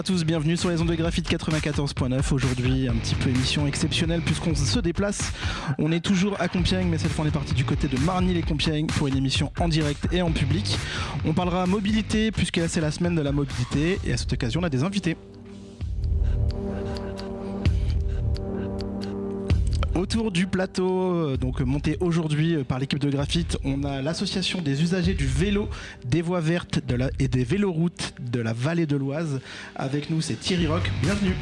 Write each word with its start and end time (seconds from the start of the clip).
à 0.00 0.02
tous, 0.02 0.24
bienvenue 0.24 0.56
sur 0.56 0.70
les 0.70 0.80
ondes 0.80 0.88
de 0.88 0.94
graphite 0.94 1.30
94.9. 1.30 2.32
Aujourd'hui, 2.32 2.88
un 2.88 2.94
petit 2.94 3.14
peu 3.14 3.28
émission 3.28 3.66
exceptionnelle 3.66 4.22
puisqu'on 4.22 4.54
se 4.54 4.78
déplace. 4.78 5.30
On 5.78 5.92
est 5.92 6.00
toujours 6.00 6.40
à 6.40 6.48
Compiègne, 6.48 6.88
mais 6.88 6.96
cette 6.96 7.12
fois 7.12 7.26
on 7.26 7.28
est 7.28 7.30
parti 7.30 7.52
du 7.52 7.66
côté 7.66 7.86
de 7.86 7.98
Marny 7.98 8.32
les 8.32 8.40
Compiègne 8.40 8.86
pour 8.86 9.08
une 9.08 9.18
émission 9.18 9.52
en 9.60 9.68
direct 9.68 10.08
et 10.10 10.22
en 10.22 10.30
public. 10.30 10.78
On 11.26 11.34
parlera 11.34 11.66
mobilité 11.66 12.30
puisque 12.30 12.66
c'est 12.66 12.80
la 12.80 12.92
semaine 12.92 13.14
de 13.14 13.20
la 13.20 13.30
mobilité 13.30 13.98
et 14.06 14.14
à 14.14 14.16
cette 14.16 14.32
occasion 14.32 14.62
on 14.62 14.64
a 14.64 14.70
des 14.70 14.84
invités. 14.84 15.18
Autour 20.10 20.32
du 20.32 20.48
plateau, 20.48 21.14
euh, 21.14 21.36
donc 21.36 21.60
monté 21.60 21.96
aujourd'hui 22.00 22.56
euh, 22.56 22.64
par 22.64 22.80
l'équipe 22.80 22.98
de 22.98 23.08
Graphite, 23.08 23.58
on 23.62 23.84
a 23.84 24.02
l'association 24.02 24.60
des 24.60 24.82
usagers 24.82 25.14
du 25.14 25.24
vélo, 25.24 25.68
des 26.04 26.20
voies 26.20 26.40
vertes 26.40 26.84
de 26.84 26.96
la, 26.96 27.10
et 27.20 27.28
des 27.28 27.44
véloroutes 27.44 28.14
de 28.18 28.40
la 28.40 28.52
vallée 28.52 28.86
de 28.86 28.96
l'Oise. 28.96 29.40
Avec 29.76 30.10
nous, 30.10 30.20
c'est 30.20 30.34
Thierry 30.34 30.66
Rock. 30.66 30.90
Bienvenue. 31.00 31.36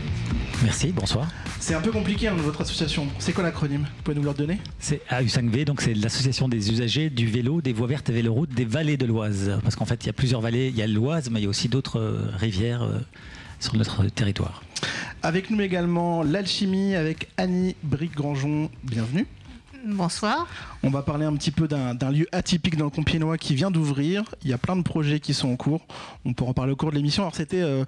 Merci, 0.62 0.92
bonsoir. 0.92 1.28
C'est 1.60 1.72
un 1.72 1.80
peu 1.80 1.90
compliqué 1.90 2.28
hein, 2.28 2.34
votre 2.36 2.60
association. 2.60 3.06
C'est 3.18 3.32
quoi 3.32 3.42
l'acronyme? 3.42 3.84
Vous 3.84 4.02
pouvez 4.04 4.16
nous 4.16 4.22
le 4.22 4.28
redonner? 4.28 4.58
C'est 4.80 5.00
AU5V, 5.08 5.64
donc 5.64 5.80
c'est 5.80 5.94
l'association 5.94 6.46
des 6.46 6.70
usagers 6.70 7.08
du 7.08 7.26
vélo, 7.26 7.62
des 7.62 7.72
voies 7.72 7.86
vertes 7.86 8.10
et 8.10 8.12
véloroutes 8.12 8.50
des 8.50 8.66
vallées 8.66 8.98
de 8.98 9.06
l'Oise. 9.06 9.58
Parce 9.62 9.76
qu'en 9.76 9.86
fait, 9.86 10.04
il 10.04 10.08
y 10.08 10.10
a 10.10 10.12
plusieurs 10.12 10.42
vallées. 10.42 10.68
Il 10.68 10.76
y 10.76 10.82
a 10.82 10.86
l'Oise, 10.86 11.30
mais 11.30 11.40
il 11.40 11.44
y 11.44 11.46
a 11.46 11.50
aussi 11.50 11.70
d'autres 11.70 12.00
euh, 12.00 12.20
rivières 12.36 12.86
sur 13.60 13.76
notre 13.76 14.04
territoire. 14.08 14.62
Avec 15.22 15.50
nous 15.50 15.60
également 15.60 16.22
l'alchimie 16.22 16.94
avec 16.94 17.28
Annie 17.36 17.74
Bric-Grangeon. 17.82 18.70
Bienvenue. 18.84 19.26
Bonsoir. 19.84 20.46
On 20.82 20.90
va 20.90 21.02
parler 21.02 21.24
un 21.24 21.34
petit 21.36 21.50
peu 21.50 21.68
d'un 21.68 22.10
lieu 22.10 22.26
atypique 22.32 22.76
dans 22.76 22.84
le 22.84 22.90
Compiègnois 22.90 23.38
qui 23.38 23.54
vient 23.54 23.70
d'ouvrir. 23.70 24.24
Il 24.42 24.50
y 24.50 24.52
a 24.52 24.58
plein 24.58 24.76
de 24.76 24.82
projets 24.82 25.20
qui 25.20 25.34
sont 25.34 25.48
en 25.48 25.56
cours. 25.56 25.86
On 26.24 26.34
pourra 26.34 26.50
en 26.50 26.54
parler 26.54 26.72
au 26.72 26.76
cours 26.76 26.90
de 26.90 26.96
l'émission. 26.96 27.22
Alors 27.22 27.34
c'était 27.34 27.62
euh, 27.62 27.84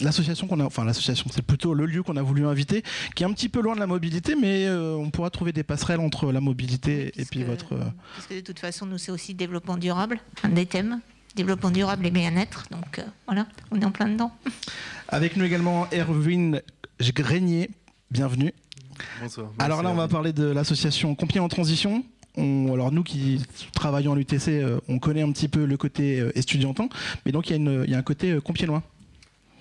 l'association 0.00 0.46
qu'on 0.46 0.60
a, 0.60 0.64
enfin 0.64 0.84
l'association, 0.84 1.26
c'est 1.32 1.42
plutôt 1.42 1.74
le 1.74 1.86
lieu 1.86 2.02
qu'on 2.02 2.16
a 2.16 2.22
voulu 2.22 2.46
inviter, 2.46 2.82
qui 3.14 3.22
est 3.24 3.26
un 3.26 3.32
petit 3.32 3.48
peu 3.48 3.60
loin 3.60 3.74
de 3.74 3.80
la 3.80 3.86
mobilité, 3.88 4.34
mais 4.40 4.66
euh, 4.66 4.94
on 4.94 5.10
pourra 5.10 5.30
trouver 5.30 5.52
des 5.52 5.64
passerelles 5.64 6.00
entre 6.00 6.30
la 6.32 6.40
mobilité 6.40 7.12
et 7.16 7.24
puis 7.24 7.42
votre. 7.42 7.74
euh, 7.74 7.84
Parce 8.14 8.26
que 8.28 8.34
de 8.34 8.40
toute 8.40 8.58
façon, 8.60 8.86
nous, 8.86 8.98
c'est 8.98 9.12
aussi 9.12 9.34
développement 9.34 9.76
durable, 9.76 10.20
un 10.44 10.48
des 10.50 10.66
thèmes. 10.66 11.00
Développement 11.36 11.70
durable 11.70 12.06
et 12.06 12.10
bien-être. 12.10 12.64
Donc 12.70 12.98
euh, 12.98 13.02
voilà, 13.26 13.46
on 13.70 13.78
est 13.80 13.84
en 13.84 13.90
plein 13.90 14.08
dedans. 14.08 14.32
Avec 15.08 15.36
nous 15.36 15.44
également 15.44 15.86
Erwin 15.92 16.60
Grenier. 17.14 17.70
Bienvenue. 18.10 18.52
Bonsoir. 19.20 19.48
Alors 19.58 19.82
là, 19.82 19.90
on 19.90 19.94
va 19.94 20.08
parler 20.08 20.32
de 20.32 20.46
l'association 20.46 21.14
Compiègne 21.14 21.44
en 21.44 21.48
transition. 21.48 22.04
On- 22.38 22.72
alors 22.72 22.90
nous 22.90 23.02
qui 23.02 23.42
travaillons 23.74 24.12
à 24.12 24.16
l'UTC, 24.16 24.48
euh, 24.48 24.78
on 24.88 24.98
connaît 24.98 25.22
un 25.22 25.30
petit 25.32 25.48
peu 25.48 25.64
le 25.66 25.76
côté 25.76 26.20
euh, 26.20 26.32
estudiantin, 26.38 26.88
mais 27.24 27.32
donc 27.32 27.50
il 27.50 27.62
y, 27.62 27.68
a 27.68 27.84
y 27.84 27.94
un 27.94 28.02
côté 28.02 28.38
compiègnois. 28.42 28.82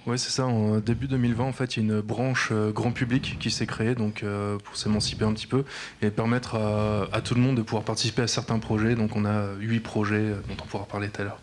Ouais, 0.06 0.18
c'est 0.18 0.30
ça. 0.30 0.46
En 0.46 0.78
début 0.80 1.08
2020, 1.08 1.44
en 1.44 1.52
fait, 1.52 1.76
il 1.76 1.80
y 1.86 1.92
a 1.92 1.94
une 1.96 2.02
branche 2.02 2.50
euh, 2.52 2.72
grand 2.72 2.92
public 2.92 3.38
qui 3.40 3.50
s'est 3.52 3.66
créée 3.66 3.96
donc, 3.96 4.24
euh, 4.24 4.58
pour 4.60 4.78
s'émanciper 4.78 5.26
un 5.26 5.34
petit 5.34 5.48
peu 5.48 5.66
et 6.02 6.10
permettre 6.12 6.56
à, 6.56 7.08
à 7.12 7.22
tout 7.22 7.34
le 7.36 7.42
monde 7.42 7.58
de 7.58 7.64
pouvoir 7.64 7.84
participer 7.84 8.22
à 8.22 8.28
certains 8.28 8.60
projets. 8.60 8.96
Donc, 8.96 9.16
on 9.16 9.26
a 9.26 9.54
huit 9.60 9.80
projets 9.80 10.30
dont 10.48 10.56
on 10.64 10.68
pourra 10.68 10.86
parler 10.86 11.10
tout 11.10 11.22
à 11.22 11.26
l'heure. 11.26 11.40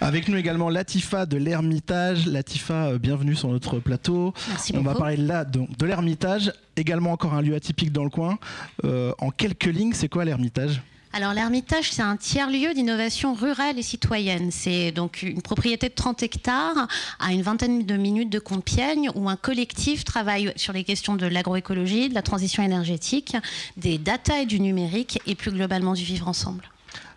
Avec 0.00 0.28
nous 0.28 0.36
également 0.36 0.70
Latifa 0.70 1.26
de 1.26 1.36
l'Ermitage. 1.36 2.26
Latifa, 2.26 2.86
euh, 2.86 2.98
bienvenue 2.98 3.34
sur 3.34 3.48
notre 3.48 3.78
plateau. 3.78 4.32
Merci 4.48 4.72
On 4.76 4.82
va 4.82 4.94
parler 4.94 5.16
là 5.16 5.44
donc, 5.44 5.76
de 5.76 5.86
l'Ermitage, 5.86 6.52
également 6.76 7.12
encore 7.12 7.34
un 7.34 7.42
lieu 7.42 7.54
atypique 7.54 7.92
dans 7.92 8.04
le 8.04 8.10
coin. 8.10 8.38
Euh, 8.84 9.12
en 9.18 9.30
quelques 9.30 9.64
lignes, 9.64 9.92
c'est 9.92 10.08
quoi 10.08 10.24
l'Ermitage? 10.24 10.80
Alors 11.12 11.34
l'Ermitage, 11.34 11.90
c'est 11.90 12.02
un 12.02 12.16
tiers-lieu 12.16 12.72
d'innovation 12.72 13.34
rurale 13.34 13.78
et 13.78 13.82
citoyenne. 13.82 14.50
C'est 14.52 14.92
donc 14.92 15.22
une 15.22 15.42
propriété 15.42 15.88
de 15.88 15.94
30 15.94 16.22
hectares 16.22 16.86
à 17.18 17.32
une 17.32 17.42
vingtaine 17.42 17.84
de 17.84 17.96
minutes 17.96 18.30
de 18.30 18.38
Compiègne 18.38 19.10
où 19.16 19.28
un 19.28 19.34
collectif 19.34 20.04
travaille 20.04 20.52
sur 20.54 20.72
les 20.72 20.84
questions 20.84 21.16
de 21.16 21.26
l'agroécologie, 21.26 22.08
de 22.08 22.14
la 22.14 22.22
transition 22.22 22.62
énergétique, 22.62 23.36
des 23.76 23.98
data 23.98 24.40
et 24.40 24.46
du 24.46 24.60
numérique 24.60 25.20
et 25.26 25.34
plus 25.34 25.50
globalement 25.50 25.94
du 25.94 26.04
vivre 26.04 26.28
ensemble. 26.28 26.70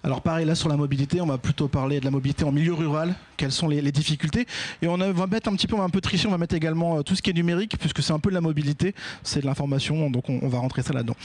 Alors 0.05 0.21
pareil, 0.21 0.45
là 0.45 0.53
sur 0.53 0.67
la 0.67 0.75
mobilité, 0.75 1.21
on 1.21 1.25
va 1.25 1.37
plutôt 1.37 1.69
parler 1.69 2.01
de 2.01 2.05
la 2.05 2.11
mobilité 2.11 2.43
en 2.43 2.51
milieu 2.51 2.73
rural, 2.73 3.15
quelles 3.37 3.53
sont 3.53 3.69
les, 3.69 3.81
difficultés? 3.93 4.45
Et 4.81 4.87
on 4.87 4.97
va 4.97 5.27
mettre 5.27 5.49
un 5.49 5.55
petit 5.55 5.65
peu, 5.65 5.75
on 5.75 5.79
va 5.79 5.85
un 5.85 5.89
peu 5.89 6.01
tricher, 6.01 6.27
on 6.27 6.31
va 6.31 6.37
mettre 6.37 6.55
également 6.55 6.97
euh, 6.97 7.01
tout 7.03 7.15
ce 7.15 7.21
qui 7.21 7.29
est 7.29 7.33
numérique, 7.33 7.77
puisque 7.79 8.03
c'est 8.03 8.11
un 8.11 8.19
peu 8.19 8.29
de 8.29 8.35
la 8.35 8.41
mobilité, 8.41 8.95
c'est 9.23 9.39
de 9.39 9.45
l'information, 9.45 10.09
donc 10.09 10.27
on, 10.27 10.47
va 10.49 10.57
rentrer 10.57 10.81
ça 10.81 10.91
là-dedans. 10.91 11.15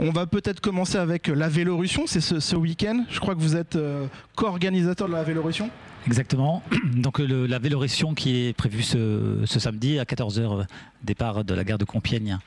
On 0.00 0.10
va 0.10 0.26
peut-être 0.26 0.60
commencer 0.60 0.98
avec 0.98 1.28
la 1.28 1.48
Vélorussion, 1.48 2.08
c'est 2.08 2.20
ce, 2.20 2.40
ce 2.40 2.56
week-end. 2.56 3.04
Je 3.08 3.20
crois 3.20 3.36
que 3.36 3.40
vous 3.40 3.54
êtes 3.54 3.76
euh, 3.76 4.06
co-organisateur 4.34 5.06
de 5.06 5.12
la 5.12 5.22
Vélorussion. 5.22 5.70
Exactement. 6.06 6.62
Donc 6.96 7.18
le- 7.18 7.46
la 7.46 7.58
Vélorussion 7.58 8.14
qui 8.14 8.46
est 8.46 8.52
prévue 8.52 8.82
ce, 8.82 9.40
ce 9.46 9.58
samedi 9.58 9.98
à 9.98 10.04
14h, 10.04 10.66
départ 11.02 11.44
de 11.44 11.54
la 11.54 11.64
gare 11.64 11.78
de 11.78 11.84
Compiègne 11.84 12.38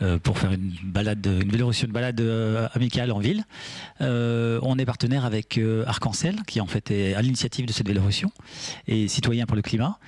euh, 0.00 0.18
pour 0.18 0.38
faire 0.38 0.52
une 0.52 0.72
balade, 0.84 1.26
une 1.26 1.50
une 1.86 1.92
balade 1.92 2.20
euh, 2.20 2.68
amicale 2.74 3.12
en 3.12 3.18
ville. 3.18 3.44
Euh, 4.00 4.58
on 4.62 4.78
est 4.78 4.84
partenaire 4.86 5.24
avec 5.24 5.58
euh, 5.58 5.84
Arc-en-Ciel 5.86 6.36
qui 6.46 6.60
en 6.60 6.66
fait 6.66 6.90
est 6.90 7.14
à 7.14 7.22
l'initiative 7.22 7.66
de 7.66 7.72
cette 7.72 7.86
Vélorussion 7.86 8.32
et 8.88 9.08
Citoyens 9.08 9.46
pour 9.46 9.56
le 9.56 9.62
climat. 9.62 9.98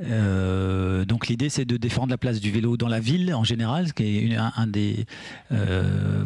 Euh, 0.00 1.04
donc 1.04 1.28
l'idée 1.28 1.48
c'est 1.48 1.64
de 1.64 1.76
défendre 1.76 2.10
la 2.10 2.18
place 2.18 2.40
du 2.40 2.50
vélo 2.50 2.76
dans 2.76 2.88
la 2.88 2.98
ville 2.98 3.34
en 3.34 3.44
général, 3.44 3.88
ce 3.88 3.92
qui 3.92 4.04
est 4.04 4.20
une, 4.20 4.40
euh, 5.52 6.24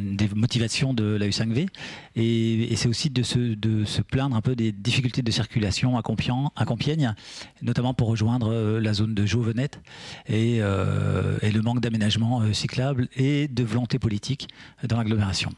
des 0.00 0.28
motivations 0.34 0.94
de 0.94 1.04
la 1.04 1.28
U5V. 1.28 1.68
Et, 2.16 2.74
c'est 2.76 2.88
aussi 2.88 3.10
de 3.10 3.22
se, 3.22 4.02
plaindre 4.02 4.36
un 4.36 4.40
peu 4.40 4.54
des 4.54 4.72
difficultés 4.72 5.22
de 5.22 5.30
circulation 5.30 5.96
à 5.98 6.02
Compiègne, 6.02 7.14
notamment 7.62 7.94
pour 7.94 8.08
rejoindre 8.08 8.52
euh, 8.52 8.80
la 8.80 8.92
zone 8.92 9.14
de 9.14 9.26
Jauvenette 9.26 9.80
et, 10.28 10.58
le 10.60 11.62
manque 11.62 11.80
d'aménagement 11.80 12.52
cyclable 12.52 13.08
et 13.16 13.48
de 13.48 13.64
volonté 13.64 13.98
politique 13.98 14.48
dans 14.84 14.98
l'agglomération. 14.98 15.50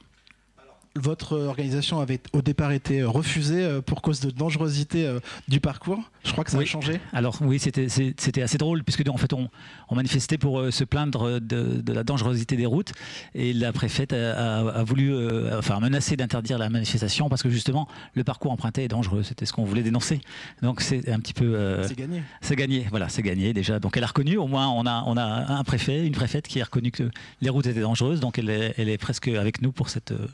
Votre 1.01 1.39
organisation 1.39 2.01
avait 2.01 2.21
au 2.33 2.43
départ 2.43 2.73
été 2.73 3.01
euh, 3.01 3.09
refusée 3.09 3.63
euh, 3.65 3.81
pour 3.81 4.03
cause 4.03 4.21
de 4.21 4.31
dangerosité 4.31 5.07
euh, 5.07 5.21
du 5.49 5.61
parcours. 5.61 6.01
Je 6.25 6.33
crois 6.33 6.45
que 6.45 6.51
ça 6.51 6.59
a 6.59 6.65
changé. 6.65 7.01
Alors 7.13 7.39
oui, 7.41 7.59
c'était 7.59 8.43
assez 8.43 8.59
drôle 8.59 8.85
puisque 8.85 9.09
en 9.09 9.17
fait 9.17 9.33
on, 9.33 9.49
on 9.89 9.95
manifestait 9.95 10.39
pour 10.39 10.63
se 10.71 10.85
plaindre 10.85 11.41
de, 11.41 11.81
de 11.81 11.93
la 11.93 12.05
dangerosité 12.05 12.57
des 12.57 12.67
routes 12.67 12.93
et 13.35 13.53
la 13.53 13.73
préfète 13.73 14.13
a, 14.13 14.67
a- 14.67 14.69
a 14.81 14.85
voulu, 14.85 15.13
euh, 15.15 15.59
enfin 15.59 15.81
menacé 15.81 16.17
d'interdire 16.17 16.59
la 16.59 16.69
manifestation 16.69 17.29
parce 17.29 17.43
que 17.43 17.49
justement 17.51 17.89
le 18.15 18.25
parcours 18.25 18.53
emprunté 18.53 18.85
est 18.85 18.89
dangereux. 18.89 19.23
C'était 19.23 19.47
ce 19.47 19.53
qu'on 19.53 19.65
voulait 19.65 19.83
dénoncer. 19.83 20.21
Donc 20.63 20.81
c'est 20.83 21.09
un 21.11 21.21
petit 21.21 21.33
peu 21.35 21.55
euh, 21.55 21.87
C'est 21.89 21.97
gagné. 21.99 22.23
c'est 22.41 22.57
gagné. 22.57 22.87
Voilà, 22.91 23.09
c'est 23.09 23.23
gagné 23.23 23.53
déjà. 23.55 23.79
Donc 23.79 23.97
elle 23.97 24.05
a 24.05 24.09
reconnu. 24.09 24.37
Au 24.37 24.47
moins 24.47 24.69
on 24.69 24.85
a 24.87 25.03
on 25.07 25.17
a 25.17 25.23
un 25.55 25.65
préfet, 25.65 26.07
une 26.07 26.13
préfète 26.13 26.47
qui 26.49 26.61
a 26.61 26.65
reconnu 26.65 26.91
que 26.91 27.11
les 27.41 27.49
routes 27.51 27.67
étaient 27.67 27.81
dangereuses. 27.81 28.21
Donc 28.21 28.39
elle 28.39 28.51
est, 28.51 28.75
elle 28.77 28.89
est 28.89 28.99
presque 28.99 29.29
avec 29.29 29.63
nous 29.63 29.73
pour 29.73 29.89
cette 29.89 30.13
euh, 30.13 30.27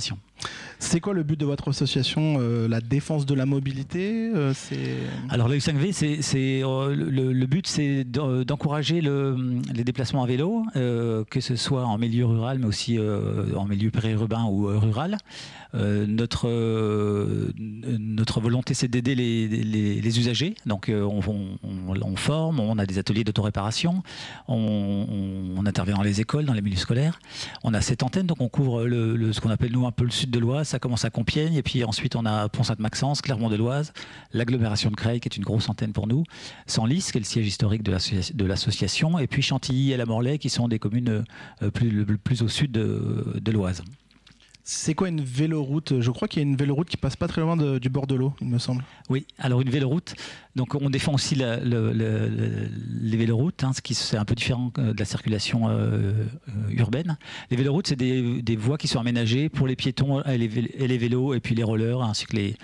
manifestation. 0.00 0.29
C'est 0.78 1.00
quoi 1.00 1.12
le 1.12 1.22
but 1.22 1.38
de 1.38 1.44
votre 1.44 1.68
association 1.68 2.36
euh, 2.40 2.66
La 2.66 2.80
défense 2.80 3.26
de 3.26 3.34
la 3.34 3.44
mobilité 3.44 4.30
euh, 4.34 4.54
Alors 5.28 5.46
la 5.48 5.56
U5V, 5.56 5.92
c'est, 5.92 6.22
c'est, 6.22 6.62
euh, 6.64 6.94
le, 6.94 7.46
but, 7.46 7.66
c'est 7.66 8.04
d'en- 8.04 8.42
d'encourager 8.44 9.02
le- 9.02 9.60
les 9.74 9.84
déplacements 9.84 10.22
à 10.22 10.26
vélo, 10.26 10.62
euh, 10.76 11.24
que 11.28 11.40
ce 11.40 11.54
soit 11.56 11.84
en 11.84 11.98
milieu 11.98 12.24
rural, 12.24 12.58
mais 12.58 12.66
aussi 12.66 12.98
euh, 12.98 13.54
en 13.56 13.66
milieu 13.66 13.90
périurbain 13.90 14.44
ou 14.44 14.68
euh, 14.68 14.78
rural. 14.78 15.18
Euh, 15.74 16.04
notre, 16.06 16.48
euh, 16.48 17.52
notre 17.98 18.40
volonté, 18.40 18.74
c'est 18.74 18.88
d'aider 18.88 19.14
les, 19.14 19.46
les- 19.48 20.00
usagers. 20.18 20.54
Donc 20.66 20.88
euh, 20.88 21.02
on, 21.04 21.20
forme, 22.16 22.58
on 22.58 22.78
a 22.78 22.86
des 22.86 22.98
ateliers 22.98 23.22
d'autoréparation, 23.22 24.02
on, 24.48 24.56
on- 25.56 25.60
intervient 25.66 25.94
dans 25.96 26.02
les 26.02 26.20
écoles, 26.20 26.46
dans 26.46 26.54
les 26.54 26.62
milieux 26.62 26.76
scolaires. 26.78 27.20
On 27.62 27.74
a 27.74 27.80
cette 27.82 28.02
antenne, 28.02 28.26
donc 28.26 28.40
on 28.40 28.48
couvre 28.48 28.84
le- 29.14 29.32
ce 29.32 29.40
qu'on 29.40 29.50
appelle 29.50 29.70
nous 29.72 29.86
un 29.86 29.92
peu 29.92 30.04
le 30.04 30.10
sud 30.10 30.29
de 30.30 30.38
l'Oise. 30.38 30.68
Ça 30.68 30.78
commence 30.78 31.04
à 31.04 31.10
Compiègne, 31.10 31.54
et 31.54 31.62
puis 31.62 31.84
ensuite 31.84 32.16
on 32.16 32.24
a 32.26 32.48
Pont-Sainte-Maxence, 32.48 33.22
Clermont-de-Loise, 33.22 33.92
l'agglomération 34.32 34.90
de 34.90 34.96
Creil, 34.96 35.20
qui 35.20 35.28
est 35.28 35.36
une 35.36 35.44
grosse 35.44 35.68
antenne 35.68 35.92
pour 35.92 36.06
nous, 36.06 36.24
Senlis, 36.66 37.08
qui 37.10 37.18
est 37.18 37.20
le 37.20 37.26
siège 37.26 37.46
historique 37.46 37.82
de 37.82 37.92
l'associa- 37.92 38.34
de 38.34 38.44
l'association, 38.44 39.18
et 39.18 39.26
puis 39.26 39.42
Chantilly 39.42 39.92
et 39.92 39.96
la 39.96 40.06
Morlaix, 40.06 40.38
qui 40.38 40.48
sont 40.48 40.68
des 40.68 40.78
communes 40.78 41.24
euh, 41.62 41.70
plus, 41.70 42.42
au 42.42 42.48
sud 42.48 42.72
de 42.72 43.50
l'Oise. 43.52 43.82
C'est 44.72 44.94
quoi 44.94 45.08
une 45.08 45.20
véloroute? 45.20 46.00
Je 46.00 46.12
crois 46.12 46.28
qu'il 46.28 46.40
y 46.40 46.44
a 46.44 46.48
une 46.48 46.54
véloroute 46.54 46.88
qui 46.88 46.96
passe 46.96 47.16
pas 47.16 47.26
très 47.26 47.40
loin 47.40 47.56
du 47.56 47.88
bord 47.88 48.06
de 48.06 48.14
l'eau, 48.14 48.34
il 48.40 48.46
me 48.46 48.58
semble. 48.58 48.84
Oui, 49.08 49.26
alors 49.40 49.60
une 49.60 49.68
véloroute. 49.68 50.14
Donc 50.56 50.74
on 50.74 50.90
défend 50.90 51.14
aussi 51.14 51.36
les 51.36 53.16
véloroutes, 53.16 53.62
hein, 53.62 53.72
ce 53.72 53.80
qui 53.80 53.94
c'est 53.94 54.16
un 54.16 54.24
peu 54.24 54.34
différent 54.34 54.72
euh, 54.78 54.92
de 54.92 54.98
la 54.98 55.04
circulation 55.04 55.68
euh, 55.68 55.72
euh, 56.48 56.52
urbaine. 56.70 57.18
Les 57.50 57.56
véloroutes, 57.56 57.86
c'est 57.86 57.96
des, 57.96 58.56
voies 58.56 58.78
qui 58.78 58.88
sont 58.88 58.98
aménagées 58.98 59.48
pour 59.48 59.66
les 59.66 59.76
piétons 59.76 60.22
et 60.24 60.38
les, 60.38 60.48
vélos, 60.98 61.34
et 61.34 61.40
puis 61.40 61.54
les 61.54 61.62
rollers, 61.62 62.02
ainsi 62.02 62.26
que 62.26 62.36
les, 62.36 62.56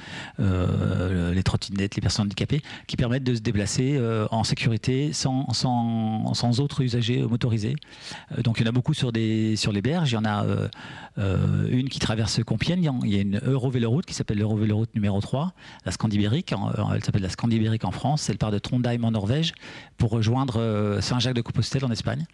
trottinettes, 1.43 1.95
les 1.95 2.03
personnes 2.03 2.27
handicapées, 2.27 2.61
qui 2.87 2.97
permettent 2.97 3.25
de 3.25 3.35
se 3.35 3.41
déplacer 3.41 4.01
en 4.31 4.43
sécurité 4.45 5.13
sans, 5.13 5.53
sans, 5.53 6.35
sans 6.35 6.61
autres 6.61 6.83
usagers 6.83 7.23
motorisés. 7.23 7.77
Donc 8.43 8.59
il 8.59 8.65
y 8.65 8.67
en 8.67 8.71
a 8.71 8.73
beaucoup 8.73 8.95
sur, 8.95 9.13
des, 9.13 9.55
sur 9.57 9.73
les 9.73 9.83
berges. 9.83 10.11
Il 10.11 10.15
y 10.15 10.19
en 10.19 10.25
a 10.25 10.45
une 11.71 11.89
qui 11.89 11.96
qui 11.97 12.01
traverse 12.01 12.45
Compiègne. 12.45 12.91
Il 13.05 13.15
y 13.15 13.17
a 13.17 13.23
une 13.23 13.41
Eurovéloroute 13.43 14.05
qui 14.05 14.13
s'appelle 14.13 14.37
l'Eurovéloroute 14.37 14.95
numéro 14.95 15.19
3, 15.19 15.55
la 15.87 15.93
Scandibérique. 15.93 16.53
Elle 16.93 17.03
s'appelle 17.03 17.23
la 17.23 17.31
Scandibérique 17.31 17.87
en 17.87 17.91
France. 17.91 18.29
Elle 18.29 18.37
part 18.37 18.51
de 18.51 18.59
Trondheim 18.59 19.03
en 19.03 19.13
Norvège 19.13 19.55
pour 19.97 20.11
rejoindre 20.11 20.99
Saint-Jacques-de-Compostelle 21.01 21.87
en 21.87 21.91
Espagne. 21.91 22.27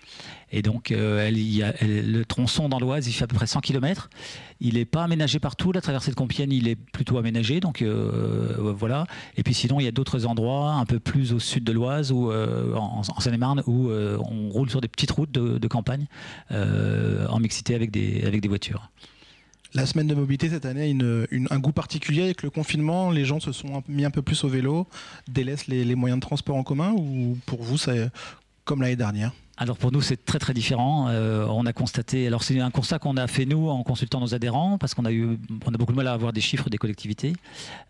Et 0.50 0.62
donc, 0.62 0.90
a, 0.90 1.30
le 1.30 2.22
tronçon 2.24 2.68
dans 2.68 2.80
l'Oise, 2.80 3.06
il 3.06 3.12
fait 3.12 3.22
à 3.22 3.26
peu 3.28 3.36
près 3.36 3.46
100 3.46 3.60
km. 3.60 4.10
Il 4.58 4.74
n'est 4.74 4.84
pas 4.84 5.04
aménagé 5.04 5.38
partout. 5.38 5.70
La 5.70 5.80
traversée 5.80 6.10
de 6.10 6.16
Compiègne, 6.16 6.50
il 6.50 6.66
est 6.66 6.74
plutôt 6.74 7.16
aménagé. 7.18 7.60
Donc, 7.60 7.84
voilà. 7.84 9.06
Et 9.36 9.44
puis 9.44 9.54
sinon, 9.54 9.78
il 9.78 9.84
y 9.84 9.88
a 9.88 9.92
d'autres 9.92 10.26
endroits 10.26 10.72
un 10.72 10.86
peu 10.86 10.98
plus 10.98 11.32
au 11.32 11.38
sud 11.38 11.62
de 11.62 11.70
l'Oise, 11.70 12.10
en, 12.10 13.04
Seine-et-Marne, 13.20 13.62
où 13.68 13.92
on 13.92 14.48
roule 14.48 14.70
sur 14.70 14.80
des 14.80 14.88
petites 14.88 15.12
routes 15.12 15.30
de, 15.30 15.68
campagne 15.68 16.06
en 16.50 17.38
mixité 17.38 17.76
avec 17.76 17.92
des 17.92 18.48
voitures. 18.48 18.90
La 19.74 19.86
semaine 19.86 20.06
de 20.06 20.14
mobilité 20.14 20.50
cette 20.50 20.66
année 20.66 20.94
a 21.50 21.54
un 21.54 21.58
goût 21.58 21.72
particulier 21.72 22.24
avec 22.24 22.42
le 22.42 22.50
confinement. 22.50 23.10
Les 23.10 23.24
gens 23.24 23.40
se 23.40 23.52
sont 23.52 23.82
mis 23.88 24.04
un 24.04 24.10
peu 24.10 24.20
plus 24.20 24.44
au 24.44 24.48
vélo, 24.48 24.86
délaissent 25.28 25.66
les, 25.66 25.84
les 25.84 25.94
moyens 25.94 26.20
de 26.20 26.26
transport 26.26 26.56
en 26.56 26.62
commun 26.62 26.92
ou 26.92 27.38
pour 27.46 27.62
vous, 27.62 27.78
c'est 27.78 28.10
comme 28.64 28.82
l'année 28.82 28.96
dernière? 28.96 29.32
Alors 29.62 29.76
pour 29.76 29.92
nous, 29.92 30.00
c'est 30.00 30.24
très 30.24 30.40
très 30.40 30.54
différent. 30.54 31.06
Euh, 31.08 31.46
on 31.48 31.66
a 31.66 31.72
constaté, 31.72 32.26
alors 32.26 32.42
c'est 32.42 32.58
un 32.58 32.72
constat 32.72 32.98
qu'on 32.98 33.16
a 33.16 33.28
fait 33.28 33.46
nous 33.46 33.68
en 33.68 33.84
consultant 33.84 34.18
nos 34.18 34.34
adhérents, 34.34 34.76
parce 34.76 34.92
qu'on 34.92 35.04
a 35.04 35.12
eu, 35.12 35.38
on 35.64 35.72
a 35.72 35.76
beaucoup 35.76 35.92
de 35.92 35.96
mal 35.96 36.08
à 36.08 36.12
avoir 36.12 36.32
des 36.32 36.40
chiffres 36.40 36.68
des 36.68 36.78
collectivités, 36.78 37.32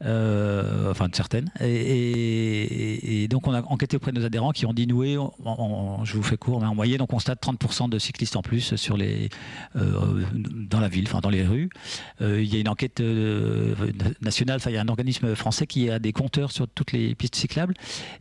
euh, 0.04 0.90
enfin 0.90 1.08
de 1.08 1.14
certaines. 1.14 1.50
Et, 1.60 3.26
donc 3.30 3.46
on 3.46 3.54
a 3.54 3.62
enquêté 3.62 3.96
auprès 3.96 4.12
de 4.12 4.20
nos 4.20 4.26
adhérents 4.26 4.52
qui 4.52 4.66
ont 4.66 4.74
dit 4.74 4.86
nous, 4.86 5.02
je 5.02 6.14
vous 6.14 6.22
fais 6.22 6.36
court, 6.36 6.60
mais 6.60 6.66
en 6.66 6.74
moyenne 6.74 7.00
on 7.00 7.06
constate 7.06 7.42
30% 7.42 7.88
de 7.88 7.98
cyclistes 7.98 8.36
en 8.36 8.42
plus 8.42 8.76
sur 8.76 8.98
les, 8.98 9.30
euh, 9.76 10.24
dans 10.70 10.80
la 10.80 10.88
ville, 10.88 11.04
enfin 11.06 11.20
dans 11.20 11.30
les 11.30 11.46
rues. 11.46 11.70
il 12.20 12.44
y 12.44 12.56
a 12.56 12.60
une 12.60 12.69
enquête 12.69 13.02
nationale, 14.20 14.60
il 14.66 14.72
y 14.72 14.76
a 14.76 14.82
un 14.82 14.88
organisme 14.88 15.34
français 15.34 15.66
qui 15.66 15.88
a 15.88 15.98
des 15.98 16.12
compteurs 16.12 16.52
sur 16.52 16.69
toutes 16.69 16.92
les 16.92 17.14
pistes 17.14 17.36
cyclables, 17.36 17.72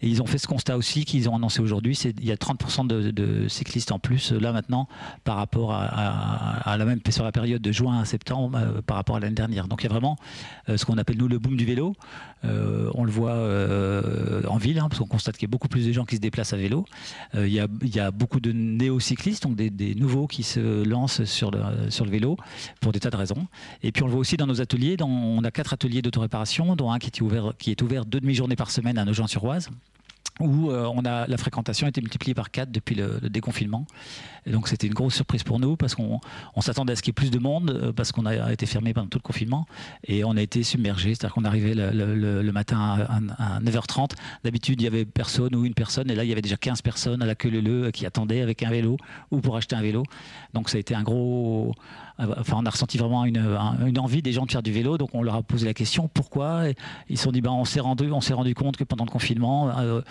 et 0.01 0.07
ils 0.07 0.21
ont 0.21 0.25
fait 0.25 0.37
ce 0.37 0.47
constat 0.47 0.77
aussi 0.77 1.03
qu'ils 1.03 1.27
ont 1.27 1.35
annoncé 1.35 1.59
aujourd'hui, 1.59 1.95
c'est 1.95 2.15
il 2.17 2.25
y 2.25 2.31
a 2.31 2.35
30% 2.35 2.87
de 2.87 3.01
cyclistes 3.47 3.91
en 3.91 3.99
plus 3.99 4.31
là 4.31 4.51
maintenant 4.51 4.87
par 5.23 5.37
rapport 5.37 5.73
à, 5.73 6.75
la 6.77 6.85
même 6.85 6.99
sur 7.09 7.23
la 7.23 7.31
période 7.31 7.61
de 7.61 7.71
juin 7.71 7.99
à 7.99 8.05
septembre 8.05 8.57
euh, 8.57 8.81
par 8.81 8.97
rapport 8.97 9.15
à 9.17 9.19
l'année 9.19 9.35
dernière. 9.35 9.67
Donc 9.67 9.81
il 9.81 9.87
y 9.87 9.89
a 9.89 9.91
vraiment 9.91 10.17
euh, 10.69 10.77
ce 10.77 10.85
qu'on 10.85 10.97
appelle 10.97 11.17
nous 11.17 11.27
le 11.27 11.39
boom 11.39 11.57
du 11.57 11.65
vélo. 11.65 11.95
Euh, 12.43 12.89
on 12.95 13.03
le 13.03 13.11
voit 13.11 13.35
en 14.49 14.57
ville 14.57 14.79
hein, 14.79 14.87
parce 14.89 14.99
qu'on 14.99 15.07
constate 15.07 15.35
qu'il 15.35 15.47
y 15.47 15.49
a 15.49 15.51
beaucoup 15.51 15.67
plus 15.67 15.85
de 15.85 15.91
gens 15.91 16.05
qui 16.05 16.15
se 16.15 16.21
déplacent 16.21 16.53
à 16.53 16.57
vélo. 16.57 16.85
il, 17.35 17.47
y 17.47 17.59
a, 17.59 18.11
beaucoup 18.11 18.39
de 18.39 18.51
néo-cyclistes, 18.51 19.43
donc 19.43 19.55
des, 19.55 19.95
nouveaux 19.95 20.27
qui 20.27 20.43
se 20.43 20.83
lancent 20.83 21.23
sur 21.25 21.51
le, 21.51 22.09
vélo 22.09 22.37
pour 22.79 22.91
des 22.91 22.99
tas 22.99 23.09
de 23.09 23.15
raisons. 23.15 23.47
Et 23.83 23.91
puis 23.91 24.03
on 24.03 24.07
le 24.07 24.11
voit 24.11 24.21
aussi 24.21 24.37
dans 24.37 24.47
nos 24.47 24.61
ateliers. 24.61 24.97
on 25.01 25.43
a 25.43 25.51
quatre 25.51 25.73
ateliers 25.73 26.01
d'autoréparation, 26.01 26.75
dont 26.75 26.91
un 26.91 26.99
qui 26.99 27.07
est 27.07 27.21
ouvert, 27.21 27.53
qui 27.57 27.71
est 27.71 27.81
ouvert 27.81 28.05
deux 28.05 28.19
demi-journées 28.19 28.55
par 28.55 28.71
semaine 28.71 28.97
à 28.97 29.05
Nogent-sur-Oise 29.05 29.69
où 30.39 30.71
euh, 30.71 30.89
on 30.93 31.05
a, 31.05 31.27
la 31.27 31.37
fréquentation 31.37 31.85
a 31.85 31.89
été 31.89 32.01
multipliée 32.01 32.33
par 32.33 32.51
4 32.51 32.71
depuis 32.71 32.95
le, 32.95 33.19
déconfinement. 33.29 33.85
Donc 34.47 34.67
c'était 34.67 34.87
une 34.87 34.93
grosse 34.93 35.15
surprise 35.15 35.43
pour 35.43 35.59
nous 35.59 35.75
parce 35.75 35.93
qu'on 35.93 36.19
s'attendait 36.59 36.93
à 36.93 36.95
ce 36.95 37.01
qu'il 37.01 37.09
y 37.09 37.13
ait 37.13 37.13
plus 37.13 37.31
de 37.31 37.39
monde 37.39 37.69
euh, 37.69 37.93
parce 37.93 38.11
qu'on 38.11 38.25
a 38.25 38.51
été 38.51 38.65
fermé 38.65 38.93
pendant 38.93 39.07
tout 39.07 39.19
le 39.19 39.23
confinement 39.23 39.67
et 40.05 40.23
on 40.23 40.35
a 40.35 40.41
été 40.41 40.63
submergé. 40.63 41.13
C'est-à-dire 41.13 41.35
qu'on 41.35 41.45
arrivait 41.45 41.73
le, 41.75 42.51
matin 42.51 43.07
à, 43.37 43.59
9h30. 43.59 44.11
D'habitude 44.43 44.81
il 44.81 44.85
y 44.85 44.87
avait 44.87 45.05
personne 45.05 45.55
ou 45.55 45.65
une 45.65 45.73
personne 45.73 46.09
et 46.09 46.15
là 46.15 46.23
il 46.23 46.29
y 46.29 46.31
avait 46.31 46.41
déjà 46.41 46.57
15 46.57 46.81
personnes 46.81 47.21
à 47.21 47.25
la 47.25 47.35
queue 47.35 47.49
leu 47.49 47.91
qui 47.91 48.05
attendaient 48.05 48.41
avec 48.41 48.63
un 48.63 48.69
vélo 48.69 48.97
ou 49.29 49.41
pour 49.41 49.57
acheter 49.57 49.75
un 49.75 49.81
vélo. 49.81 50.03
Donc 50.53 50.69
ça 50.69 50.77
a 50.77 50.79
été 50.79 50.95
un 50.95 51.03
gros 51.03 51.73
Enfin, 52.37 52.57
on 52.59 52.65
a 52.65 52.69
ressenti 52.69 52.97
vraiment 52.97 53.25
une, 53.25 53.39
envie 53.97 54.21
des 54.21 54.31
gens 54.31 54.45
de 54.45 54.51
faire 54.51 54.63
du 54.63 54.71
vélo, 54.71 54.97
donc 54.97 55.09
on 55.13 55.23
leur 55.23 55.35
a 55.35 55.43
posé 55.43 55.65
la 55.65 55.73
question 55.73 56.07
pourquoi? 56.07 56.63
ils 57.09 57.17
se 57.17 57.23
sont 57.23 57.31
dit 57.31 57.41
ben, 57.41 57.51
on 57.51 57.65
s'est 57.65 57.79
rendu, 57.79 58.09
rendu 58.11 58.55
compte 58.55 58.77
que 58.77 58.83
pendant 58.83 59.05
le 59.05 59.09
confinement, 59.11 59.69
euh, 59.77 60.01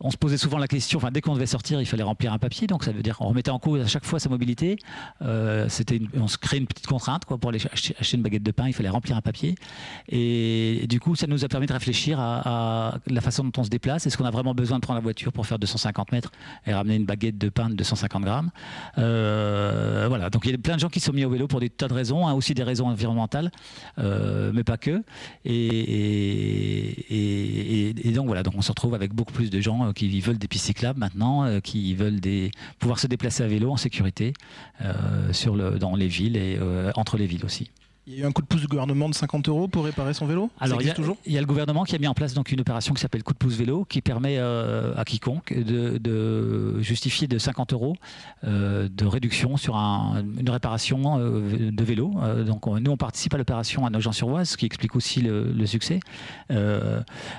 on 0.00 0.10
se 0.10 0.16
posait 0.16 0.38
souvent 0.38 0.58
la 0.58 0.68
question. 0.68 0.98
Enfin, 0.98 1.10
dès 1.10 1.20
qu'on 1.20 1.34
devait 1.34 1.46
sortir, 1.46 1.80
il 1.80 1.86
fallait 1.86 2.02
remplir 2.02 2.32
un 2.32 2.38
papier, 2.38 2.66
donc 2.66 2.84
ça 2.84 2.92
veut 2.92 3.02
dire 3.02 3.16
qu'on 3.16 3.26
remettait 3.26 3.50
en 3.50 3.58
cause 3.58 3.80
à 3.80 3.86
chaque 3.86 4.04
fois 4.04 4.18
sa 4.18 4.28
mobilité. 4.28 4.78
Euh, 5.22 5.68
on 6.14 6.28
se 6.28 6.38
crée 6.38 6.58
une 6.58 6.66
petite 6.66 6.86
contrainte 6.86 7.24
quoi 7.24 7.38
pour 7.38 7.50
aller 7.50 7.60
acheter, 7.72 7.94
une 8.16 8.22
baguette 8.22 8.42
de 8.42 8.50
pain, 8.50 8.66
il 8.66 8.72
fallait 8.72 8.88
remplir 8.88 9.16
un 9.16 9.20
papier. 9.20 9.54
Et, 10.08 10.86
du 10.88 11.00
coup, 11.00 11.16
ça 11.16 11.26
nous 11.26 11.44
a 11.44 11.48
permis 11.48 11.66
de 11.66 11.72
réfléchir 11.72 12.18
à, 12.20 12.94
la 13.06 13.20
façon 13.20 13.44
dont 13.44 13.52
on 13.58 13.64
se 13.64 13.70
déplace. 13.70 14.06
Est-ce 14.06 14.16
qu'on 14.16 14.24
a 14.24 14.30
vraiment 14.30 14.54
besoin 14.54 14.78
de 14.78 14.82
prendre 14.82 14.98
la 14.98 15.02
voiture 15.02 15.32
pour 15.32 15.46
faire 15.46 15.58
250 15.58 16.12
mètres 16.12 16.32
et 16.66 16.72
ramener 16.72 16.96
une 16.96 17.04
baguette 17.04 17.38
de 17.38 17.48
pain 17.48 17.68
de 17.68 17.74
250 17.74 18.24
grammes? 18.24 18.50
Euh, 18.98 20.06
Voilà. 20.08 20.30
Donc 20.30 20.44
il 20.44 20.52
y 20.52 20.54
a 20.54 20.58
plein 20.58 20.74
de 20.74 20.80
gens 20.80 20.88
qui 20.88 21.00
sont 21.00 21.12
mis 21.12 21.24
au 21.24 21.30
vélo 21.30 21.46
pour 21.50 21.60
des 21.60 21.68
tas 21.68 21.88
de 21.88 21.94
raisons, 21.94 22.26
hein, 22.26 22.32
aussi 22.32 22.54
des 22.54 22.62
raisons 22.62 22.86
environnementales, 22.86 23.50
euh, 23.98 24.52
mais 24.54 24.64
pas 24.64 24.78
que. 24.78 25.02
Et, 25.44 26.94
donc 28.14 28.26
voilà, 28.26 28.42
donc 28.42 28.54
on 28.56 28.62
se 28.62 28.70
retrouve 28.70 28.94
avec 28.94 29.12
beaucoup 29.12 29.32
plus 29.32 29.50
de 29.50 29.60
gens 29.60 29.88
euh, 29.88 29.92
qui 29.92 30.20
veulent 30.20 30.38
des 30.38 30.48
pistes 30.48 30.64
cyclables 30.66 30.98
maintenant, 30.98 31.44
euh, 31.44 31.60
qui 31.60 31.94
veulent 31.94 32.20
des, 32.20 32.50
pouvoir 32.78 32.98
se 32.98 33.06
déplacer 33.06 33.42
à 33.42 33.46
vélo 33.48 33.70
en 33.70 33.76
sécurité 33.76 34.32
dans 34.80 35.94
les 35.96 36.08
villes 36.08 36.36
et 36.36 36.58
entre 36.94 37.18
les 37.18 37.26
villes 37.26 37.44
aussi. 37.44 37.70
Il 38.10 38.18
y 38.18 38.22
a 38.22 38.24
eu 38.24 38.26
un 38.26 38.32
coup 38.32 38.42
de 38.42 38.46
pouce 38.48 38.60
du 38.60 38.66
gouvernement 38.66 39.08
de 39.08 39.14
50 39.14 39.48
euros 39.48 39.68
pour 39.68 39.84
réparer 39.84 40.14
son 40.14 40.26
vélo? 40.26 40.50
Alors, 40.58 40.82
il 40.82 40.88
y, 40.88 40.90
a, 40.90 40.94
toujours? 40.94 41.16
il 41.26 41.32
y 41.32 41.38
a 41.38 41.40
le 41.40 41.46
gouvernement 41.46 41.84
qui 41.84 41.94
a 41.94 41.98
mis 41.98 42.08
en 42.08 42.14
place 42.14 42.34
donc 42.34 42.50
une 42.50 42.60
opération 42.60 42.92
qui 42.92 43.00
s'appelle 43.00 43.22
coup 43.22 43.32
de 43.32 43.38
pouce 43.38 43.54
vélo, 43.54 43.84
qui 43.84 44.02
permet 44.02 44.36
euh, 44.38 44.92
à 44.96 45.04
quiconque 45.04 45.54
de, 45.56 46.80
justifier 46.80 47.28
de 47.28 47.38
50 47.38 47.72
euros 47.72 47.94
euh, 48.42 48.88
de 48.90 49.06
réduction 49.06 49.56
sur 49.56 49.76
une 49.76 50.50
réparation 50.50 51.20
euh, 51.20 51.70
de 51.70 51.84
vélo. 51.84 52.12
donc, 52.44 52.66
nous, 52.66 52.90
on 52.90 52.96
participe 52.96 53.34
à 53.34 53.38
l'opération 53.38 53.86
à 53.86 53.90
Nogent-sur-Oise, 53.90 54.50
ce 54.50 54.56
qui 54.56 54.66
explique 54.66 54.96
aussi 54.96 55.22
le, 55.22 55.66
succès. 55.66 56.00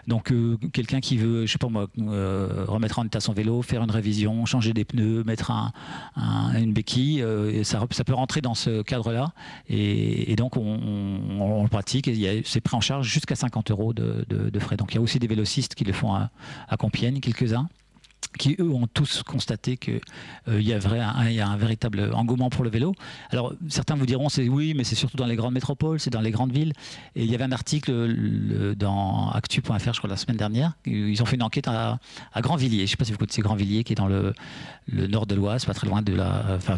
donc, 0.07 0.31
quelqu'un 0.71 1.01
qui 1.01 1.17
veut, 1.17 1.45
je 1.45 1.51
sais 1.51 1.57
pas 1.57 1.67
moi, 1.67 1.87
remettre 1.97 2.99
en 2.99 3.03
état 3.03 3.19
son 3.19 3.33
vélo, 3.33 3.61
faire 3.61 3.83
une 3.83 3.91
révision, 3.91 4.45
changer 4.45 4.71
des 4.71 4.85
pneus, 4.85 5.25
mettre 5.25 5.51
une 6.15 6.71
béquille, 6.71 7.25
ça, 7.63 7.85
ça, 7.91 8.03
peut 8.05 8.13
rentrer 8.13 8.39
dans 8.39 8.55
ce 8.55 8.83
cadre-là. 8.83 9.33
Et, 9.67 10.31
et 10.31 10.35
donc, 10.37 10.55
on, 10.55 10.60
le 10.63 11.67
pratique 11.67 12.07
et 12.07 12.41
c'est 12.45 12.61
pris 12.61 12.75
en 12.75 12.81
charge 12.81 13.07
jusqu'à 13.07 13.35
50 13.35 13.71
euros 13.71 13.93
de, 13.93 14.59
frais. 14.59 14.77
Donc 14.77 14.93
il 14.93 14.95
y 14.95 14.97
a 14.97 15.01
aussi 15.01 15.19
des 15.19 15.27
vélocistes 15.27 15.75
qui 15.75 15.83
le 15.83 15.93
font 15.93 16.13
à, 16.13 16.29
à 16.67 16.77
Compiègne, 16.77 17.19
quelques-uns 17.19 17.67
qui 18.37 18.55
eux 18.59 18.69
ont 18.69 18.87
tous 18.87 19.23
constaté 19.23 19.77
qu'il 19.77 19.99
euh, 20.47 20.61
y, 20.61 20.73
a 20.73 21.49
un 21.49 21.57
véritable 21.57 22.11
engouement 22.13 22.49
pour 22.49 22.63
le 22.63 22.69
vélo. 22.69 22.93
Alors 23.29 23.53
certains 23.69 23.95
vous 23.95 24.05
diront 24.05 24.29
c'est 24.29 24.47
oui, 24.47 24.73
mais 24.75 24.83
c'est 24.83 24.95
surtout 24.95 25.17
dans 25.17 25.25
les 25.25 25.35
grandes 25.35 25.53
métropoles, 25.53 25.99
c'est 25.99 26.09
dans 26.09 26.21
les 26.21 26.31
grandes 26.31 26.51
villes. 26.51 26.73
Et 27.15 27.23
il 27.23 27.31
y 27.31 27.35
avait 27.35 27.43
un 27.43 27.51
article 27.51 28.75
dans 28.75 29.31
actu.fr, 29.31 29.93
je 29.93 29.97
crois 29.97 30.09
la 30.09 30.17
semaine 30.17 30.37
dernière, 30.37 30.73
ils 30.85 31.21
ont 31.21 31.25
fait 31.25 31.35
une 31.35 31.43
enquête 31.43 31.67
à, 31.67 31.99
Grandvilliers. 32.37 32.79
Je 32.79 32.83
ne 32.83 32.87
sais 32.87 32.97
pas 32.97 33.05
si 33.05 33.11
vous 33.11 33.17
connaissez 33.17 33.41
Grandvilliers, 33.41 33.83
qui 33.83 33.93
est 33.93 33.95
dans 33.95 34.07
le, 34.07 34.33
nord 34.91 35.25
de 35.25 35.35
l'Oise, 35.35 35.65
pas 35.65 35.73
très 35.73 35.87
loin 35.87 36.01
de 36.01 36.13
la, 36.13 36.43
enfin 36.55 36.77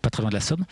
pas 0.00 0.10
très 0.10 0.22
loin 0.22 0.30
de 0.30 0.34
la 0.34 0.40
Somme, 0.40 0.64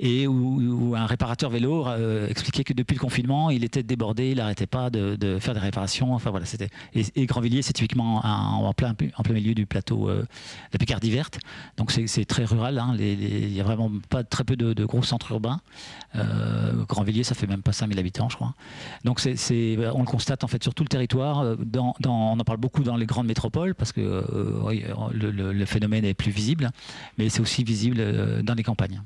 et 0.00 0.26
où, 0.26 0.94
un 0.96 1.06
réparateur 1.06 1.50
vélo 1.50 1.86
euh, 1.86 2.28
expliquait 2.28 2.64
que 2.64 2.72
depuis 2.72 2.94
le 2.94 3.00
confinement, 3.00 3.50
il 3.50 3.64
était 3.64 3.82
débordé, 3.82 4.30
il 4.30 4.38
n'arrêtait 4.38 4.66
pas 4.66 4.90
de, 4.90 5.38
faire 5.40 5.54
des 5.54 5.60
réparations. 5.60 6.14
Enfin 6.14 6.30
voilà, 6.30 6.46
c'était 6.46 6.68
et, 6.94 7.26
Grandvilliers, 7.26 7.62
c'est 7.62 7.72
typiquement 7.72 8.24
un, 8.24 8.56
plein, 8.78 8.94
en 9.16 9.22
plein 9.22 9.34
milieu 9.34 9.54
du 9.54 9.66
plateau 9.66 10.08
euh, 10.08 10.22
de 10.22 10.26
la 10.72 10.78
Picardie 10.78 11.10
verte. 11.10 11.38
Donc 11.76 11.90
c'est 11.92 12.24
très 12.24 12.44
rural. 12.44 12.78
Hein. 12.78 12.96
Il 12.98 13.52
n'y 13.52 13.60
a 13.60 13.64
vraiment 13.64 13.90
pas 14.08 14.24
très 14.24 14.44
peu 14.44 14.56
de, 14.56 14.84
gros 14.84 15.02
centres 15.02 15.32
urbains. 15.32 15.60
Euh, 16.14 16.84
Grandvilliers, 16.88 17.24
ça 17.24 17.34
fait 17.34 17.46
même 17.46 17.62
pas 17.62 17.72
5000 17.72 17.98
habitants, 17.98 18.28
je 18.28 18.36
crois. 18.36 18.54
Donc 19.04 19.20
c'est 19.20 19.76
on 19.92 20.00
le 20.00 20.06
constate 20.06 20.44
en 20.44 20.48
fait 20.48 20.62
sur 20.62 20.74
tout 20.74 20.84
le 20.84 20.88
territoire. 20.88 21.40
Euh, 21.40 21.56
dans, 21.58 21.94
on 22.06 22.38
en 22.38 22.44
parle 22.44 22.58
beaucoup 22.58 22.82
dans 22.82 22.96
les 22.96 23.06
grandes 23.06 23.26
métropoles 23.26 23.74
parce 23.74 23.92
que 23.92 24.24
le, 25.12 25.64
phénomène 25.66 26.04
est 26.04 26.14
plus 26.14 26.30
visible, 26.30 26.70
mais 27.18 27.28
c'est 27.28 27.40
aussi 27.40 27.64
visible 27.64 28.42
dans 28.42 28.54
les 28.54 28.62
campagnes. 28.62 29.02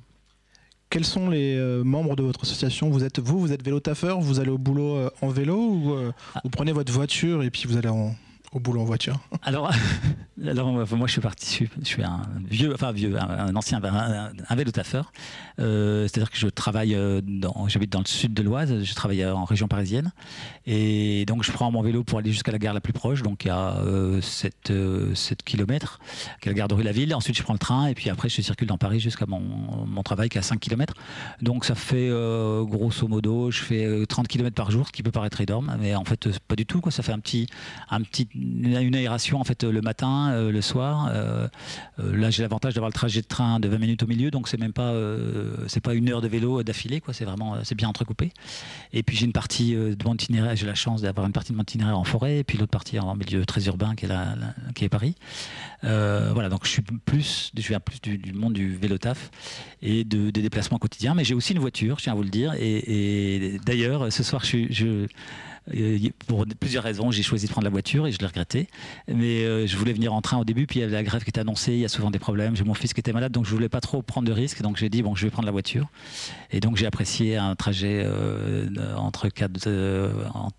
Quels 0.90 1.06
sont 1.06 1.30
les 1.30 1.56
membres 1.82 2.14
de 2.14 2.22
votre 2.22 2.42
association? 2.42 2.90
Vous 2.90 3.02
êtes 3.02 3.18
vous, 3.18 3.40
vous 3.40 3.52
êtes 3.52 3.64
vélo 3.64 3.80
taffeur, 3.80 4.20
vous 4.20 4.38
allez 4.38 4.50
au 4.50 4.58
boulot 4.58 5.08
en 5.22 5.28
vélo 5.28 5.56
ou 5.56 5.96
ah. 6.34 6.40
vous 6.44 6.50
prenez 6.50 6.72
votre 6.72 6.92
voiture 6.92 7.42
et 7.42 7.50
puis 7.50 7.64
vous 7.66 7.78
allez 7.78 7.88
en, 7.88 8.14
au 8.52 8.60
boulot 8.60 8.82
en 8.82 8.84
voiture 8.84 9.18
Alors, 9.42 9.70
alors 10.46 10.72
moi 10.72 11.06
je 11.06 11.12
suis 11.12 11.20
parti, 11.20 11.68
je 11.80 11.84
suis, 11.84 12.02
un 12.02 12.22
vieux, 12.48 12.72
enfin 12.74 12.92
vieux, 12.92 13.18
un, 13.18 13.54
ancien, 13.56 13.80
un, 13.82 14.54
vélo 14.54 14.70
taffeur. 14.70 15.12
Euh, 15.58 16.02
c'est-à-dire 16.02 16.30
que 16.30 16.38
je 16.38 16.48
travaille, 16.48 16.94
euh, 16.94 17.20
j'habite 17.66 17.90
dans 17.90 18.00
le 18.00 18.06
sud 18.06 18.34
de 18.34 18.42
l'Oise, 18.42 18.82
je 18.82 18.94
travaille 18.94 19.24
en 19.24 19.44
région 19.44 19.68
parisienne, 19.68 20.12
et 20.66 21.24
donc 21.26 21.42
je 21.42 21.52
prends 21.52 21.70
mon 21.70 21.82
vélo 21.82 22.04
pour 22.04 22.18
aller 22.18 22.30
jusqu'à 22.30 22.52
la 22.52 22.58
gare 22.58 22.74
la 22.74 22.80
plus 22.80 22.92
proche, 22.92 23.22
donc 23.22 23.44
y 23.44 23.50
a 23.50 23.76
7, 24.20 24.70
euh, 24.70 25.14
7 25.14 25.42
km, 25.42 25.98
qui 26.40 26.48
est 26.48 26.52
la 26.52 26.56
gare 26.56 26.68
de 26.68 26.74
Rue-la-Ville. 26.74 27.14
Ensuite 27.14 27.36
je 27.36 27.42
prends 27.42 27.54
le 27.54 27.58
train, 27.58 27.86
et 27.86 27.94
puis 27.94 28.10
après 28.10 28.28
je 28.28 28.42
circule 28.42 28.68
dans 28.68 28.78
Paris 28.78 29.00
jusqu'à 29.00 29.26
mon, 29.26 29.40
mon 29.40 30.02
travail 30.02 30.28
qui 30.28 30.38
est 30.38 30.40
à 30.40 30.44
5 30.44 30.60
km. 30.60 30.94
Donc 31.40 31.64
ça 31.64 31.74
fait 31.74 32.10
grosso 32.62 33.08
modo, 33.08 33.50
je 33.50 33.62
fais 33.62 34.06
30 34.06 34.28
km 34.28 34.54
par 34.54 34.70
jour, 34.70 34.86
ce 34.86 34.92
qui 34.92 35.02
peut 35.02 35.10
paraître 35.10 35.40
énorme, 35.40 35.76
mais 35.80 35.94
en 35.94 36.04
fait 36.04 36.28
pas 36.46 36.56
du 36.56 36.66
tout. 36.66 36.82
Ça 36.90 37.02
fait 37.02 37.12
un 37.12 37.18
petit, 37.18 37.46
un 37.90 38.02
petit 38.02 38.28
une 38.42 38.94
aération 38.94 39.40
en 39.40 39.44
fait 39.44 39.64
le 39.64 39.80
matin, 39.80 40.50
le 40.50 40.60
soir. 40.60 41.10
là, 41.98 42.30
j'ai 42.30 42.42
l'avantage 42.42 42.74
d'avoir 42.74 42.88
le 42.88 42.94
trajet 42.94 43.20
de 43.20 43.26
train 43.26 43.60
de 43.60 43.68
20 43.68 43.78
minutes 43.78 44.02
au 44.02 44.06
milieu, 44.06 44.30
donc 44.30 44.48
c'est 44.48 44.58
même 44.58 44.72
pas 44.72 44.94
c'est 45.66 45.80
pas 45.80 45.94
une 45.94 46.10
heure 46.10 46.20
de 46.20 46.28
vélo 46.28 46.62
d'affilée, 46.62 47.00
quoi. 47.00 47.14
C'est 47.14 47.24
vraiment 47.24 47.56
c'est 47.64 47.74
bien 47.74 47.88
entrecoupé. 47.88 48.32
Et 48.92 49.02
puis 49.02 49.16
j'ai 49.16 49.26
une 49.26 49.32
partie 49.32 49.74
de 49.74 50.04
mon 50.04 50.16
j'ai 50.54 50.66
la 50.66 50.74
chance 50.74 51.02
d'avoir 51.02 51.26
une 51.26 51.32
partie 51.32 51.52
de 51.52 51.56
mon 51.56 51.62
itinéraire 51.62 51.98
en 51.98 52.04
forêt, 52.04 52.38
et 52.38 52.44
puis 52.44 52.58
l'autre 52.58 52.70
partie 52.70 52.98
en 52.98 53.14
milieu 53.14 53.44
très 53.46 53.66
urbain 53.66 53.94
qui 53.94 54.06
est, 54.06 54.10
qui 54.74 54.84
est 54.84 54.88
Paris. 54.88 55.14
voilà, 55.82 56.48
donc 56.48 56.64
je 56.64 56.70
suis 56.70 56.82
plus, 56.82 57.52
je 57.56 57.68
viens 57.68 57.80
plus 57.80 58.00
du, 58.00 58.32
monde 58.32 58.52
du 58.52 58.74
vélo 58.76 58.98
taf 58.98 59.30
et 59.82 60.04
de, 60.04 60.30
des 60.30 60.42
déplacements 60.42 60.78
quotidiens, 60.78 61.14
mais 61.14 61.24
j'ai 61.24 61.34
aussi 61.34 61.52
une 61.52 61.58
voiture, 61.58 61.98
je 61.98 62.04
tiens 62.04 62.12
à 62.12 62.16
vous 62.16 62.22
le 62.22 62.30
dire. 62.30 62.54
Et, 62.58 63.58
d'ailleurs, 63.64 64.12
ce 64.12 64.22
soir, 64.22 64.44
je, 64.44 64.66
je 64.70 65.06
pour 66.26 66.44
plusieurs 66.58 66.82
raisons, 66.82 67.10
j'ai 67.10 67.22
choisi 67.22 67.46
de 67.46 67.52
prendre 67.52 67.64
la 67.64 67.70
voiture 67.70 68.06
et 68.06 68.12
je 68.12 68.18
l'ai 68.18 68.26
regretté. 68.26 68.66
Mais 69.08 69.44
euh, 69.44 69.66
je 69.66 69.76
voulais 69.76 69.92
venir 69.92 70.12
en 70.12 70.20
train 70.20 70.38
au 70.38 70.44
début, 70.44 70.66
puis 70.66 70.80
il 70.80 70.82
y 70.82 70.84
avait 70.84 70.92
la 70.92 71.02
grève 71.02 71.22
qui 71.22 71.30
était 71.30 71.40
annoncée, 71.40 71.72
il 71.72 71.78
y 71.78 71.84
a 71.84 71.88
souvent 71.88 72.10
des 72.10 72.18
problèmes. 72.18 72.56
J'ai 72.56 72.64
mon 72.64 72.74
fils 72.74 72.92
qui 72.92 73.00
était 73.00 73.12
malade, 73.12 73.32
donc 73.32 73.46
je 73.46 73.50
voulais 73.50 73.68
pas 73.68 73.80
trop 73.80 74.02
prendre 74.02 74.26
de 74.26 74.32
risques. 74.32 74.60
Donc 74.62 74.76
j'ai 74.76 74.88
dit, 74.88 75.02
bon, 75.02 75.14
je 75.14 75.24
vais 75.24 75.30
prendre 75.30 75.46
la 75.46 75.52
voiture. 75.52 75.88
Et 76.50 76.60
donc 76.60 76.76
j'ai 76.76 76.86
apprécié 76.86 77.36
un 77.36 77.54
trajet 77.54 78.02
euh, 78.04 78.68
entre 78.96 79.28
quatre. 79.28 79.66
Euh, 79.66 80.12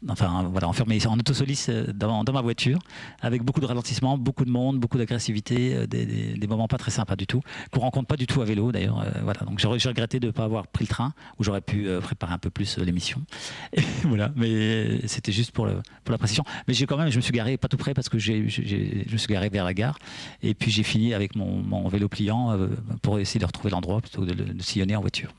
enfin, 0.07 0.48
voilà, 0.51 0.67
enfermé 0.69 1.00
en 1.05 1.19
autosolis 1.19 1.69
dans, 1.93 2.24
ma 2.31 2.41
voiture, 2.41 2.79
avec 3.22 3.43
beaucoup 3.43 3.60
de 3.60 3.65
ralentissement, 3.65 4.17
beaucoup 4.17 4.45
de 4.45 4.51
monde, 4.51 4.79
beaucoup 4.79 4.98
d'agressivité, 4.98 5.86
des, 5.88 6.05
des, 6.05 6.48
moments 6.48 6.67
pas 6.67 6.77
très 6.77 6.91
sympas 6.91 7.15
du 7.15 7.27
tout, 7.27 7.41
qu'on 7.72 7.81
rencontre 7.81 8.07
pas 8.07 8.15
du 8.15 8.27
tout 8.27 8.41
à 8.41 8.45
vélo 8.45 8.72
d'ailleurs. 8.72 9.03
voilà, 9.24 9.41
donc 9.41 9.60
j'ai 9.60 9.88
regretté 9.88 10.19
de 10.19 10.27
ne 10.27 10.31
pas 10.31 10.43
avoir 10.43 10.67
pris 10.67 10.86
le 10.86 10.89
train, 10.89 11.13
où 11.39 11.43
j'aurais 11.43 11.62
pu 11.62 11.88
préparer 12.01 12.33
un 12.33 12.38
peu 12.38 12.50
plus 12.50 12.77
l'émission. 12.77 13.22
voilà, 14.03 14.31
mais 14.36 14.92
c'était 15.07 15.31
juste 15.31 15.51
pour, 15.51 15.67
pour 16.03 16.12
la 16.12 16.17
précision. 16.17 16.43
Mais 16.67 16.73
j'ai 16.73 16.85
quand 16.85 16.97
même, 16.97 17.09
je 17.09 17.17
me 17.17 17.21
suis 17.21 17.31
garé 17.31 17.57
pas 17.57 17.67
tout 17.67 17.77
près 17.77 17.93
parce 17.93 18.09
que 18.09 18.17
j'ai, 18.17 18.50
je 18.50 19.12
me 19.12 19.17
suis 19.17 19.33
garé 19.33 19.50
vers 19.50 19.65
la 19.65 19.73
gare. 19.73 19.97
Et 20.41 20.53
puis 20.53 20.71
j'ai 20.71 20.83
fini 20.83 21.13
avec 21.13 21.35
mon, 21.35 21.88
vélo 21.88 22.07
pliant 22.07 22.51
euh, 22.51 22.67
pour 23.01 23.19
essayer 23.19 23.39
de 23.39 23.45
retrouver 23.45 23.69
l'endroit 23.69 24.01
plutôt 24.01 24.25
que 24.25 24.31
de, 24.31 24.62
sillonner 24.62 24.95
en 24.95 25.01
voiture. 25.01 25.31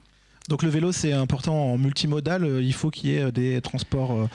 Donc 0.48 0.62
le 0.62 0.68
vélo 0.68 0.92
c'est 0.92 1.12
important 1.12 1.72
en 1.72 1.78
multimodal, 1.78 2.44
euh, 2.44 2.62
il 2.62 2.74
faut 2.74 2.90
qu'il 2.90 3.10
y 3.10 3.16
ait 3.16 3.32
des 3.32 3.62
transports 3.62 4.28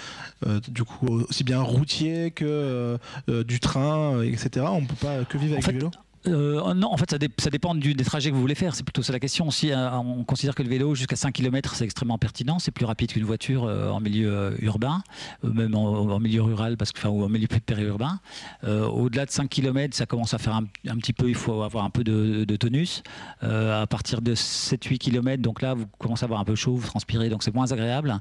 euh, 0.48 0.60
du 0.68 0.84
coup 0.84 1.22
aussi 1.30 1.44
bien 1.44 1.62
routiers 1.62 2.32
que 2.32 2.98
du 3.28 3.60
train, 3.60 4.22
etc. 4.24 4.66
On 4.70 4.82
ne 4.82 4.88
peut 4.88 4.96
pas 4.96 5.24
que 5.26 5.38
vivre 5.38 5.54
avec 5.54 5.68
le 5.68 5.74
vélo? 5.74 5.92
Euh, 6.30 6.74
non, 6.74 6.92
en 6.92 6.98
fait, 6.98 7.10
ça, 7.38 7.50
dépend 7.50 7.76
des 7.76 7.96
trajets 8.04 8.30
que 8.30 8.36
vous 8.36 8.42
voulez 8.42 8.56
faire. 8.56 8.76
C'est 8.76 8.84
plutôt 8.84 9.02
ça 9.02 9.14
la 9.14 9.20
question. 9.20 9.50
Si 9.52 9.72
euh, 9.72 9.92
on 9.98 10.24
considère 10.24 10.56
que 10.56 10.64
le 10.64 10.70
vélo 10.70 10.96
jusqu'à 10.96 11.16
5 11.16 11.34
km, 11.34 11.76
c'est 11.76 11.86
extrêmement 11.86 12.18
pertinent, 12.18 12.60
c'est 12.60 12.72
plus 12.72 12.86
rapide 12.86 13.12
qu'une 13.12 13.24
voiture 13.24 13.66
euh, 13.66 13.90
en 13.90 14.00
milieu 14.00 14.56
urbain, 14.62 15.02
même 15.44 15.76
en, 15.76 16.20
milieu 16.20 16.42
rural, 16.42 16.78
parce 16.78 16.92
que, 16.92 17.08
ou 17.08 17.24
en 17.24 17.30
milieu 17.30 17.48
périurbain. 17.48 18.20
Au-delà 18.64 19.26
de 19.26 19.32
5 19.32 19.50
km, 19.50 19.96
ça 19.96 20.06
commence 20.06 20.34
à 20.34 20.38
faire 20.38 20.56
un, 20.56 20.98
petit 20.98 21.14
peu, 21.14 21.30
il 21.30 21.36
faut 21.36 21.64
avoir 21.64 21.84
un 21.84 21.90
peu 21.90 22.04
de, 22.04 22.56
tonus. 22.56 23.04
à 23.42 23.86
partir 23.88 24.22
de 24.22 24.36
7-8 24.36 24.98
km, 24.98 25.42
donc 25.42 25.62
là, 25.62 25.74
vous 25.74 25.86
commencez 25.98 26.24
à 26.24 26.26
avoir 26.26 26.40
un 26.40 26.46
peu 26.46 26.56
chaud, 26.56 26.76
vous 26.76 26.88
transpirez, 26.88 27.30
donc 27.30 27.44
c'est 27.44 27.54
moins 27.54 27.72
agréable. 27.72 28.20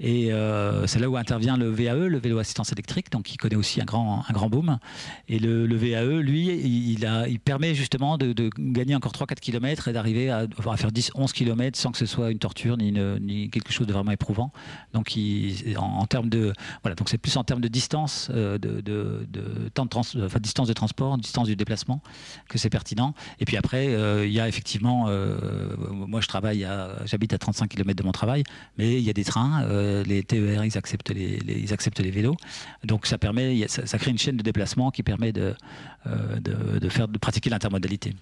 Et 0.00 0.30
c'est 0.86 0.98
là 0.98 1.08
où 1.08 1.16
intervient 1.16 1.56
le 1.56 1.68
VAE, 1.68 2.08
le 2.08 2.18
vélo 2.18 2.38
assistance 2.38 2.72
électrique, 2.72 3.10
donc 3.10 3.24
qui 3.24 3.36
connaît 3.36 3.56
aussi 3.56 3.80
un 3.80 3.84
grand, 3.84 4.24
un 4.28 4.32
grand 4.32 4.48
boom. 4.48 4.78
Et 5.28 5.38
le, 5.38 5.76
VAE, 5.76 6.20
lui, 6.20 6.48
il 6.48 7.06
a 7.06 7.28
il 7.28 7.40
permet 7.44 7.74
justement 7.74 8.18
de, 8.18 8.50
gagner 8.58 8.94
encore 8.94 9.12
3-4 9.12 9.34
km 9.40 9.88
et 9.88 9.92
d'arriver 9.92 10.30
à, 10.30 10.46
faire 10.76 10.90
10-11 10.90 11.32
km 11.32 11.78
sans 11.78 11.92
que 11.92 11.98
ce 11.98 12.06
soit 12.06 12.30
une 12.30 12.38
torture 12.38 12.76
ni, 12.76 12.92
ni, 12.92 13.50
quelque 13.50 13.72
chose 13.72 13.86
de 13.86 13.92
vraiment 13.92 14.12
éprouvant. 14.12 14.52
Donc, 14.92 15.12
en, 15.76 16.06
termes 16.06 16.28
de 16.28 16.52
voilà, 16.82 16.94
donc 16.94 17.08
c'est 17.08 17.18
plus 17.18 17.36
en 17.36 17.44
termes 17.44 17.60
de 17.60 17.68
distance, 17.68 18.28
euh, 18.30 18.58
de, 18.58 18.80
de, 18.80 19.68
temps 19.74 19.84
de 19.84 19.90
trans, 19.90 20.02
enfin, 20.22 20.40
distance 20.40 20.68
de 20.68 20.72
transport, 20.72 21.18
distance 21.18 21.46
du 21.46 21.56
déplacement 21.56 22.00
que 22.48 22.58
c'est 22.58 22.70
pertinent. 22.70 23.14
Et 23.40 23.44
puis 23.44 23.56
après, 23.56 23.88
euh, 23.88 24.26
il 24.26 24.32
y 24.32 24.40
a 24.40 24.48
effectivement, 24.48 25.06
euh, 25.08 25.38
moi 25.90 26.20
je 26.20 26.28
travaille, 26.28 26.66
j'habite 27.04 27.32
à 27.32 27.38
35 27.38 27.68
km 27.68 27.96
de 27.96 28.04
mon 28.04 28.12
travail, 28.12 28.44
mais 28.78 28.94
il 28.94 29.04
y 29.04 29.10
a 29.10 29.12
des 29.12 29.24
trains, 29.24 29.66
les 30.04 30.22
TER, 30.22 30.64
ils 30.64 30.78
acceptent 30.78 31.10
les, 31.10 31.38
ils 31.46 31.72
acceptent 31.72 32.00
les 32.00 32.10
vélos, 32.10 32.36
donc 32.84 33.06
ça 33.06 33.18
permet, 33.18 33.66
ça, 33.68 33.98
crée 33.98 34.10
une 34.10 34.18
chaîne 34.18 34.36
de 34.36 34.42
déplacement 34.42 34.90
qui 34.90 35.02
permet 35.02 35.32
de, 35.32 35.54
de, 36.06 36.78
de 36.78 36.88
faire 36.88 37.08
de 37.08 37.18
pratiquer 37.24 37.48
l'intermodalité. 37.48 38.14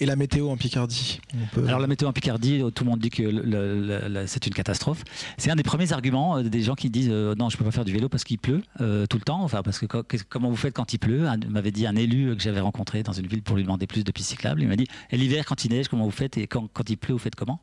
Et 0.00 0.06
la 0.06 0.16
météo 0.16 0.50
en 0.50 0.56
Picardie 0.56 1.20
Alors 1.66 1.78
la 1.78 1.86
météo 1.86 2.08
en 2.08 2.12
Picardie, 2.12 2.62
tout 2.74 2.84
le 2.84 2.90
monde 2.90 2.98
dit 2.98 3.08
que 3.08 4.26
c'est 4.26 4.46
une 4.46 4.52
catastrophe. 4.52 5.02
C'est 5.38 5.50
un 5.50 5.56
des 5.56 5.62
premiers 5.62 5.92
arguments 5.92 6.36
euh, 6.36 6.42
des 6.42 6.62
gens 6.62 6.74
qui 6.74 6.90
disent 6.90 7.08
euh, 7.10 7.34
non, 7.36 7.48
je 7.48 7.56
peux 7.56 7.64
pas 7.64 7.70
faire 7.70 7.86
du 7.86 7.92
vélo 7.92 8.08
parce 8.08 8.24
qu'il 8.24 8.38
pleut 8.38 8.60
euh, 8.80 9.06
tout 9.06 9.16
le 9.16 9.22
temps. 9.22 9.40
Enfin, 9.42 9.62
parce 9.62 9.78
que 9.78 9.86
comment 9.86 10.50
vous 10.50 10.56
faites 10.56 10.74
quand 10.74 10.92
il 10.92 10.98
pleut? 10.98 11.26
M'avait 11.48 11.70
dit 11.70 11.86
un 11.86 11.96
élu 11.96 12.36
que 12.36 12.42
j'avais 12.42 12.60
rencontré 12.60 13.02
dans 13.02 13.12
une 13.12 13.28
ville 13.28 13.42
pour 13.42 13.56
lui 13.56 13.62
demander 13.62 13.86
plus 13.86 14.04
de 14.04 14.12
pistes 14.12 14.30
cyclables. 14.30 14.60
Il 14.60 14.68
m'a 14.68 14.76
dit 14.76 14.88
et 15.10 15.16
l'hiver 15.16 15.46
quand 15.46 15.64
il 15.64 15.70
neige, 15.70 15.88
comment 15.88 16.04
vous 16.04 16.10
faites? 16.10 16.36
Et 16.36 16.48
quand, 16.48 16.68
quand 16.72 16.90
il 16.90 16.98
pleut, 16.98 17.14
vous 17.14 17.20
faites 17.20 17.36
comment? 17.36 17.60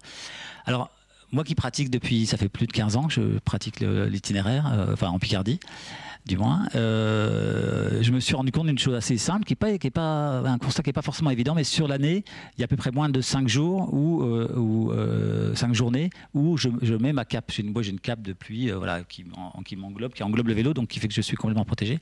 Alors 0.66 0.90
moi 1.34 1.44
qui 1.44 1.54
pratique 1.54 1.90
depuis, 1.92 2.26
ça 2.26 2.38
fait 2.38 2.50
plus 2.50 2.66
de 2.66 2.72
15 2.72 2.96
ans 2.96 3.08
que 3.08 3.14
je 3.14 3.40
pratique 3.40 3.82
l'itinéraire, 3.82 4.88
enfin 4.92 5.10
en 5.10 5.20
Picardie 5.20 5.60
du 6.26 6.38
moins, 6.38 6.68
euh, 6.76 8.02
je 8.02 8.12
me 8.12 8.20
suis 8.20 8.36
rendu 8.36 8.52
compte 8.52 8.68
d'une 8.68 8.78
chose 8.78 8.96
assez 8.96 9.18
simple, 9.18 9.44
qui 9.44 9.54
n'est 9.54 9.56
pas, 9.56 9.72
est 9.72 9.90
pas 9.90 10.40
un 10.40 10.58
constat 10.58 10.84
qui 10.84 10.90
n'est 10.90 10.94
pas 10.94 11.02
forcément 11.02 11.32
évident, 11.32 11.56
mais 11.56 11.64
sur 11.64 11.88
l'année, 11.88 12.24
il 12.58 12.62
y 12.62 12.64
a 12.64 12.66
à 12.66 12.68
peu 12.68 12.76
près 12.76 12.92
moins 12.92 13.10
de 13.10 13.22
5 13.22 13.48
jours 13.48 13.94
ou, 13.94 14.24
euh, 14.24 14.56
ou 14.56 14.92
5 15.56 15.72
euh, 15.72 15.74
journées 15.74 16.10
où 16.34 16.58
je, 16.58 16.70
mets 16.96 17.14
ma 17.14 17.26
cape. 17.26 17.52
J'ai 17.52 17.64
une, 17.64 17.72
moi, 17.72 17.82
j'ai 17.82 17.92
une 17.92 18.00
cape 18.00 18.22
de 18.22 18.34
pluie 18.34 18.70
voilà, 18.72 19.04
qui, 19.04 19.26
m'englobe, 19.76 20.14
qui 20.14 20.24
englobe 20.24 20.48
le 20.48 20.54
vélo, 20.54 20.74
donc 20.74 20.90
qui 20.90 21.00
fait 21.00 21.08
que 21.08 21.14
je 21.14 21.22
suis 21.22 21.38
complètement 21.38 21.66
protégé. 21.66 21.98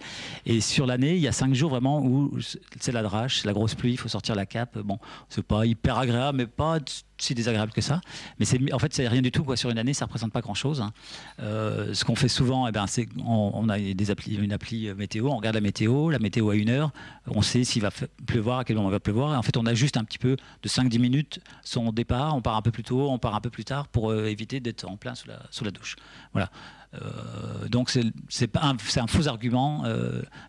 Et 0.46 0.60
sur 0.62 0.86
l'année, 0.86 1.16
il 1.16 1.22
y 1.22 1.28
a 1.28 1.32
5 1.32 1.54
jours 1.54 1.70
vraiment 1.70 2.04
où 2.04 2.38
c'est 2.80 2.92
la 2.92 3.04
drache, 3.04 3.46
la 3.46 3.54
grosse 3.54 3.76
pluie, 3.76 3.92
il 3.92 3.98
faut 3.98 4.10
sortir 4.10 4.36
la 4.36 4.46
cape. 4.46 4.78
Bon, 4.80 5.00
c'est 5.30 5.44
pas 5.44 5.66
hyper 5.66 5.98
agréable, 5.98 6.38
mais 6.38 6.48
pas 6.48 6.80
si 7.22 7.36
désagréable 7.36 7.72
que 7.72 7.82
ça. 7.82 8.02
Mais 8.40 8.46
c'est, 8.46 8.74
en 8.74 8.80
fait, 8.80 8.94
c'est 8.94 9.08
rien 9.08 9.22
du 9.22 9.32
tout. 9.32 9.44
Quoi. 9.44 9.58
Sur 9.58 9.70
une 9.70 9.78
année, 9.78 9.94
ça 9.94 10.06
ne 10.06 10.08
représente 10.08 10.32
pas 10.32 10.42
grand-chose. 10.42 10.82
Hein. 10.82 10.92
Euh, 11.40 11.94
ce 11.94 12.06
qu'on 12.06 12.16
fait 12.16 12.28
souvent, 12.28 12.68
eh 12.68 12.72
ben, 12.72 12.88
c'est 12.88 13.08
on, 13.26 13.70
a 13.70 13.78
une 13.78 14.54
appli 14.54 14.94
météo, 14.94 15.28
on 15.28 15.38
regarde 15.38 15.56
la 15.56 15.62
météo, 15.62 16.10
la 16.10 16.20
météo 16.20 16.50
à 16.50 16.56
une 16.56 16.70
heure, 16.70 16.92
on 17.28 17.42
sait 17.42 17.64
s'il 17.64 17.82
va 17.82 17.92
pleuvoir, 18.26 18.60
à 18.60 18.64
quel 18.64 18.76
moment 18.76 18.90
il 18.90 18.94
va 18.94 19.00
pleuvoir. 19.00 19.34
Et 19.34 19.38
en 19.38 19.42
fait, 19.42 19.58
on 19.58 19.66
ajuste 19.66 19.98
un 19.98 20.04
petit 20.04 20.18
peu 20.18 20.38
de 20.64 20.70
5-10 20.70 21.00
minutes 21.00 21.40
son 21.64 21.92
départ. 21.92 22.36
On 22.36 22.42
part 22.42 22.56
un 22.56 22.62
peu 22.62 22.72
plus 22.72 22.84
tôt, 22.84 23.10
on 23.10 23.20
part 23.20 23.36
un 23.36 23.42
peu 23.42 23.50
plus 23.50 23.66
tard 23.66 23.88
pour 23.88 24.12
euh, 24.12 24.26
éviter 24.26 24.60
d'être 24.60 24.86
en 24.86 24.98
plein 24.98 25.14
sous 25.16 25.28
la, 25.64 25.72
douche. 25.72 25.96
Voilà. 26.34 26.50
Euh, 26.96 27.68
donc 27.70 27.90
c'est, 27.90 28.04
un, 28.58 28.76
c'est 28.84 29.00
un 29.00 29.08
faux 29.08 29.28
argument, 29.28 29.84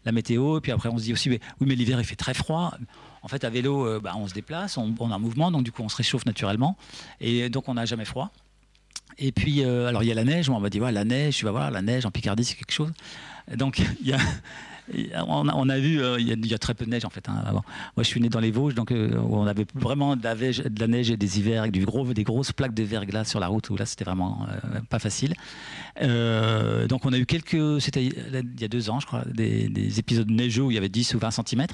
la 0.05 0.13
météo. 0.13 0.59
Et 0.59 0.61
puis 0.61 0.73
après, 0.73 0.89
on 0.89 0.99
se 0.99 1.05
dit 1.05 1.13
aussi, 1.13 1.31
oui, 1.31 1.41
mais 1.61 1.75
l'hiver, 1.75 2.01
il 2.01 2.05
fait 2.05 2.17
très 2.17 2.35
froid. 2.35 2.75
En 3.23 3.29
fait, 3.29 3.45
à 3.45 3.51
vélo, 3.51 3.87
euh, 3.87 4.01
bah, 4.01 4.13
on 4.17 4.27
se 4.27 4.35
déplace, 4.35 4.77
on, 4.77 4.95
a 5.11 5.15
un 5.15 5.19
mouvement, 5.19 5.51
donc 5.51 5.63
du 5.63 5.73
coup, 5.73 5.83
on 5.83 5.89
se 5.89 5.97
réchauffe 5.97 6.25
naturellement. 6.27 6.77
Et 7.21 7.51
donc, 7.51 7.69
on 7.69 7.75
n'a 7.75 7.85
jamais 7.85 8.05
froid. 8.05 8.31
Et 9.19 9.33
puis, 9.33 9.63
euh, 9.63 9.89
alors 9.89 10.03
il 10.03 10.07
y 10.07 10.13
a 10.13 10.15
la 10.15 10.25
neige, 10.25 10.49
on 10.49 10.59
m'a 10.59 10.71
dit, 10.71 10.81
ouais, 10.81 10.93
la 10.93 11.05
neige, 11.05 11.37
tu 11.37 11.45
vas 11.45 11.51
voir, 11.51 11.71
la 11.71 11.83
neige 11.83 12.07
en 12.07 12.11
Picardie, 12.11 12.45
c'est 12.45 12.55
quelque 12.55 12.73
chose. 12.73 12.93
Donc, 13.55 13.79
il 14.01 14.09
y 14.09 14.13
a, 14.13 14.19
on 15.27 15.69
a, 15.69 15.79
vu, 15.79 16.03
euh, 16.03 16.19
il, 16.19 16.47
y 16.47 16.55
a, 16.55 16.59
très 16.59 16.75
peu 16.75 16.85
de 16.85 16.91
neige 16.91 17.05
en 17.05 17.11
fait. 17.11 17.29
Hein, 17.29 17.43
Moi, 17.53 17.63
je 17.99 18.03
suis 18.05 18.21
né 18.21 18.29
dans 18.29 18.41
les 18.41 18.51
Vosges, 18.51 18.75
donc 18.75 18.93
euh, 18.93 19.19
on 19.29 19.47
avait 19.47 19.67
vraiment 19.75 20.17
de 20.17 20.23
la, 20.23 20.35
neige, 20.87 21.11
et 21.11 21.17
des 21.17 21.39
hivers 21.39 21.63
avec 21.63 21.73
du 21.73 21.85
gros, 21.85 22.05
des 22.13 22.25
grosses 22.25 22.53
plaques 22.53 22.75
de 22.75 22.83
verglas 22.83 23.25
sur 23.25 23.41
la 23.41 23.49
route 23.49 23.71
où 23.71 23.77
là, 23.77 23.87
c'était 23.87 24.05
vraiment 24.05 24.47
euh, 24.49 24.81
pas 24.89 24.99
facile. 24.99 25.35
donc, 26.01 27.05
on 27.05 27.13
a 27.13 27.19
eu 27.19 27.27
quelques, 27.27 27.81
c'était 27.81 28.05
il 28.05 28.61
y 28.61 28.65
a 28.65 28.69
deux 28.69 28.91
ans, 28.91 29.01
je 29.01 29.07
crois, 29.07 29.25
des, 29.27 29.99
épisodes 29.99 30.31
neigeux 30.31 30.63
où 30.63 30.71
il 30.71 30.75
y 30.75 30.79
avait 30.79 30.89
10 30.89 31.15
ou 31.15 31.19
20 31.19 31.31
cm. 31.31 31.67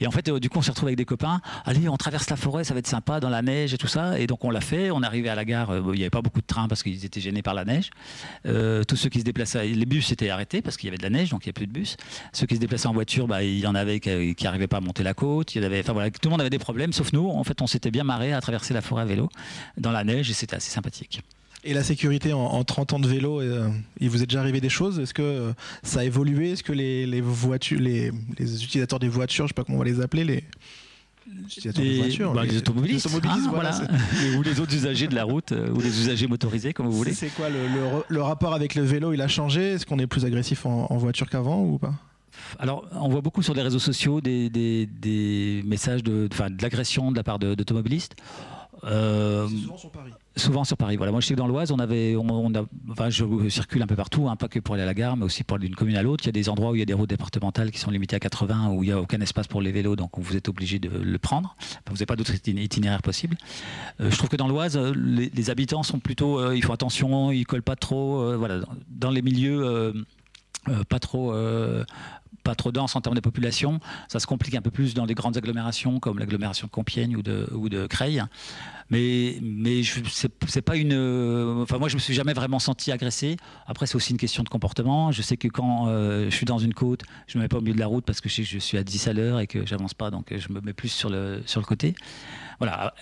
Et 0.00 0.06
en 0.06 0.10
fait, 0.10 0.30
du 0.30 0.48
coup, 0.48 0.58
on 0.58 0.62
s'est 0.62 0.70
retrouvé 0.70 0.90
avec 0.90 0.98
des 0.98 1.04
copains. 1.04 1.40
Allez, 1.64 1.88
on 1.88 1.96
traverse 1.96 2.30
la 2.30 2.36
forêt, 2.36 2.64
ça 2.64 2.74
va 2.74 2.80
être 2.80 2.86
sympa 2.86 3.20
dans 3.20 3.28
la 3.28 3.42
neige 3.42 3.74
et 3.74 3.78
tout 3.78 3.86
ça. 3.86 4.18
Et 4.18 4.26
donc, 4.26 4.44
on 4.44 4.50
l'a 4.50 4.60
fait. 4.60 4.90
On 4.90 5.02
est 5.02 5.06
arrivé 5.06 5.28
à 5.28 5.34
la 5.34 5.44
gare. 5.44 5.76
il 5.76 5.92
n'y 5.92 6.02
avait 6.02 6.10
pas 6.10 6.22
beaucoup 6.22 6.40
de 6.40 6.46
trains 6.46 6.68
parce 6.68 6.82
qu'ils 6.82 7.04
étaient 7.04 7.20
gênés 7.20 7.42
par 7.42 7.54
la 7.54 7.64
neige. 7.64 7.90
tous 8.44 8.96
ceux 8.96 9.08
qui 9.08 9.20
se 9.20 9.24
déplaçaient, 9.24 9.66
les 9.66 9.86
bus 9.86 10.10
étaient 10.12 10.30
arrêtés 10.30 10.62
parce 10.62 10.76
qu'il 10.76 10.86
y 10.86 10.90
avait 10.90 10.98
de 10.98 11.02
la 11.02 11.10
neige, 11.10 11.30
donc 11.30 11.44
il 11.44 11.48
n'y 11.48 11.50
a 11.50 11.54
plus 11.54 11.66
de 11.66 11.72
bus. 11.72 11.96
Ceux 12.32 12.46
se 12.56 12.60
déplaçaient 12.60 12.88
en 12.88 12.92
voiture, 12.92 13.26
bah, 13.26 13.42
il 13.42 13.58
y 13.58 13.66
en 13.66 13.74
avait 13.74 14.00
qui 14.00 14.44
n'arrivaient 14.44 14.66
pas 14.66 14.78
à 14.78 14.80
monter 14.80 15.02
la 15.02 15.14
côte. 15.14 15.54
Il 15.54 15.62
y 15.62 15.64
avait, 15.64 15.80
enfin, 15.80 15.92
voilà, 15.92 16.10
tout 16.10 16.20
le 16.24 16.30
monde 16.30 16.40
avait 16.40 16.50
des 16.50 16.58
problèmes, 16.58 16.92
sauf 16.92 17.12
nous. 17.12 17.28
En 17.28 17.44
fait, 17.44 17.62
on 17.62 17.66
s'était 17.66 17.90
bien 17.90 18.04
marré 18.04 18.32
à 18.32 18.40
traverser 18.40 18.74
la 18.74 18.82
forêt 18.82 19.02
à 19.02 19.06
vélo 19.06 19.28
dans 19.76 19.92
la 19.92 20.04
neige 20.04 20.30
et 20.30 20.34
c'était 20.34 20.56
assez 20.56 20.70
sympathique. 20.70 21.22
Et 21.66 21.74
la 21.74 21.82
sécurité 21.82 22.32
en, 22.32 22.62
30 22.62 22.92
ans 22.92 23.00
de 23.00 23.08
vélo, 23.08 23.40
euh, 23.40 23.68
il 23.98 24.08
vous 24.08 24.22
est 24.22 24.26
déjà 24.26 24.38
arrivé 24.38 24.60
des 24.60 24.68
choses? 24.68 25.00
Est-ce 25.00 25.12
que 25.12 25.22
euh, 25.22 25.52
ça 25.82 26.00
a 26.00 26.04
évolué? 26.04 26.52
Est-ce 26.52 26.62
que 26.62 26.72
les, 26.72 27.20
voitures, 27.20 27.80
les, 27.80 28.12
utilisateurs 28.38 29.00
des 29.00 29.08
voitures, 29.08 29.46
je 29.46 29.48
sais 29.48 29.54
pas 29.54 29.64
comment 29.64 29.78
on 29.78 29.82
va 29.82 29.84
les 29.84 30.00
appeler, 30.00 30.24
les, 30.24 30.44
voitures, 31.98 32.32
bah, 32.32 32.44
les, 32.44 32.58
automobilistes, 32.58 33.08
ah, 33.24 33.38
voilà, 33.50 33.80
ou 34.38 34.42
les 34.42 34.60
autres 34.60 34.74
usagers 34.74 35.08
de 35.08 35.16
la 35.16 35.24
route, 35.24 35.50
euh, 35.50 35.72
ou 35.72 35.80
les 35.80 36.00
usagers 36.00 36.28
motorisés, 36.28 36.72
comme 36.72 36.86
vous 36.86 36.96
voulez. 36.96 37.14
C'est 37.14 37.30
quoi 37.30 37.48
le, 37.48 38.22
rapport 38.22 38.54
avec 38.54 38.76
le 38.76 38.82
vélo 38.82 39.12
Il 39.12 39.20
a 39.20 39.26
changé? 39.26 39.72
Est-ce 39.72 39.86
qu'on 39.86 39.98
est 39.98 40.06
plus 40.06 40.24
agressif 40.24 40.66
en, 40.66 40.86
en 40.88 40.96
voiture 40.98 41.28
qu'avant 41.28 41.64
ou 41.64 41.78
pas? 41.78 41.94
Alors, 42.58 42.84
on 42.92 43.08
voit 43.08 43.20
beaucoup 43.20 43.42
sur 43.42 43.54
les 43.54 43.62
réseaux 43.62 43.78
sociaux 43.78 44.20
des, 44.20 45.62
messages 45.64 46.02
de, 46.02 46.28
de 46.28 46.62
l'agression 46.62 47.10
de 47.10 47.16
la 47.16 47.22
part 47.22 47.38
d'automobilistes. 47.38 48.16
euh, 48.84 49.48
souvent 49.48 49.76
sur 49.76 49.90
Paris. 49.90 50.10
Souvent 50.36 50.64
sur 50.64 50.76
Paris. 50.76 50.96
Voilà. 50.96 51.12
Moi, 51.12 51.20
je 51.20 51.26
sais 51.26 51.34
que 51.34 51.38
dans 51.38 51.46
l'Oise, 51.46 51.70
on 51.72 51.78
avait, 51.78 52.14
on, 52.16 52.54
a, 52.54 52.62
enfin, 52.90 53.08
je 53.08 53.48
circule 53.48 53.82
un 53.82 53.86
peu 53.86 53.96
partout, 53.96 54.28
hein, 54.28 54.36
pas 54.36 54.48
que 54.48 54.58
pour 54.58 54.74
aller 54.74 54.82
à 54.82 54.86
la 54.86 54.94
gare, 54.94 55.16
mais 55.16 55.24
aussi 55.24 55.44
pour 55.44 55.56
aller 55.56 55.66
d'une 55.66 55.74
commune 55.74 55.96
à 55.96 56.02
l'autre. 56.02 56.24
Il 56.24 56.26
y 56.26 56.28
a 56.28 56.32
des 56.32 56.48
endroits 56.48 56.70
où 56.70 56.74
il 56.74 56.80
y 56.80 56.82
a 56.82 56.86
des 56.86 56.92
routes 56.92 57.08
départementales 57.08 57.70
qui 57.70 57.78
sont 57.78 57.90
limitées 57.90 58.16
à 58.16 58.20
80, 58.20 58.70
où 58.70 58.82
il 58.82 58.86
n'y 58.86 58.92
a 58.92 59.00
aucun 59.00 59.20
espace 59.20 59.46
pour 59.46 59.62
les 59.62 59.72
vélos, 59.72 59.96
donc 59.96 60.10
vous 60.18 60.36
êtes 60.36 60.48
obligé 60.48 60.78
de 60.78 60.88
le 60.90 61.18
prendre. 61.18 61.56
vous 61.86 61.94
n'avez 61.94 62.06
pas 62.06 62.16
d'autres 62.16 62.34
itinéraires 62.34 63.02
possibles. 63.02 63.36
Euh, 64.00 64.10
je 64.10 64.16
trouve 64.16 64.28
que 64.28 64.36
dans 64.36 64.48
l'Oise, 64.48 64.76
euh, 64.76 64.92
les, 64.94 65.50
habitants 65.50 65.82
sont 65.82 65.98
plutôt, 65.98 66.52
ils 66.52 66.62
font 66.62 66.72
attention, 66.72 67.30
ils 67.30 67.46
collent 67.46 67.62
pas 67.62 67.76
trop. 67.76 68.36
voilà, 68.36 68.60
dans 68.88 69.10
les 69.10 69.22
milieux. 69.22 69.94
Pas 70.88 70.98
trop 70.98 71.32
pas 72.46 72.54
trop 72.54 72.70
dense 72.70 72.94
en 72.94 73.00
termes 73.00 73.16
de 73.16 73.20
population. 73.20 73.80
Ça 74.06 74.20
se 74.20 74.26
complique 74.26 74.54
un 74.54 74.62
peu 74.62 74.70
plus 74.70 74.94
dans 74.94 75.04
les 75.04 75.14
grandes 75.14 75.36
agglomérations 75.36 75.98
comme 75.98 76.20
l'agglomération 76.20 76.68
de 76.68 76.70
Compiègne 76.70 77.16
ou 77.16 77.22
de, 77.22 77.48
ou 77.52 77.68
Creil. 77.88 78.22
Mais, 78.88 79.38
mais 79.42 79.80
c'est 80.46 80.62
pas 80.62 80.76
une. 80.76 80.94
Enfin, 81.62 81.78
moi, 81.78 81.88
je 81.88 81.96
me 81.96 82.00
suis 82.00 82.14
jamais 82.14 82.34
vraiment 82.34 82.60
senti 82.60 82.92
agressé. 82.92 83.36
Après, 83.66 83.86
c'est 83.86 83.96
aussi 83.96 84.12
une 84.12 84.18
question 84.18 84.44
de 84.44 84.48
comportement. 84.48 85.10
Je 85.10 85.22
sais 85.22 85.36
que 85.36 85.48
quand 85.48 85.88
euh, 85.88 86.30
je 86.30 86.36
suis 86.36 86.46
dans 86.46 86.58
une 86.58 86.72
côte, 86.72 87.02
je 87.26 87.36
me 87.36 87.42
mets 87.42 87.48
pas 87.48 87.58
au 87.58 87.62
milieu 87.62 87.74
de 87.74 87.80
la 87.80 87.88
route 87.88 88.04
parce 88.04 88.20
que 88.20 88.28
je, 88.28 88.42
je 88.42 88.58
suis 88.58 88.78
à 88.78 88.84
10 88.84 89.08
à 89.08 89.12
l'heure 89.12 89.40
et 89.40 89.48
que 89.48 89.66
j'avance 89.66 89.94
pas, 89.94 90.12
donc 90.12 90.32
je 90.36 90.52
me 90.52 90.60
mets 90.60 90.72
plus 90.72 90.88
sur 90.88 91.10
le, 91.10 91.42
sur 91.46 91.60
le 91.60 91.66
côté 91.66 91.96
voilà. 92.58 92.94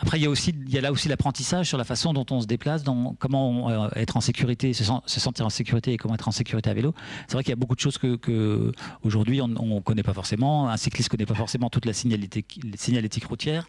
Après, 0.00 0.18
il 0.18 0.22
y 0.22 0.26
a 0.26 0.30
aussi, 0.30 0.50
il 0.50 0.72
y 0.72 0.78
a 0.78 0.80
là 0.80 0.92
aussi 0.92 1.08
l'apprentissage 1.08 1.66
sur 1.66 1.78
la 1.78 1.84
façon 1.84 2.12
dont 2.12 2.26
on 2.30 2.40
se 2.40 2.46
déplace, 2.46 2.82
comment 3.18 3.70
euh, 3.70 3.88
être 3.96 4.16
en 4.16 4.20
sécurité, 4.20 4.72
se, 4.72 4.84
sentir 5.06 5.46
en 5.46 5.50
sécurité 5.50 5.92
et 5.92 5.96
comment 5.96 6.14
être 6.14 6.28
en 6.28 6.32
sécurité 6.32 6.70
à 6.70 6.74
vélo. 6.74 6.94
C'est 7.26 7.34
vrai 7.34 7.42
qu'il 7.42 7.50
y 7.50 7.52
a 7.52 7.56
beaucoup 7.56 7.74
de 7.74 7.80
choses 7.80 7.98
que, 7.98 8.72
aujourd'hui 9.02 9.40
on 9.40 9.48
ne 9.48 9.80
connaît 9.80 10.02
pas 10.02 10.14
forcément. 10.14 10.68
Un 10.68 10.76
cycliste 10.76 11.10
ne 11.10 11.16
connaît 11.16 11.26
pas 11.26 11.34
forcément 11.34 11.70
toute 11.70 11.86
la 11.86 11.92
signalétique, 11.92 12.60
signalétique 12.76 13.24
routière 13.24 13.68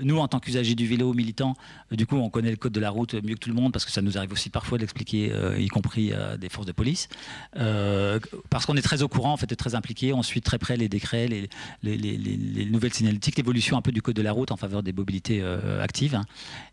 nous, 0.00 0.18
en 0.18 0.28
tant 0.28 0.40
qu'usagers 0.40 0.74
du 0.74 0.86
vélo 0.86 1.12
militant, 1.14 1.54
euh, 1.92 1.96
du 1.96 2.06
coup, 2.06 2.16
on 2.16 2.30
connaît 2.30 2.50
le 2.50 2.56
code 2.56 2.72
de 2.72 2.80
la 2.80 2.90
route 2.90 3.14
mieux 3.14 3.34
que 3.34 3.40
tout 3.40 3.48
le 3.48 3.54
monde 3.54 3.72
parce 3.72 3.84
que 3.84 3.90
ça 3.90 4.02
nous 4.02 4.18
arrive 4.18 4.32
aussi 4.32 4.50
parfois 4.50 4.78
d'expliquer, 4.78 5.32
euh, 5.32 5.58
y 5.58 5.68
compris 5.68 6.12
à 6.12 6.36
des 6.36 6.48
forces 6.48 6.66
de 6.66 6.72
police. 6.72 7.08
Euh, 7.56 8.18
parce 8.50 8.66
qu'on 8.66 8.76
est 8.76 8.82
très 8.82 9.02
au 9.02 9.08
courant, 9.08 9.32
en 9.32 9.36
fait, 9.36 9.50
et 9.50 9.56
très 9.56 9.74
impliqué. 9.74 10.12
On 10.12 10.22
suit 10.22 10.40
très 10.40 10.58
près 10.58 10.76
les 10.76 10.88
décrets, 10.88 11.28
les, 11.28 11.48
les, 11.82 12.66
nouvelles 12.66 12.92
signalétiques, 12.92 13.36
l'évolution 13.36 13.76
un 13.76 13.82
peu 13.82 13.92
du 13.92 14.02
code 14.02 14.16
de 14.16 14.22
la 14.22 14.32
route 14.32 14.50
en 14.52 14.56
faveur 14.56 14.82
des 14.82 14.92
mobilités 14.92 15.42
actives. 15.80 16.20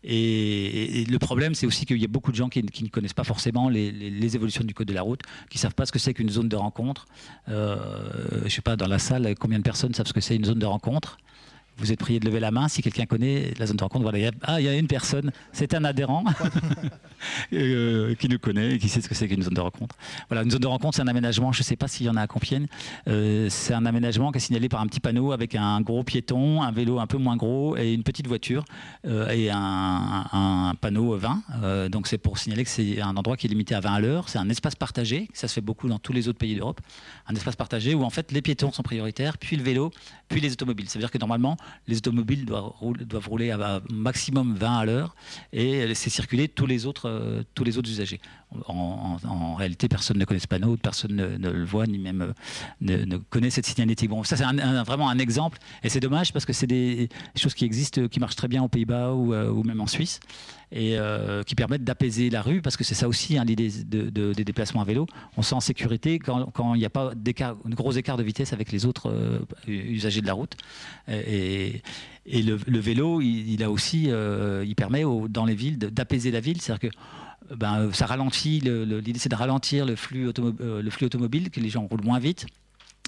Et, 0.02 1.04
le 1.08 1.18
problème, 1.18 1.54
c'est 1.54 1.66
aussi 1.66 1.86
qu'il 1.86 1.98
y 1.98 2.04
a 2.04 2.08
beaucoup 2.08 2.30
de 2.30 2.36
gens 2.36 2.48
qui, 2.48 2.62
ne 2.62 2.88
connaissent 2.88 3.12
pas 3.12 3.24
forcément 3.24 3.68
les, 3.68 4.36
évolutions 4.36 4.64
du 4.64 4.74
code 4.74 4.88
de 4.88 4.94
la 4.94 5.02
route, 5.02 5.20
qui 5.50 5.58
ne 5.58 5.60
savent 5.60 5.74
pas 5.74 5.86
ce 5.86 5.92
que 5.92 5.98
c'est 5.98 6.14
qu'une 6.14 6.30
zone 6.30 6.48
de 6.48 6.56
rencontre. 6.56 7.06
je 7.48 8.44
ne 8.44 8.48
sais 8.48 8.62
pas, 8.62 8.76
dans 8.76 8.88
la 8.88 8.98
salle, 8.98 9.34
combien 9.38 9.58
de 9.58 9.64
personnes 9.64 9.94
savent 9.94 10.06
ce 10.06 10.12
que 10.12 10.20
c'est 10.20 10.36
une 10.36 10.44
zone 10.44 10.58
de 10.58 10.66
rencontre? 10.66 11.18
Vous 11.78 11.92
êtes 11.92 11.98
prié 11.98 12.20
de 12.20 12.26
lever 12.26 12.40
la 12.40 12.50
main 12.50 12.68
si 12.68 12.82
quelqu'un 12.82 13.06
connaît 13.06 13.52
la 13.58 13.66
zone 13.66 13.76
de 13.76 13.82
rencontre. 13.82 14.02
Voilà, 14.02 14.18
il 14.18 14.24
y 14.24 14.26
a, 14.26 14.30
ah, 14.42 14.60
il 14.60 14.64
y 14.64 14.68
a 14.68 14.76
une 14.76 14.86
personne, 14.86 15.32
c'est 15.52 15.74
un 15.74 15.84
adhérent 15.84 16.24
euh, 17.52 18.14
qui 18.14 18.28
nous 18.28 18.38
connaît 18.38 18.74
et 18.74 18.78
qui 18.78 18.88
sait 18.88 19.00
ce 19.00 19.08
que 19.08 19.14
c'est 19.14 19.28
qu'une 19.28 19.42
zone 19.42 19.54
de 19.54 19.60
rencontre. 19.60 19.96
Voilà, 20.28 20.42
une 20.42 20.50
zone 20.50 20.60
de 20.60 20.66
rencontre, 20.66 20.96
c'est 20.96 21.02
un 21.02 21.08
aménagement, 21.08 21.52
je 21.52 21.60
ne 21.60 21.64
sais 21.64 21.76
pas 21.76 21.88
s'il 21.88 22.06
y 22.06 22.08
en 22.08 22.16
a 22.16 22.22
à 22.22 22.26
Compiègne, 22.26 22.66
euh, 23.08 23.48
c'est 23.50 23.74
un 23.74 23.86
aménagement 23.86 24.30
qui 24.30 24.38
est 24.38 24.40
signalé 24.40 24.68
par 24.68 24.80
un 24.80 24.86
petit 24.86 25.00
panneau 25.00 25.32
avec 25.32 25.54
un 25.54 25.80
gros 25.80 26.04
piéton, 26.04 26.62
un 26.62 26.72
vélo 26.72 27.00
un 27.00 27.06
peu 27.06 27.18
moins 27.18 27.36
gros 27.36 27.76
et 27.76 27.92
une 27.92 28.02
petite 28.02 28.28
voiture 28.28 28.64
euh, 29.06 29.28
et 29.30 29.50
un, 29.50 30.74
panneau 30.80 31.16
20. 31.16 31.88
donc 31.88 32.06
c'est 32.06 32.18
pour 32.18 32.38
signaler 32.38 32.64
que 32.64 32.70
c'est 32.70 33.00
un 33.00 33.16
endroit 33.16 33.36
qui 33.36 33.46
est 33.46 33.50
limité 33.50 33.74
à 33.74 33.80
20 33.80 33.92
à 33.92 34.00
l'heure, 34.00 34.28
c'est 34.28 34.38
un 34.38 34.48
espace 34.48 34.74
partagé, 34.74 35.28
ça 35.32 35.48
se 35.48 35.54
fait 35.54 35.60
beaucoup 35.60 35.88
dans 35.88 35.98
tous 35.98 36.12
les 36.12 36.28
autres 36.28 36.38
pays 36.38 36.54
d'Europe, 36.54 36.80
un 37.26 37.34
espace 37.34 37.56
partagé 37.56 37.94
où 37.94 38.02
en 38.02 38.10
fait 38.10 38.32
les 38.32 38.42
piétons 38.42 38.72
sont 38.72 38.82
prioritaires, 38.82 39.38
puis 39.38 39.56
le 39.56 39.62
vélo, 39.62 39.90
puis 40.28 40.40
les 40.40 40.52
automobiles. 40.52 40.88
Ça 40.88 40.98
veut 40.98 41.02
dire 41.02 41.10
que 41.10 41.18
normalement, 41.18 41.56
les 41.86 41.98
automobiles 41.98 42.44
doivent 42.44 43.28
rouler, 43.28 43.50
à 43.50 43.80
maximum 43.90 44.54
20 44.54 44.78
à 44.78 44.84
l'heure 44.84 45.14
et 45.52 45.86
laisser 45.86 46.10
circuler 46.10 46.48
tous 46.48 46.66
les 46.66 46.86
autres, 46.86 47.08
euh, 47.08 47.42
tous 47.54 47.64
les 47.64 47.78
autres 47.78 47.90
usagers. 47.90 48.20
En, 48.66 49.54
réalité, 49.54 49.88
personne 49.88 50.18
ne 50.18 50.24
connaît 50.24 50.40
ce 50.40 50.48
panneau, 50.48 50.76
personne 50.76 51.14
ne, 51.14 51.50
le 51.50 51.64
voit, 51.64 51.86
ni 51.86 51.98
même 51.98 52.22
euh, 52.22 53.04
ne, 53.06 53.16
connaît 53.16 53.50
cette 53.50 53.66
signalétique. 53.66 54.10
Bon, 54.10 54.24
ça, 54.24 54.36
c'est 54.36 54.44
vraiment 54.84 55.08
un 55.08 55.18
exemple, 55.18 55.58
et 55.82 55.88
c'est 55.88 56.00
dommage 56.00 56.32
parce 56.32 56.44
que 56.44 56.52
c'est 56.52 56.66
des 56.66 57.08
choses 57.36 57.54
qui 57.54 57.64
existent, 57.64 58.08
qui 58.08 58.20
marchent 58.20 58.36
très 58.36 58.48
bien 58.48 58.62
aux 58.62 58.68
Pays-Bas 58.68 59.12
ou, 59.12 59.32
euh, 59.32 59.62
même 59.62 59.80
en 59.80 59.86
Suisse, 59.86 60.20
et 60.72 60.96
qui 61.46 61.54
permettent 61.54 61.84
d'apaiser 61.84 62.30
la 62.30 62.42
rue, 62.42 62.60
parce 62.60 62.76
que 62.76 62.82
c'est 62.82 62.96
ça 62.96 63.06
aussi 63.06 63.38
hein, 63.38 63.44
l'idée 63.44 63.70
des 63.84 64.44
déplacements 64.44 64.80
à 64.80 64.84
vélo. 64.84 65.06
On 65.36 65.42
se 65.42 65.50
sent 65.50 65.54
en 65.54 65.60
sécurité 65.60 66.18
quand 66.18 66.74
il 66.74 66.78
n'y 66.78 66.84
a 66.84 66.90
pas 66.90 67.12
de 67.14 67.74
gros 67.74 67.92
écart 67.92 68.16
de 68.16 68.24
vitesse 68.24 68.52
avec 68.52 68.72
les 68.72 68.84
autres 68.84 69.46
usagers 69.68 70.20
de 70.20 70.26
la 70.26 70.32
route. 70.32 70.56
Et, 71.08 71.82
le, 72.26 72.78
vélo, 72.78 73.20
il, 73.20 73.62
a 73.62 73.70
aussi, 73.70 74.06
euh, 74.08 74.64
il 74.66 74.74
permet 74.74 75.04
dans 75.28 75.44
les 75.44 75.54
villes 75.54 75.78
d'apaiser 75.78 76.30
la 76.30 76.40
ville. 76.40 76.60
C'est-à-dire 76.60 76.90
que 76.90 76.96
ben, 77.54 77.92
ça 77.92 78.06
ralentit, 78.06 78.60
l'idée 78.60 79.18
c'est 79.18 79.28
de 79.28 79.34
ralentir 79.34 79.84
euh, 79.84 79.90
le 80.82 80.90
flux 80.90 81.04
automobile, 81.06 81.50
que 81.50 81.60
les 81.60 81.68
gens 81.68 81.86
roulent 81.86 82.04
moins 82.04 82.18
vite 82.18 82.46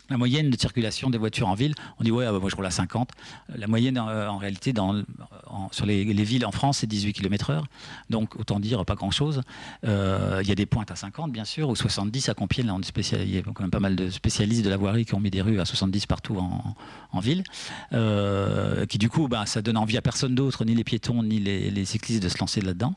la 0.08 0.16
moyenne 0.16 0.50
de 0.50 0.58
circulation 0.58 1.10
des 1.10 1.18
voitures 1.18 1.48
en 1.48 1.54
ville, 1.54 1.74
on 1.98 2.04
dit 2.04 2.10
ouais, 2.10 2.26
ah 2.26 2.32
bah, 2.32 2.38
moi 2.38 2.48
je 2.50 2.56
roule 2.56 2.66
à 2.66 2.70
50. 2.70 3.10
La 3.54 3.66
moyenne 3.66 3.98
euh, 3.98 4.28
en 4.28 4.38
réalité 4.38 4.72
sur 5.72 5.86
les, 5.86 6.04
villes 6.04 6.46
en 6.46 6.52
France, 6.52 6.78
c'est 6.78 6.86
18 6.86 7.12
km/h. 7.12 7.62
Donc 8.10 8.36
autant 8.36 8.60
dire 8.60 8.84
pas 8.84 8.94
grand-chose. 8.94 9.42
Euh, 9.84 10.40
il 10.42 10.48
y 10.48 10.52
a 10.52 10.54
des 10.54 10.66
pointes 10.66 10.90
à 10.90 10.96
50 10.96 11.32
bien 11.32 11.44
sûr, 11.44 11.68
ou 11.68 11.76
70 11.76 12.28
à 12.28 12.34
Compiègne. 12.34 12.66
Là, 12.66 12.74
on 12.74 12.80
il 12.80 13.30
y 13.30 13.38
a 13.38 13.42
quand 13.42 13.60
même 13.60 13.70
pas 13.70 13.80
mal 13.80 13.96
de 13.96 14.10
spécialistes 14.10 14.64
de 14.64 14.70
la 14.70 14.76
voirie 14.76 15.04
qui 15.04 15.14
ont 15.14 15.20
mis 15.20 15.30
des 15.30 15.42
rues 15.42 15.60
à 15.60 15.64
70 15.64 16.06
partout 16.06 16.38
en, 16.38 17.20
ville. 17.20 17.44
Euh, 17.94 18.84
qui 18.84 18.98
du 18.98 19.08
coup, 19.08 19.26
bah, 19.26 19.46
ça 19.46 19.62
donne 19.62 19.78
envie 19.78 19.96
à 19.96 20.02
personne 20.02 20.34
d'autre, 20.34 20.66
ni 20.66 20.74
les 20.74 20.84
piétons, 20.84 21.22
ni 21.22 21.40
les, 21.40 21.84
cyclistes 21.86 22.22
de 22.22 22.28
se 22.28 22.38
lancer 22.38 22.60
là-dedans, 22.60 22.94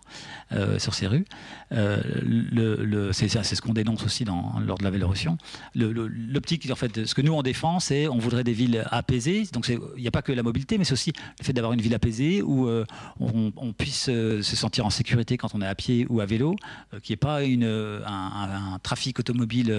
sur 0.77 0.93
ces 0.93 1.07
rues. 1.07 1.25
C'est 1.71 3.29
ce 3.29 3.61
qu'on 3.61 3.73
dénonce 3.73 4.03
aussi 4.03 4.25
dans, 4.25 4.59
lors 4.59 4.77
de 4.77 4.83
la 4.83 4.89
Vélorution. 4.89 5.37
L'optique 5.75 6.69
en 6.69 6.75
fait 6.75 6.98
ce 7.05 7.13
que 7.13 7.21
nous 7.21 7.33
on 7.33 7.41
défend, 7.41 7.79
c'est 7.79 8.07
on 8.07 8.17
voudrait 8.17 8.43
des 8.43 8.53
villes 8.53 8.85
apaisées. 8.91 9.45
Donc 9.53 9.67
il 9.67 10.01
n'y 10.01 10.07
a 10.07 10.11
pas 10.11 10.21
que 10.21 10.31
la 10.31 10.43
mobilité, 10.43 10.77
mais 10.77 10.83
c'est 10.83 10.93
aussi 10.93 11.13
le 11.39 11.45
fait 11.45 11.53
d'avoir 11.53 11.73
une 11.73 11.81
ville 11.81 11.93
apaisée 11.93 12.41
où 12.41 12.67
euh, 12.67 12.85
on, 13.19 13.73
puisse 13.73 14.07
euh, 14.09 14.41
se 14.41 14.55
sentir 14.55 14.85
en 14.85 14.89
sécurité 14.89 15.37
quand 15.37 15.55
on 15.55 15.61
est 15.61 15.67
à 15.67 15.75
pied 15.75 16.05
ou 16.09 16.21
à 16.21 16.25
vélo, 16.25 16.55
euh, 16.93 16.99
qu'il 16.99 17.13
n'y 17.13 17.15
ait 17.15 17.17
pas 17.17 17.43
une, 17.43 17.65
un, 17.65 18.79
trafic 18.83 19.19
automobile 19.19 19.73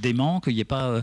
dément, 0.00 0.40
qu'il 0.40 0.54
n'y 0.54 0.60
ait 0.60 0.64
pas, 0.64 1.02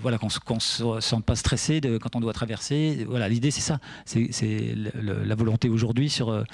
voilà, 0.00 0.18
qu'on 0.18 0.26
ne 0.26 0.60
se 0.60 1.00
sente 1.00 1.24
pas 1.24 1.36
stressé 1.36 1.80
quand 2.00 2.16
on 2.16 2.20
doit 2.20 2.32
traverser. 2.32 3.06
Voilà, 3.08 3.28
l'idée 3.28 3.50
c'est 3.50 3.60
ça, 3.60 3.78
c'est 4.04 4.74
la 4.94 5.34
volonté 5.34 5.68
aujourd'hui 5.68 6.08
sur 6.08 6.44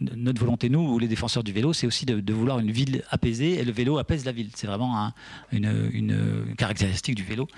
notre 0.00 0.40
volonté 0.40 0.68
nous 0.68 0.80
ou 0.80 0.98
les 0.98 1.08
défenseurs 1.08 1.44
du 1.44 1.52
vélo, 1.52 1.72
c'est 1.72 1.86
aussi 1.86 2.06
de, 2.06 2.32
vouloir 2.32 2.58
une 2.58 2.70
ville 2.70 3.02
apaisée 3.10 3.58
et 3.58 3.64
le 3.64 3.72
vélo 3.72 3.98
apaise 3.98 4.24
la 4.24 4.32
ville. 4.32 4.50
C'est 4.54 4.66
vraiment 4.66 5.12
une, 5.52 6.54
caractéristique 6.56 7.14
du 7.14 7.24
vélo. 7.24 7.48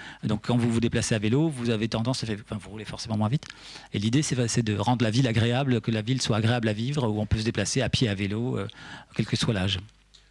Quand 0.43 0.57
vous 0.57 0.71
vous 0.71 0.81
déplacez 0.81 1.15
à 1.15 1.19
vélo, 1.19 1.49
vous 1.49 1.71
avez 1.71 1.89
tendance, 1.89 2.25
enfin, 2.25 2.59
vous 2.61 2.71
roulez 2.71 2.85
forcément 2.85 3.17
moins 3.17 3.29
vite. 3.29 3.45
Et 3.93 3.99
l'idée, 3.99 4.23
c'est 4.23 4.63
de 4.63 4.77
rendre 4.77 5.05
la 5.05 5.11
ville 5.11 5.27
agréable, 5.27 5.81
que 5.81 5.91
la 5.91 6.03
ville 6.03 6.21
soit 6.21 6.37
agréable 6.37 6.69
à 6.69 6.73
vivre, 6.73 7.09
où 7.09 7.21
on 7.21 7.27
peut 7.27 7.39
se 7.39 7.45
déplacer 7.45 7.83
à 7.83 7.89
pied, 7.89 8.09
à 8.09 8.15
vélo, 8.15 8.59
euh, 8.59 8.69
quel 9.15 9.27
que 9.27 9.37
soit 9.37 9.55
l'âge. 9.55 9.81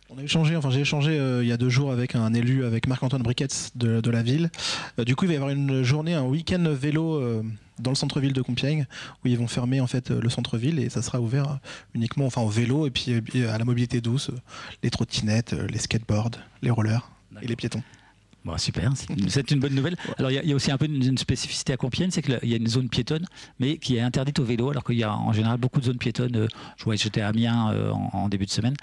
On 0.10 0.18
a 0.20 0.24
échangé, 0.24 0.56
enfin 0.56 0.70
j'ai 0.70 0.82
échangé 0.82 1.18
euh, 1.18 1.44
il 1.44 1.50
y 1.50 1.52
a 1.52 1.58
deux 1.58 1.70
jours 1.70 1.92
avec 1.92 2.16
un 2.16 2.34
élu, 2.34 2.66
avec 2.66 2.88
Marc-Antoine 2.88 3.24
Briquetz 3.24 3.72
de, 3.76 4.10
la 4.12 4.22
ville. 4.22 4.52
Euh, 5.00 5.06
du 5.06 5.16
coup, 5.16 5.26
il 5.26 5.30
va 5.30 5.34
y 5.34 5.38
avoir 5.38 5.50
une 5.50 5.82
journée, 5.82 6.14
un 6.14 6.24
week-end 6.24 6.64
vélo 6.70 7.44
dans 7.80 7.90
le 7.90 7.96
centre-ville 7.96 8.34
de 8.34 8.42
Compiègne, 8.42 8.86
où 9.24 9.28
ils 9.28 9.38
vont 9.38 9.48
fermer 9.48 9.82
en 9.82 9.88
fait 9.88 10.12
le 10.12 10.30
centre-ville 10.30 10.78
et 10.78 10.90
ça 10.90 11.02
sera 11.02 11.20
ouvert 11.20 11.58
uniquement, 11.96 12.28
enfin 12.28 12.42
au 12.42 12.50
vélo 12.50 12.86
et 12.86 12.92
puis 12.92 13.16
à 13.48 13.58
la 13.58 13.66
mobilité 13.66 14.02
douce, 14.02 14.30
les 14.84 14.92
trottinettes, 14.92 15.54
les 15.54 15.80
skateboards, 15.80 16.38
les 16.62 16.70
rollers 16.70 17.10
et 17.42 17.48
les 17.48 17.56
piétons. 17.56 17.82
Bon, 18.46 18.58
super, 18.58 18.92
c'est 19.30 19.52
une 19.52 19.60
bonne 19.62 19.74
nouvelle. 19.74 19.96
Alors 20.18 20.30
il 20.30 20.46
y, 20.46 20.52
a 20.52 20.56
aussi 20.56 20.70
un 20.70 20.78
peu 20.78 20.86
une, 20.86 21.18
spécificité 21.18 21.72
à 21.72 21.78
Compiègne, 21.78 22.12
c'est 22.12 22.22
qu'il 22.22 22.38
y 22.44 22.54
a 22.54 22.58
une 22.58 22.68
zone 22.68 22.90
piétonne, 22.90 23.26
mais 23.60 23.78
qui 23.78 23.96
est 23.96 24.02
interdite 24.02 24.40
au 24.40 24.44
vélo, 24.44 24.70
alors 24.70 24.84
qu'il 24.84 24.98
y 24.98 25.04
a 25.04 25.16
en 25.16 25.32
général 25.32 25.58
beaucoup 25.58 25.80
de 25.80 25.86
zones 25.86 25.98
piétonnes. 25.98 26.36
Euh, 26.36 26.48
je 26.76 26.84
vois, 26.84 26.96
j'étais 26.96 27.22
à 27.22 27.30
Amiens 27.30 27.72
euh, 27.72 27.92
en, 27.92 28.28
début 28.28 28.46
de 28.46 28.52
semaine. 28.52 28.76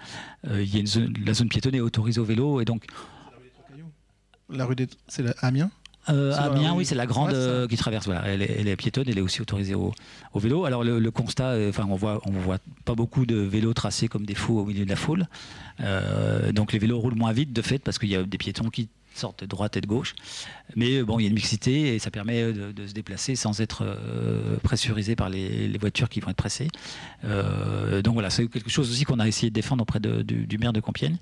Euh, 0.48 0.64
y 0.64 0.76
a 0.76 0.80
une 0.80 0.86
zone, 0.86 1.14
la 1.26 1.34
zone 1.34 1.50
piétonne 1.50 1.74
est 1.74 1.80
autorisée 1.80 2.20
au 2.20 2.24
vélo 2.24 2.62
et 2.62 2.64
donc. 2.64 2.86
La 4.48 4.64
rue 4.64 4.74
des, 4.74 4.88
c'est 5.08 5.24
Amiens? 5.44 5.70
Amiens, 6.06 6.72
oui, 6.74 6.86
c'est 6.86 6.94
la 6.94 7.06
grande 7.06 7.68
qui 7.68 7.76
traverse. 7.76 8.06
Voilà, 8.06 8.22
elle 8.26 8.66
est, 8.66 8.76
piétonne, 8.76 9.04
elle 9.06 9.18
est 9.18 9.20
aussi 9.20 9.42
autorisée 9.42 9.74
au, 9.74 9.92
vélo. 10.34 10.64
Alors 10.64 10.82
le, 10.82 11.10
constat, 11.10 11.54
enfin, 11.68 11.86
on 11.88 11.96
voit, 11.96 12.20
on 12.24 12.30
voit 12.30 12.58
pas 12.86 12.94
beaucoup 12.94 13.26
de 13.26 13.36
vélos 13.36 13.74
tracés 13.74 14.08
comme 14.08 14.24
des 14.24 14.34
fous 14.34 14.58
au 14.58 14.64
milieu 14.64 14.86
de 14.86 14.90
la 14.90 14.96
foule. 14.96 15.26
donc 16.52 16.72
les 16.72 16.78
vélos 16.78 16.98
roulent 16.98 17.14
moins 17.14 17.32
vite 17.32 17.52
de 17.52 17.60
fait 17.60 17.78
parce 17.78 17.98
qu'il 17.98 18.08
y 18.08 18.16
a 18.16 18.22
des 18.22 18.38
piétons 18.38 18.70
qui 18.70 18.88
sorte 19.14 19.40
de 19.40 19.46
droite 19.46 19.76
et 19.76 19.80
de 19.80 19.86
gauche. 19.86 20.14
Mais 20.76 21.02
bon, 21.02 21.18
il 21.18 21.22
y 21.22 21.26
a 21.26 21.28
une 21.28 21.34
mixité 21.34 21.94
et 21.94 21.98
ça 21.98 22.10
permet 22.10 22.52
de, 22.52 22.86
se 22.86 22.92
déplacer 22.92 23.36
sans 23.36 23.60
être 23.60 23.82
euh, 23.82 24.56
pressurisé 24.62 25.16
par 25.16 25.28
les, 25.28 25.78
voitures 25.78 26.08
qui 26.08 26.20
vont 26.20 26.30
être 26.30 26.36
pressées. 26.36 26.68
Euh, 27.24 28.02
donc 28.02 28.14
voilà, 28.14 28.30
c'est 28.30 28.46
quelque 28.48 28.70
chose 28.70 28.90
aussi 28.90 29.04
qu'on 29.04 29.18
a 29.18 29.28
essayé 29.28 29.50
de 29.50 29.54
défendre 29.54 29.82
auprès 29.82 30.00
du, 30.00 30.58
maire 30.58 30.72
de 30.72 30.80
Compiègne, 30.80 31.16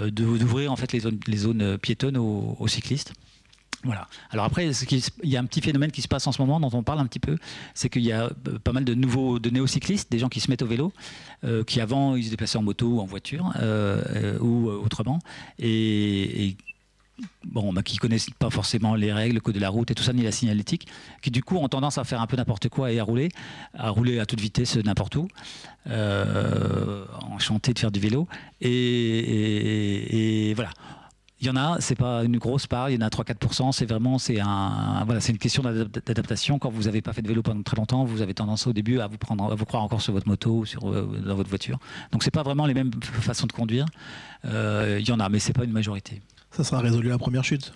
euh, 0.00 0.10
d'ouvrir 0.10 0.72
en 0.72 0.76
fait 0.76 0.92
les 0.92 1.00
zones, 1.36 1.78
piétonnes 1.78 2.16
aux, 2.16 2.68
cyclistes. 2.68 3.12
Voilà. 3.84 4.06
Alors 4.30 4.44
après, 4.44 4.70
il 4.70 5.28
y 5.28 5.36
a 5.36 5.40
un 5.40 5.44
petit 5.44 5.60
phénomène 5.60 5.90
qui 5.90 6.02
se 6.02 6.08
passe 6.08 6.24
en 6.28 6.32
ce 6.32 6.40
moment 6.40 6.60
dont 6.60 6.70
on 6.72 6.84
parle 6.84 7.00
un 7.00 7.06
petit 7.06 7.18
peu, 7.18 7.36
c'est 7.74 7.88
qu'il 7.88 8.02
y 8.02 8.12
a 8.12 8.26
euh, 8.26 8.58
pas 8.62 8.72
mal 8.72 8.84
de 8.84 8.94
nouveaux, 8.94 9.40
de 9.40 9.50
néocyclistes, 9.50 10.10
des 10.12 10.20
gens 10.20 10.28
qui 10.28 10.38
se 10.38 10.48
mettent 10.50 10.62
au 10.62 10.68
vélo, 10.68 10.92
qui 11.66 11.80
avant 11.80 12.14
ils 12.14 12.24
se 12.24 12.30
déplaçaient 12.30 12.58
en 12.58 12.62
moto 12.62 12.86
ou 12.86 13.00
en 13.00 13.04
voiture 13.04 13.52
ou 14.40 14.68
autrement, 14.68 15.18
et, 15.58 16.56
bon, 17.44 17.72
bah, 17.72 17.82
qui 17.82 17.96
connaissent 17.96 18.30
pas 18.30 18.50
forcément 18.50 18.94
les 18.94 19.12
règles, 19.12 19.34
le 19.36 19.40
code 19.40 19.54
de 19.54 19.60
la 19.60 19.68
route 19.68 19.90
et 19.90 19.94
tout 19.94 20.02
ça, 20.02 20.12
ni 20.12 20.22
la 20.22 20.32
signalétique, 20.32 20.88
qui 21.22 21.30
du 21.30 21.42
coup 21.42 21.56
ont 21.56 21.68
tendance 21.68 21.98
à 21.98 22.04
faire 22.04 22.20
un 22.20 22.26
peu 22.26 22.36
n'importe 22.36 22.68
quoi 22.68 22.92
et 22.92 22.98
à 22.98 23.04
rouler, 23.04 23.28
à 23.74 23.90
rouler 23.90 24.18
à 24.18 24.26
toute 24.26 24.40
vitesse 24.40 24.76
n'importe 24.76 25.16
où, 25.16 25.28
enchanté 25.86 27.72
de 27.74 27.78
faire 27.78 27.90
du 27.90 28.00
vélo, 28.00 28.28
et 28.60 30.52
voilà. 30.54 30.70
Il 31.42 31.46
y 31.46 31.50
en 31.50 31.56
a, 31.56 31.80
c'est 31.80 31.96
pas 31.96 32.22
une 32.22 32.38
grosse 32.38 32.68
part, 32.68 32.88
il 32.88 32.94
y 32.94 32.96
en 32.96 33.04
a 33.04 33.08
3-4%, 33.08 33.72
c'est 33.72 33.84
vraiment 33.84 34.16
c'est 34.16 34.38
un, 34.38 35.02
voilà, 35.04 35.20
c'est 35.20 35.32
une 35.32 35.38
question 35.38 35.64
d'adaptation. 35.64 36.60
Quand 36.60 36.70
vous 36.70 36.84
n'avez 36.84 37.02
pas 37.02 37.12
fait 37.12 37.20
de 37.20 37.26
vélo 37.26 37.42
pendant 37.42 37.64
très 37.64 37.76
longtemps, 37.76 38.04
vous 38.04 38.22
avez 38.22 38.32
tendance 38.32 38.68
au 38.68 38.72
début 38.72 39.00
à 39.00 39.08
vous, 39.08 39.18
prendre, 39.18 39.50
à 39.50 39.56
vous 39.56 39.64
croire 39.64 39.82
encore 39.82 40.00
sur 40.00 40.12
votre 40.12 40.28
moto 40.28 40.58
ou 40.58 40.66
sur, 40.66 40.88
euh, 40.88 41.20
dans 41.26 41.34
votre 41.34 41.48
voiture. 41.48 41.80
Donc 42.12 42.22
c'est 42.22 42.30
pas 42.30 42.44
vraiment 42.44 42.64
les 42.64 42.74
mêmes 42.74 42.92
façons 43.02 43.48
de 43.48 43.52
conduire. 43.52 43.86
Euh, 44.44 44.98
il 45.00 45.08
y 45.08 45.10
en 45.10 45.18
a, 45.18 45.28
mais 45.28 45.40
c'est 45.40 45.52
pas 45.52 45.64
une 45.64 45.72
majorité. 45.72 46.22
Ça 46.52 46.64
sera 46.64 46.80
résolu 46.80 47.08
la 47.08 47.18
première 47.18 47.44
chute, 47.44 47.72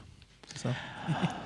c'est 0.48 0.58
ça 0.58 0.70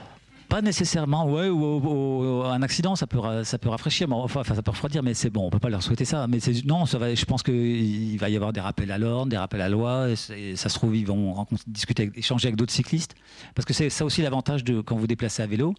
pas 0.51 0.63
nécessairement, 0.63 1.31
ouais, 1.31 1.49
ou, 1.49 2.43
un 2.45 2.61
accident, 2.63 2.97
ça 2.97 3.07
peut, 3.07 3.21
ça 3.45 3.57
peut 3.57 3.69
rafraîchir, 3.69 4.09
mais, 4.09 4.17
enfin, 4.17 4.43
ça 4.43 4.63
peut 4.63 4.73
refroidir, 4.73 5.03
mais 5.03 5.15
c'est 5.15 5.31
bon, 5.31 5.47
on 5.47 5.51
peut 5.51 5.61
pas 5.61 5.71
leur 5.71 5.83
souhaiter 5.83 6.05
ça. 6.05 6.27
Mais 6.27 6.39
non, 6.67 6.87
ça 6.87 6.99
va, 6.99 7.15
je 7.15 7.25
pense 7.25 7.43
qu'il 7.45 8.19
va 8.19 8.29
y 8.29 8.37
avoir 8.37 8.53
des 8.53 8.61
rappels 8.61 8.91
à 8.91 8.99
l'ordre, 8.99 9.31
des 9.31 9.39
rappels 9.39 9.61
à 9.61 9.65
la 9.65 9.71
loi, 9.71 10.09
et, 10.11 10.57
ça 10.57 10.69
se 10.69 10.75
trouve, 10.75 10.97
ils 10.97 11.07
vont 11.07 11.47
discuter, 11.69 12.11
échanger 12.17 12.49
avec 12.49 12.57
d'autres 12.57 12.73
cyclistes. 12.73 13.15
Parce 13.55 13.65
que 13.65 13.73
c'est 13.73 13.89
ça 13.91 14.05
aussi 14.05 14.23
l'avantage 14.23 14.65
de 14.65 14.81
quand 14.81 14.97
vous 14.97 15.07
déplacez 15.07 15.43
à 15.43 15.47
vélo, 15.47 15.73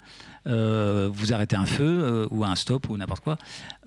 euh, 0.48 1.10
vous 1.14 1.34
arrêtez 1.34 1.56
un 1.56 1.66
feu 1.66 1.84
euh, 1.84 2.28
ou 2.32 2.44
un 2.44 2.56
stop 2.56 2.90
ou 2.90 2.98
n'importe 2.98 3.24
quoi, 3.24 3.38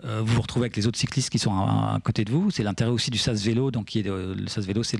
euh, 0.05 0.21
vous 0.25 0.35
vous 0.35 0.43
retrouvez 0.43 0.65
avec 0.65 0.77
les 0.77 0.87
autres 0.87 0.99
cyclistes 0.99 1.31
qui 1.31 1.39
sont 1.39 1.53
à, 1.53 1.99
côté 2.05 2.25
de 2.25 2.31
vous. 2.31 2.51
C'est 2.51 2.63
l'intérêt 2.63 2.91
aussi 2.91 3.11
du 3.11 3.19
SAS 3.19 3.43
vélo, 3.43 3.71
donc 3.71 3.87
qui 3.87 4.01
est 4.01 4.03
le 4.03 4.47
SAS 4.49 4.67
vélo, 4.67 4.83
c'est 4.83 4.99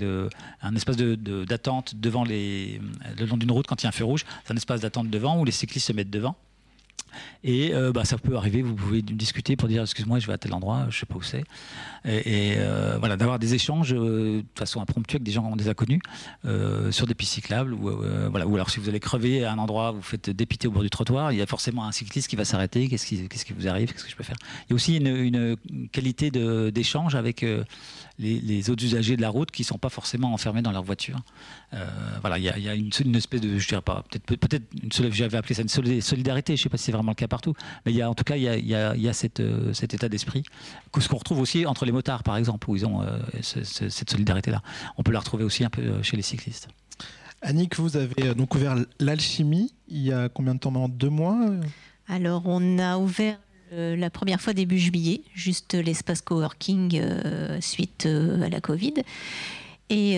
un 0.63 0.75
espace 0.75 0.97
d'attente 0.97 1.95
de, 1.95 2.01
devant 2.01 2.25
les, 2.25 2.81
le 3.19 3.27
long 3.27 3.37
d'une 3.37 3.51
route 3.51 3.67
quand 3.67 3.83
il 3.83 3.85
y 3.85 3.87
a 3.87 3.91
un 3.91 3.93
feu 3.93 4.05
rouge. 4.05 4.25
C'est 4.45 4.53
un 4.53 4.57
espace 4.57 4.81
d'attente 4.81 5.11
devant 5.11 5.39
où 5.39 5.45
les 5.45 5.53
cyclistes 5.53 5.74
se 5.81 5.93
mettent 5.93 6.11
devant. 6.11 6.37
Et 7.43 7.75
euh, 7.75 7.93
bah, 7.93 8.05
ça 8.05 8.19
peut 8.19 8.37
arriver, 8.37 8.63
vous 8.63 8.75
pouvez 8.75 9.03
discuter 9.03 9.57
pour 9.57 9.69
dire 9.69 9.83
excuse-moi, 9.83 10.19
je 10.19 10.27
vais 10.27 10.33
à 10.33 10.39
tel 10.39 10.53
endroit, 10.55 10.87
je 10.91 10.99
sais 10.99 11.07
pas 11.07 11.17
où 11.17 11.23
c'est. 11.23 11.45
Et, 12.05 12.55
euh, 12.57 12.97
voilà, 12.99 13.17
d'avoir 13.17 13.39
des 13.39 13.55
échanges 13.55 13.95
euh, 13.95 14.43
de 14.43 14.59
façon 14.59 14.81
impromptue 14.81 15.17
avec 15.17 15.23
des 15.23 15.33
gens, 15.33 15.55
des 15.57 15.69
inconnus, 15.69 16.01
sur 16.91 17.07
des 17.07 17.15
pistes 17.15 17.35
cyclables. 17.35 17.75
Ou, 17.75 17.91
voilà. 18.31 18.47
ou 18.47 18.55
alors 18.55 18.71
si 18.71 18.81
vous 18.81 18.89
allez 18.89 19.01
crever 19.01 19.45
à 19.45 19.53
un 19.53 19.59
endroit, 19.59 19.93
vous 19.93 20.03
faites 20.03 20.31
dépiter 20.31 20.69
au 20.69 20.71
bord 20.71 20.83
du 20.83 20.91
trottoir, 20.91 21.33
il 21.33 21.39
y 21.39 21.43
a 21.43 21.47
forcément 21.47 21.87
un 21.87 21.93
cycliste 21.93 22.29
qui 22.29 22.37
va 22.37 22.45
s'arrêter. 22.45 22.89
Qu'est-ce 22.89 23.07
qui, 23.07 23.29
qu'est-ce 23.29 23.45
qui 23.45 23.53
vous 23.53 23.69
arrive? 23.69 23.93
Qu'est-ce 23.93 24.05
que 24.05 24.11
je 24.11 24.17
peux 24.17 24.25
faire? 24.25 24.37
Il 24.67 24.71
y 24.71 24.73
a 24.73 24.77
aussi 24.77 24.97
une, 24.97 25.07
une 25.07 25.89
qualité 25.91 26.31
d'échange 26.71 27.15
avec 27.15 27.45
les, 28.19 28.71
autres 28.71 28.85
usagers 28.85 29.17
de 29.17 29.23
la 29.23 29.29
route 29.29 29.51
qui 29.51 29.63
ne 29.63 29.67
sont 29.67 29.79
pas 29.79 29.89
forcément 29.89 30.33
enfermés 30.33 30.63
dans 30.63 30.73
leur 30.73 30.83
voiture. 30.83 31.21
Euh, 31.73 31.87
voilà, 32.21 32.39
il 32.39 32.45
y, 32.45 32.69
a, 32.69 32.75
une, 32.75 33.17
espèce 33.17 33.41
de, 33.41 33.59
je 33.59 33.69
dirais 33.69 33.83
pas, 33.83 34.05
peut-être, 34.09 34.25
peut-être 34.37 34.65
une, 34.83 35.13
j'avais 35.13 35.37
appelé 35.37 35.55
ça 35.55 35.63
une 35.63 36.01
solidarité. 36.01 36.57
Je 36.57 36.61
ne 36.61 36.63
sais 36.65 36.69
pas 36.69 36.77
si 36.77 36.85
c'est 36.85 36.93
vraiment 36.93 37.11
le 37.13 37.17
cas 37.17 37.29
partout, 37.29 37.55
mais 37.85 37.93
il 37.93 37.97
y 37.97 38.03
a, 38.03 38.09
en 38.09 38.15
tout 38.15 38.25
cas, 38.25 38.37
il 38.37 38.43
y 38.43 38.75
a, 38.75 38.95
euh, 39.41 39.73
cet 39.73 39.95
état 39.95 40.09
d'esprit, 40.09 40.45
ce 40.99 41.09
qu'on 41.09 41.17
retrouve 41.17 41.41
aussi 41.41 41.67
entre 41.67 41.85
les 41.85 41.93
motards, 41.93 42.23
par 42.23 42.37
exemple, 42.37 42.71
où 42.71 42.77
ils 42.77 42.87
ont 42.87 43.03
euh, 43.03 43.19
cette 43.43 44.11
solidarité-là. 44.11 44.63
On 44.97 45.03
peut 45.03 45.13
la 45.13 45.21
retrouver 45.21 45.45
aussi 45.45 45.65
un 45.65 45.71
peu 45.71 46.03
chez 46.03 46.17
les 46.17 46.23
cyclistes. 46.23 46.69
Annick, 47.43 47.77
vous 47.77 47.97
avez 47.97 48.35
donc 48.35 48.55
ouvert 48.55 48.77
l'alchimie 49.01 49.75
il 49.89 50.03
y 50.03 50.13
a 50.13 50.29
combien 50.29 50.55
de 50.55 50.61
temps 50.61 50.71
maintenant? 50.71 50.89
Deux 50.89 51.11
mois 51.11 51.39
Alors, 52.09 52.43
on 52.47 52.79
a 52.79 52.97
ouvert 52.97 53.39
euh, 53.75 53.97
la 53.97 54.11
première 54.11 54.41
fois 54.41 54.53
début 54.53 54.79
juillet, 54.79 55.23
juste 55.35 55.75
l'espace 55.75 56.21
coworking 56.21 57.01
euh, 57.01 57.61
suite 57.61 58.07
euh, 58.07 58.43
à 58.43 58.49
la 58.49 58.61
Covid. 58.61 58.95
Et 59.91 60.15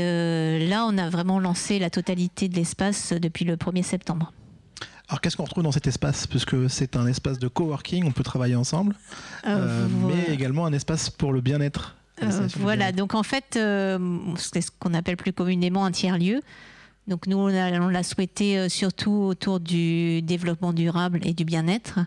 là, 0.68 0.86
on 0.86 0.96
a 0.96 1.10
vraiment 1.10 1.40
lancé 1.40 1.78
la 1.78 1.90
totalité 1.90 2.48
de 2.48 2.54
l'espace 2.54 3.12
depuis 3.12 3.44
le 3.44 3.56
1er 3.56 3.82
septembre. 3.82 4.32
Alors 5.08 5.20
qu'est-ce 5.20 5.36
qu'on 5.36 5.44
retrouve 5.44 5.64
dans 5.64 5.72
cet 5.72 5.88
espace? 5.88 6.26
Puisque 6.28 6.70
c'est 6.70 6.96
un 6.96 7.06
espace 7.06 7.38
de 7.40 7.48
coworking, 7.48 8.04
on 8.04 8.12
peut 8.12 8.22
travailler 8.22 8.54
ensemble, 8.54 8.94
mais 9.44 10.32
également 10.32 10.66
un 10.66 10.72
espace 10.72 11.10
pour 11.10 11.32
le 11.32 11.40
bien-être. 11.40 11.96
voilà, 12.60 12.92
donc 12.92 13.14
en 13.14 13.24
fait, 13.24 13.58
c'est 14.36 14.60
ce 14.60 14.70
qu'on 14.78 14.94
appelle 14.94 15.16
plus 15.16 15.32
communément 15.32 15.84
un 15.84 15.90
tiers-lieu. 15.90 16.40
Donc 17.08 17.26
nous, 17.26 17.36
on 17.36 17.48
l'a 17.48 18.02
souhaité 18.04 18.68
surtout 18.68 19.10
autour 19.10 19.58
du 19.58 20.22
développement 20.22 20.72
durable 20.72 21.20
et 21.24 21.34
du 21.34 21.44
bien-être. 21.44 21.98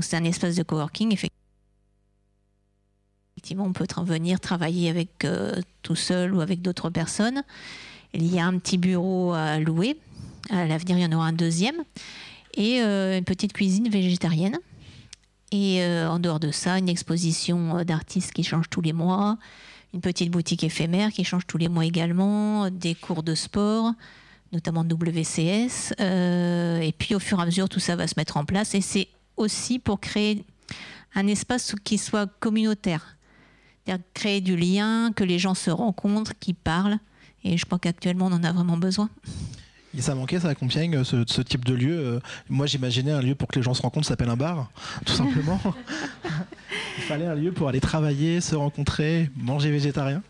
C'est 0.00 0.16
un 0.16 0.24
espace 0.24 0.56
de 0.56 0.62
coworking. 0.62 1.16
Effectivement, 3.36 3.64
on 3.64 3.72
peut 3.72 3.86
venir 4.04 4.40
travailler 4.40 4.90
avec 4.90 5.24
euh, 5.24 5.60
tout 5.82 5.96
seul 5.96 6.34
ou 6.34 6.40
avec 6.40 6.62
d'autres 6.62 6.90
personnes. 6.90 7.42
Il 8.12 8.32
y 8.32 8.38
a 8.38 8.46
un 8.46 8.58
petit 8.58 8.78
bureau 8.78 9.32
à 9.32 9.58
louer. 9.58 9.98
À 10.50 10.66
l'avenir, 10.66 10.98
il 10.98 11.02
y 11.02 11.06
en 11.06 11.12
aura 11.12 11.26
un 11.26 11.32
deuxième. 11.32 11.76
Et 12.56 12.80
euh, 12.80 13.18
une 13.18 13.24
petite 13.24 13.52
cuisine 13.52 13.88
végétarienne. 13.88 14.58
Et 15.52 15.82
euh, 15.82 16.08
en 16.08 16.18
dehors 16.18 16.40
de 16.40 16.50
ça, 16.50 16.78
une 16.78 16.88
exposition 16.88 17.84
d'artistes 17.84 18.32
qui 18.32 18.44
change 18.44 18.68
tous 18.70 18.80
les 18.80 18.92
mois, 18.92 19.38
une 19.92 20.00
petite 20.00 20.30
boutique 20.30 20.64
éphémère 20.64 21.12
qui 21.12 21.24
change 21.24 21.46
tous 21.46 21.58
les 21.58 21.68
mois 21.68 21.84
également, 21.84 22.70
des 22.70 22.94
cours 22.94 23.22
de 23.22 23.34
sport, 23.34 23.92
notamment 24.52 24.84
WCS. 24.84 25.92
et 26.00 26.94
puis 26.98 27.14
au 27.14 27.20
fur 27.20 27.38
et 27.38 27.42
à 27.42 27.46
mesure, 27.46 27.68
tout 27.68 27.80
ça 27.80 27.94
va 27.94 28.08
se 28.08 28.14
mettre 28.16 28.36
en 28.36 28.44
place. 28.44 28.74
Et 28.74 28.80
c'est 28.80 29.08
aussi 29.36 29.78
pour 29.78 30.00
créer 30.00 30.44
un 31.14 31.26
espace 31.26 31.74
qui 31.84 31.98
soit 31.98 32.26
communautaire. 32.40 33.16
C'est-à-dire 33.84 34.04
créer 34.14 34.40
du 34.40 34.56
lien, 34.56 35.12
que 35.12 35.24
les 35.24 35.38
gens 35.38 35.54
se 35.54 35.70
rencontrent, 35.70 36.32
qui 36.38 36.54
parlent. 36.54 36.98
Et 37.44 37.58
je 37.58 37.66
crois 37.66 37.78
qu'actuellement, 37.78 38.26
on 38.26 38.32
en 38.32 38.42
a 38.42 38.52
vraiment 38.52 38.76
besoin. 38.76 39.10
Et 39.96 40.02
ça 40.02 40.14
manquait, 40.14 40.40
ça, 40.40 40.48
à 40.48 40.54
Compiègne, 40.54 41.04
ce, 41.04 41.40
type 41.42 41.64
de 41.64 41.74
lieu. 41.74 41.96
Euh, 41.96 42.20
moi, 42.48 42.66
j'imaginais 42.66 43.12
un 43.12 43.20
lieu 43.20 43.34
pour 43.34 43.48
que 43.48 43.56
les 43.56 43.62
gens 43.62 43.74
se 43.74 43.82
rencontrent, 43.82 44.06
s'appelle 44.06 44.30
un 44.30 44.36
bar, 44.36 44.70
tout 45.04 45.12
simplement. 45.14 45.60
Il 46.98 47.04
fallait 47.04 47.26
un 47.26 47.34
lieu 47.34 47.52
pour 47.52 47.68
aller 47.68 47.80
travailler, 47.80 48.40
se 48.40 48.56
rencontrer, 48.56 49.30
manger 49.36 49.70
végétarien. 49.70 50.22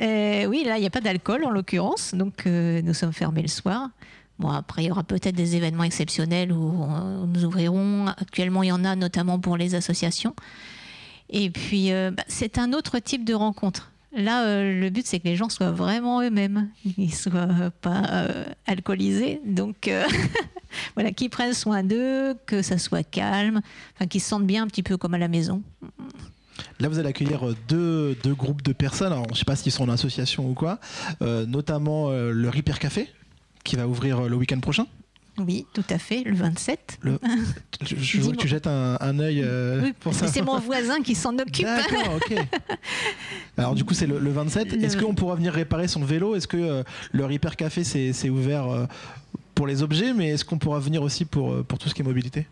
Euh, 0.00 0.46
oui, 0.46 0.64
là, 0.66 0.76
il 0.76 0.80
n'y 0.80 0.86
a 0.86 0.90
pas 0.90 1.00
d'alcool, 1.00 1.44
en 1.44 1.50
l'occurrence. 1.50 2.14
Donc, 2.14 2.46
euh, 2.46 2.82
nous 2.82 2.94
sommes 2.94 3.12
fermés 3.12 3.42
le 3.42 3.48
soir. 3.48 3.88
Bon, 4.38 4.48
après, 4.48 4.84
il 4.84 4.86
y 4.86 4.90
aura 4.90 5.04
peut-être 5.04 5.36
des 5.36 5.56
événements 5.56 5.84
exceptionnels 5.84 6.52
où 6.52 6.86
nous 7.26 7.44
ouvrirons. 7.44 8.06
Actuellement, 8.08 8.62
il 8.62 8.68
y 8.68 8.72
en 8.72 8.84
a 8.84 8.96
notamment 8.96 9.38
pour 9.38 9.56
les 9.56 9.74
associations. 9.74 10.34
Et 11.30 11.50
puis, 11.50 11.92
euh, 11.92 12.10
bah, 12.10 12.24
c'est 12.28 12.58
un 12.58 12.72
autre 12.72 12.98
type 12.98 13.24
de 13.24 13.34
rencontre. 13.34 13.90
Là, 14.16 14.46
euh, 14.46 14.80
le 14.80 14.90
but, 14.90 15.06
c'est 15.06 15.18
que 15.18 15.24
les 15.24 15.34
gens 15.34 15.48
soient 15.48 15.72
vraiment 15.72 16.22
eux-mêmes, 16.22 16.68
ils 16.84 17.06
ne 17.06 17.12
soient 17.12 17.70
pas 17.80 18.02
euh, 18.10 18.44
alcoolisés. 18.66 19.40
Donc, 19.44 19.90
voilà, 20.94 21.10
qu'ils 21.10 21.30
prennent 21.30 21.54
soin 21.54 21.82
d'eux, 21.82 22.34
que 22.46 22.62
ça 22.62 22.78
soit 22.78 23.02
calme, 23.02 23.60
enfin, 23.94 24.06
qu'ils 24.06 24.20
se 24.20 24.28
sentent 24.28 24.46
bien 24.46 24.62
un 24.62 24.66
petit 24.68 24.84
peu 24.84 24.96
comme 24.96 25.14
à 25.14 25.18
la 25.18 25.28
maison. 25.28 25.62
Là, 26.78 26.88
vous 26.88 27.00
allez 27.00 27.08
accueillir 27.08 27.54
deux, 27.66 28.16
deux 28.22 28.34
groupes 28.34 28.62
de 28.62 28.72
personnes. 28.72 29.12
Alors, 29.12 29.26
je 29.28 29.32
ne 29.32 29.36
sais 29.38 29.44
pas 29.44 29.56
s'ils 29.56 29.72
sont 29.72 29.88
en 29.88 29.92
association 29.92 30.48
ou 30.48 30.54
quoi, 30.54 30.78
notamment 31.20 32.10
le 32.10 32.48
Ripper 32.48 32.74
Café, 32.78 33.08
qui 33.64 33.76
va 33.76 33.88
ouvrir 33.88 34.20
euh, 34.20 34.28
le 34.28 34.36
week-end 34.36 34.60
prochain? 34.60 34.86
Oui, 35.38 35.66
tout 35.72 35.84
à 35.90 35.98
fait, 35.98 36.22
le 36.22 36.36
27. 36.36 37.00
je, 37.82 38.20
vois 38.20 38.32
que 38.34 38.36
tu 38.36 38.46
jettes 38.46 38.68
un, 38.68 38.96
un 39.00 39.18
œil 39.18 39.42
euh, 39.42 39.80
oui, 39.82 39.92
pour 39.98 40.14
ça. 40.14 40.28
C'est 40.28 40.42
mon 40.42 40.60
voisin 40.60 41.02
qui 41.02 41.16
s'en 41.16 41.36
occupe. 41.36 41.64
D'accord, 41.64 42.14
ok. 42.16 42.36
Alors 43.56 43.74
du 43.74 43.82
coup, 43.82 43.94
c'est 43.94 44.06
le, 44.06 44.18
27. 44.18 44.74
Est-ce 44.74 44.96
qu'on 44.96 45.14
pourra 45.14 45.34
venir 45.34 45.52
réparer 45.52 45.88
son 45.88 46.04
vélo? 46.04 46.36
Est-ce 46.36 46.46
que 46.46 46.56
euh, 46.56 46.82
le 47.10 47.24
Repair 47.24 47.56
Café, 47.56 47.82
c'est 47.82 48.30
ouvert 48.30 48.86
pour 49.56 49.66
les 49.66 49.82
objets, 49.82 50.12
mais 50.14 50.28
est-ce 50.28 50.44
qu'on 50.44 50.58
pourra 50.58 50.78
venir 50.78 51.02
aussi 51.02 51.24
pour, 51.24 51.64
pour 51.64 51.78
tout 51.78 51.88
ce 51.88 51.94
qui 51.94 52.02
est 52.02 52.04
mobilité? 52.04 52.46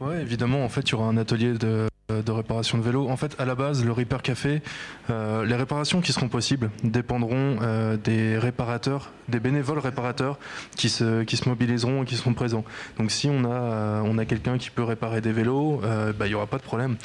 Oui, 0.00 0.16
évidemment. 0.16 0.62
En 0.62 0.68
fait, 0.68 0.82
il 0.82 0.92
y 0.92 0.94
aura 0.94 1.06
un 1.06 1.16
atelier 1.16 1.54
de 1.54 1.88
de 2.10 2.30
réparation 2.32 2.76
de 2.76 2.82
vélo. 2.82 3.08
En 3.08 3.16
fait, 3.16 3.34
à 3.38 3.46
la 3.46 3.54
base, 3.54 3.82
le 3.82 3.90
Repair 3.90 4.20
Café, 4.20 4.60
euh, 5.08 5.46
les 5.46 5.54
réparations 5.54 6.02
qui 6.02 6.12
seront 6.12 6.28
possibles 6.28 6.70
dépendront 6.82 7.58
euh, 7.62 7.96
des 7.96 8.38
réparateurs, 8.38 9.10
des 9.28 9.40
bénévoles 9.40 9.78
réparateurs 9.78 10.38
qui 10.76 10.90
se, 10.90 11.22
qui 11.22 11.38
se 11.38 11.48
mobiliseront 11.48 12.02
et 12.02 12.06
qui 12.06 12.16
seront 12.16 12.34
présents. 12.34 12.64
Donc 12.98 13.10
si 13.10 13.28
on 13.30 13.44
a, 13.44 14.02
a 14.02 14.24
quelqu'un 14.26 14.58
qui 14.58 14.68
peut 14.70 14.82
réparer 14.82 15.22
des 15.22 15.32
vélos, 15.32 15.80
bah, 15.82 16.26
il 16.26 16.28
n'y 16.28 16.34
aura 16.34 16.46
pas 16.46 16.58
de 16.58 16.62
problème. 16.62 16.96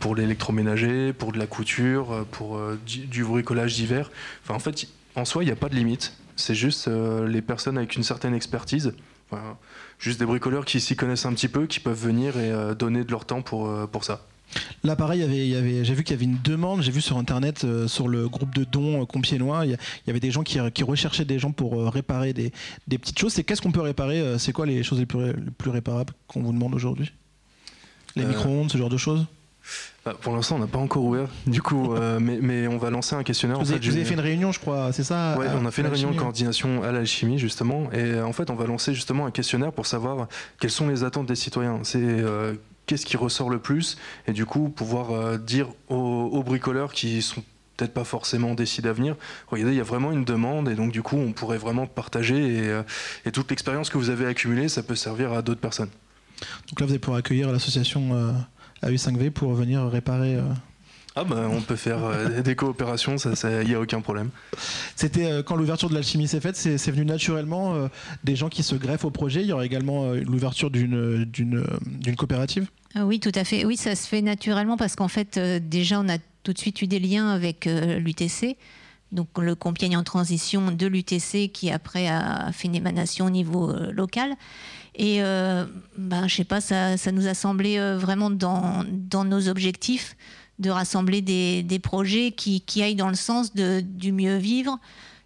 pour 0.00 0.14
l'électroménager, 0.14 1.12
pour 1.12 1.32
de 1.32 1.38
la 1.38 1.46
couture, 1.46 2.26
pour 2.30 2.60
du, 2.84 3.24
bricolage 3.24 3.74
d'hiver. 3.74 4.10
En 4.48 4.58
fait, 4.58 4.86
en 5.14 5.24
soi, 5.24 5.44
il 5.44 5.46
n'y 5.46 5.52
a 5.52 5.56
pas 5.56 5.68
de 5.68 5.74
limite. 5.74 6.14
C'est 6.36 6.54
juste 6.54 6.88
les 6.88 7.42
personnes 7.42 7.78
avec 7.78 7.96
une 7.96 8.02
certaine 8.02 8.34
expertise. 8.34 8.92
Juste 10.02 10.18
des 10.18 10.26
bricoleurs 10.26 10.66
qui 10.66 10.80
s'y 10.80 10.96
connaissent 10.96 11.24
un 11.24 11.32
petit 11.32 11.48
peu, 11.48 11.66
qui 11.66 11.80
peuvent 11.80 11.98
venir 11.98 12.36
et 12.36 12.74
donner 12.74 13.04
de 13.04 13.10
leur 13.10 13.24
temps 13.24 13.40
pour, 13.40 13.70
pour 13.88 14.04
ça. 14.04 14.20
Là, 14.84 14.96
pareil, 14.96 15.22
y 15.22 15.48
y 15.48 15.56
avait, 15.56 15.84
j'ai 15.84 15.94
vu 15.94 16.04
qu'il 16.04 16.14
y 16.14 16.18
avait 16.18 16.24
une 16.24 16.40
demande, 16.42 16.82
j'ai 16.82 16.92
vu 16.92 17.00
sur 17.00 17.16
Internet, 17.16 17.64
euh, 17.64 17.88
sur 17.88 18.08
le 18.08 18.28
groupe 18.28 18.54
de 18.54 18.64
dons 18.64 19.04
compiénois, 19.06 19.64
il 19.64 19.78
y, 20.06 20.10
avait 20.10 20.20
des 20.20 20.30
gens 20.30 20.42
qui, 20.42 20.58
recherchaient 20.82 21.24
des 21.24 21.38
gens 21.38 21.52
pour 21.52 21.92
réparer 21.92 22.32
des, 22.32 22.52
petites 22.98 23.18
choses. 23.18 23.32
C'est 23.32 23.44
qu'est-ce 23.44 23.62
qu'on 23.62 23.72
peut 23.72 23.80
réparer 23.80 24.38
C'est 24.38 24.52
quoi 24.52 24.66
les 24.66 24.82
choses 24.82 24.98
les 24.98 25.06
plus, 25.06 25.32
les 25.32 25.50
plus 25.56 25.70
réparables 25.70 26.12
qu'on 26.26 26.42
vous 26.42 26.52
demande 26.52 26.74
aujourd'hui? 26.74 27.12
Les 28.16 28.24
micro-ondes, 28.24 28.70
ce 28.70 28.78
genre 28.78 28.90
de 28.90 28.96
choses? 28.96 29.26
Bah, 30.04 30.16
pour 30.20 30.34
l'instant, 30.34 30.56
on 30.56 30.58
n'a 30.58 30.66
pas 30.66 30.78
encore 30.78 31.04
ouvert. 31.04 31.28
Du 31.46 31.62
coup, 31.62 31.94
euh, 31.94 32.18
mais, 32.20 32.66
on 32.66 32.76
va 32.76 32.90
lancer 32.90 33.14
un 33.14 33.22
questionnaire. 33.22 33.58
Vous, 33.58 33.72
avez, 33.72 34.04
fait 34.04 34.14
une 34.14 34.20
réunion, 34.20 34.50
je 34.50 34.58
crois, 34.58 34.92
c'est 34.92 35.04
ça 35.04 35.36
Oui, 35.38 35.46
on 35.54 35.64
a 35.64 35.70
fait 35.70 35.82
une 35.82 35.88
réunion 35.88 36.10
de 36.10 36.16
coordination 36.16 36.82
à 36.82 36.90
l'alchimie, 36.90 37.38
justement. 37.38 37.90
Et 37.92 37.98
euh, 37.98 38.26
en 38.26 38.32
fait, 38.32 38.50
on 38.50 38.54
va 38.54 38.66
lancer 38.66 38.94
justement 38.94 39.26
un 39.26 39.30
questionnaire 39.30 39.72
pour 39.72 39.86
savoir 39.86 40.26
quelles 40.60 40.70
sont 40.70 40.88
les 40.88 41.04
attentes 41.04 41.26
des 41.26 41.36
citoyens. 41.36 41.80
C'est 41.84 42.00
euh, 42.02 42.54
qu'est-ce 42.86 43.06
qui 43.06 43.16
ressort 43.16 43.48
le 43.48 43.60
plus? 43.60 43.96
Et 44.26 44.32
du 44.32 44.44
coup, 44.44 44.68
pouvoir 44.68 45.38
dire 45.38 45.68
aux, 45.88 46.42
bricoleurs 46.42 46.92
qui 46.92 47.22
sont 47.22 47.44
peut-être 47.76 47.94
pas 47.94 48.04
forcément 48.04 48.54
décidés 48.54 48.88
à 48.88 48.92
venir. 48.92 49.14
Regardez, 49.48 49.72
il 49.72 49.78
y 49.78 49.80
a 49.80 49.84
vraiment 49.84 50.10
une 50.10 50.24
demande 50.24 50.68
et 50.68 50.74
donc 50.74 50.90
du 50.90 51.02
coup, 51.02 51.16
on 51.16 51.32
pourrait 51.32 51.58
vraiment 51.58 51.86
partager 51.86 52.36
et, 52.36 52.80
et 53.24 53.30
toute 53.30 53.48
l'expérience 53.50 53.88
que 53.88 53.98
vous 53.98 54.10
avez 54.10 54.26
accumulée, 54.26 54.68
ça 54.68 54.82
peut 54.82 54.96
servir 54.96 55.32
à 55.32 55.42
d'autres 55.42 55.60
personnes. 55.60 55.88
Donc 56.68 56.80
là, 56.80 56.86
vous 56.86 56.92
allez 56.92 56.98
pouvoir 56.98 57.18
accueillir 57.18 57.50
l'association 57.52 58.34
à 58.82 58.90
U5V 58.90 59.30
pour 59.30 59.54
venir 59.54 59.86
réparer. 59.86 60.36
Euh. 60.36 60.42
Ah 61.14 61.24
bah 61.24 61.46
on 61.50 61.60
peut 61.60 61.76
faire 61.76 62.02
euh, 62.04 62.40
des 62.40 62.56
coopérations, 62.56 63.16
il 63.16 63.68
n'y 63.68 63.74
a 63.74 63.80
aucun 63.80 64.00
problème. 64.00 64.30
C'était 64.96 65.30
euh, 65.30 65.42
quand 65.42 65.56
l'ouverture 65.56 65.90
de 65.90 65.94
l'alchimie 65.94 66.26
s'est 66.26 66.40
faite, 66.40 66.56
c'est 66.56 66.90
venu 66.90 67.04
naturellement 67.04 67.88
des 68.24 68.34
gens 68.34 68.48
qui 68.48 68.62
se 68.62 68.74
greffent 68.74 69.04
au 69.04 69.10
projet. 69.10 69.42
Il 69.42 69.46
y 69.46 69.52
aura 69.52 69.66
également 69.66 70.12
l'ouverture 70.12 70.70
d'une 70.70 71.64
coopérative 72.16 72.66
ah 72.94 73.04
Oui, 73.04 73.20
tout 73.20 73.32
à 73.34 73.44
fait. 73.44 73.64
Oui, 73.64 73.76
ça 73.76 73.94
se 73.94 74.08
fait 74.08 74.22
naturellement 74.22 74.76
parce 74.76 74.96
qu'en 74.96 75.08
fait, 75.08 75.38
déjà, 75.38 76.00
on 76.00 76.08
a 76.08 76.18
tout 76.42 76.52
de 76.52 76.58
suite 76.58 76.80
eu 76.82 76.86
des 76.86 76.98
liens 76.98 77.28
avec 77.28 77.66
l'UTC. 77.66 78.56
Donc 79.12 79.28
le 79.38 79.54
Compiègne 79.54 79.98
en 79.98 80.04
transition 80.04 80.70
de 80.70 80.86
l'UTC 80.86 81.52
qui 81.52 81.70
après 81.70 82.08
a 82.08 82.50
fait 82.52 82.68
une 82.68 82.74
émanation 82.74 83.26
au 83.26 83.30
niveau 83.30 83.70
local. 83.92 84.34
Et 84.94 85.22
euh, 85.22 85.64
ben, 85.96 86.28
je 86.28 86.34
sais 86.34 86.44
pas, 86.44 86.60
ça, 86.60 86.96
ça 86.96 87.12
nous 87.12 87.26
a 87.26 87.34
semblé 87.34 87.78
euh, 87.78 87.96
vraiment 87.96 88.30
dans, 88.30 88.84
dans, 88.90 89.24
nos 89.24 89.48
objectifs 89.48 90.16
de 90.58 90.68
rassembler 90.68 91.22
des, 91.22 91.62
des 91.62 91.78
projets 91.78 92.32
qui, 92.32 92.60
qui, 92.60 92.82
aillent 92.82 92.94
dans 92.94 93.08
le 93.08 93.14
sens 93.14 93.54
de, 93.54 93.80
du 93.80 94.12
mieux 94.12 94.36
vivre, 94.36 94.78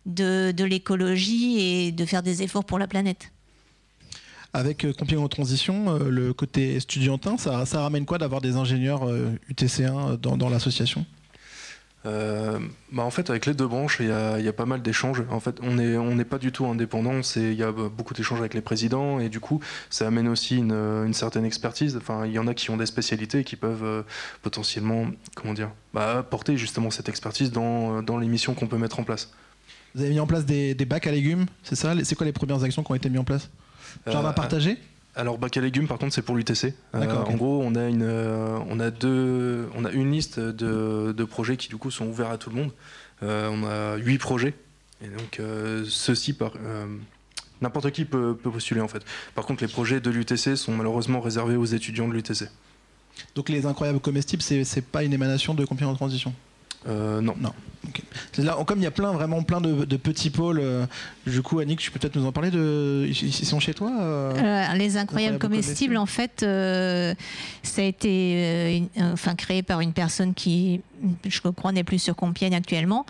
de, 0.07 0.53
de 0.53 0.65
l'écologie 0.65 1.59
et 1.59 1.93
de 1.93 2.05
faire 2.05 2.23
des 2.23 2.43
efforts 2.43 2.65
pour 2.65 2.79
la 2.79 2.87
planète. 2.87 3.33
Avec 4.53 4.85
euh, 4.85 4.93
Compiègne 4.93 5.19
en 5.19 5.29
transition, 5.29 5.91
euh, 5.91 6.09
le 6.09 6.33
côté 6.33 6.79
studiantin, 6.79 7.37
ça, 7.37 7.67
ça 7.67 7.81
ramène 7.81 8.07
quoi 8.07 8.19
d'avoir 8.19 8.41
des 8.41 8.55
ingénieurs 8.55 9.11
UTC1 9.51 10.17
dans, 10.17 10.37
dans 10.37 10.49
l'association? 10.49 11.05
Euh, 12.07 12.59
bah 12.93 13.03
en 13.03 13.11
fait, 13.11 13.31
avec 13.31 13.47
les 13.47 13.55
deux 13.55 13.67
branches, 13.67 13.99
il 14.01 14.07
y 14.07 14.11
a, 14.49 14.53
pas 14.53 14.65
mal 14.65 14.81
d'échanges. 14.81 15.23
En 15.31 15.41
fait, 15.41 15.59
on 15.63 15.75
n'est 15.75 15.97
on 15.97 16.17
pas 16.25 16.39
du 16.39 16.53
tout 16.53 16.67
indépendant. 16.67 17.21
Il 17.37 17.55
y 17.55 17.63
a 17.63 17.73
beaucoup 17.73 18.15
d'échanges 18.15 18.41
avec 18.41 18.55
les 18.55 18.61
présidents 18.61 19.19
et 19.19 19.29
du 19.29 19.41
coup, 19.41 19.61
ça 19.91 20.07
amène 20.07 20.29
aussi 20.29 20.57
une, 20.57 21.13
certaine 21.13 21.45
expertise. 21.45 21.97
Enfin, 21.97 22.27
il 22.27 22.33
y 22.33 22.39
en 22.39 22.47
a 22.47 22.55
qui 22.55 22.71
ont 22.71 22.77
des 22.77 22.87
spécialités 22.87 23.41
et 23.41 23.45
qui 23.45 23.57
peuvent 23.57 23.85
euh, 23.85 24.03
potentiellement, 24.43 25.07
comment 25.35 25.55
dire, 25.55 25.71
bah, 25.93 26.25
porter 26.29 26.57
justement 26.57 26.91
cette 26.91 27.09
expertise 27.09 27.51
dans, 27.51 28.03
dans 28.03 28.19
les 28.19 28.29
missions 28.29 28.55
qu'on 28.55 28.67
peut 28.67 28.79
mettre 28.79 29.01
en 29.01 29.05
place. 29.05 29.31
Vous 29.95 30.03
avez 30.03 30.11
mis 30.11 30.21
en 30.21 30.27
place 30.27 30.45
des, 30.45 30.75
bacs 30.75 31.07
à 31.07 31.11
légumes, 31.11 31.47
c'est 31.63 31.75
ça? 31.75 31.95
C'est 32.05 32.15
quoi 32.15 32.27
les 32.27 32.33
premières 32.33 32.63
actions 32.63 32.83
qui 32.83 32.93
ont 32.93 32.95
été 32.95 33.09
mises 33.09 33.21
en 33.21 33.25
place? 33.25 33.49
Jardin 34.07 34.29
euh, 34.29 34.33
partagé? 34.33 34.77
Alors 35.17 35.39
bac 35.39 35.57
à 35.57 35.61
légumes 35.61 35.89
par 35.89 35.99
contre 35.99 36.15
c'est 36.15 36.23
pour 36.23 36.37
l'UTC. 36.37 36.75
Euh, 36.95 37.25
en 37.25 37.35
gros 37.35 37.63
on 37.63 37.75
a 37.75 37.89
une 37.89 38.03
euh, 38.03 38.59
on 38.69 38.79
a 38.79 38.91
deux 38.91 39.69
on 39.75 39.85
a 39.85 39.91
une 39.91 40.13
liste 40.13 40.39
de, 40.39 41.25
projets 41.25 41.57
qui 41.57 41.69
du 41.69 41.77
coup 41.77 41.91
sont 41.91 42.07
ouverts 42.07 42.31
à 42.31 42.39
tout 42.39 42.51
le 42.51 42.57
monde. 42.57 42.71
Euh, 43.23 43.49
on 43.51 43.65
a 43.65 43.97
huit 43.97 44.19
projets 44.19 44.55
et 45.03 45.09
donc 45.09 45.41
ceux-ci 45.87 46.35
par 46.35 46.53
n'importe 47.63 47.91
qui 47.91 48.05
peut, 48.05 48.37
peut, 48.37 48.51
postuler 48.51 48.83
en 48.83 48.89
fait. 48.89 49.03
Par 49.35 49.47
contre 49.47 49.63
les 49.63 49.69
projets 49.69 50.01
de 50.01 50.11
l'UTC 50.11 50.57
sont 50.57 50.73
malheureusement 50.73 51.21
réservés 51.21 51.57
aux 51.57 51.65
étudiants 51.65 52.07
de 52.07 52.13
l'UTC. 52.13 52.51
Donc 53.35 53.49
les 53.49 53.65
incroyables 53.65 54.01
comestibles 54.01 54.43
c'est 54.43 54.85
pas 54.85 55.03
une 55.03 55.15
émanation 55.15 55.55
de 55.55 55.65
Compiègne 55.65 55.91
en 55.91 55.95
transition? 55.95 56.35
Euh, 56.89 57.21
non. 57.21 57.35
Non. 57.41 57.53
Là, 58.39 58.57
comme 58.67 58.81
il 58.81 58.83
y 58.83 58.87
a 58.87 58.91
plein, 58.91 59.13
vraiment 59.13 59.43
plein 59.43 59.61
de, 59.61 59.97
petits 59.97 60.31
pôles, 60.31 60.59
euh, 60.61 60.87
du 61.27 61.41
coup, 61.41 61.61
Annick, 61.61 61.79
tu 61.79 61.91
peux 61.91 61.99
peut-être 61.99 62.17
nous 62.17 62.27
en 62.27 62.33
parler 62.33 62.51
de. 62.51 63.07
Ils 63.09 63.47
sont 63.47 63.61
chez 63.61 63.75
toi 63.75 63.93
euh, 64.01 64.73
Les 64.75 64.97
incroyables 64.97 65.39
comestibles, 65.39 65.97
en 65.97 66.07
fait, 66.07 66.41
ça 66.41 67.83
a 67.83 67.85
été 67.85 68.83
enfin, 68.99 69.35
créé 69.35 69.63
par 69.63 69.81
une 69.81 69.93
personne 69.93 70.35
qui, 70.35 70.81
je 71.27 71.41
crois, 71.41 71.73
n'est 71.73 71.85
plus 71.85 72.01
sur 72.01 72.17
Compiègne 72.17 72.55
actuellement. 72.55 73.07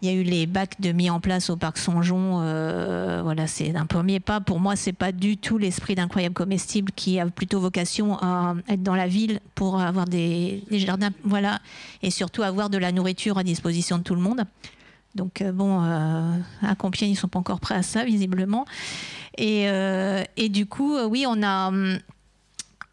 Il 0.00 0.08
y 0.08 0.12
a 0.12 0.14
eu 0.14 0.22
les 0.22 0.46
bacs 0.46 0.80
de 0.80 0.92
mis 0.92 1.10
en 1.10 1.18
place 1.18 1.50
au 1.50 1.56
parc 1.56 1.76
Songeon. 1.76 2.40
Euh, 2.42 3.20
voilà, 3.22 3.48
c'est 3.48 3.74
un 3.74 3.86
premier 3.86 4.20
pas. 4.20 4.40
Pour 4.40 4.60
moi, 4.60 4.76
c'est 4.76 4.92
pas 4.92 5.10
du 5.10 5.36
tout 5.36 5.58
l'esprit 5.58 5.96
d'incroyable 5.96 6.34
comestible 6.34 6.92
qui 6.92 7.18
a 7.18 7.26
plutôt 7.26 7.58
vocation 7.58 8.16
à 8.18 8.54
être 8.68 8.82
dans 8.82 8.94
la 8.94 9.08
ville 9.08 9.40
pour 9.56 9.80
avoir 9.80 10.04
des, 10.04 10.62
jardins, 10.70 11.10
voilà, 11.24 11.58
et 12.02 12.10
surtout 12.10 12.42
avoir 12.44 12.70
de 12.70 12.78
la 12.78 12.92
nourriture 12.92 13.38
à 13.38 13.42
disposition 13.42 13.98
de 13.98 14.04
tout 14.04 14.14
le 14.14 14.20
monde. 14.20 14.44
Donc 15.16 15.42
euh, 15.42 15.50
bon, 15.50 15.82
euh, 15.82 16.38
à 16.62 16.76
Compiègne, 16.76 17.10
ils 17.10 17.16
sont 17.16 17.26
pas 17.26 17.40
encore 17.40 17.58
prêts 17.58 17.74
à 17.74 17.82
ça 17.82 18.04
visiblement. 18.04 18.66
Et, 19.36 19.66
et 20.36 20.48
du 20.48 20.66
coup, 20.66 20.98
oui, 20.98 21.24
on 21.28 21.44
a, 21.44 21.70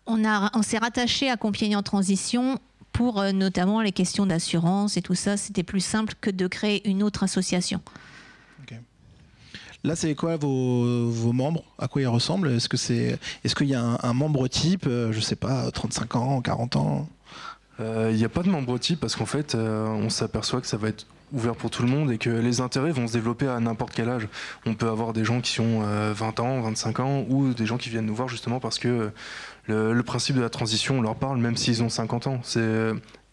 on 0.06 0.26
a, 0.26 0.52
on 0.54 0.62
s'est 0.62 0.78
rattaché 0.78 1.28
à 1.30 1.38
Compiègne 1.38 1.76
en 1.76 1.82
transition 1.82 2.60
pour 2.96 3.20
euh, 3.20 3.34
notamment 3.34 3.82
les 3.82 3.92
questions 3.92 4.26
d'assurance 4.26 4.96
et 4.96 5.02
tout 5.02 5.16
ça, 5.16 5.36
c'était 5.36 5.64
plus 5.64 5.82
simple 5.82 6.14
que 6.22 6.30
de 6.30 6.48
créer 6.48 6.88
une 6.90 7.04
autre 7.04 7.24
association. 7.24 7.82
Là, 9.84 9.96
c'est 9.96 10.16
quoi 10.16 10.36
vos, 10.36 11.12
vos, 11.12 11.32
membres? 11.32 11.64
À 11.78 11.88
quoi 11.88 12.02
ils 12.02 12.08
ressemblent? 12.08 12.50
Est-ce 12.50 12.68
que 12.68 12.78
c'est, 12.78 13.20
est-ce 13.44 13.54
qu'il 13.54 13.68
y 13.68 13.76
a 13.76 14.00
un, 14.02 14.14
membre 14.14 14.48
type 14.48 14.88
euh, 14.88 15.12
Je 15.12 15.20
sais 15.20 15.36
pas, 15.36 15.70
35 15.70 16.16
ans, 16.16 16.42
40 16.42 16.76
ans? 16.78 17.08
Euh, 17.80 18.10
Il 18.12 18.18
n'y 18.18 18.26
a 18.26 18.30
pas 18.30 18.42
de 18.42 18.50
membre 18.50 18.80
type 18.80 19.00
parce 19.00 19.16
qu'en 19.16 19.28
fait, 19.28 19.54
on 19.54 20.10
s'aperçoit 20.10 20.60
que 20.60 20.66
ça 20.66 20.78
va 20.78 20.88
être 20.88 21.06
ouvert 21.34 21.56
pour 21.56 21.70
tout 21.70 21.84
le 21.84 21.90
monde 21.90 22.12
et 22.12 22.18
que 22.18 22.32
les 22.32 22.62
intérêts 22.62 22.92
vont 22.92 23.06
se 23.06 23.14
développer 23.14 23.48
à 23.48 23.60
n'importe 23.60 23.94
quel 23.94 24.10
âge. 24.10 24.28
On 24.66 24.74
peut 24.74 24.90
avoir 24.90 25.14
des 25.14 25.24
gens 25.24 25.40
qui 25.40 25.60
ont 25.60 25.82
20 25.82 26.40
ans, 26.40 26.62
25 26.62 27.00
ans 27.02 27.26
ou 27.30 27.54
des 27.54 27.68
gens 27.68 27.78
qui 27.78 27.90
viennent 27.90 28.08
nous 28.08 28.16
voir 28.16 28.28
justement 28.30 28.60
parce 28.60 28.80
que 28.80 29.12
le, 29.68 30.02
principe 30.02 30.36
de 30.36 30.42
la 30.42 30.50
transition, 30.50 31.00
on 31.00 31.02
leur 31.02 31.16
parle 31.16 31.40
même 31.40 31.58
s'ils 31.58 31.84
ont 31.84 31.90
50 31.90 32.28
ans. 32.28 32.40
C'est 32.44 32.92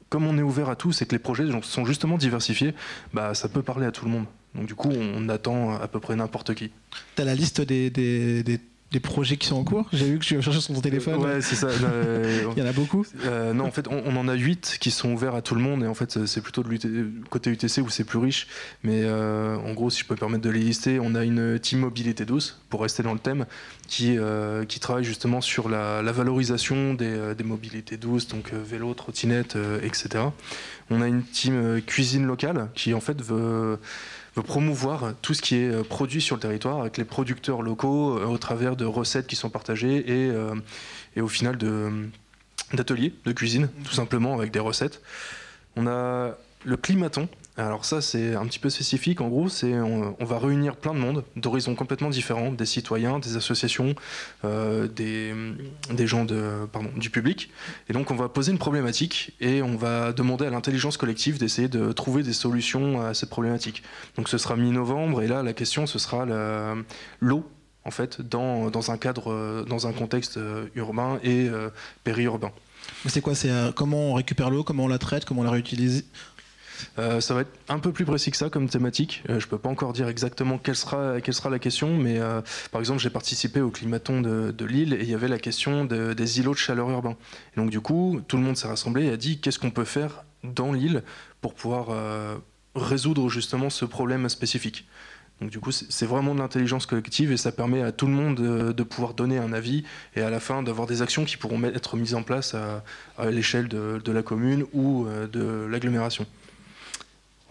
comme 0.09 0.27
on 0.27 0.37
est 0.37 0.42
ouvert 0.42 0.68
à 0.68 0.77
tout, 0.77 0.92
c'est 0.92 1.07
que 1.07 1.12
les 1.12 1.18
projets 1.18 1.45
sont 1.62 1.85
justement 1.87 2.18
diversifiés, 2.18 2.75
bah, 3.14 3.33
ça 3.33 3.49
peut 3.49 3.62
parler 3.62 3.87
à 3.87 3.92
tout 3.92 4.05
le 4.05 4.11
monde. 4.11 4.27
Donc 4.55 4.66
du 4.66 4.75
coup, 4.75 4.90
on 4.90 5.29
attend 5.31 5.75
à 5.81 5.88
peu 5.88 6.01
près 6.01 6.14
n'importe 6.16 6.55
qui. 6.55 6.71
Tu 7.16 7.23
as 7.23 7.25
la 7.25 7.35
liste 7.35 7.62
des 7.62 8.61
projets 9.00 9.37
qui 9.37 9.46
sont 9.46 9.57
en 9.57 9.64
cours 9.64 9.88
J'ai 9.92 10.07
vu 10.07 10.18
que 10.18 10.24
tu 10.24 10.40
cherchais 10.42 10.61
sur 10.61 10.74
ton 10.74 10.81
téléphone. 10.81 11.16
Ouais, 11.16 11.40
c'est 11.40 11.55
ça. 11.55 11.68
Il 12.57 12.59
y 12.59 12.62
en 12.62 12.66
a 12.66 12.72
beaucoup 12.72 13.05
euh, 13.24 13.52
Non, 13.52 13.64
en 13.64 13.70
fait, 13.70 13.88
on, 13.88 14.16
en 14.16 14.28
a 14.28 14.35
8 14.35 14.78
qui 14.81 14.90
sont 14.90 15.12
ouverts 15.12 15.35
à 15.35 15.42
tout 15.42 15.55
le 15.55 15.61
monde. 15.61 15.83
Et 15.83 15.87
en 15.87 15.94
fait, 15.94 16.26
c'est 16.26 16.40
plutôt 16.40 16.62
de 16.62 17.11
côté 17.31 17.50
UTC 17.50 17.81
où 17.81 17.90
c'est 17.90 18.05
plus 18.05 18.18
riche. 18.18 18.46
Mais 18.83 19.02
euh, 19.05 19.57
en 19.57 19.72
gros, 19.72 19.90
si 19.90 20.00
je 20.00 20.07
peux 20.07 20.14
me 20.14 20.18
permettre 20.18 20.42
de 20.42 20.50
les 20.50 20.61
lister, 20.61 20.98
on 21.00 21.14
a 21.14 21.24
une 21.24 21.59
team 21.59 21.81
mobilité 21.81 22.24
douce, 22.24 22.61
pour 22.68 22.83
rester 22.83 23.02
dans 23.02 23.12
le 23.12 23.18
thème, 23.18 23.46
qui, 23.88 24.18
euh, 24.18 24.64
qui 24.64 24.81
travaille 24.81 25.05
justement 25.05 25.40
sur 25.40 25.68
la, 25.68 26.02
valorisation 26.12 26.94
des, 26.94 27.35
des, 27.35 27.44
mobilités 27.44 27.96
douces, 27.96 28.28
donc 28.28 28.52
vélo, 28.52 28.92
trottinette, 28.94 29.57
etc. 29.83 30.24
On 30.90 31.00
a 31.00 31.09
une 31.09 31.22
team 31.22 31.81
cuisine 31.87 32.26
locale 32.26 32.68
qui, 32.74 32.92
en 32.94 33.00
fait, 33.00 33.20
veut 33.22 33.78
promouvoir 34.40 35.12
tout 35.21 35.35
ce 35.35 35.42
qui 35.42 35.57
est 35.57 35.68
euh, 35.68 35.83
produit 35.83 36.23
sur 36.23 36.37
le 36.37 36.40
territoire 36.40 36.81
avec 36.81 36.97
les 36.97 37.05
producteurs 37.05 37.61
locaux 37.61 38.18
euh, 38.18 38.25
au 38.25 38.38
travers 38.38 38.77
de 38.77 38.85
recettes 38.85 39.27
qui 39.27 39.37
sont 39.37 39.51
partagées 39.51 39.99
et, 39.99 40.31
euh, 40.31 40.55
et 41.16 41.21
au 41.21 41.29
final 41.29 41.59
d'ateliers 42.73 43.14
de 43.27 43.33
cuisine, 43.33 43.68
tout 43.85 43.92
simplement 43.92 44.35
avec 44.35 44.51
des 44.51 44.59
recettes. 44.59 45.03
On 45.77 45.87
a 45.87 46.31
le 46.64 46.77
climaton, 46.77 47.29
alors 47.58 47.84
ça, 47.84 48.00
c'est 48.00 48.34
un 48.34 48.46
petit 48.46 48.58
peu 48.58 48.70
spécifique. 48.70 49.20
En 49.20 49.28
gros, 49.28 49.48
c'est 49.50 49.74
on, 49.74 50.24
va 50.24 50.38
réunir 50.38 50.76
plein 50.76 50.94
de 50.94 50.98
monde 50.98 51.22
d'horizons 51.36 51.74
complètement 51.74 52.08
différents, 52.08 52.50
des 52.50 52.64
citoyens, 52.64 53.18
des 53.18 53.36
associations, 53.36 53.94
euh, 54.44 54.88
des, 54.88 56.06
gens 56.06 56.24
du 56.24 57.10
public. 57.10 57.50
Et 57.90 57.92
donc, 57.92 58.10
on 58.10 58.14
va 58.14 58.30
poser 58.30 58.52
une 58.52 58.58
problématique 58.58 59.34
et 59.40 59.60
on 59.60 59.76
va 59.76 60.12
demander 60.12 60.46
à 60.46 60.50
l'intelligence 60.50 60.96
collective 60.96 61.38
d'essayer 61.38 61.68
de 61.68 61.92
trouver 61.92 62.22
des 62.22 62.32
solutions 62.32 63.02
à 63.02 63.12
cette 63.12 63.28
problématique. 63.28 63.82
Donc, 64.16 64.28
ce 64.28 64.38
sera 64.38 64.56
mi-novembre 64.56 65.20
et 65.20 65.28
là, 65.28 65.42
la 65.42 65.52
question, 65.52 65.86
ce 65.86 65.98
sera 65.98 66.24
l'eau 67.20 67.50
en 67.84 67.90
fait, 67.90 68.20
dans, 68.20 68.70
dans, 68.70 68.90
un 68.90 68.96
cadre, 68.96 69.64
dans 69.68 69.86
un 69.86 69.92
contexte 69.92 70.36
euh, 70.36 70.66
urbain 70.76 71.18
et 71.24 71.48
euh, 71.48 71.68
périurbain. 72.04 72.52
C'est 73.06 73.20
quoi? 73.20 73.34
C'est 73.34 73.50
comment 73.74 74.10
on 74.10 74.14
récupère 74.14 74.50
l'eau, 74.50 74.64
comment 74.64 74.84
on 74.84 74.88
la 74.88 74.98
traite, 74.98 75.24
comment 75.24 75.42
on 75.42 75.44
la 75.44 75.50
réutilise? 75.50 76.04
Ça 76.97 77.35
va 77.35 77.42
être 77.42 77.53
un 77.68 77.79
peu 77.79 77.92
plus 77.92 78.05
précis 78.05 78.31
que 78.31 78.37
ça 78.37 78.51
comme 78.51 78.68
thématique. 78.68 79.23
je 79.29 79.35
ne 79.35 79.40
peux 79.40 79.59
pas 79.59 79.68
encore 79.68 79.92
dire 79.92 80.09
exactement 80.09 80.59
quelle 80.59 80.77
sera, 80.77 81.18
la 81.51 81.59
question, 81.59 81.97
mais 81.97 82.21
par 82.71 82.81
exemple, 82.81 83.01
j'ai 83.01 83.11
participé 83.11 83.61
au 83.61 83.71
climaton 83.71 84.21
de, 84.21 84.64
Lille 84.64 84.95
et 84.95 85.03
il 85.03 85.11
y 85.11 85.14
avait 85.14 85.29
la 85.29 85.38
question 85.38 85.85
des 85.85 86.40
îlots 86.40 86.53
de 86.53 86.59
chaleur 86.59 86.88
urbains. 86.90 87.16
Et 87.57 87.61
donc, 87.61 87.71
du 87.71 87.81
coup, 87.81 88.21
tout 88.29 88.37
le 88.37 88.42
monde 88.42 88.57
s'est 88.57 88.68
rassemblé 88.68 89.07
et 89.07 89.11
a 89.11 89.16
dit 89.16 89.40
qu'est-ce 89.40 89.59
qu'on 89.59 89.71
peut 89.71 89.85
faire 89.85 90.25
dans 90.45 90.73
l'île 90.73 91.03
pour 91.40 91.55
pouvoir 91.55 91.88
résoudre 92.75 93.29
justement 93.29 93.71
ce 93.71 93.85
problème 93.85 94.29
spécifique? 94.29 94.87
Donc 95.42 95.51
du 95.51 95.59
coup, 95.59 95.73
c'est 95.73 96.07
vraiment 96.07 96.35
de 96.35 96.38
l'intelligence 96.38 96.87
collective 96.87 97.33
et 97.33 97.37
ça 97.37 97.51
permet 97.51 97.83
à 97.83 97.90
tout 97.90 98.07
le 98.07 98.12
monde 98.12 98.37
de, 98.37 98.83
pouvoir 98.85 99.12
donner 99.12 99.38
un 99.38 99.53
avis 99.53 99.83
et 100.14 100.23
à 100.23 100.31
la 100.31 100.38
fin 100.38 100.62
d'avoir 100.62 100.87
des 100.87 101.03
actions 101.03 101.25
qui 101.25 101.37
pourront 101.37 101.61
être 101.64 101.97
mises 101.97 102.14
en 102.14 102.23
place 102.23 102.55
à, 102.55 103.31
l'échelle 103.31 103.66
de, 103.66 104.12
la 104.12 104.23
commune 104.23 104.64
ou 104.73 105.07
euh, 105.07 105.27
de 105.27 105.66
l'agglomération. 105.66 106.27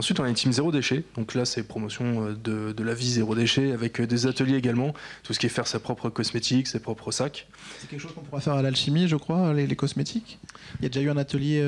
Ensuite, 0.01 0.19
on 0.19 0.23
a 0.23 0.29
une 0.29 0.33
team 0.33 0.51
zéro 0.51 0.71
déchet. 0.71 1.03
Donc 1.15 1.35
là, 1.35 1.45
c'est 1.45 1.61
promotion 1.61 2.33
euh, 2.47 2.73
de, 2.73 2.83
la 2.83 2.95
vie 2.95 3.11
zéro 3.11 3.35
déchet 3.35 3.71
avec 3.71 4.01
euh, 4.01 4.07
des 4.07 4.25
ateliers 4.25 4.57
également. 4.57 4.95
Tout 5.21 5.33
ce 5.33 5.39
qui 5.39 5.45
est 5.45 5.49
faire 5.49 5.67
sa 5.67 5.79
propre 5.79 6.09
cosmétique, 6.09 6.65
ses 6.65 6.79
propres 6.79 7.11
sacs. 7.11 7.47
C'est 7.79 7.87
quelque 7.87 7.99
chose 7.99 8.13
qu'on 8.15 8.21
pourra 8.21 8.41
faire 8.41 8.53
à 8.53 8.63
l'alchimie, 8.63 9.07
je 9.07 9.15
crois, 9.15 9.53
les, 9.53 9.75
cosmétiques. 9.75 10.39
Il 10.79 10.83
y 10.83 10.85
a 10.87 10.89
déjà 10.89 11.01
eu 11.05 11.11
un 11.11 11.17
atelier. 11.17 11.61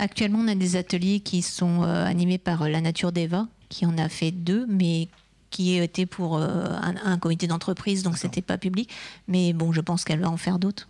actuellement, 0.00 0.38
on 0.38 0.46
a 0.46 0.54
des 0.54 0.76
ateliers 0.76 1.18
qui 1.18 1.42
sont 1.42 1.82
animés 1.82 2.38
par 2.38 2.68
La 2.68 2.80
Nature 2.80 3.10
d'Eva, 3.10 3.48
qui 3.68 3.84
en 3.84 3.98
a 3.98 4.08
fait 4.08 4.30
deux, 4.30 4.64
mais 4.68 5.08
qui 5.50 5.76
était 5.76 6.06
pour 6.06 6.38
euh, 6.38 6.66
un, 7.04 7.18
comité 7.18 7.46
d'entreprise, 7.48 8.02
donc 8.04 8.16
c'était 8.16 8.42
pas 8.42 8.58
public. 8.58 8.90
Mais 9.28 9.52
bon, 9.52 9.72
je 9.72 9.80
pense 9.80 10.04
qu'elle 10.04 10.20
va 10.20 10.30
en 10.30 10.36
faire 10.36 10.58
d'autres. 10.58 10.88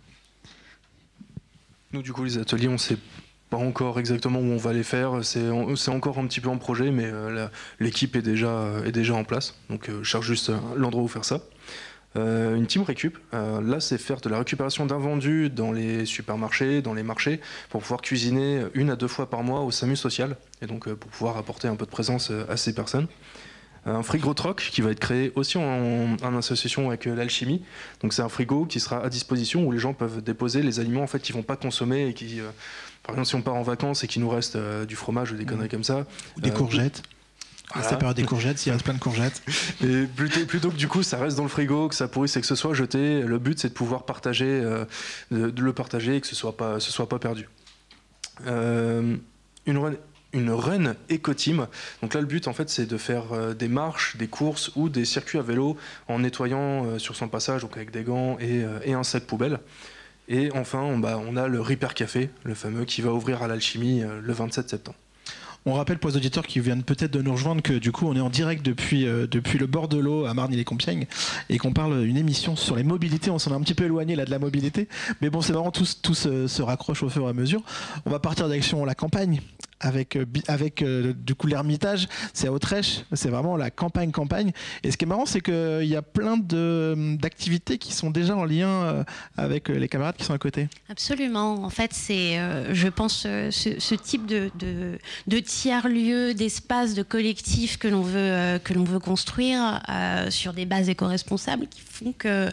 Nous, 1.91 2.01
du 2.01 2.13
coup, 2.13 2.23
les 2.23 2.37
ateliers, 2.37 2.69
on 2.69 2.77
sait 2.77 2.97
pas 3.51 3.57
encore 3.57 3.99
exactement 3.99 4.39
où 4.39 4.49
on 4.49 4.57
va 4.57 4.73
les 4.73 4.81
faire. 4.81 5.19
C'est 5.23 5.89
encore 5.89 6.17
un 6.17 6.25
petit 6.25 6.39
peu 6.39 6.49
en 6.49 6.57
projet, 6.57 6.89
mais 6.89 7.05
euh, 7.05 7.47
l'équipe 7.79 8.15
est 8.15 8.21
déjà, 8.21 8.71
est 8.85 8.93
déjà 8.93 9.13
en 9.13 9.25
place. 9.25 9.55
Donc, 9.69 9.89
euh, 9.89 9.99
je 10.01 10.09
cherche 10.09 10.25
juste 10.25 10.51
l'endroit 10.77 11.03
où 11.03 11.07
faire 11.09 11.25
ça. 11.25 11.41
une 12.15 12.65
team 12.65 12.83
récup, 12.83 13.17
là 13.31 13.79
c'est 13.79 13.97
faire 13.97 14.19
de 14.19 14.29
la 14.29 14.37
récupération 14.39 14.85
d'invendus 14.85 15.49
dans 15.49 15.71
les 15.71 16.05
supermarchés, 16.05 16.81
dans 16.81 16.93
les 16.93 17.03
marchés, 17.03 17.39
pour 17.69 17.81
pouvoir 17.81 18.01
cuisiner 18.01 18.63
une 18.73 18.89
à 18.89 18.95
deux 18.95 19.07
fois 19.07 19.29
par 19.29 19.43
mois 19.43 19.61
au 19.61 19.71
SAMU 19.71 19.95
social, 19.95 20.35
et 20.61 20.65
donc 20.65 20.91
pour 20.93 21.09
pouvoir 21.11 21.37
apporter 21.37 21.67
un 21.69 21.75
peu 21.75 21.85
de 21.85 21.91
présence 21.91 22.31
à 22.49 22.57
ces 22.57 22.73
personnes 22.73 23.07
un 23.85 24.03
frigo 24.03 24.33
troc 24.33 24.69
qui 24.71 24.81
va 24.81 24.91
être 24.91 24.99
créé 24.99 25.31
aussi 25.35 25.57
en, 25.57 26.17
association 26.37 26.89
avec 26.89 27.07
euh, 27.07 27.15
l'alchimie. 27.15 27.63
Donc 28.01 28.13
c'est 28.13 28.21
un 28.21 28.29
frigo 28.29 28.65
qui 28.65 28.79
sera 28.79 29.03
à 29.03 29.09
disposition 29.09 29.65
où 29.65 29.71
les 29.71 29.79
gens 29.79 29.93
peuvent 29.93 30.21
déposer 30.21 30.61
les 30.61 30.79
aliments 30.79 31.01
en 31.01 31.07
fait 31.07 31.29
vont 31.31 31.43
pas 31.43 31.55
consommer 31.55 32.07
et 32.07 32.13
qui, 32.13 32.39
euh, 32.39 32.49
par 33.03 33.15
exemple, 33.15 33.27
si 33.27 33.35
on 33.35 33.41
part 33.41 33.55
en 33.55 33.63
vacances 33.63 34.03
et 34.03 34.07
qu'il 34.07 34.21
nous 34.21 34.29
reste 34.29 34.55
euh, 34.55 34.85
du 34.85 34.95
fromage 34.95 35.31
ou 35.31 35.35
des 35.35 35.45
conneries 35.45 35.69
comme 35.69 35.83
ça, 35.83 36.05
ou 36.37 36.41
des 36.41 36.51
courgettes. 36.51 37.03
Voilà. 37.73 37.89
C'est 37.89 37.97
période 37.97 38.17
des 38.17 38.23
courgettes, 38.25 38.57
s'il 38.57 38.71
reste 38.71 38.83
plein 38.83 38.93
de 38.93 38.99
courgettes. 38.99 39.41
Et 39.83 40.05
plutôt, 40.05 40.45
plutôt, 40.45 40.71
que 40.71 40.75
du 40.75 40.87
coup 40.87 41.03
ça 41.03 41.17
reste 41.17 41.37
dans 41.37 41.43
le 41.43 41.49
frigo, 41.49 41.87
que 41.87 41.95
ça 41.95 42.07
pourrisse 42.07 42.35
et 42.35 42.41
que 42.41 42.47
ce 42.47 42.55
soit 42.55 42.73
jeté, 42.73 43.21
le 43.21 43.39
but 43.39 43.59
c'est 43.59 43.69
de 43.69 43.73
pouvoir 43.73 44.03
partager, 44.03 44.61
de, 45.31 45.61
le 45.61 45.73
partager 45.73 46.17
et 46.17 46.21
que 46.21 46.27
ce 46.27 46.35
soit 46.35 46.57
pas, 46.57 46.79
ce 46.79 46.91
soit 46.91 47.07
pas 47.07 47.19
perdu. 47.19 47.47
une, 48.45 49.97
une 50.33 50.51
run 50.51 50.95
éco-team. 51.09 51.67
Donc 52.01 52.13
là, 52.13 52.21
le 52.21 52.27
but, 52.27 52.47
en 52.47 52.53
fait, 52.53 52.69
c'est 52.69 52.85
de 52.85 52.97
faire 52.97 53.33
euh, 53.33 53.53
des 53.53 53.67
marches, 53.67 54.15
des 54.17 54.27
courses 54.27 54.71
ou 54.75 54.89
des 54.89 55.05
circuits 55.05 55.39
à 55.39 55.41
vélo 55.41 55.77
en 56.07 56.19
nettoyant 56.19 56.85
euh, 56.85 56.99
sur 56.99 57.15
son 57.15 57.27
passage, 57.27 57.61
donc 57.61 57.75
avec 57.75 57.91
des 57.91 58.03
gants 58.03 58.37
et, 58.39 58.63
euh, 58.63 58.79
et 58.83 58.93
un 58.93 59.03
sac 59.03 59.23
poubelle. 59.23 59.59
Et 60.27 60.49
enfin, 60.53 60.79
on, 60.79 60.97
bah, 60.97 61.19
on, 61.25 61.35
a 61.35 61.47
le 61.47 61.59
Reaper 61.59 61.93
Café, 61.93 62.29
le 62.43 62.53
fameux, 62.53 62.85
qui 62.85 63.01
va 63.01 63.11
ouvrir 63.11 63.43
à 63.43 63.47
l'alchimie 63.47 64.01
le 64.01 64.33
27 64.33 64.69
septembre. 64.69 64.97
On 65.65 65.73
rappelle 65.73 65.99
pour 65.99 66.09
les 66.09 66.17
auditeurs 66.17 66.47
qui 66.47 66.59
viennent 66.59 66.81
peut-être 66.81 67.11
de 67.11 67.21
nous 67.21 67.33
rejoindre 67.33 67.61
que 67.61 67.73
du 67.73 67.91
coup 67.91 68.07
on 68.07 68.15
est 68.15 68.21
en 68.21 68.31
direct 68.31 68.65
depuis, 68.65 69.03
depuis 69.03 69.59
le 69.59 69.67
bord 69.67 69.87
de 69.87 69.99
l'eau 69.99 70.25
à 70.25 70.33
Marny-les-Compiègnes 70.33 71.05
et 71.49 71.59
qu'on 71.59 71.71
parle 71.71 72.01
d'une 72.03 72.17
émission 72.17 72.55
sur 72.55 72.75
les 72.75 72.83
mobilités. 72.83 73.29
On 73.29 73.37
s'en 73.37 73.51
est 73.51 73.55
un 73.55 73.61
petit 73.61 73.75
peu 73.75 73.83
éloigné 73.83 74.15
là 74.15 74.25
de 74.25 74.31
la 74.31 74.39
mobilité, 74.39 74.87
mais 75.21 75.29
bon 75.29 75.41
c'est 75.41 75.53
marrant, 75.53 75.69
tout, 75.69 75.85
se, 75.85 76.61
raccroche 76.63 77.03
au 77.03 77.09
fur 77.09 77.27
et 77.27 77.29
à 77.29 77.33
mesure. 77.33 77.61
On 78.07 78.09
va 78.09 78.17
partir 78.17 78.49
d'action 78.49 78.83
la 78.85 78.95
campagne 78.95 79.39
avec, 79.81 80.15
euh, 80.15 80.25
euh, 80.81 81.13
du 81.13 81.35
coup 81.35 81.47
l'Ermitage, 81.47 82.07
c'est 82.33 82.47
à 82.47 82.51
Autrèche, 82.51 83.01
c'est 83.13 83.29
vraiment 83.29 83.57
la 83.57 83.71
campagne 83.71 84.11
campagne. 84.11 84.51
Et 84.83 84.91
ce 84.91 84.97
qui 84.97 85.05
est 85.05 85.07
marrant, 85.07 85.25
c'est 85.25 85.41
qu'il 85.41 85.87
y 85.87 85.95
a 85.95 86.01
plein 86.01 86.37
d'activités 86.37 87.77
qui 87.77 87.93
sont 87.93 88.11
déjà 88.11 88.35
en 88.35 88.45
lien 88.45 88.67
euh, 88.67 89.03
avec 89.37 89.69
les 89.69 89.87
camarades 89.87 90.15
qui 90.15 90.23
sont 90.23 90.33
à 90.33 90.37
côté. 90.37 90.69
Absolument. 90.89 91.63
En 91.63 91.69
fait, 91.69 91.93
c'est, 91.93 92.39
je 92.71 92.87
pense, 92.87 93.23
ce, 93.23 93.95
type 93.95 94.25
de, 94.25 94.51
de, 95.27 95.39
tiers-lieux, 95.39 96.33
d'espaces, 96.33 96.93
de 96.93 97.03
collectifs 97.03 97.77
que 97.77 97.87
l'on 97.87 98.01
veut, 98.01 98.59
que 98.63 98.73
l'on 98.73 98.83
veut 98.83 98.99
construire 98.99 99.81
sur 100.29 100.53
des 100.53 100.65
bases 100.65 100.89
éco-responsables 100.89 101.67
qui 101.67 101.81
font 102.01 102.49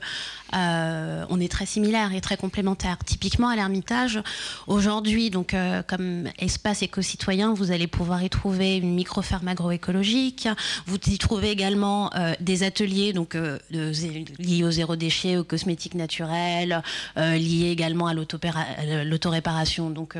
euh, 0.54 1.24
on 1.28 1.40
est 1.40 1.50
très 1.50 1.66
similaires 1.66 2.14
et 2.14 2.20
très 2.20 2.36
complémentaires. 2.36 2.96
Typiquement 3.04 3.48
à 3.48 3.56
l'Ermitage, 3.56 4.20
aujourd'hui, 4.66 5.30
donc 5.30 5.54
euh, 5.54 5.82
comme 5.82 6.28
espace 6.38 6.82
éco-citoyen, 6.82 7.52
vous 7.52 7.70
allez 7.70 7.86
pouvoir 7.86 8.22
y 8.22 8.30
trouver 8.30 8.76
une 8.78 8.94
micro-ferme 8.94 9.48
agroécologique. 9.48 10.48
Vous 10.86 10.96
y 11.06 11.18
trouvez 11.18 11.50
également 11.50 12.10
euh, 12.14 12.32
des 12.40 12.62
ateliers 12.62 13.12
donc 13.12 13.36
liés 13.70 14.64
au 14.64 14.70
zéro 14.70 14.96
déchet, 14.96 15.36
aux 15.36 15.44
cosmétiques 15.44 15.94
naturels, 15.94 16.82
liés 17.16 17.70
également 17.70 18.06
à 18.06 18.14
l'autoréparation, 18.14 19.90
donc 19.90 20.16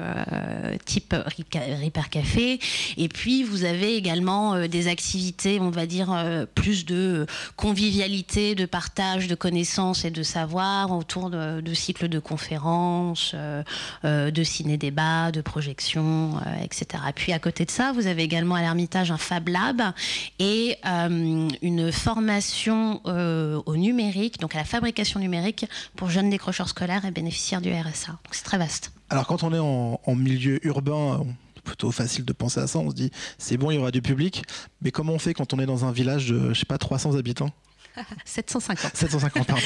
type 0.85 1.15
Repair 1.15 2.11
Café. 2.11 2.61
Et 2.97 3.09
puis 3.09 3.43
vous 3.43 3.65
avez 3.65 3.97
également 3.97 4.67
des 4.67 4.89
activités, 4.89 5.59
on 5.61 5.71
va 5.71 5.87
dire 5.87 6.47
plus 6.55 6.85
de 6.85 7.27
convivialité, 7.57 8.55
de 8.55 8.67
partage 8.67 9.18
de 9.27 9.35
connaissances 9.35 10.05
et 10.05 10.11
de 10.11 10.19
de 10.19 10.23
savoir 10.25 10.91
autour 10.91 11.31
de, 11.31 11.75
cycles 11.75 12.09
de 12.09 12.19
conférences, 12.19 13.33
euh, 13.35 13.63
euh, 14.05 14.33
de 14.33 14.43
ciné-débats, 14.43 15.31
de 15.31 15.41
projections, 15.41 16.37
euh, 16.39 16.65
etc. 16.65 17.05
Puis 17.15 17.33
à 17.33 17.39
côté 17.39 17.65
de 17.65 17.71
ça, 17.71 17.93
vous 17.93 18.09
avez 18.09 18.25
également 18.25 18.57
à 18.57 18.63
l'Ermitage 18.63 19.13
un 19.13 19.17
Fab 19.17 19.49
Lab 19.49 19.81
et 20.41 20.77
une 20.85 21.93
formation 21.93 23.01
au 23.05 23.77
numérique, 23.77 24.41
donc 24.41 24.55
à 24.57 24.59
la 24.59 24.65
fabrication 24.65 25.21
numérique 25.21 25.67
pour 25.95 26.11
jeunes 26.11 26.31
décrocheurs 26.31 26.69
scolaires 26.69 27.05
et 27.05 27.11
bénéficiaires 27.13 27.61
du 27.61 27.73
RSA. 27.73 28.19
C'est 28.33 28.45
très 28.45 28.59
vaste. 28.59 28.93
Alors 29.11 29.27
quand 29.27 29.45
on 29.45 29.55
est 29.55 29.59
en, 29.59 30.15
milieu 30.17 30.59
urbain, 30.67 31.25
plutôt 31.65 31.93
facile 31.93 32.25
de 32.25 32.33
penser 32.33 32.61
à 32.61 32.67
ça. 32.67 32.79
On 32.79 32.91
se 32.91 32.95
dit, 32.95 33.11
c'est 33.37 33.57
bon, 33.57 33.71
il 33.71 33.77
y 33.77 33.79
aura 33.79 33.91
du 33.91 34.03
public. 34.03 34.43
Mais 34.83 34.91
comment 34.91 35.13
on 35.13 35.19
fait 35.19 35.35
quand 35.35 35.53
on 35.53 35.59
est 35.59 35.67
dans 35.67 35.85
un 35.85 35.93
village 35.93 36.29
de, 36.29 36.53
je 36.53 36.59
sais 36.59 36.67
pas, 36.67 36.79
300 36.79 37.15
habitants? 37.17 37.51
750. 38.25 38.97
750, 38.97 39.47
pardon. 39.47 39.63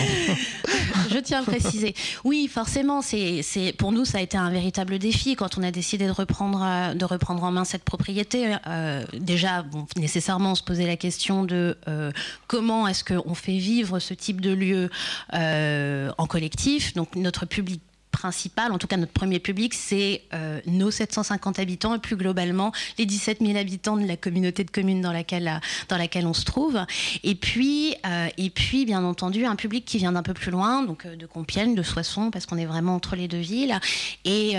Je 1.11 1.18
tiens 1.18 1.40
à 1.40 1.45
préciser. 1.45 1.95
Oui, 2.25 2.49
forcément, 2.49 3.03
c'est, 3.03 3.42
pour 3.79 3.92
nous, 3.92 4.05
ça 4.05 4.18
a 4.18 4.21
été 4.21 4.37
un 4.37 4.51
véritable 4.51 4.99
défi 4.99 5.37
quand 5.37 5.59
on 5.59 5.62
a 5.62 5.71
décidé 5.71 6.07
de 6.07 6.12
reprendre, 6.12 6.62
euh, 6.62 6.95
de 6.95 7.05
reprendre 7.05 7.42
en 7.45 7.51
main 7.51 7.64
cette 7.64 7.85
propriété. 7.85 8.55
Euh, 8.66 9.05
déjà, 9.12 9.62
bon, 9.62 9.87
nécessairement, 9.97 10.53
on 10.53 10.55
se 10.55 10.62
posait 10.62 10.87
la 10.87 10.97
question 10.97 11.45
de 11.45 11.79
euh, 11.88 12.12
comment 12.47 12.87
est-ce 12.88 13.05
qu'on 13.05 13.35
fait 13.35 13.59
vivre 13.59 13.99
ce 13.99 14.14
type 14.14 14.40
de 14.40 14.53
lieu 14.53 14.90
en 15.33 16.27
collectif. 16.27 16.95
Donc, 16.95 17.14
notre 17.16 17.47
public 17.47 17.81
principal, 18.12 18.70
en 18.70 18.79
tout 18.79 18.87
cas 18.87 18.96
notre 18.96 19.12
premier 19.12 19.40
public, 19.40 19.75
c'est 19.75 20.22
euh, 20.35 20.61
nos 20.66 20.92
750 20.92 21.59
habitants 21.59 21.94
et 21.94 21.98
plus 21.98 22.14
globalement 22.16 22.70
les 22.98 23.07
17 23.07 23.38
000 23.40 23.59
habitants 23.59 23.96
de 23.96 24.07
la 24.07 24.16
communauté 24.16 24.62
de 24.62 24.70
communes 24.70 25.01
dans 25.01 25.12
laquelle, 25.12 25.61
laquelle 25.90 26.27
on 26.27 26.35
se 26.35 26.44
trouve. 26.44 26.79
Et 27.25 27.35
puis, 27.35 27.96
euh, 28.07 28.29
et 28.38 28.51
puis, 28.51 28.85
bien 28.85 29.03
entendu, 29.03 29.44
un 29.46 29.57
public 29.57 29.85
qui 29.85 29.98
vient 29.98 30.12
d'un 30.12 30.22
peu 30.22 30.35
plus 30.35 30.53
loin, 30.53 30.85
donc 30.85 31.07
euh, 31.07 31.16
de 31.16 31.27
Compiègne, 31.27 31.75
de 31.75 31.83
Soissons, 31.83 32.31
parce 32.31 32.46
qu'on 32.46 32.59
est 32.59 32.66
vraiment 32.66 32.94
entre 32.94 33.16
les 33.16 33.27
deux 33.27 33.38
villes, 33.38 33.81
et, 34.25 34.57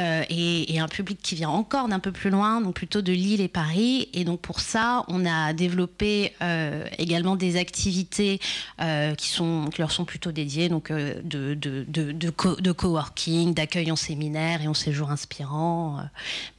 un 0.83 0.87
public 0.89 1.19
qui 1.21 1.35
vient 1.35 1.49
encore 1.49 1.87
d'un 1.87 1.99
peu 1.99 2.11
plus 2.11 2.29
loin, 2.29 2.59
donc 2.59 2.75
plutôt 2.75 3.01
de 3.01 3.13
Lille 3.13 3.39
et 3.39 3.47
Paris. 3.47 4.09
Et 4.13 4.25
donc 4.25 4.41
pour 4.41 4.59
ça, 4.59 5.05
on 5.07 5.25
a 5.25 5.53
développé 5.53 6.33
également 6.97 7.37
des 7.37 7.55
activités 7.55 8.39
qui, 9.17 9.41
leur 9.77 9.91
sont 9.91 10.05
plutôt 10.05 10.33
dédiées, 10.33 10.67
donc 10.67 10.91
de 10.91 12.71
coworking 12.71 13.42
d'accueil 13.51 13.91
en 13.91 13.95
séminaire 13.95 14.61
et 14.61 14.67
en 14.67 14.73
séjour 14.73 15.11
inspirant. 15.11 15.99
Euh, 15.99 16.03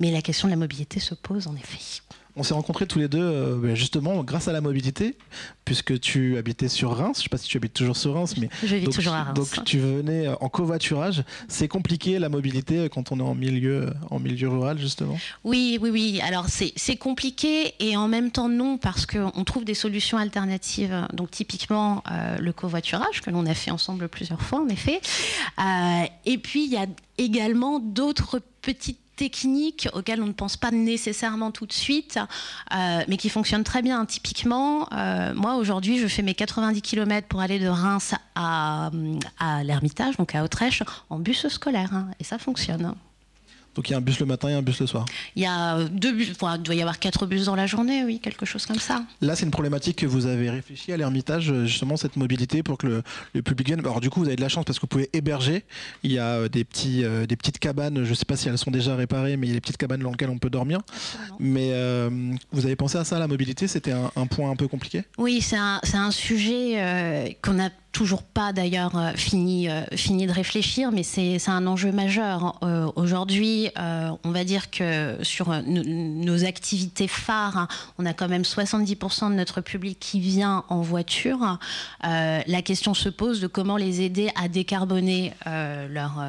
mais 0.01 0.11
la 0.11 0.21
question 0.21 0.49
de 0.49 0.53
la 0.53 0.59
mobilité 0.59 1.01
se 1.01 1.15
pose 1.15 1.47
en 1.47 1.57
effet. 1.57 2.03
On 2.37 2.43
s'est 2.43 2.55
rencontrés 2.55 2.87
tous 2.87 2.99
les 2.99 3.07
deux 3.07 3.23
euh, 3.23 3.57
ben, 3.57 3.77
justement 3.77 4.25
grâce 4.25 4.49
à 4.49 4.53
la 4.53 4.61
mobilité, 4.61 5.17
puisque 5.65 6.01
tu 6.01 6.37
habitais 6.37 6.69
sur 6.69 6.97
Reims. 6.97 7.19
Je 7.19 7.21
ne 7.21 7.23
sais 7.25 7.29
pas 7.29 7.39
si 7.39 7.49
tu 7.49 7.57
habites 7.57 7.75
toujours 7.75 7.97
sur 7.97 8.15
Reims, 8.15 8.35
mais 8.39 8.49
je 8.65 8.75
vis 8.75 8.89
toujours 8.89 9.15
à 9.15 9.23
Reims. 9.23 9.35
Donc 9.35 9.65
tu 9.65 9.79
venais 9.79 10.27
euh, 10.27 10.35
en 10.41 10.49
covoiturage. 10.49 11.23
C'est 11.47 11.69
compliqué 11.69 12.19
la 12.19 12.29
mobilité 12.29 12.89
quand 12.89 13.13
on 13.13 13.21
est 13.21 13.23
en 13.23 13.35
milieu, 13.35 13.93
en 14.11 14.19
milieu 14.19 14.49
rural 14.49 14.79
justement? 14.79 15.17
Oui, 15.45 15.79
oui, 15.81 15.91
oui. 15.91 16.21
Alors 16.23 16.47
c'est 16.49 16.97
compliqué 16.97 17.75
et 17.79 17.97
en 17.97 18.09
même 18.09 18.31
temps 18.31 18.49
non 18.49 18.79
parce 18.79 19.07
qu'on 19.07 19.45
trouve 19.45 19.65
des 19.65 19.75
solutions 19.75 20.19
alternatives. 20.19 21.07
Donc 21.13 21.31
typiquement 21.31 22.03
le 22.39 22.53
covoiturage 22.53 23.21
que 23.21 23.31
l'on 23.31 23.47
a 23.47 23.55
fait 23.55 23.71
ensemble 23.71 24.09
plusieurs 24.09 24.43
fois 24.43 24.61
en 24.61 24.69
effet. 24.69 25.01
et 26.25 26.39
puis 26.39 26.65
il 26.65 26.73
y 26.73 26.77
a 26.77 26.87
également 27.19 27.79
d'autres 27.79 28.41
petites 28.63 29.04
techniques 29.17 29.89
auxquelles 29.93 30.23
on 30.23 30.27
ne 30.27 30.33
pense 30.33 30.57
pas 30.57 30.71
nécessairement 30.71 31.51
tout 31.51 31.67
de 31.67 31.73
suite, 31.73 32.19
euh, 32.75 33.03
mais 33.09 33.17
qui 33.17 33.29
fonctionnent 33.29 33.65
très 33.65 33.83
bien. 33.83 34.05
Typiquement, 34.05 34.89
euh, 34.93 35.33
moi 35.35 35.57
aujourd'hui, 35.57 35.99
je 35.99 36.07
fais 36.07 36.23
mes 36.23 36.35
90 36.35 36.83
km 36.83 37.29
pour 37.29 37.41
aller 37.41 37.59
de 37.59 37.69
Reims 37.69 38.15
à, 38.35 38.91
à 39.39 39.65
l'Ermitage, 39.65 40.17
donc 40.17 40.35
à 40.35 40.45
Autrèche, 40.45 40.83
en 41.11 41.19
bus 41.19 41.47
scolaire, 41.49 41.95
hein, 41.95 42.09
et 42.21 42.25
ça 42.25 42.39
fonctionne. 42.39 42.95
Donc 43.75 43.89
il 43.89 43.93
y 43.93 43.95
a 43.95 43.99
un 43.99 44.01
bus 44.01 44.21
le 44.21 44.27
matin 44.27 44.49
et 44.49 44.53
un 44.53 44.63
bus 44.63 44.81
le 44.81 44.87
soir. 44.87 45.05
Il 45.37 45.43
y 45.43 45.47
a 45.47 45.85
deux 45.85 46.13
bus, 46.13 46.29
il 46.29 46.63
doit 46.63 46.75
y 46.75 46.81
avoir 46.81 46.99
quatre 46.99 47.27
bus 47.27 47.47
dans 47.47 47.57
la 47.57 47.67
journée, 47.67 48.05
oui, 48.05 48.21
quelque 48.21 48.47
chose 48.47 48.67
comme 48.67 48.79
ça. 48.79 49.05
Là, 49.21 49.35
c'est 49.37 49.45
une 49.45 49.51
problématique 49.51 49.99
que 49.99 50.07
vous 50.07 50.27
avez 50.27 50.51
réfléchi 50.51 50.93
à 50.93 50.97
l'Ermitage, 50.97 51.53
justement, 51.65 51.97
cette 51.97 52.17
mobilité 52.17 52.63
pour 52.63 52.79
que 52.79 53.03
le, 53.33 53.43
public 53.43 53.67
vienne. 53.67 53.81
Alors 53.81 54.01
du 54.01 54.11
coup, 54.11 54.21
vous 54.21 54.27
avez 54.27 54.37
de 54.37 54.41
la 54.41 54.49
chance 54.49 54.65
parce 54.65 54.79
que 54.79 54.83
vous 54.83 54.89
pouvez 54.89 55.11
héberger. 55.13 55.65
Il 56.03 56.13
y 56.13 56.19
a 56.19 56.27
euh, 56.35 56.49
des, 56.49 56.65
petits, 56.65 57.05
euh, 57.05 57.27
des 57.27 57.37
petites 57.37 57.59
cabanes, 57.59 58.05
je 58.05 58.11
ne 58.11 58.15
sais 58.15 58.25
pas 58.25 58.37
si 58.37 58.49
elles 58.49 58.59
sont 58.59 58.71
déjà 58.71 58.97
réparées, 58.97 59.37
mais 59.37 59.47
il 59.47 59.51
y 59.51 59.53
a 59.53 59.57
des 59.57 59.61
petites 59.61 59.77
cabanes 59.77 60.01
dans 60.01 60.11
lesquelles 60.11 60.31
on 60.31 60.39
peut 60.39 60.51
dormir. 60.51 60.81
Mais 61.39 61.71
euh, 61.73 62.11
vous 62.53 62.67
avez 62.67 62.77
pensé 62.77 62.99
à 62.99 63.05
ça, 63.05 63.19
la 63.19 63.29
mobilité? 63.29 63.67
C'était 63.69 63.93
un, 63.93 64.27
point 64.27 64.51
un 64.51 64.57
peu 64.57 64.69
compliqué? 64.69 65.05
Oui, 65.19 65.41
c'est 65.41 65.57
un, 65.57 65.81
un, 65.95 66.11
sujet 66.11 67.37
qu'on 67.43 67.61
a 67.61 67.71
toujours 67.95 68.25
pas 68.25 68.53
d'ailleurs 68.53 68.97
euh, 68.97 69.13
fini, 69.15 69.71
euh, 69.71 69.85
fini 69.95 70.27
de 70.27 70.33
réfléchir, 70.33 70.91
mais 70.93 71.05
c'est 71.05 71.39
un 71.49 71.67
enjeu 71.67 71.93
majeur. 71.93 72.59
Euh, 72.63 72.91
aujourd'hui, 72.97 73.71
on 73.77 74.31
va 74.31 74.45
dire 74.45 74.71
que 74.71 75.17
sur 75.23 75.49
nos 75.65 76.45
activités 76.45 77.07
phares, 77.07 77.57
hein, 77.57 77.69
on 77.99 78.05
a 78.05 78.13
quand 78.13 78.29
même 78.29 78.43
70% 78.43 79.31
de 79.31 79.35
notre 79.35 79.61
public 79.61 79.99
qui 80.01 80.19
vient 80.19 80.65
en 80.69 80.81
voiture. 80.81 81.59
la 82.03 82.63
question 82.63 82.95
se 82.95 83.09
pose 83.09 83.41
de 83.41 83.47
comment 83.47 83.77
les 83.77 84.01
aider 84.01 84.31
à 84.35 84.49
décarboner 84.49 85.33
leur, 85.47 86.25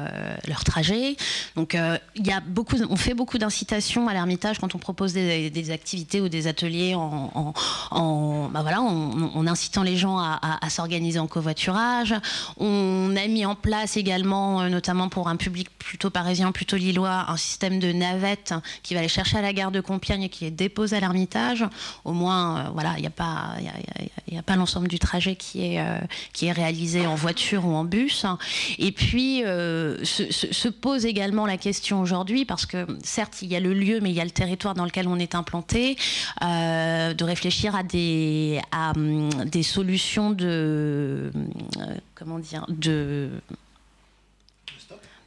leur 0.46 0.62
trajet. 0.64 1.16
Donc, 1.56 1.76
il 2.14 2.26
y 2.26 2.30
a 2.30 2.40
beaucoup, 2.40 2.76
on 2.88 2.96
fait 2.96 3.14
beaucoup 3.14 3.38
d'incitations 3.38 4.06
à 4.08 4.12
l'Ermitage 4.12 4.58
quand 4.60 4.74
on 4.76 4.78
propose 4.78 5.12
des, 5.12 5.70
activités 5.70 6.20
ou 6.20 6.28
des 6.28 6.46
ateliers 6.46 6.94
en, 6.94 7.52
en, 7.90 8.48
bah 8.48 8.62
voilà, 8.62 8.80
en, 8.80 9.46
incitant 9.46 9.82
les 9.82 9.96
gens 9.96 10.18
à, 10.18 10.38
à 10.60 10.70
s'organiser 10.70 11.18
en 11.18 11.26
on 12.58 13.14
a 13.16 13.26
mis 13.26 13.46
en 13.46 13.54
place 13.54 13.96
également, 13.96 14.62
euh, 14.62 14.68
notamment 14.68 15.08
pour 15.08 15.28
un 15.28 15.36
public 15.36 15.68
plutôt 15.78 16.10
parisien, 16.10 16.52
plutôt 16.52 16.76
lillois, 16.76 17.26
un 17.28 17.36
système 17.36 17.78
de 17.78 17.92
navette 17.92 18.54
qui 18.82 18.94
va 18.94 19.00
aller 19.00 19.08
chercher 19.08 19.38
à 19.38 19.42
la 19.42 19.52
gare 19.52 19.70
de 19.70 19.80
Compiègne 19.80 20.24
et 20.24 20.28
qui 20.28 20.44
est 20.44 20.50
déposé 20.50 20.96
à 20.96 21.00
l'Ermitage. 21.00 21.64
Au 22.04 22.12
moins, 22.12 22.58
euh, 22.58 22.68
voilà, 22.72 22.94
il 22.96 23.02
n'y 23.02 23.06
a 23.06 23.10
pas, 24.42 24.56
l'ensemble 24.56 24.88
du 24.88 24.98
trajet 24.98 25.36
qui 25.36 25.64
est, 25.64 25.80
euh, 25.80 25.98
qui 26.32 26.46
est 26.46 26.52
réalisé 26.52 27.06
en 27.06 27.14
voiture 27.14 27.66
ou 27.66 27.74
en 27.74 27.84
bus. 27.84 28.24
Et 28.78 28.92
puis, 28.92 29.42
se, 29.42 30.68
pose 30.68 31.06
également 31.06 31.46
la 31.46 31.56
question 31.56 32.00
aujourd'hui, 32.00 32.44
parce 32.44 32.66
que 32.66 32.86
certes, 33.02 33.42
il 33.42 33.48
y 33.48 33.56
a 33.56 33.60
le 33.60 33.72
lieu, 33.72 34.00
mais 34.00 34.10
il 34.10 34.16
y 34.16 34.20
a 34.20 34.24
le 34.24 34.30
territoire 34.30 34.74
dans 34.74 34.84
lequel 34.84 35.08
on 35.08 35.18
est 35.18 35.34
implanté, 35.34 35.96
de 36.40 37.24
réfléchir 37.24 37.74
à 37.74 37.82
des, 37.82 38.60
hum, 38.74 39.30
solutions 39.62 40.30
de 40.30 41.30
comment 42.14 42.38
dire, 42.38 42.64
de 42.68 43.30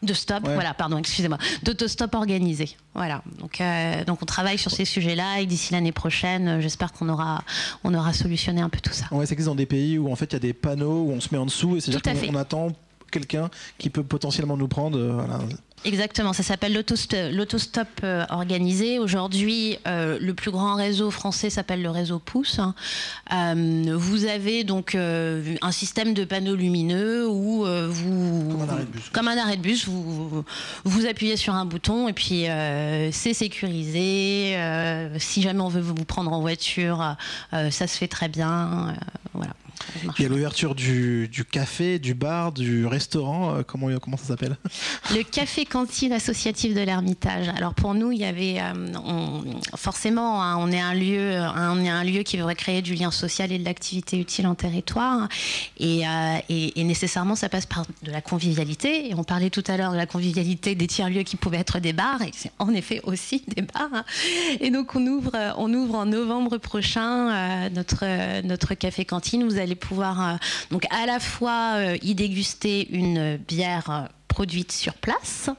de 0.02 0.14
stop, 0.14 0.44
voilà, 0.44 0.74
pardon, 0.74 0.98
excusez-moi, 0.98 1.38
d'autostop 1.64 2.16
organisé. 2.16 2.70
Voilà, 2.96 3.22
donc, 3.38 3.60
euh, 3.60 4.04
donc 4.06 4.22
on 4.22 4.26
travaille 4.26 4.58
sur 4.58 4.72
ces 4.72 4.86
sujets-là 4.86 5.42
et 5.42 5.46
d'ici 5.46 5.74
l'année 5.74 5.92
prochaine, 5.92 6.48
euh, 6.48 6.62
j'espère 6.62 6.94
qu'on 6.94 7.10
aura, 7.10 7.44
on 7.84 7.94
aura 7.94 8.14
solutionné 8.14 8.62
un 8.62 8.70
peu 8.70 8.80
tout 8.80 8.94
ça. 8.94 9.08
Ouais, 9.12 9.26
c'est 9.26 9.36
dans 9.36 9.56
des 9.56 9.66
pays 9.66 9.98
où 9.98 10.12
en 10.12 10.16
fait 10.16 10.26
il 10.26 10.34
y 10.34 10.36
a 10.38 10.40
des 10.40 10.54
panneaux 10.54 11.04
où 11.04 11.12
on 11.12 11.20
se 11.20 11.30
met 11.32 11.38
en 11.38 11.46
dessous 11.46 11.76
et 11.76 11.82
c'est-à-dire 11.82 12.32
qu'on 12.32 12.36
attend 12.36 12.72
quelqu'un 13.10 13.50
qui 13.78 13.90
peut 13.90 14.04
potentiellement 14.04 14.58
nous 14.58 14.68
prendre. 14.68 15.00
voilà. 15.00 15.40
Exactement, 15.86 16.34
ça 16.34 16.44
s'appelle 16.44 16.74
l'autostop 16.74 17.88
euh, 18.04 18.26
organisé. 18.30 19.00
Aujourd'hui, 19.00 19.78
euh, 19.88 20.18
le 20.20 20.34
plus 20.34 20.52
grand 20.52 20.76
réseau 20.76 21.10
français 21.10 21.50
s'appelle 21.50 21.82
le 21.82 21.90
réseau 21.90 22.20
Pouce. 22.20 22.60
Hein. 22.60 22.76
Euh, 23.32 23.96
vous 23.96 24.26
avez 24.26 24.66
donc 24.66 24.96
un 24.96 25.72
système 25.72 26.14
de 26.14 26.26
panneaux 26.26 26.56
lumineux 26.56 27.28
où 27.30 27.66
vous, 27.90 28.60
comme 29.14 29.28
un 29.30 29.38
arrêt 29.38 29.56
de 29.56 29.62
bus, 29.62 29.88
vous, 29.88 30.44
vous, 30.84 31.06
appuyez 31.06 31.38
sur 31.38 31.54
un 31.54 31.66
bouton 31.66 32.10
et 32.10 32.14
puis 32.14 32.46
c'est 33.12 33.34
sécurisé. 33.34 34.58
si 35.18 35.42
jamais 35.42 35.62
on 35.62 35.70
veut 35.70 35.82
vous 35.82 35.94
prendre 36.06 36.34
en 36.34 36.42
voiture, 36.42 37.16
ça 37.52 37.88
se 37.88 37.98
fait 37.98 38.08
très 38.08 38.28
bien. 38.28 38.96
Il 40.18 40.24
y 40.24 40.26
a 40.26 40.30
l'ouverture 40.30 40.76
du, 40.76 41.30
café, 41.52 42.00
du 42.00 42.14
bar, 42.14 42.52
du 42.52 42.86
restaurant. 42.86 43.56
Euh, 43.56 43.64
comment, 43.64 43.88
comment 44.00 44.18
ça 44.18 44.26
s'appelle? 44.26 44.58
Le 45.16 45.24
café 45.24 45.66
cantine 45.66 46.14
associatif 46.14 46.74
de 46.74 46.82
l'Ermitage. 46.82 47.50
Alors 47.50 47.74
pour 47.74 47.94
nous, 47.94 48.12
il 48.12 48.20
y 48.20 48.26
avait 48.26 48.60
euh, 48.60 49.42
forcément, 49.76 50.44
hein, 50.44 50.58
on 50.60 50.72
est 50.72 50.80
un 50.80 50.94
lieu, 50.94 51.42
on 51.56 51.84
est 51.84 51.90
un 51.90 52.04
lieu 52.04 52.24
qui 52.24 52.38
veut 52.38 52.54
créer 52.54 52.82
du 52.82 52.96
lien 52.96 53.12
social 53.12 53.52
et 53.52 53.60
de 53.60 53.66
l'activité 53.66 54.20
utile 54.20 54.48
en 54.48 54.56
territoire. 54.56 55.28
Euh, 55.82 56.38
et, 56.50 56.84
nécessairement, 56.84 57.36
ça 57.36 57.50
passe 57.50 57.66
par 57.66 57.86
de 58.04 58.12
la 58.12 58.22
convivialité. 58.22 59.10
Et 59.10 59.16
on 59.16 59.24
parlait 59.24 59.50
tout 59.50 59.64
à 59.68 59.78
l'heure 59.78 59.92
de 59.92 59.98
la 59.98 60.06
convivialité 60.06 60.76
des 60.76 60.88
tiers-lieux 60.88 61.24
qui 61.24 61.36
pouvaient 61.36 61.58
être 61.58 61.80
des 61.80 61.94
bars. 61.94 62.22
Et 62.22 62.32
c'est 62.34 62.52
en 62.60 62.74
effet 62.74 63.02
aussi 63.04 63.44
des 63.56 63.62
bars. 63.62 64.04
Et 64.60 64.72
donc 64.72 64.96
on 64.96 65.06
ouvre, 65.06 65.32
on 65.58 65.74
ouvre 65.74 65.96
en 65.96 66.06
novembre 66.06 66.58
prochain 66.58 67.70
notre, 67.70 68.42
notre 68.42 68.74
café 68.74 69.06
cantine. 69.06 69.44
Vous 69.48 69.58
allez 69.58 69.69
pouvoir 69.76 70.22
euh, 70.22 70.36
donc 70.72 70.86
à 70.92 71.06
la 71.06 71.20
fois 71.20 71.76
euh, 71.76 71.98
y 72.02 72.16
déguster 72.16 72.88
une 72.92 73.38
bière 73.38 73.90
euh, 73.90 74.02
produite 74.28 74.72
sur 74.72 74.94
place 74.94 75.50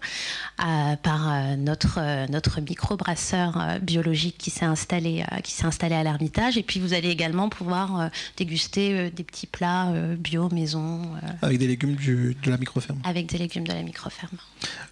par 1.03 1.57
notre, 1.59 2.31
notre 2.31 2.61
microbrasseur 2.61 3.79
biologique 3.83 4.39
qui 4.39 4.51
s'est 4.51 4.65
installé, 4.65 5.25
qui 5.43 5.53
s'est 5.53 5.67
installé 5.67 5.97
à 5.97 6.05
l'Ermitage. 6.05 6.57
Et 6.57 6.63
puis 6.63 6.79
vous 6.79 6.95
allez 6.95 7.11
également 7.11 7.49
pouvoir 7.49 8.11
déguster 8.37 9.11
des 9.11 9.25
petits 9.25 9.49
plats 9.49 9.93
bio 10.17 10.49
maison. 10.51 11.03
avec 11.43 11.59
des 11.59 11.67
légumes 11.67 11.97
du, 11.97 12.37
de 12.41 12.51
la 12.51 12.57
microferme. 12.59 13.01
Avec 13.05 13.27
des 13.27 13.39
légumes 13.39 13.67
de 13.67 13.73
la 13.73 13.83
microferme. 13.83 14.39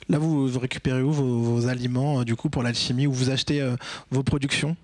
Là, 0.09 0.19
vous, 0.19 0.59
récupérez 0.59 1.01
où 1.01 1.13
vos, 1.13 1.39
vos 1.39 1.69
aliments 1.69 2.25
du 2.25 2.35
coup 2.35 2.51
pour 2.51 2.65
l'alchimie 2.65 3.07
ou 3.07 3.13
vous 3.13 3.31
achetez 3.31 3.65
vos 4.11 4.25
productions? 4.25 4.77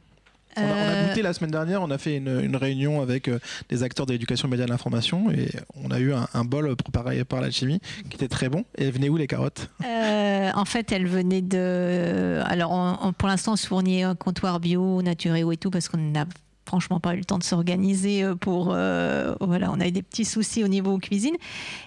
On 0.56 0.62
a, 0.62 0.64
euh, 0.64 1.08
goûté 1.08 1.22
la 1.22 1.32
semaine 1.32 1.50
dernière, 1.50 1.82
on 1.82 1.90
a 1.90 1.98
fait 1.98 2.16
une, 2.16 2.56
réunion 2.56 3.02
avec 3.02 3.28
euh, 3.28 3.38
des 3.68 3.82
acteurs 3.82 4.06
de 4.06 4.12
l'éducation 4.12 4.48
média 4.48 4.64
de 4.64 4.70
l'information 4.70 5.30
et 5.30 5.50
on 5.82 5.90
a 5.90 5.98
eu 5.98 6.12
un, 6.12 6.44
bol 6.44 6.76
préparé 6.76 7.24
par 7.24 7.40
l'alchimie 7.40 7.80
qui 8.10 8.16
était 8.16 8.28
très 8.28 8.48
bon. 8.48 8.64
Et 8.78 8.90
venaient 8.90 9.08
où 9.08 9.16
les 9.16 9.26
carottes? 9.26 9.70
Euh, 9.84 10.50
En 10.54 10.64
fait, 10.64 10.92
elles 10.92 11.06
venaient 11.06 11.42
de. 11.42 12.40
Alors, 12.44 13.12
pour 13.18 13.28
l'instant, 13.28 13.52
on 13.52 13.56
se 13.56 13.66
fournit 13.66 14.02
un 14.02 14.14
comptoir 14.14 14.60
bio, 14.60 15.02
naturel 15.02 15.44
et 15.52 15.56
tout 15.56 15.70
parce 15.70 15.88
qu'on 15.88 15.98
n'a 15.98 16.26
franchement 16.66 17.00
pas 17.00 17.14
eu 17.14 17.18
le 17.18 17.24
temps 17.24 17.38
de 17.38 17.44
s'organiser 17.44 18.22
euh, 18.22 18.34
pour 18.34 18.72
euh, 18.72 19.34
voilà 19.40 19.70
on 19.70 19.80
a 19.80 19.86
eu 19.86 19.92
des 19.92 20.02
petits 20.02 20.24
soucis 20.24 20.64
au 20.64 20.68
niveau 20.68 20.98
cuisine. 20.98 21.36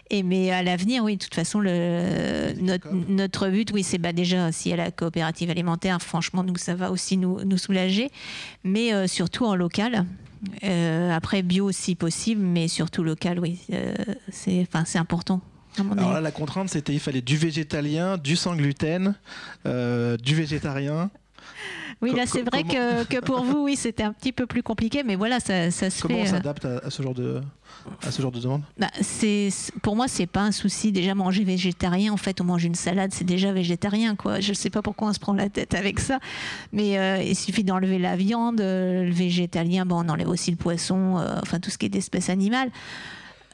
Et 0.10 0.24
mais 0.24 0.52
à 0.52 0.64
l'avenir 0.64 1.04
oui 1.04 1.18
de 1.18 1.24
toute 1.24 1.36
façon 1.36 1.60
le 1.60 2.54
notre, 2.60 2.88
notre 3.10 3.50
but 3.50 3.72
oui 3.74 3.84
c'est 3.84 3.98
bah 3.98 4.14
déjà 4.14 4.52
si 4.52 4.72
à 4.72 4.76
la 4.76 4.92
coopérative 4.92 5.50
alimentaire 5.50 6.02
franchement 6.02 6.44
nous 6.44 6.58
ça 6.58 6.76
va 6.76 6.92
aussi 6.92 7.18
nous, 7.18 7.44
nous 7.44 7.58
soulager. 7.58 8.12
Mais 8.64 8.94
euh, 8.94 9.08
surtout 9.08 9.46
en 9.46 9.56
local 9.56 10.06
après 10.62 11.42
bio 11.42 11.72
si 11.72 11.96
possible 11.96 12.42
mais 12.42 12.68
surtout 12.68 13.04
local 13.04 13.40
oui 13.40 13.60
c'est 14.30 14.62
enfin 14.62 14.84
c'est 14.86 15.00
important 15.00 15.42
alors 15.92 16.14
là, 16.14 16.22
la 16.22 16.32
contrainte, 16.32 16.70
c'était 16.70 16.94
il 16.94 17.00
fallait 17.00 17.22
du 17.22 17.38
végétalien, 17.38 18.18
du 18.18 18.36
sans 18.36 18.56
gluten, 18.56 19.14
du 19.66 20.36
végétarien. 20.36 21.12
Oui, 22.02 22.14
là, 22.14 22.26
c'est 22.28 22.44
vrai 22.44 22.64
que, 22.64 23.04
que, 23.06 23.20
pour 23.20 23.44
vous, 23.44 23.64
oui, 23.64 23.76
c'était 23.76 24.04
un 24.04 24.14
petit 24.14 24.32
peu 24.32 24.46
plus 24.46 24.62
compliqué, 24.62 25.02
mais 25.04 25.16
voilà, 25.16 25.40
ça, 25.40 25.72
ça 25.72 25.90
se 25.90 26.02
Comment 26.02 26.16
fait. 26.24 26.26
Comment 26.26 26.32
on 26.32 26.36
euh, 26.36 26.38
s'adapte 26.38 26.66
à, 26.66 26.90
ce 26.92 27.02
genre 27.02 27.14
de 27.16 27.42
à 28.06 28.12
ce 28.12 28.22
genre 28.22 28.32
de 28.32 28.40
demande? 28.40 28.62
Bah, 28.78 28.90
c'est 29.02 29.50
pour 29.82 29.96
moi 29.96 30.08
c'est 30.08 30.28
pas 30.28 30.42
un 30.42 30.52
souci. 30.52 30.92
Déjà 30.92 31.16
manger 31.16 31.44
végétarien 31.44 32.14
en 32.14 32.18
fait 32.18 32.42
on 32.42 32.44
mange 32.44 32.64
une 32.66 32.76
salade 32.76 33.12
c'est 33.14 33.24
déjà 33.24 33.52
végétarien 33.52 34.16
quoi. 34.16 34.40
Je 34.40 34.54
sais 34.54 34.70
pas 34.70 34.82
pourquoi 34.82 35.10
on 35.10 35.14
se 35.14 35.20
prend 35.20 35.34
la 35.34 35.50
tête 35.50 35.74
avec 35.74 36.00
ça. 36.00 36.20
Mais 36.72 36.98
euh, 36.98 37.22
il 37.22 37.36
suffit 37.36 37.64
d'enlever 37.64 37.98
la 37.98 38.16
viande 38.16 38.62
euh, 38.62 39.04
le 39.04 39.12
végétalien 39.12 39.86
bon 39.86 40.04
on 40.06 40.10
enlève 40.10 40.30
aussi 40.30 40.52
le 40.52 40.58
poisson 40.58 41.16
enfin 41.42 41.60
tout 41.60 41.70
ce 41.70 41.78
qui 41.78 41.88
est 41.88 41.90
d'espèces 41.90 42.30
animales. 42.30 42.70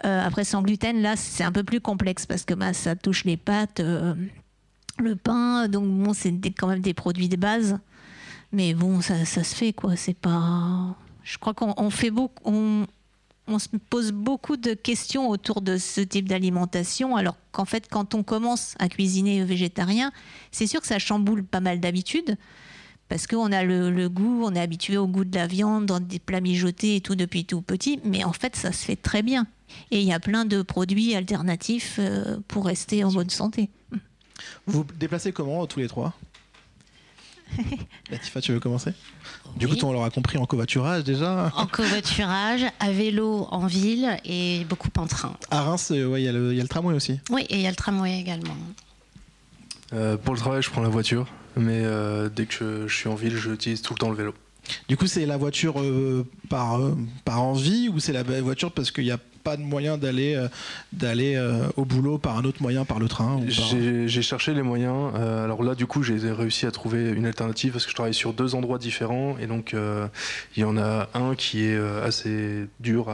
Après 0.04 0.44
sans 0.44 0.62
gluten 0.62 1.02
là 1.02 1.16
c'est 1.16 1.44
un 1.44 1.52
peu 1.52 1.64
plus 1.64 1.80
complexe 1.80 2.26
parce 2.26 2.44
que 2.44 2.54
bah, 2.54 2.74
ça 2.74 2.96
touche 2.96 3.24
les 3.24 3.38
pâtes 3.38 3.82
le 5.00 5.16
pain. 5.16 5.68
Donc 5.68 5.88
bon 5.88 6.14
c'est 6.14 6.34
quand 6.58 6.68
même 6.68 6.82
des 6.82 6.94
produits 6.94 7.30
de 7.30 7.38
base 7.38 7.78
mais 8.54 8.76
bon, 8.76 9.02
ça, 9.02 9.26
se 9.26 9.40
fait, 9.40 9.74
quoi. 9.74 9.96
C'est 9.96 10.14
pas. 10.14 10.96
Je 11.24 11.38
crois 11.38 11.54
qu'on 11.54 11.90
fait 11.90 12.12
beaucoup. 12.12 12.86
On, 13.46 13.60
se 13.60 13.68
pose 13.90 14.14
beaucoup 14.14 14.56
de 14.56 14.74
questions 14.74 15.28
autour 15.28 15.62
de 15.62 15.78
ce 15.78 16.00
type 16.00 16.30
d'alimentation, 16.30 17.18
alors 17.18 17.36
qu'en 17.52 17.66
fait, 17.66 17.90
quand 17.90 18.16
on 18.16 18.24
commence 18.24 18.76
à 18.80 18.88
cuisiner 18.88 19.44
végétarien, 19.44 20.14
c'est 20.52 20.68
sûr 20.68 20.80
que 20.80 20.88
ça 20.88 20.98
chamboule 20.98 21.44
pas 21.44 21.60
mal 21.60 21.82
d'habitudes. 21.82 22.38
Parce 23.10 23.28
qu'on 23.28 23.52
a 23.52 23.64
le, 23.64 24.08
goût, 24.08 24.44
on 24.46 24.56
est 24.56 24.62
habitué 24.62 24.98
au 24.98 25.08
goût 25.08 25.26
de 25.26 25.36
la 25.36 25.48
viande 25.48 25.86
dans 25.86 26.00
des 26.00 26.20
plats 26.20 26.40
mijotés 26.40 26.96
et 26.96 27.02
tout 27.02 27.16
depuis 27.16 27.44
tout 27.44 27.62
petit, 27.62 28.00
mais 28.06 28.24
en 28.24 28.32
fait 28.32 28.56
ça 28.56 28.72
se 28.72 28.86
fait 28.86 28.96
très 28.96 29.22
bien. 29.22 29.46
Et 29.92 30.00
il 30.00 30.08
y 30.08 30.14
a 30.14 30.20
plein 30.20 30.46
de 30.46 30.62
produits 30.62 31.14
alternatifs 31.14 31.98
euh, 32.00 32.38
pour 32.48 32.66
rester 32.66 33.04
en 33.04 33.12
bonne 33.12 33.30
santé. 33.30 33.70
Vous 34.66 34.84
vous 34.84 34.86
déplacez 34.98 35.32
comment 35.34 35.68
tous 35.68 35.80
les 35.80 35.88
trois? 35.88 36.14
Latifa, 38.12 38.42
tu 38.42 38.52
veux 38.54 38.60
commencer? 38.60 38.92
Du 39.56 39.66
Oui. 39.68 39.78
coup, 39.78 39.86
on 39.86 39.94
l'aura 39.94 40.10
compris 40.10 40.38
en 40.38 40.46
covoiturage 40.46 41.04
déjà. 41.04 41.52
En 41.56 41.66
covoiturage, 41.68 42.66
à 42.80 42.92
vélo 42.92 43.48
en 43.52 43.66
ville 43.68 44.18
et 44.26 44.66
beaucoup 44.70 44.90
en 44.98 45.08
train. 45.08 45.36
À 45.52 45.62
Reims, 45.64 45.92
euh, 45.92 46.06
ouais, 46.08 46.22
il 46.22 46.26
y, 46.26 46.28
a 46.28 46.32
le- 46.32 46.52
il 46.52 46.58
y 46.58 46.60
a 46.60 46.64
le 46.64 46.70
tramway 46.70 46.94
aussi. 46.96 47.20
Oui, 47.30 47.46
et 47.50 47.56
il 47.56 47.62
y 47.62 47.68
a 47.68 47.70
le 47.70 47.76
tramway 47.76 48.20
également. 48.20 48.56
Euh, 49.94 50.18
pour 50.18 50.34
le 50.34 50.40
travail, 50.40 50.62
je 50.62 50.70
prends 50.72 50.82
la 50.82 50.90
voiture, 50.90 51.28
mais 51.56 51.82
euh, 51.84 52.30
dès 52.30 52.46
que 52.46 52.54
je, 52.54 52.88
je 52.88 52.96
suis 52.96 53.10
en 53.10 53.16
ville, 53.16 53.36
j'utilise 53.38 53.82
tout 53.82 53.94
le 53.94 54.00
temps 54.00 54.10
le 54.10 54.16
vélo. 54.16 54.34
Du 54.88 54.96
coup, 54.98 55.08
c'est 55.08 55.26
la 55.26 55.38
voiture 55.38 55.80
euh, 55.82 56.26
par, 56.50 56.80
euh, 56.80 56.98
par 57.26 57.42
envie 57.42 57.90
ou 57.90 58.00
c'est 58.00 58.14
la 58.14 58.24
voiture 58.24 58.72
parce 58.72 58.92
qu'il 58.92 59.04
n'y 59.04 59.12
a 59.12 59.20
pas 59.44 59.58
de 59.58 59.62
moyen 59.62 59.98
d'aller 59.98 60.36
euh, 60.36 60.48
d'aller 60.92 61.36
euh, 61.36 61.68
au 61.76 61.86
boulot 61.86 62.18
par 62.18 62.38
un 62.38 62.46
autre 62.46 62.62
moyen, 62.62 62.86
par 62.86 63.00
le 63.00 63.08
train 63.08 63.42
J'ai 63.48 64.22
cherché 64.22 64.54
les 64.54 64.62
moyens. 64.62 65.12
euh, 65.16 65.44
alors 65.44 65.64
là, 65.64 65.76
du 65.76 65.86
coup, 65.86 66.04
j'ai 66.04 66.18
réussi 66.32 66.66
à 66.66 66.72
trouver 66.72 67.10
une 67.10 67.26
alternative 67.26 67.74
parce 67.74 67.86
que 67.86 67.92
je 67.92 67.96
travaille 67.96 68.14
sur 68.14 68.34
deux 68.34 68.56
endroits 68.56 68.78
différents. 68.78 69.38
Et 69.40 69.48
donc, 69.48 69.76
il 70.56 70.62
y 70.62 70.64
en 70.64 70.78
a 70.78 71.10
un 71.14 71.36
qui 71.36 71.66
est 71.66 71.78
assez 72.04 72.68
dur 72.80 73.14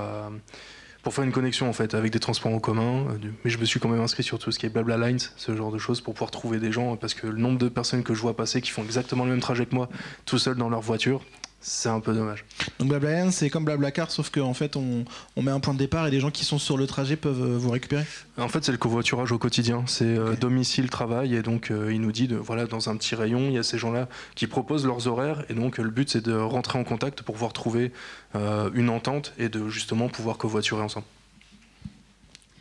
pour 1.01 1.13
faire 1.13 1.23
une 1.23 1.31
connexion 1.31 1.69
en 1.69 1.73
fait 1.73 1.93
avec 1.93 2.11
des 2.11 2.19
transports 2.19 2.53
en 2.53 2.59
commun. 2.59 3.05
Mais 3.43 3.49
je 3.49 3.57
me 3.57 3.65
suis 3.65 3.79
quand 3.79 3.89
même 3.89 4.01
inscrit 4.01 4.23
sur 4.23 4.39
tout 4.39 4.51
ce 4.51 4.59
qui 4.59 4.65
est 4.65 4.69
Blabla 4.69 4.97
Lines, 4.97 5.19
ce 5.37 5.55
genre 5.55 5.71
de 5.71 5.77
choses, 5.77 6.01
pour 6.01 6.13
pouvoir 6.13 6.31
trouver 6.31 6.59
des 6.59 6.71
gens. 6.71 6.95
Parce 6.95 7.13
que 7.13 7.27
le 7.27 7.37
nombre 7.37 7.57
de 7.57 7.69
personnes 7.69 8.03
que 8.03 8.13
je 8.13 8.21
vois 8.21 8.35
passer 8.35 8.61
qui 8.61 8.71
font 8.71 8.83
exactement 8.83 9.25
le 9.25 9.31
même 9.31 9.39
trajet 9.39 9.65
que 9.65 9.75
moi, 9.75 9.89
tout 10.25 10.37
seul 10.37 10.55
dans 10.55 10.69
leur 10.69 10.81
voiture, 10.81 11.21
c'est 11.61 11.89
un 11.89 11.99
peu 11.99 12.13
dommage. 12.13 12.45
Donc 12.79 12.87
Blablacar, 12.89 13.33
c'est 13.33 13.49
comme 13.49 13.65
Blablacar, 13.65 14.11
sauf 14.11 14.29
qu'en 14.29 14.53
fait, 14.53 14.75
on, 14.75 15.03
on 15.35 15.41
met 15.41 15.51
un 15.51 15.59
point 15.59 15.73
de 15.73 15.79
départ 15.79 16.07
et 16.07 16.11
les 16.11 16.19
gens 16.19 16.31
qui 16.31 16.45
sont 16.45 16.57
sur 16.57 16.77
le 16.77 16.87
trajet 16.87 17.17
peuvent 17.17 17.41
euh, 17.41 17.57
vous 17.57 17.69
récupérer. 17.69 18.05
En 18.37 18.47
fait, 18.47 18.63
c'est 18.63 18.71
le 18.71 18.77
covoiturage 18.77 19.31
au 19.31 19.37
quotidien. 19.37 19.83
C'est 19.85 20.05
euh, 20.05 20.35
domicile, 20.35 20.89
travail. 20.89 21.35
Et 21.35 21.41
donc, 21.41 21.71
euh, 21.71 21.93
il 21.93 21.99
nous 21.99 22.13
dit, 22.13 22.27
de, 22.27 22.37
voilà, 22.37 22.65
dans 22.65 22.89
un 22.89 22.95
petit 22.95 23.13
rayon, 23.15 23.47
il 23.49 23.53
y 23.53 23.57
a 23.57 23.63
ces 23.63 23.77
gens-là 23.77 24.07
qui 24.35 24.47
proposent 24.47 24.85
leurs 24.85 25.07
horaires. 25.07 25.43
Et 25.49 25.53
donc, 25.53 25.79
euh, 25.79 25.83
le 25.83 25.89
but, 25.89 26.09
c'est 26.09 26.23
de 26.23 26.33
rentrer 26.33 26.79
en 26.79 26.83
contact 26.85 27.23
pour 27.23 27.35
pouvoir 27.35 27.51
trouver 27.51 27.91
euh, 28.35 28.69
une 28.73 28.89
entente 28.89 29.33
et 29.37 29.49
de 29.49 29.67
justement 29.67 30.07
pouvoir 30.07 30.37
covoiturer 30.37 30.81
ensemble. 30.81 31.05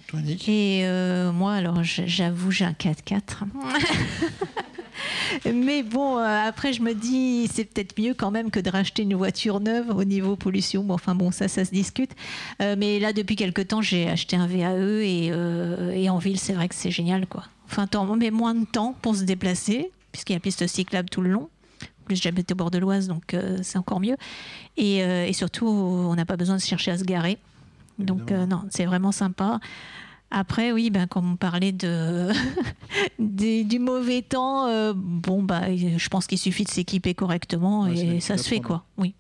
Toi, 0.09 0.21
Nick? 0.21 0.49
Et 0.49 0.81
euh, 0.85 1.31
moi, 1.33 1.53
alors 1.53 1.83
j'avoue, 1.85 2.51
j'ai 2.51 2.65
un 2.65 2.73
4x4. 2.73 3.21
Mais 5.55 5.83
bon, 5.83 6.19
euh, 6.19 6.49
après, 6.49 6.73
je 6.73 6.83
me 6.83 6.95
dis, 6.95 7.49
c'est 7.53 7.65
peut-être 7.65 7.99
mieux 7.99 8.15
quand 8.15 8.31
même 8.31 8.51
que 8.51 8.61
de 8.61 8.71
racheter 8.71 9.03
une 9.03 9.15
voiture 9.15 9.61
neuve 9.61 9.91
au 9.91 10.05
niveau 10.05 10.37
pollution. 10.37 10.85
Bon, 10.85 10.95
enfin 10.95 11.15
bon, 11.15 11.31
ça, 11.31 11.49
ça 11.49 11.65
se 11.65 11.71
discute. 11.71 12.13
Euh, 12.63 12.77
mais 12.79 12.99
là, 12.99 13.13
depuis 13.13 13.37
quelque 13.37 13.63
temps, 13.63 13.83
j'ai 13.83 14.09
acheté 14.09 14.37
un 14.37 14.47
VAE 14.47 15.03
et, 15.03 15.31
euh, 15.33 15.91
et 15.93 16.09
en 16.11 16.19
ville, 16.19 16.39
c'est 16.39 16.53
vrai 16.53 16.69
que 16.69 16.75
c'est 16.75 16.91
génial, 16.91 17.27
quoi. 17.27 17.45
Enfin, 17.71 17.87
on 17.95 18.17
met 18.17 18.31
moins 18.31 18.55
de 18.55 18.65
temps 18.65 18.97
pour 19.03 19.15
se 19.15 19.25
déplacer, 19.25 19.91
puisqu'il 20.13 20.33
y 20.33 20.37
a 20.37 20.41
piste 20.41 20.67
cyclable 20.67 21.11
tout 21.11 21.21
le 21.21 21.31
long. 21.31 21.49
En 21.83 22.05
plus, 22.07 22.17
j'habite 22.17 22.51
au 22.53 22.55
bord 22.55 22.71
de 22.71 22.79
l'Oise, 22.79 23.09
donc 23.09 23.35
euh, 23.35 23.59
c'est 23.63 23.79
encore 23.79 24.01
mieux. 24.01 24.17
Et, 24.77 25.05
euh, 25.05 25.27
et 25.27 25.33
surtout, 25.35 25.67
on 25.67 26.15
n'a 26.15 26.25
pas 26.25 26.37
besoin 26.37 26.57
de 26.57 26.63
chercher 26.63 26.93
à 26.93 26.99
se 26.99 27.05
garer. 27.05 27.39
Donc, 27.99 28.33
euh, 28.33 28.47
non, 28.47 28.63
c'est 28.71 28.87
vraiment 28.87 29.13
sympa. 29.13 29.61
Après, 30.31 30.73
oui, 30.73 30.91
ben, 30.91 31.07
comme 31.07 31.33
on 31.33 31.37
parlait 31.37 31.73
de 31.73 32.29
des- 33.19 33.65
du 33.65 33.79
mauvais 33.79 34.23
temps, 34.23 34.67
euh, 34.67 34.93
bon, 34.95 35.43
bah, 35.43 35.75
je 35.75 36.09
pense 36.09 36.27
qu'il 36.27 36.39
suffit 36.39 36.65
de 36.65 36.71
s'équiper 36.71 37.15
correctement 37.15 37.83
Ouais, 37.85 37.99
et 37.99 38.21
ça 38.21 38.37
se 38.37 38.47
fait, 38.49 38.61
quoi. 38.61 38.85
Oui. 38.99 39.15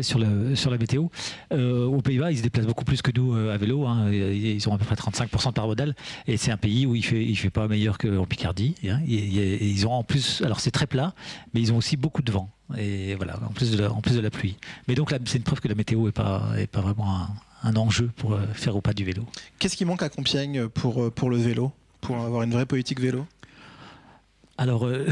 sur, 0.00 0.18
le, 0.18 0.54
sur 0.56 0.70
la 0.70 0.78
météo. 0.78 1.06
Euh, 1.52 1.84
aux 1.86 2.00
Pays-Bas, 2.00 2.32
ils 2.32 2.38
se 2.38 2.42
déplacent 2.42 2.66
beaucoup 2.66 2.84
plus 2.84 3.02
que 3.02 3.10
nous 3.14 3.34
euh, 3.34 3.52
à 3.52 3.56
vélo. 3.56 3.86
hein. 3.86 4.10
Et 4.10 4.52
Ils 4.52 4.68
ont 4.68 4.74
à 4.74 4.78
peu 4.78 4.84
près 4.84 4.94
35% 4.94 5.48
de 5.48 5.52
part 5.52 5.66
modale. 5.66 5.94
Et 6.26 6.36
c'est 6.36 6.50
un 6.50 6.56
pays 6.56 6.86
où 6.86 6.94
il 6.94 7.04
fait, 7.04 7.24
il 7.24 7.36
fait 7.36 7.50
pas 7.50 7.68
meilleur 7.68 7.98
qu'en 7.98 8.24
Picardie. 8.24 8.74
hein. 8.88 9.00
Et, 9.06 9.14
et- 9.14 9.54
et 9.64 9.66
ils 9.68 9.86
ont 9.86 9.92
en 9.92 10.02
plus, 10.04 10.42
alors 10.42 10.60
c'est 10.60 10.70
très 10.70 10.86
plat, 10.86 11.12
mais 11.54 11.60
ils 11.60 11.72
ont 11.72 11.76
aussi 11.76 11.96
beaucoup 11.96 12.22
de 12.22 12.32
vent. 12.32 12.48
Et 12.78 13.14
voilà, 13.16 13.38
en 13.48 13.52
plus 13.52 13.70
de 13.72 13.78
la, 13.82 13.92
en 13.92 14.00
plus 14.00 14.14
de 14.16 14.20
la 14.20 14.30
pluie. 14.30 14.56
Mais 14.88 14.94
donc 14.94 15.12
c'est 15.26 15.38
une 15.38 15.44
preuve 15.44 15.60
que 15.60 15.68
la 15.68 15.74
météo 15.74 16.08
est 16.08 16.12
pas, 16.12 16.50
est 16.56 16.66
pas 16.68 16.80
vraiment 16.80 17.14
un, 17.16 17.28
un 17.62 17.76
enjeu 17.76 18.10
pour 18.16 18.34
euh, 18.34 18.40
faire 18.54 18.76
au 18.76 18.80
pas 18.80 18.92
du 18.92 19.04
vélo. 19.04 19.24
Qu'est-ce 19.58 19.76
qui 19.76 19.84
manque 19.84 20.02
à 20.02 20.08
Compiègne 20.08 20.68
pour, 20.68 21.02
euh, 21.02 21.10
pour 21.10 21.30
le 21.30 21.36
vélo 21.36 21.72
Pour 22.00 22.16
avoir 22.18 22.42
une 22.42 22.52
vraie 22.52 22.66
politique 22.66 23.00
vélo? 23.00 23.26
Alors, 24.58 24.86
euh, 24.86 25.06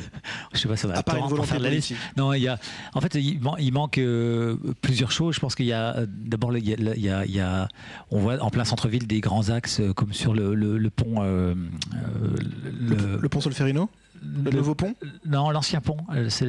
je 0.54 0.58
sais 0.58 0.68
pas, 0.68 0.76
ça 0.76 0.86
va 0.86 0.96
À 0.96 1.02
part 1.02 1.16
une 1.16 1.22
attendre 1.24 1.36
pour 1.36 1.46
faire 1.46 1.58
la 1.58 1.68
liste. 1.70 1.92
Non, 2.16 2.32
il 2.32 2.42
y 2.42 2.48
a, 2.48 2.58
en 2.94 3.00
fait, 3.00 3.14
il, 3.16 3.40
man- 3.40 3.56
il 3.58 3.72
manque 3.72 3.98
euh, 3.98 4.56
plusieurs 4.82 5.10
choses. 5.10 5.34
Je 5.34 5.40
pense 5.40 5.54
qu'il 5.56 5.66
y 5.66 5.72
a 5.72 5.96
euh, 5.96 6.06
d'abord, 6.08 6.56
il 6.56 6.66
y 6.68 6.74
a, 6.74 6.94
il 6.94 7.02
y 7.02 7.10
a- 7.10 7.24
il 7.26 7.32
y 7.32 7.40
a- 7.40 7.68
on 8.10 8.20
voit 8.20 8.40
en 8.40 8.50
plein 8.50 8.64
centre-ville 8.64 9.06
des 9.06 9.20
grands 9.20 9.50
axes 9.50 9.82
comme 9.96 10.12
sur 10.12 10.32
le, 10.32 10.54
le- 10.54 10.78
le 10.78 10.90
pont, 10.90 11.22
Le, 11.22 13.28
pont 13.28 13.40
Solferino? 13.40 13.82
Le, 13.82 13.88
le- 14.24 14.50
nouveau 14.50 14.74
pont 14.74 14.94
non, 15.26 15.50
l'ancien 15.50 15.80
pont. 15.80 15.96
euh, 16.14 16.28
C'est 16.28 16.44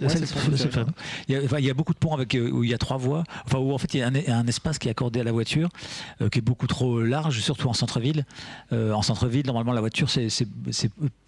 Ouais, 0.00 1.44
enfin, 1.44 1.58
il 1.58 1.64
y 1.64 1.70
a 1.70 1.74
beaucoup 1.74 1.92
de 1.94 1.98
ponts 1.98 2.14
avec 2.14 2.34
euh, 2.34 2.50
où 2.50 2.64
il 2.64 2.70
y 2.70 2.74
a 2.74 2.78
trois 2.78 2.96
voies. 2.96 3.24
Enfin, 3.46 3.58
où 3.58 3.72
en 3.72 3.78
fait 3.78 3.92
il 3.94 4.00
y 4.00 4.02
a 4.02 4.08
un, 4.08 4.14
un 4.40 4.46
espace 4.46 4.78
qui 4.78 4.88
est 4.88 4.90
accordé 4.90 5.20
à 5.20 5.24
la 5.24 5.32
voiture, 5.32 5.68
euh, 6.20 6.28
qui 6.28 6.38
est 6.38 6.42
beaucoup 6.42 6.66
trop 6.66 7.00
large, 7.02 7.40
surtout 7.40 7.68
en 7.68 7.72
centre-ville. 7.72 8.24
Euh, 8.72 8.92
en 8.92 9.02
centre-ville, 9.02 9.46
normalement, 9.46 9.72
la 9.72 9.80
voiture, 9.80 10.08
c'est 10.10 10.26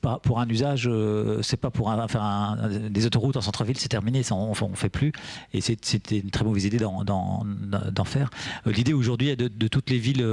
pas 0.00 0.18
pour 0.18 0.40
un 0.40 0.48
usage, 0.48 0.88
euh, 0.90 1.42
c'est 1.42 1.56
pas 1.56 1.70
pour 1.70 1.90
un- 1.90 2.08
faire 2.08 2.22
un- 2.22 2.56
des 2.90 3.06
autoroutes 3.06 3.36
en 3.36 3.40
centre-ville, 3.40 3.76
c'est 3.78 3.88
terminé, 3.88 4.22
ça, 4.22 4.34
on, 4.34 4.52
on 4.60 4.74
fait 4.74 4.88
plus. 4.88 5.12
Et 5.52 5.60
c'était 5.60 6.18
une 6.18 6.30
très 6.30 6.44
mauvaise 6.44 6.64
idée 6.64 6.78
d'en 6.78 8.04
faire. 8.04 8.30
L'idée 8.66 8.92
aujourd'hui 8.92 9.36
de, 9.36 9.48
de 9.48 9.68
toutes 9.68 9.90
les 9.90 9.98
villes 9.98 10.26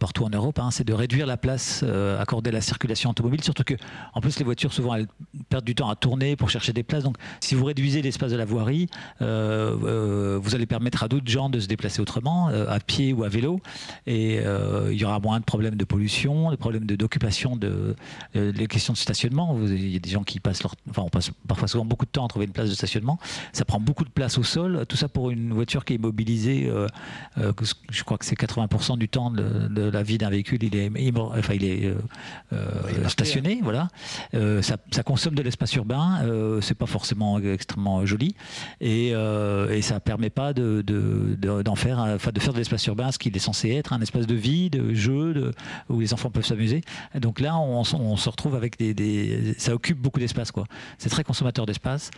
partout 0.00 0.24
en 0.24 0.30
Europe, 0.30 0.58
hein, 0.58 0.70
c'est 0.70 0.84
de 0.84 0.92
réduire 0.92 1.26
la 1.26 1.36
place 1.36 1.84
accordée 2.18 2.50
à 2.50 2.52
la 2.52 2.60
circulation 2.60 3.10
automobile, 3.10 3.42
surtout 3.42 3.64
que 3.64 3.74
en 4.14 4.20
plus 4.20 4.38
les 4.38 4.44
voitures 4.44 4.57
souvent 4.72 4.94
elles 4.94 5.06
perdent 5.48 5.64
du 5.64 5.74
temps 5.74 5.88
à 5.88 5.96
tourner 5.96 6.36
pour 6.36 6.50
chercher 6.50 6.72
des 6.72 6.82
places. 6.82 7.04
Donc 7.04 7.16
si 7.40 7.54
vous 7.54 7.64
réduisez 7.64 8.02
l'espace 8.02 8.30
de 8.32 8.36
la 8.36 8.44
voirie, 8.44 8.88
euh, 9.22 9.76
euh, 9.84 10.38
vous 10.42 10.54
allez 10.54 10.66
permettre 10.66 11.02
à 11.02 11.08
d'autres 11.08 11.30
gens 11.30 11.48
de 11.48 11.60
se 11.60 11.66
déplacer 11.66 12.00
autrement, 12.00 12.48
euh, 12.50 12.66
à 12.68 12.80
pied 12.80 13.12
ou 13.12 13.24
à 13.24 13.28
vélo, 13.28 13.60
et 14.06 14.40
il 14.90 14.96
y 14.98 15.04
aura 15.04 15.20
moins 15.20 15.38
de 15.40 15.44
problèmes 15.44 15.76
de 15.76 15.84
pollution, 15.84 16.50
de 16.50 16.56
problèmes 16.56 16.86
de- 16.86 16.96
d'occupation, 16.96 17.56
de, 17.56 17.94
les 18.34 18.66
questions 18.66 18.92
de 18.92 18.98
stationnement. 18.98 19.54
Vous- 19.54 19.68
Il 19.72 19.90
y 19.92 19.96
a 19.96 20.00
des 20.00 20.10
gens 20.10 20.24
qui 20.24 20.40
passent 20.40 20.62
leur, 20.62 20.74
enfin 20.90 21.02
on 21.02 21.08
passe 21.10 21.30
parfois 21.46 21.68
souvent 21.68 21.84
beaucoup 21.84 22.04
de 22.06 22.10
temps 22.10 22.24
à 22.24 22.28
trouver 22.28 22.46
une 22.46 22.52
place 22.52 22.68
de 22.68 22.74
stationnement. 22.74 23.18
Ça 23.52 23.64
prend 23.64 23.80
beaucoup 23.80 24.04
de 24.04 24.10
place 24.10 24.38
au 24.38 24.42
sol. 24.42 24.84
Tout 24.88 24.96
ça 24.96 25.08
pour 25.08 25.30
une 25.30 25.52
voiture 25.52 25.84
qui 25.84 25.94
est 25.94 25.98
mobilisée. 25.98 26.70
je 27.36 28.02
crois 28.04 28.18
que 28.18 28.24
c'est 28.24 28.38
80% 28.38 28.96
du 28.98 29.08
temps 29.08 29.30
de, 29.30 29.68
de 29.68 29.82
la 29.90 30.02
vie 30.02 30.18
d'un 30.18 30.30
véhicule, 30.30 30.62
il 30.62 30.74
est, 30.76 30.90
enfin, 31.16 31.54
il 31.54 31.64
est 31.64 31.92
euh, 32.52 33.08
stationné, 33.08 33.60
voilà. 33.62 33.88
Euh, 34.34 34.47
ça, 34.62 34.76
ça 34.90 35.02
consomme 35.02 35.34
de 35.34 35.42
l'espace 35.42 35.74
urbain, 35.74 36.20
euh, 36.22 36.60
c'est 36.60 36.74
pas 36.74 36.86
forcément 36.86 37.38
extrêmement 37.38 38.04
joli, 38.06 38.34
et, 38.80 39.10
euh, 39.12 39.70
et 39.70 39.82
ça 39.82 40.00
permet 40.00 40.30
pas 40.30 40.52
de, 40.52 40.84
faire, 41.76 42.18
de 42.52 42.58
l'espace 42.58 42.86
urbain 42.86 43.12
ce 43.12 43.18
qu'il 43.18 43.34
est 43.36 43.40
censé 43.40 43.70
être, 43.70 43.92
un 43.92 44.00
espace 44.00 44.26
de 44.26 44.34
vie, 44.34 44.70
de 44.70 44.94
jeu, 44.94 45.52
où 45.88 46.00
les 46.00 46.12
enfants 46.14 46.30
peuvent 46.30 46.46
s'amuser. 46.46 46.82
Donc 47.14 47.40
là, 47.40 47.58
on, 47.58 47.84
se 47.84 48.28
retrouve 48.28 48.54
avec 48.54 48.78
des, 48.78 49.54
ça 49.58 49.74
occupe 49.74 49.98
beaucoup 49.98 50.20
d'espace, 50.20 50.50
quoi. 50.50 50.66
C'est 50.98 51.08
très 51.10 51.24
consommateur 51.24 51.66
d'espace, 51.66 52.10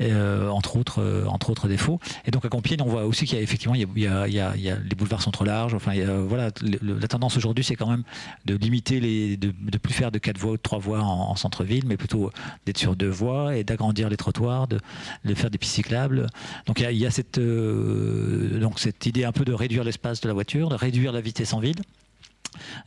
euh, 0.00 0.48
entre 0.48 0.76
autres, 0.76 1.00
euh, 1.00 1.26
entre 1.26 1.68
défauts. 1.68 2.00
Et 2.26 2.30
donc 2.30 2.44
à 2.44 2.48
Compiègne, 2.48 2.82
on 2.82 2.88
voit 2.88 3.04
aussi 3.04 3.26
qu'il 3.26 3.36
y 3.36 3.40
a 3.40 3.42
effectivement, 3.42 3.74
les 3.74 4.94
boulevards 4.96 5.22
sont 5.22 5.30
trop 5.30 5.44
larges. 5.44 5.74
Enfin, 5.74 5.92
voilà, 6.26 6.50
la 6.62 7.08
tendance 7.08 7.36
aujourd'hui, 7.36 7.64
c'est 7.64 7.76
quand 7.76 7.88
même 7.88 8.04
de 8.44 8.56
limiter 8.56 9.00
les, 9.00 9.36
de, 9.36 9.52
de 9.58 9.78
plus 9.78 9.94
faire 9.94 10.10
de 10.10 10.18
quatre 10.18 10.38
voies 10.38 10.52
ou 10.52 10.56
de 10.56 10.62
trois 10.62 10.78
voies 10.78 11.00
en, 11.00 11.30
en 11.30 11.36
centre-ville, 11.64 11.84
mais 11.86 11.96
plutôt 11.96 12.30
d'être 12.66 12.78
sur 12.78 12.96
deux 12.96 13.08
voies 13.08 13.56
et 13.56 13.64
d'agrandir 13.64 14.08
les 14.08 14.16
trottoirs, 14.16 14.68
de, 14.68 14.78
de 15.24 15.34
faire 15.34 15.50
des 15.50 15.58
pistes 15.58 15.74
cyclables. 15.74 16.26
Donc 16.66 16.80
il 16.80 16.96
y 16.98 17.06
a, 17.06 17.10
cette, 17.10 17.38
euh, 17.38 18.58
donc 18.60 18.78
cette 18.78 19.06
idée 19.06 19.24
un 19.24 19.32
peu 19.32 19.44
de 19.44 19.52
réduire 19.52 19.84
l'espace 19.84 20.20
de 20.20 20.28
la 20.28 20.34
voiture, 20.34 20.68
de 20.68 20.76
réduire 20.76 21.12
la 21.12 21.20
vitesse 21.20 21.52
en 21.52 21.60
ville 21.60 21.82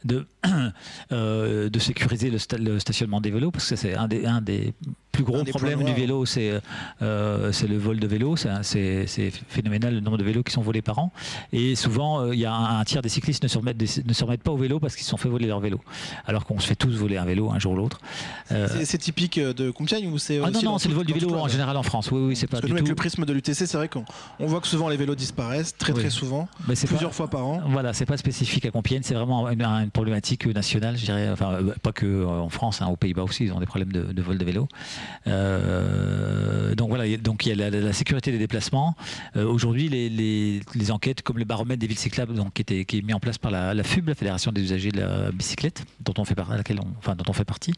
de, 0.06 0.26
euh, 1.12 1.70
de 1.70 1.80
sécuriser 1.80 2.30
le, 2.30 2.38
le 2.58 2.80
stationnement 2.80 3.22
des 3.22 3.32
vélos, 3.32 3.52
parce 3.52 3.70
que 3.70 3.76
c'est 3.76 3.96
un 3.96 4.08
des, 4.08 4.26
un 4.26 4.42
des 4.42 4.74
plus 5.18 5.24
gros 5.24 5.44
points 5.44 5.76
du 5.84 5.94
vélo, 5.94 6.26
c'est 6.26 6.52
euh, 7.02 7.52
c'est 7.52 7.68
le 7.68 7.78
vol 7.78 8.00
de 8.00 8.08
vélos. 8.08 8.36
C'est 8.62 9.32
phénoménal 9.50 9.94
le 9.96 10.00
nombre 10.00 10.18
de 10.18 10.24
vélos 10.24 10.44
qui 10.44 10.54
sont 10.54 10.62
volés 10.62 10.82
par 10.82 11.00
an. 11.00 11.12
Et 11.52 11.76
souvent, 11.76 12.22
euh, 12.22 12.34
il 12.36 12.40
y 12.40 12.46
a 12.46 12.54
un, 12.54 12.80
un 12.80 12.84
tiers 12.84 13.02
des 13.02 13.10
cyclistes 13.10 13.42
ne 13.44 13.48
se 13.48 13.58
remettent, 13.58 13.78
des- 13.78 14.04
ne 14.06 14.14
se 14.14 14.24
remettent 14.24 14.44
pas 14.44 14.52
au 14.52 14.58
vélo 14.58 14.80
parce 14.80 14.96
qu'ils 14.96 15.04
se 15.06 15.10
sont 15.10 15.18
fait 15.18 15.30
voler 15.30 15.48
leur 15.48 15.60
vélo. 15.60 15.82
Alors 16.26 16.46
qu'on 16.46 16.60
se 16.60 16.68
fait 16.68 16.76
tous 16.76 16.92
voler 16.96 17.18
un 17.18 17.26
vélo 17.26 17.50
un 17.52 17.60
jour 17.60 17.74
ou 17.74 17.78
l'autre. 17.78 18.00
Euh, 18.52 18.68
C'est- 18.84 18.98
typique 18.98 19.40
de 19.40 19.72
Compiègne 19.72 20.08
ou 20.12 20.18
c'est 20.18 20.40
ah 20.44 20.50
non, 20.52 20.62
non, 20.62 20.78
c'est 20.78 20.90
le 20.90 20.96
vol 20.96 21.06
du 21.06 21.14
vélo 21.14 21.34
en 21.36 21.48
général 21.48 21.78
en 21.78 21.84
France. 21.84 22.12
Oui, 22.12 22.20
oui, 22.20 22.36
c'est 22.36 22.48
pas 22.48 22.58
Parce 22.58 22.62
que 22.62 22.68
du 22.68 22.74
nous, 22.74 22.78
avec 22.80 22.90
le 22.90 22.96
prisme 22.96 23.26
de 23.26 23.34
l'UTC, 23.34 23.66
c'est 23.66 23.78
vrai 23.78 23.88
qu'on 23.90 24.06
on 24.40 24.46
voit 24.48 24.60
que 24.62 24.68
souvent 24.68 24.90
les 24.90 24.98
vélos 24.98 25.16
disparaissent 25.16 25.76
très 25.78 25.94
très 25.94 26.10
souvent, 26.10 26.48
plusieurs 26.66 27.10
pas- 27.10 27.16
fois 27.16 27.28
par 27.30 27.46
an. 27.46 27.62
Voilà, 27.68 27.94
c'est 27.94 28.06
pas 28.06 28.18
spécifique 28.18 28.66
à 28.66 28.72
Compiègne, 28.72 29.02
c'est 29.04 29.14
vraiment 29.14 29.50
une, 29.50 29.64
une 29.64 29.90
problématique 29.92 30.46
nationale, 30.48 30.98
je 30.98 31.06
dirais. 31.06 31.30
Enfin, 31.32 31.60
pas 31.82 31.92
que 31.92 32.26
en 32.26 32.50
France, 32.50 32.82
hein, 32.82 32.88
aux 32.88 32.96
Pays-Bas 32.96 33.24
aussi, 33.24 33.46
ils 33.46 33.54
ont 33.54 33.60
des 33.60 33.66
problèmes 33.66 33.92
de, 33.92 34.02
de 34.12 34.22
vol 34.22 34.38
de 34.38 34.46
vélo. 34.46 34.68
Donc 35.26 36.90
voilà, 36.90 37.18
donc 37.18 37.46
il 37.46 37.58
y 37.58 37.64
a 37.64 37.70
la, 37.70 37.94
sécurité 37.94 38.32
des 38.32 38.38
déplacements. 38.38 38.96
Aujourd'hui, 39.36 39.90
les, 39.90 40.92
enquêtes 40.92 41.22
comme 41.22 41.38
le 41.38 41.46
baromètre 41.46 41.80
des 41.80 41.88
villes 41.88 42.00
cyclables, 42.00 42.34
donc 42.34 42.54
qui, 42.54 42.62
était, 42.62 42.86
qui 42.86 43.00
est 43.00 43.02
mis 43.02 43.14
en 43.14 43.20
place 43.20 43.38
par 43.38 43.52
la, 43.52 43.84
FUB, 43.84 44.08
la 44.08 44.16
Fédération 44.16 44.52
des 44.52 44.62
usagers 44.62 44.92
de 44.92 45.02
la 45.02 45.32
bicyclette, 45.32 45.84
dont 46.00 46.14
on 46.18 46.26
fait, 46.26 46.36
par, 46.36 46.56
laquelle 46.56 46.80
on, 46.80 46.88
enfin, 46.98 47.16
dont 47.16 47.26
on 47.28 47.34
fait 47.34 47.46
partie. 47.46 47.74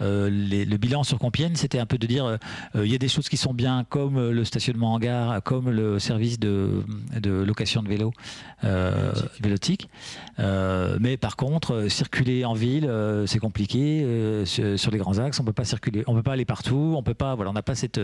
le 0.00 0.76
bilan 0.76 1.02
sur 1.02 1.18
Compiègne, 1.18 1.56
c'était 1.56 1.78
un 1.78 1.86
peu 1.86 1.98
de 1.98 2.06
dire 2.06 2.38
il 2.74 2.86
y 2.86 2.94
a 2.94 2.98
des 2.98 3.08
choses 3.08 3.28
qui 3.28 3.36
sont 3.36 3.54
bien, 3.54 3.84
comme 3.88 4.30
le 4.30 4.44
stationnement 4.44 4.94
en 4.94 4.98
gare, 4.98 5.42
comme 5.42 5.70
le 5.70 5.98
service 5.98 6.38
de, 6.38 6.84
de 7.20 7.30
location 7.30 7.82
de 7.82 7.88
vélo 7.88 8.12
vélotique. 9.40 9.88
mais 10.38 11.16
par 11.16 11.36
contre, 11.36 11.88
circuler 11.88 12.44
en 12.44 12.54
ville, 12.54 12.90
c'est 13.26 13.38
compliqué. 13.38 14.44
sur 14.44 14.90
les 14.90 14.98
grands 14.98 15.18
axes, 15.18 15.40
on 15.40 15.44
peut 15.44 15.52
pas 15.52 15.64
circuler, 15.64 16.04
on 16.06 16.14
peut 16.14 16.22
pas 16.22 16.32
aller 16.32 16.44
partout, 16.44 16.63
on 16.72 17.02
peut 17.02 17.14
pas, 17.14 17.34
voilà, 17.34 17.50
on 17.50 17.54
n'a 17.54 17.62
pas 17.62 17.74
cette, 17.74 18.00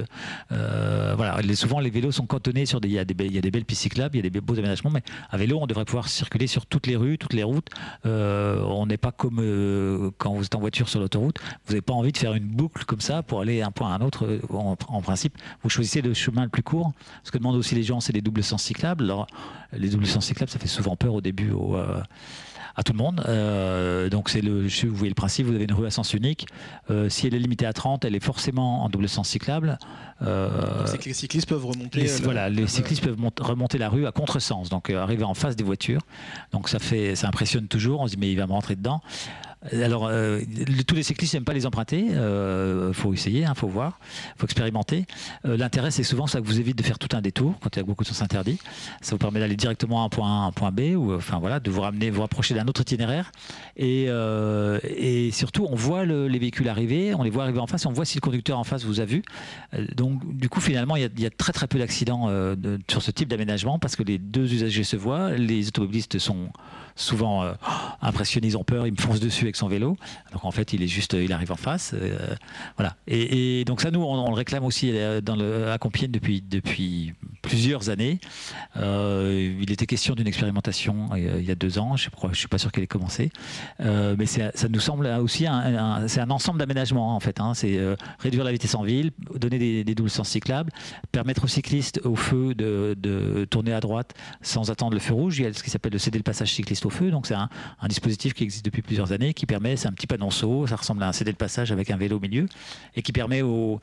euh, 0.53 1.15
voilà, 1.17 1.41
souvent 1.55 1.81
les 1.81 1.91
vélos 1.91 2.13
sont 2.13 2.27
cantonnés 2.27 2.67
sur 2.67 2.81
des, 2.81 2.89
il 2.89 2.95
y 2.95 2.99
a 2.99 3.05
des, 3.05 3.15
il 3.25 3.33
y 3.33 3.39
a 3.39 3.41
des 3.41 3.51
belles 3.51 3.65
pistes 3.65 3.83
cyclables, 3.83 4.17
il 4.17 4.25
y 4.25 4.27
a 4.27 4.31
des 4.31 4.41
beaux 4.41 4.59
aménagements, 4.59 4.91
mais 4.91 5.03
à 5.31 5.37
vélo, 5.37 5.59
on 5.61 5.67
devrait 5.67 5.85
pouvoir 5.85 6.09
circuler 6.09 6.47
sur 6.47 6.67
toutes 6.67 6.87
les 6.87 6.97
rues, 6.97 7.19
toutes 7.19 7.33
les 7.33 7.43
routes. 7.43 7.69
Euh, 8.07 8.63
on 8.63 8.87
n'est 8.87 8.97
pas 8.97 9.13
comme 9.13 9.39
euh, 9.41 10.11
quand 10.19 10.35
vous 10.35 10.45
êtes 10.45 10.55
en 10.55 10.61
voiture 10.61 10.89
sur 10.89 11.01
l'autoroute, 11.01 11.39
vous 11.67 11.73
n'avez 11.73 11.83
pas 11.83 11.95
envie 11.95 12.13
de 12.13 12.19
faire 12.19 12.35
une 12.35 12.49
boucle 12.49 12.85
comme 12.85 13.01
ça 13.01 13.23
pour 13.23 13.41
aller 13.41 13.61
d'un 13.61 13.71
point 13.71 13.93
à 13.93 13.97
un 13.97 14.01
autre. 14.01 14.41
En, 14.51 15.03
principe, 15.03 15.37
vous 15.63 15.69
choisissez 15.71 16.03
le 16.03 16.15
chemin 16.15 16.43
le 16.43 16.49
plus 16.49 16.63
court. 16.63 16.93
Ce 17.25 17.31
que 17.31 17.39
demandent 17.39 17.57
aussi 17.57 17.75
les 17.75 17.83
gens, 17.83 18.01
c'est 18.01 18.13
des 18.13 18.21
doubles 18.21 18.43
sens 18.43 18.63
cyclables. 18.63 19.13
Les 19.73 19.89
doubles 19.89 20.07
sens 20.07 20.27
cyclables, 20.27 20.51
ça 20.51 20.59
fait 20.59 20.69
souvent 20.69 20.97
peur 20.97 21.15
au 21.15 21.21
début. 21.21 21.53
À 22.81 22.83
tout 22.83 22.93
le 22.93 22.99
monde. 22.99 23.23
Euh, 23.29 24.09
donc 24.09 24.31
c'est 24.31 24.41
le, 24.41 24.63
vous 24.63 24.95
voyez 24.95 25.11
le 25.11 25.15
principe, 25.15 25.47
vous 25.47 25.55
avez 25.55 25.65
une 25.65 25.73
rue 25.73 25.87
à 25.87 25.91
sens 25.91 26.15
unique. 26.15 26.47
Euh, 26.91 27.11
si 27.11 27.27
elle 27.27 27.35
est 27.35 27.39
limitée 27.39 27.67
à 27.67 27.75
30, 27.75 28.07
elle 28.07 28.17
est 28.17 28.25
forcément 28.25 28.85
en 28.85 28.89
double 28.89 29.09
sens 29.09 29.29
cyclable. 29.29 29.79
Euh, 30.23 30.87
les 31.05 31.13
cyclistes 31.13 31.49
peuvent 31.49 31.65
remonter. 31.65 32.01
Les, 32.01 32.09
voilà, 32.23 32.49
les 32.49 32.67
cyclistes 32.67 33.05
peuvent 33.05 33.19
remonter 33.41 33.77
la 33.77 33.91
rue 33.91 34.07
à 34.07 34.13
contresens, 34.13 34.71
donc 34.71 34.89
arriver 34.91 35.25
en 35.25 35.35
face 35.35 35.57
des 35.57 35.65
voitures. 35.65 36.01
Donc 36.53 36.69
ça 36.69 36.79
fait, 36.79 37.15
ça 37.15 37.29
impressionne 37.29 37.69
toujours. 37.69 38.01
On 38.01 38.07
se 38.07 38.13
dit 38.13 38.19
mais 38.19 38.33
il 38.33 38.37
va 38.37 38.47
me 38.47 38.53
rentrer 38.53 38.77
dedans. 38.77 39.03
Alors, 39.73 40.07
euh, 40.07 40.41
tous 40.87 40.95
les 40.95 41.03
cyclistes 41.03 41.35
n'aiment 41.35 41.45
pas 41.45 41.53
les 41.53 41.67
emprunter. 41.67 42.07
Il 42.07 42.15
euh, 42.15 42.95
faut 42.95 43.13
essayer, 43.13 43.41
il 43.41 43.45
hein, 43.45 43.55
faut 43.55 43.69
voir, 43.69 43.99
il 44.35 44.41
faut 44.41 44.47
expérimenter. 44.47 45.05
Euh, 45.45 45.59
l'intérêt, 45.59 45.91
c'est 45.91 46.03
souvent 46.03 46.27
ça 46.27 46.41
que 46.41 46.47
vous 46.47 46.59
évite 46.59 46.79
de 46.79 46.83
faire 46.83 46.99
tout 46.99 47.15
un 47.15 47.21
détour 47.21 47.55
quand 47.61 47.77
il 47.77 47.79
y 47.79 47.83
a 47.83 47.85
beaucoup 47.85 48.03
de 48.03 48.09
sens 48.09 48.23
interdits. 48.23 48.59
Ça 49.03 49.13
vous 49.13 49.19
permet 49.19 49.39
d'aller 49.39 49.57
directement 49.57 50.03
à 50.03 50.07
un 50.07 50.09
point 50.09 50.45
A, 50.45 50.47
un 50.47 50.53
point 50.53 50.73
B, 50.73 50.97
ou 50.97 51.13
enfin 51.15 51.39
voilà, 51.39 51.61
de 51.61 51.71
vous 51.71 51.83
ramener, 51.83 52.09
vous 52.09 52.23
rapprocher 52.23 52.55
d'un 52.55 52.67
autre 52.69 52.81
itinéraire. 52.81 53.33
Et, 53.77 54.05
et 54.05 55.31
surtout, 55.31 55.67
on 55.69 55.75
voit 55.75 56.05
les 56.05 56.39
véhicules 56.39 56.69
arriver, 56.69 57.15
on 57.15 57.23
les 57.23 57.31
voit 57.31 57.43
arriver 57.43 57.59
en 57.59 57.67
face, 57.67 57.85
on 57.85 57.93
voit 57.93 58.05
si 58.05 58.17
le 58.17 58.21
conducteur 58.21 58.59
en 58.59 58.65
face 58.65 58.85
vous 58.85 59.01
a 59.01 59.05
vu. 59.05 59.23
donc, 59.95 60.37
du 60.37 60.49
coup, 60.49 60.61
finalement, 60.61 60.97
il 60.97 61.11
y 61.19 61.27
a, 61.27 61.31
très 61.31 61.53
très 61.53 61.67
peu 61.67 61.79
d'accidents 61.79 62.31
sur 62.89 63.03
ce 63.03 63.11
type 63.11 63.29
d'aménagement 63.29 63.79
parce 63.79 63.97
que 63.97 64.03
les 64.03 64.19
deux 64.19 64.53
usagers 64.53 64.85
se 64.85 64.97
voient, 64.97 65.33
les 65.33 65.69
automobilistes 65.69 66.19
sont 66.19 66.51
souvent 66.97 67.43
euh, 67.43 67.53
impressionnés, 68.03 68.49
ils 68.49 68.57
ont 68.57 68.65
peur, 68.65 68.87
ils 68.87 68.93
me 68.93 68.99
foncent 68.99 69.21
dessus 69.21 69.45
avec 69.45 69.57
son 69.57 69.69
vélo. 69.69 69.97
Donc 70.33 70.45
en 70.45 70.51
fait, 70.51 70.73
il 70.73 70.83
est 70.83 70.89
juste, 70.89 71.15
il 71.15 71.33
arrive 71.33 71.53
en 71.53 71.57
face. 71.57 71.95
Euh, 71.95 72.35
voilà. 72.77 72.97
Et, 73.07 73.65
donc 73.65 73.81
ça, 73.81 73.91
nous, 73.91 74.03
on, 74.03 74.29
le 74.29 74.35
réclame 74.35 74.65
aussi 74.65 74.91
euh, 74.93 75.21
dans 75.21 75.37
le, 75.37 75.71
à 75.71 75.79
Compiègne 75.79 76.11
depuis, 76.11 76.43
depuis 76.43 77.15
plusieurs 77.51 77.91
années. 77.91 78.21
il 78.77 79.71
était 79.73 79.87
question 79.87 80.15
d'une 80.15 80.29
expérimentation 80.29 81.11
il 81.17 81.45
y 81.45 81.51
a 81.51 81.57
deux 81.57 81.79
ans. 81.79 81.97
Je 81.97 82.09
ne 82.23 82.35
suis 82.35 82.47
pas 82.47 82.59
sûr 82.59 82.71
qu'elle 82.71 82.85
ait 82.85 82.87
commencé. 82.87 83.33
mais 83.81 84.27
ça 84.27 84.69
nous 84.69 84.79
semble 84.79 85.07
aussi 85.07 85.47
un, 85.47 86.07
c'est 86.07 86.21
un 86.21 86.31
ensemble 86.31 86.61
d'aménagements 86.61 87.17
en 87.17 87.21
fait. 87.21 87.41
Hein. 87.41 87.55
C'est 87.55 87.79
réduire 88.21 88.45
la 88.45 88.53
vitesse 88.53 88.75
en 88.77 88.85
ville, 88.85 89.11
donner 89.35 89.85
des, 89.85 89.95
doubles 89.95 90.11
sens 90.11 90.29
cyclables, 90.29 90.71
permettre 91.11 91.45
aux 91.45 91.49
cyclistes 91.49 92.01
au 92.05 92.15
feu 92.15 92.55
de, 92.55 93.47
tourner 93.51 93.73
à 93.73 93.81
droite 93.81 94.15
sans 94.43 94.71
attendre 94.71 94.95
le 94.95 95.01
feu 95.01 95.15
rouge. 95.15 95.39
Il 95.39 95.45
y 95.45 95.47
a 95.47 95.53
ce 95.53 95.63
qui 95.63 95.71
s'appelle 95.71 95.93
le 95.93 95.99
céder 95.99 96.19
le 96.19 96.23
passage 96.23 96.53
cycliste 96.53 96.87
au 96.87 96.91
feu. 96.91 97.11
Donc 97.11 97.27
c'est 97.27 97.35
un, 97.35 97.49
dispositif 97.89 98.35
qui 98.35 98.45
existe 98.45 98.65
depuis 98.65 98.83
plusieurs 98.83 99.11
années 99.11 99.35
qui 99.35 99.47
permet, 99.47 99.75
c'est 99.77 99.89
un 99.89 99.93
petit 99.93 100.07
panonceau, 100.07 100.69
ça 100.69 100.77
ressemble 100.77 101.03
à 101.03 101.09
un 101.09 101.13
céder 101.13 101.33
le 101.33 101.37
passage 101.37 101.73
avec 101.73 101.91
un 101.91 101.97
vélo 101.97 102.19
au 102.19 102.21
milieu 102.21 102.47
et 102.95 103.03
qui 103.03 103.11
permet 103.11 103.43
euh, 103.43 103.79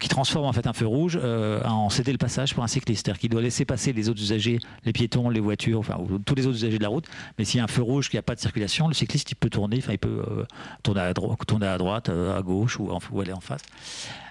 qui 0.00 0.08
transforme 0.08 0.46
en 0.46 0.52
fait 0.52 0.66
un 0.66 0.72
feu 0.72 0.86
rouge 0.86 1.18
euh, 1.22 1.62
en 1.64 1.90
céder 1.90 2.12
le 2.12 2.18
passage 2.18 2.54
pour 2.54 2.64
un 2.64 2.68
cycliste, 2.68 3.09
c'est-à-dire 3.10 3.20
qu'il 3.22 3.30
doit 3.30 3.42
laisser 3.42 3.64
passer 3.64 3.92
les 3.92 4.08
autres 4.08 4.20
usagers, 4.20 4.60
les 4.84 4.92
piétons, 4.92 5.30
les 5.30 5.40
voitures, 5.40 5.80
enfin 5.80 5.98
tous 6.24 6.36
les 6.36 6.46
autres 6.46 6.58
usagers 6.58 6.78
de 6.78 6.82
la 6.84 6.88
route. 6.88 7.06
Mais 7.38 7.44
s'il 7.44 7.58
y 7.58 7.60
a 7.60 7.64
un 7.64 7.66
feu 7.66 7.82
rouge, 7.82 8.08
qu'il 8.08 8.18
n'y 8.18 8.20
a 8.20 8.22
pas 8.22 8.36
de 8.36 8.40
circulation, 8.40 8.86
le 8.86 8.94
cycliste 8.94 9.32
il 9.32 9.34
peut 9.34 9.50
tourner, 9.50 9.78
enfin 9.78 9.94
il 9.94 9.98
peut 9.98 10.22
euh, 10.30 10.44
tourner, 10.84 11.00
à 11.00 11.12
droite, 11.12 11.40
tourner 11.44 11.66
à 11.66 12.42
gauche 12.42 12.78
ou, 12.78 13.20
aller 13.20 13.32
en 13.32 13.40
face. 13.40 13.62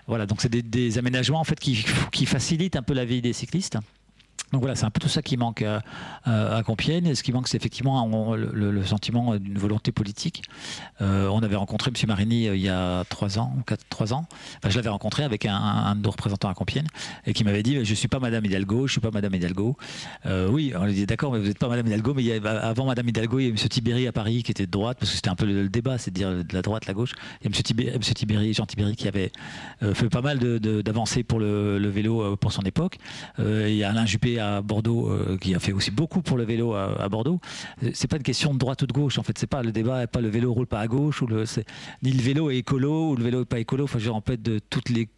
Voilà, 0.08 0.26
donc 0.26 0.42
c'est 0.42 0.50
des, 0.50 0.98
aménagements 0.98 1.42
en 1.42 1.44
fait 1.44 1.60
qui 1.60 2.26
facilitent 2.26 2.78
un 2.78 2.82
peu 2.82 2.94
la 2.94 3.04
vie 3.04 3.22
des 3.22 3.34
cyclistes. 3.34 3.78
Donc 4.52 4.62
voilà, 4.62 4.76
c'est 4.76 4.86
un 4.86 4.90
peu 4.90 5.00
tout 5.00 5.10
ça 5.10 5.22
qui 5.22 5.38
manque 5.38 5.62
à, 5.62 5.82
à 6.24 6.64
Compiègne. 6.64 7.14
Ce 7.14 7.22
qui 7.22 7.32
manque, 7.32 7.48
c'est 7.48 7.58
effectivement 7.58 8.36
le, 8.36 8.84
sentiment 8.84 9.36
d'une 9.36 9.58
volonté 9.58 9.92
politique. 9.92 10.44
Euh, 11.02 11.28
on 11.28 11.40
avait 11.40 11.56
rencontré 11.56 11.92
M. 11.92 12.08
Marini 12.08 12.48
euh, 12.48 12.56
il 12.56 12.62
y 12.62 12.70
a 12.70 13.04
trois 13.06 13.38
ans, 13.38 13.54
quatre, 13.68 13.84
trois 13.90 14.14
ans. 14.14 14.26
je 14.68 14.76
l'avais 14.76 14.90
rencontré 14.90 15.24
avec 15.24 15.46
un, 15.46 15.96
de 15.96 16.02
nos 16.02 16.12
représentants 16.12 16.50
à 16.50 16.54
Compiègne 16.54 16.88
et 17.26 17.34
qui 17.34 17.44
m'avait 17.44 17.62
dit 17.62 17.86
Je 17.86 17.92
ne 17.92 17.96
suis 17.96 18.08
pas 18.08 18.20
Madame 18.20 18.44
Hidalgo, 18.46 18.80
je 18.80 18.84
ne 18.84 18.88
suis 18.88 19.02
pas 19.02 19.12
Madame 19.12 19.36
Hidalgo. 19.36 19.78
Euh, 20.26 20.50
oui, 20.50 20.74
on 20.76 20.86
lui 20.86 20.94
dit 20.94 21.06
D'accord, 21.06 21.32
mais 21.32 21.40
vous 21.40 21.48
n'êtes 21.48 21.60
pas 21.60 21.70
Madame 21.70 21.88
Hidalgo, 21.88 22.14
mais 22.16 22.24
il 22.24 22.28
y 22.28 22.32
avait, 22.32 22.50
avant 22.50 22.86
Madame 22.86 23.08
Hidalgo, 23.08 23.40
il 23.40 23.44
y 23.44 23.48
a 23.48 23.50
M. 23.50 23.56
Tibéri 23.56 24.08
à 24.08 24.12
Paris 24.12 24.42
qui 24.42 24.52
était 24.52 24.66
de 24.66 24.72
droite, 24.72 24.98
parce 25.00 25.12
que 25.12 25.16
c'était 25.16 25.30
un 25.30 25.36
peu 25.36 25.46
le, 25.46 25.70
débat, 25.70 25.98
c'est 26.00 26.12
de 26.12 26.16
dire 26.16 26.30
de 26.32 26.54
la 26.54 26.62
droite, 26.62 26.88
la 26.88 26.94
gauche. 26.94 27.14
Il 27.42 27.52
y 27.52 27.54
a 27.54 27.96
M. 27.96 28.02
Tibéri, 28.02 28.54
Jean 28.54 28.66
Tibéri, 28.66 28.96
qui 28.96 29.08
avait 29.08 29.32
fait 29.94 30.10
pas 30.10 30.22
mal 30.22 30.40
d'avancées 30.40 31.24
pour 31.24 31.40
le, 31.40 31.78
le, 31.78 31.90
vélo 31.90 32.36
pour 32.38 32.52
son 32.52 32.64
époque. 32.64 32.98
il 33.38 33.76
y 33.76 33.84
a 33.84 33.90
Alain 33.90 34.06
Juppé 34.06 34.29
à 34.38 34.62
Bordeaux 34.62 35.10
euh, 35.10 35.38
qui 35.38 35.56
a 35.56 35.60
fait 35.60 35.72
aussi 35.72 35.92
beaucoup 35.92 36.22
pour 36.22 36.38
le 36.38 36.44
vélo 36.44 36.74
à, 36.74 37.08
Bordeaux. 37.10 37.40
C'est 37.94 38.08
pas 38.08 38.18
une 38.18 38.24
question 38.24 38.54
de 38.54 38.60
droite 38.60 38.82
ou 38.82 38.88
de 38.88 38.94
gauche. 38.94 39.18
En 39.18 39.24
fait, 39.24 39.38
c'est 39.38 39.48
pas 39.48 39.64
le 39.64 39.72
débat, 39.72 40.06
pas 40.08 40.22
le 40.22 40.30
vélo 40.30 40.54
roule 40.54 40.68
pas 40.68 40.80
à 40.80 40.88
gauche 40.88 41.22
ou 41.22 41.28
ni 42.04 42.12
le 42.12 42.22
vélo 42.22 42.52
est 42.52 42.58
écolo 42.58 43.12
ou 43.12 43.16
le 43.16 43.24
vélo 43.24 43.42
est 43.42 43.46
pas 43.46 43.60
écolo. 43.60 43.86
Enfin, 43.86 44.00
en 44.10 44.22
fait 44.22 44.42
de 44.42 44.60
toutes 44.60 44.90
les 44.90 45.10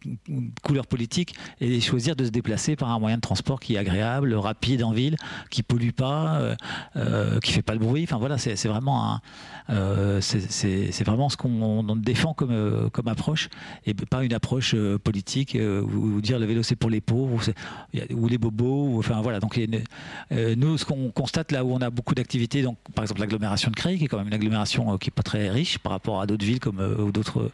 couleurs 0.62 0.86
politiques 0.86 1.34
et 1.60 1.80
choisir 1.80 2.16
de 2.16 2.24
se 2.24 2.30
déplacer 2.30 2.76
par 2.76 2.90
un 2.90 2.98
moyen 2.98 3.16
de 3.16 3.20
transport 3.20 3.60
qui 3.60 3.74
est 3.74 3.78
agréable, 3.78 4.34
rapide 4.34 4.82
en 4.84 4.92
ville, 4.92 5.16
qui 5.50 5.62
pollue 5.62 5.90
pas, 5.90 6.36
euh, 6.36 6.54
euh, 6.96 7.40
qui 7.40 7.52
fait 7.52 7.62
pas 7.62 7.74
le 7.74 7.80
bruit. 7.80 8.04
Enfin 8.04 8.18
voilà, 8.18 8.38
c'est 8.38 8.68
vraiment 8.68 9.20
un, 9.68 10.20
c'est 10.20 11.04
vraiment 11.04 11.28
ce 11.28 11.36
qu'on 11.36 11.96
défend 11.96 12.34
comme 12.34 12.90
comme 12.92 13.08
approche 13.08 13.48
et 13.86 13.94
pas 13.94 14.24
une 14.24 14.34
approche 14.34 14.74
politique 15.04 15.56
ou, 15.58 16.20
dire 16.20 16.38
le 16.38 16.46
vélo 16.46 16.62
c'est 16.62 16.76
pour 16.76 16.90
les 16.90 17.00
pauvres 17.00 17.34
ou, 17.34 18.14
ou 18.14 18.28
les 18.28 18.38
bobos. 18.38 18.62
Ou, 18.62 19.01
enfin 19.02 19.20
voilà, 19.20 19.40
donc 19.40 19.58
euh, 19.58 20.54
nous, 20.56 20.78
ce 20.78 20.84
qu'on 20.84 21.10
constate 21.10 21.52
là 21.52 21.64
où 21.64 21.72
on 21.72 21.80
a 21.80 21.90
beaucoup 21.90 22.14
d'activités, 22.14 22.62
donc 22.62 22.78
par 22.94 23.04
exemple 23.04 23.20
l'agglomération 23.20 23.70
de 23.70 23.76
Creil, 23.76 23.98
qui 23.98 24.04
est 24.04 24.08
quand 24.08 24.18
même 24.18 24.28
une 24.28 24.34
agglomération 24.34 24.92
euh, 24.92 24.96
qui 24.96 25.08
n'est 25.08 25.14
pas 25.14 25.22
très 25.22 25.50
riche 25.50 25.78
par 25.78 25.92
rapport 25.92 26.20
à 26.20 26.26
d'autres 26.26 26.44
villes 26.44 26.60
comme 26.60 26.80
euh, 26.80 27.02
ou 27.02 27.12
d'autres 27.12 27.50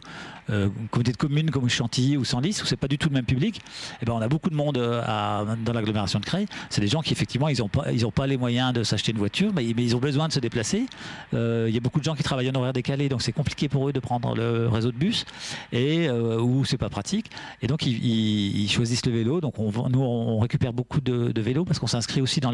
communautés 0.90 1.12
de 1.12 1.16
communes 1.16 1.50
comme 1.50 1.68
Chantilly 1.68 2.16
ou 2.16 2.24
Senlis, 2.24 2.60
où 2.62 2.66
c'est 2.66 2.76
pas 2.76 2.88
du 2.88 2.96
tout 2.96 3.08
le 3.08 3.14
même 3.14 3.24
public. 3.24 3.58
Et 3.58 3.60
eh 4.02 4.06
ben 4.06 4.14
on 4.14 4.20
a 4.20 4.28
beaucoup 4.28 4.48
de 4.48 4.54
monde 4.54 4.76
dans 4.76 5.72
l'agglomération 5.72 6.20
de 6.20 6.24
Creil. 6.24 6.46
C'est 6.70 6.80
des 6.80 6.88
gens 6.88 7.02
qui 7.02 7.12
effectivement 7.12 7.48
ils 7.48 7.58
n'ont 7.58 7.68
pas 7.68 7.92
ils 7.92 8.06
ont 8.06 8.10
pas 8.10 8.26
les 8.26 8.38
moyens 8.38 8.72
de 8.72 8.82
s'acheter 8.82 9.12
une 9.12 9.18
voiture, 9.18 9.52
mais, 9.54 9.64
ils 9.64 9.94
ont 9.94 10.00
besoin 10.00 10.26
de 10.28 10.32
se 10.32 10.40
déplacer. 10.40 10.86
Il 11.32 11.70
y 11.70 11.76
a 11.76 11.80
beaucoup 11.80 11.98
de 11.98 12.04
gens 12.04 12.14
qui 12.14 12.22
travaillent 12.22 12.50
en 12.50 12.54
horaire 12.54 12.72
décalé, 12.72 13.08
donc 13.08 13.22
c'est 13.22 13.32
compliqué 13.32 13.68
pour 13.68 13.88
eux 13.88 13.92
de 13.92 14.00
prendre 14.00 14.34
le 14.34 14.68
réseau 14.68 14.90
de 14.90 14.96
bus 14.96 15.26
et 15.72 16.10
où 16.10 16.64
c'est 16.64 16.78
pas 16.78 16.88
pratique. 16.88 17.30
Et 17.60 17.66
donc 17.66 17.84
ils, 17.84 18.68
choisissent 18.70 19.04
le 19.04 19.12
vélo. 19.12 19.40
Donc 19.40 19.58
on, 19.58 19.70
nous 19.90 20.00
on 20.00 20.38
récupère 20.38 20.72
beaucoup 20.72 21.00
de 21.00 21.37
vélos 21.40 21.64
parce 21.64 21.78
qu'on 21.78 21.86
s'inscrit 21.86 22.20
aussi 22.20 22.40
dans 22.40 22.52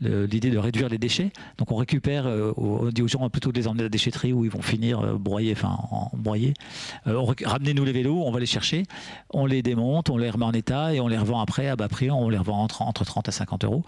l'idée 0.00 0.50
de 0.50 0.58
réduire 0.58 0.88
les 0.88 0.98
déchets. 0.98 1.30
Donc 1.58 1.72
on 1.72 1.76
récupère, 1.76 2.26
euh, 2.26 2.52
on 2.56 2.86
dit 2.90 3.02
aux 3.02 3.08
gens 3.08 3.28
plutôt 3.30 3.52
de 3.52 3.58
les 3.58 3.68
emmener 3.68 3.82
à 3.82 3.84
la 3.84 3.88
déchetterie 3.88 4.32
où 4.32 4.44
ils 4.44 4.50
vont 4.50 4.62
finir 4.62 5.00
euh, 5.00 5.18
broyés, 5.18 5.52
enfin 5.56 5.76
en, 5.90 6.10
broyés. 6.14 6.54
Euh, 7.06 7.20
ramenez-nous 7.44 7.84
les 7.84 7.92
vélos, 7.92 8.22
on 8.24 8.30
va 8.30 8.40
les 8.40 8.46
chercher, 8.46 8.84
on 9.30 9.46
les 9.46 9.62
démonte, 9.62 10.10
on 10.10 10.16
les 10.16 10.30
remet 10.30 10.44
en 10.44 10.52
état 10.52 10.94
et 10.94 11.00
on 11.00 11.08
les 11.08 11.18
revend 11.18 11.40
après 11.40 11.68
à 11.68 11.76
bas 11.76 11.88
prix, 11.88 12.10
on 12.10 12.28
les 12.28 12.38
revend 12.38 12.62
entre, 12.62 12.82
entre 12.82 13.04
30 13.04 13.28
à 13.28 13.32
50 13.32 13.64
euros. 13.64 13.84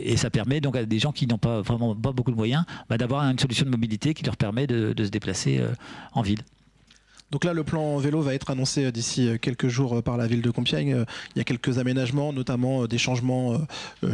et 0.00 0.16
ça 0.16 0.30
permet 0.30 0.60
donc 0.60 0.76
à 0.76 0.84
des 0.84 0.98
gens 0.98 1.12
qui 1.12 1.26
n'ont 1.26 1.38
pas 1.38 1.60
vraiment 1.60 1.94
pas 1.94 2.12
beaucoup 2.12 2.30
de 2.30 2.36
moyens 2.36 2.64
bah, 2.88 2.98
d'avoir 2.98 3.22
une 3.24 3.38
solution 3.38 3.64
de 3.64 3.70
mobilité 3.70 4.14
qui 4.14 4.24
leur 4.24 4.36
permet 4.36 4.66
de 4.66 5.04
se 5.04 5.10
déplacer 5.10 5.62
en 6.12 6.22
ville. 6.22 6.40
Donc 7.32 7.44
là, 7.44 7.52
le 7.52 7.64
plan 7.64 7.96
vélo 7.98 8.22
va 8.22 8.34
être 8.34 8.50
annoncé 8.50 8.84
euh, 8.84 8.92
d'ici 8.92 9.28
euh, 9.28 9.36
quelques 9.36 9.66
jours 9.66 9.96
euh, 9.96 10.02
par 10.02 10.16
la 10.16 10.28
ville 10.28 10.42
de 10.42 10.50
Compiègne. 10.50 11.04
Il 11.34 11.38
y 11.38 11.40
a 11.40 11.44
quelques 11.44 11.78
aménagements, 11.78 12.32
notamment 12.32 12.86
des 12.86 12.98
changements, 12.98 13.58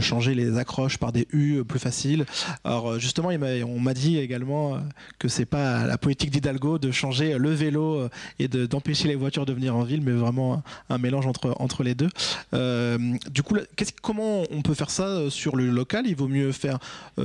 changer 0.00 0.34
les 0.34 0.58
accroches 0.58 0.98
par 0.98 1.12
des 1.12 1.26
U 1.32 1.62
plus 1.64 1.78
faciles. 1.78 2.24
Alors 2.64 2.98
justement, 2.98 3.28
on 3.28 3.80
m'a 3.80 3.94
dit 3.94 4.18
également 4.18 4.78
que 5.18 5.28
c'est 5.28 5.44
pas 5.44 5.86
la 5.86 5.98
politique 5.98 6.30
d'Hidalgo 6.30 6.78
de 6.78 6.90
changer 6.90 7.38
le 7.38 7.50
vélo 7.50 8.08
et 8.38 8.48
d'empêcher 8.48 9.08
les 9.08 9.14
voitures 9.14 9.46
de 9.46 9.52
venir 9.52 9.76
en 9.76 9.82
ville, 9.82 10.02
mais 10.02 10.12
vraiment 10.12 10.62
un, 10.88 10.98
mélange 10.98 11.26
entre, 11.26 11.82
les 11.82 11.94
deux. 11.94 12.10
du 13.30 13.42
coup, 13.42 13.56
comment 14.02 14.42
on 14.50 14.62
peut 14.62 14.74
faire 14.74 14.90
ça 14.90 15.30
sur 15.30 15.56
le 15.56 15.70
local? 15.70 16.06
Il 16.06 16.16
vaut 16.16 16.28
mieux 16.28 16.52
faire 16.52 16.78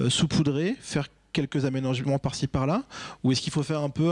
saupoudrer, 0.09 0.75
faire 0.79 1.07
quelques 1.38 1.65
aménagements 1.65 2.17
par-ci 2.17 2.47
par-là 2.47 2.83
Ou 3.23 3.31
est-ce 3.31 3.41
qu'il 3.41 3.53
faut 3.53 3.63
faire 3.63 3.81
un 3.81 3.89
peu 3.89 4.11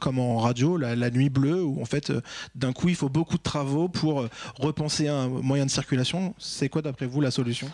comme 0.00 0.18
en 0.18 0.38
radio, 0.38 0.76
la, 0.76 1.10
nuit 1.10 1.30
bleue, 1.30 1.62
où 1.62 1.82
en 1.82 1.84
fait, 1.84 2.12
d'un 2.54 2.72
coup, 2.72 2.88
il 2.88 2.94
faut 2.94 3.08
beaucoup 3.08 3.36
de 3.36 3.42
travaux 3.42 3.88
pour 3.88 4.24
repenser 4.58 5.08
un 5.08 5.28
moyen 5.28 5.66
de 5.66 5.70
circulation. 5.70 6.34
C'est 6.38 6.68
quoi 6.68 6.82
d'après 6.82 7.06
vous 7.06 7.20
la 7.20 7.30
solution? 7.30 7.68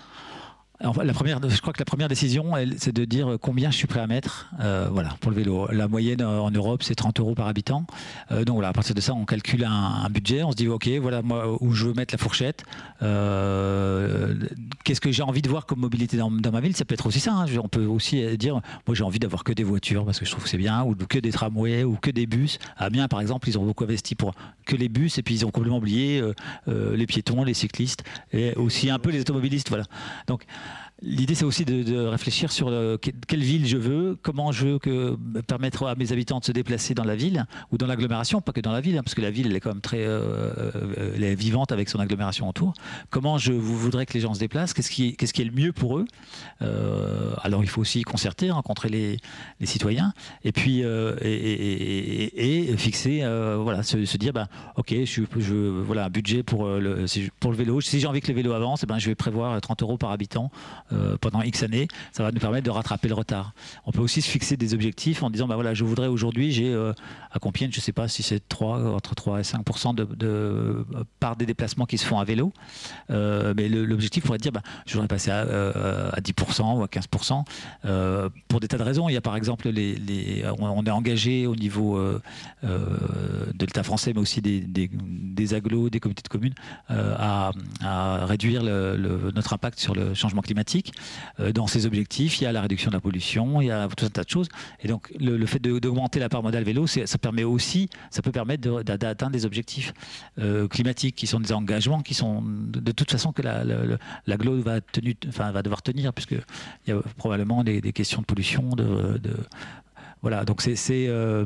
La 0.80 1.12
première, 1.12 1.40
je 1.48 1.60
crois 1.60 1.72
que 1.72 1.78
la 1.78 1.84
première 1.84 2.08
décision, 2.08 2.52
c'est 2.76 2.94
de 2.94 3.04
dire 3.04 3.36
combien 3.40 3.70
je 3.70 3.76
suis 3.76 3.86
prêt 3.86 4.00
à 4.00 4.06
mettre 4.06 4.50
euh, 4.60 4.88
voilà, 4.90 5.10
pour 5.20 5.30
le 5.30 5.36
vélo. 5.36 5.68
La 5.72 5.88
moyenne 5.88 6.20
euh, 6.20 6.40
en 6.40 6.50
Europe, 6.50 6.82
c'est 6.82 6.94
30 6.94 7.20
euros 7.20 7.34
par 7.34 7.46
habitant. 7.46 7.86
Euh, 8.30 8.44
donc 8.44 8.54
voilà, 8.54 8.68
à 8.68 8.72
partir 8.72 8.94
de 8.94 9.00
ça, 9.00 9.14
on 9.14 9.24
calcule 9.24 9.64
un, 9.64 10.08
budget. 10.10 10.42
On 10.42 10.50
se 10.50 10.56
dit, 10.56 10.68
OK, 10.68 10.88
voilà 11.00 11.22
moi, 11.22 11.62
où 11.62 11.72
je 11.72 11.86
veux 11.86 11.94
mettre 11.94 12.14
la 12.14 12.18
fourchette. 12.18 12.64
Qu'est-ce 13.00 15.00
que 15.00 15.10
j'ai 15.10 15.22
envie 15.22 15.42
de 15.42 15.48
voir 15.48 15.66
comme 15.66 15.80
mobilité 15.80 16.16
dans, 16.16 16.30
ma 16.30 16.60
ville? 16.60 16.76
Ça 16.76 16.84
peut 16.84 16.94
être 16.94 17.06
aussi 17.06 17.20
ça. 17.20 17.32
Hein. 17.32 17.46
On 17.62 17.68
peut 17.68 17.84
aussi 17.84 18.36
dire, 18.36 18.60
moi 18.86 18.94
j'ai 18.94 19.04
envie 19.04 19.18
d'avoir 19.18 19.44
que 19.44 19.52
des 19.52 19.64
voitures 19.64 20.04
parce 20.04 20.18
que 20.18 20.24
je 20.24 20.30
trouve 20.30 20.44
que 20.44 20.50
c'est 20.50 20.58
bien, 20.58 20.84
ou 20.84 20.94
que 20.94 21.18
des 21.18 21.30
tramways, 21.30 21.84
ou 21.84 21.96
que 21.96 22.10
des 22.10 22.26
bus. 22.26 22.58
À 22.76 22.86
Amiens, 22.86 23.08
par 23.08 23.20
exemple, 23.20 23.48
ils 23.48 23.58
ont 23.58 23.64
beaucoup 23.64 23.84
investi 23.84 24.14
pour 24.14 24.34
que 24.64 24.76
les 24.76 24.88
bus, 24.88 25.18
et 25.18 25.22
puis 25.22 25.34
ils 25.34 25.46
ont 25.46 25.50
complètement 25.50 25.78
oublié 25.78 26.22
les 26.66 27.06
piétons, 27.06 27.44
les 27.44 27.54
cyclistes, 27.54 28.04
et 28.32 28.54
aussi 28.54 28.90
un 28.90 28.98
peu 28.98 29.10
les 29.10 29.20
automobilistes. 29.20 29.68
Voilà. 29.68 29.84
Donc, 30.26 30.44
L'idée, 31.02 31.34
c'est 31.34 31.44
aussi 31.44 31.66
de, 31.66 32.06
réfléchir 32.06 32.50
sur 32.50 32.68
euh, 32.68 32.96
quelle 32.96 33.42
ville 33.42 33.66
je 33.66 33.76
veux, 33.76 34.16
comment 34.22 34.50
je 34.50 34.66
veux 34.66 34.78
que, 34.78 35.14
permettre 35.46 35.86
à 35.86 35.94
mes 35.94 36.10
habitants 36.10 36.38
de 36.38 36.44
se 36.44 36.52
déplacer 36.52 36.94
dans 36.94 37.04
la 37.04 37.16
ville 37.16 37.44
ou 37.70 37.76
dans 37.76 37.86
l'agglomération, 37.86 38.40
pas 38.40 38.52
que 38.52 38.62
dans 38.62 38.72
la 38.72 38.80
ville, 38.80 38.96
hein, 38.96 39.02
parce 39.04 39.14
que 39.14 39.20
la 39.20 39.30
ville, 39.30 39.54
est 39.54 39.60
quand 39.60 39.72
même 39.72 39.82
très 39.82 40.06
euh, 40.06 40.70
euh, 40.74 41.34
vivante 41.36 41.70
avec 41.70 41.90
son 41.90 42.00
agglomération 42.00 42.48
autour. 42.48 42.72
Comment 43.10 43.36
je 43.36 43.52
voudrais 43.52 44.06
que 44.06 44.14
les 44.14 44.20
gens 44.20 44.32
se 44.32 44.40
déplacent 44.40 44.72
Qu'est-ce 44.72 44.90
qui, 44.90 45.14
est 45.20 45.44
le 45.44 45.50
mieux 45.50 45.72
pour 45.72 45.98
eux? 45.98 46.06
Alors, 46.60 47.62
il 47.62 47.68
faut 47.68 47.82
aussi 47.82 48.02
concerter, 48.02 48.50
rencontrer 48.50 48.88
les, 48.88 49.18
citoyens, 49.64 50.14
et 50.44 50.52
puis 50.52 50.80
et, 50.80 52.74
fixer, 52.78 53.20
voilà, 53.60 53.82
se, 53.82 54.16
dire, 54.16 54.32
bah, 54.32 54.48
ok, 54.76 54.94
je, 55.04 55.82
voilà, 55.82 56.06
un 56.06 56.10
budget 56.10 56.42
pour 56.42 56.66
le, 56.66 57.04
pour 57.38 57.50
le 57.50 57.56
vélo. 57.56 57.82
Si 57.82 58.00
j'ai 58.00 58.06
envie 58.06 58.20
que 58.20 58.28
le 58.28 58.34
vélo 58.34 58.52
avance, 58.52 58.82
eh 58.82 58.86
ben, 58.86 58.98
je 58.98 59.08
vais 59.08 59.14
prévoir 59.14 59.60
30 59.60 59.82
euros 59.82 59.98
par 59.98 60.10
habitant 60.10 60.50
euh, 60.92 61.16
pendant 61.20 61.42
X 61.42 61.62
années, 61.62 61.88
ça 62.12 62.22
va 62.22 62.30
nous 62.30 62.38
permettre 62.38 62.64
de 62.64 62.70
rattraper 62.70 63.08
le 63.08 63.14
retard. 63.14 63.52
On 63.86 63.92
peut 63.92 64.00
aussi 64.00 64.22
se 64.22 64.30
fixer 64.30 64.56
des 64.56 64.74
objectifs 64.74 65.22
en 65.22 65.30
disant, 65.30 65.48
bah 65.48 65.56
voilà, 65.56 65.74
je 65.74 65.84
voudrais 65.84 66.06
aujourd'hui, 66.06 66.52
j'ai 66.52 66.72
euh, 66.72 66.92
à 67.32 67.38
Compiègne, 67.38 67.72
je 67.72 67.78
ne 67.78 67.82
sais 67.82 67.92
pas 67.92 68.08
si 68.08 68.22
c'est 68.22 68.46
3, 68.48 68.94
entre 68.94 69.14
3 69.14 69.40
et 69.40 69.44
5 69.44 69.64
de, 69.94 70.04
de, 70.04 70.86
part 71.18 71.36
des 71.36 71.46
déplacements 71.46 71.86
qui 71.86 71.98
se 71.98 72.06
font 72.06 72.18
à 72.18 72.24
vélo, 72.24 72.52
euh, 73.10 73.52
mais 73.56 73.68
l'objectif 73.68 74.24
pourrait 74.24 74.38
dire, 74.38 74.52
bah, 74.52 74.62
je 74.86 74.92
voudrais 74.92 75.08
passer 75.08 75.30
à, 75.30 75.40
à 75.40 76.20
10% 76.20 76.78
ou 76.78 76.82
à 76.82 76.86
15%, 76.86 78.28
pour 78.48 78.60
des 78.60 78.68
tas 78.68 78.78
de 78.78 78.82
raisons. 78.82 79.08
Il 79.08 79.12
y 79.12 79.16
a 79.16 79.20
par 79.20 79.36
exemple, 79.36 79.68
on 79.68 80.86
est 80.86 80.90
engagé 80.90 81.46
au 81.46 81.56
niveau 81.56 82.00
de 82.62 83.60
l'État 83.60 83.82
français, 83.82 84.12
mais 84.14 84.20
aussi 84.20 84.40
des, 84.40 84.60
des, 84.60 84.90
des 84.92 85.54
agglos, 85.54 85.90
des 85.90 86.00
comités 86.00 86.22
de 86.22 86.28
communes, 86.28 86.54
à, 86.88 87.50
réduire 88.26 88.62
notre 88.62 89.52
impact 89.52 89.78
sur 89.78 89.94
le 89.94 90.14
changement 90.14 90.42
climatique 90.42 90.75
euh, 91.40 91.52
dans 91.52 91.66
ces 91.66 91.86
objectifs, 91.86 92.40
il 92.40 92.44
y 92.44 92.46
a 92.46 92.52
la 92.52 92.60
réduction 92.60 92.90
de 92.90 92.96
la 92.96 93.00
pollution, 93.00 93.60
il 93.60 93.66
y 93.66 93.70
a 93.70 93.88
tout 93.88 94.04
un 94.04 94.10
tas 94.10 94.24
de 94.24 94.30
choses. 94.30 94.48
Et 94.80 94.88
donc, 94.88 95.12
le, 95.18 95.44
fait 95.46 95.60
d'augmenter 95.60 96.18
la 96.18 96.28
part 96.28 96.42
modale 96.42 96.64
vélo, 96.64 96.86
ça 96.86 97.18
permet 97.18 97.44
aussi, 97.44 97.88
ça 98.10 98.22
peut 98.22 98.32
permettre 98.32 98.82
d'atteindre 98.82 99.32
des 99.32 99.44
objectifs 99.46 99.92
euh, 100.38 100.68
climatiques 100.68 101.14
qui 101.14 101.26
sont 101.26 101.40
des 101.40 101.52
engagements 101.52 102.02
qui 102.02 102.14
sont 102.14 102.42
de, 102.44 102.92
toute 102.92 103.10
façon 103.10 103.32
que 103.32 103.42
la, 103.42 103.64
la, 103.64 104.36
va, 104.36 104.80
enfin, 105.28 105.50
va 105.52 105.62
devoir 105.62 105.82
tenir, 105.82 106.12
puisqu'il 106.12 106.42
y 106.88 106.92
a 106.92 107.00
probablement 107.16 107.64
des, 107.64 107.80
questions 107.92 108.20
de 108.20 108.26
pollution. 108.26 108.74
De, 108.76 109.20
voilà, 110.22 110.44
donc 110.44 110.62
c'est. 110.62 111.06
Euh, 111.08 111.44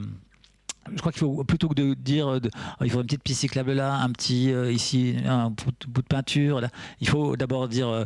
je 0.94 1.00
crois 1.00 1.12
qu'il 1.12 1.20
faut 1.20 1.44
plutôt 1.44 1.68
que 1.68 1.74
de 1.74 1.94
dire 1.94 2.28
euh, 2.28 2.40
il 2.82 2.90
faut 2.90 3.00
une 3.00 3.06
petite 3.06 3.22
piste 3.22 3.40
cyclable 3.40 3.72
là, 3.72 3.94
un 3.94 4.10
petit 4.10 4.52
euh, 4.52 4.72
ici, 4.72 5.16
un 5.26 5.50
bout, 5.50 5.72
de 5.86 6.00
peinture. 6.02 6.60
Là. 6.60 6.68
Il 7.00 7.08
faut 7.08 7.36
d'abord 7.36 7.68
dire 7.68 7.88
euh, 7.88 8.04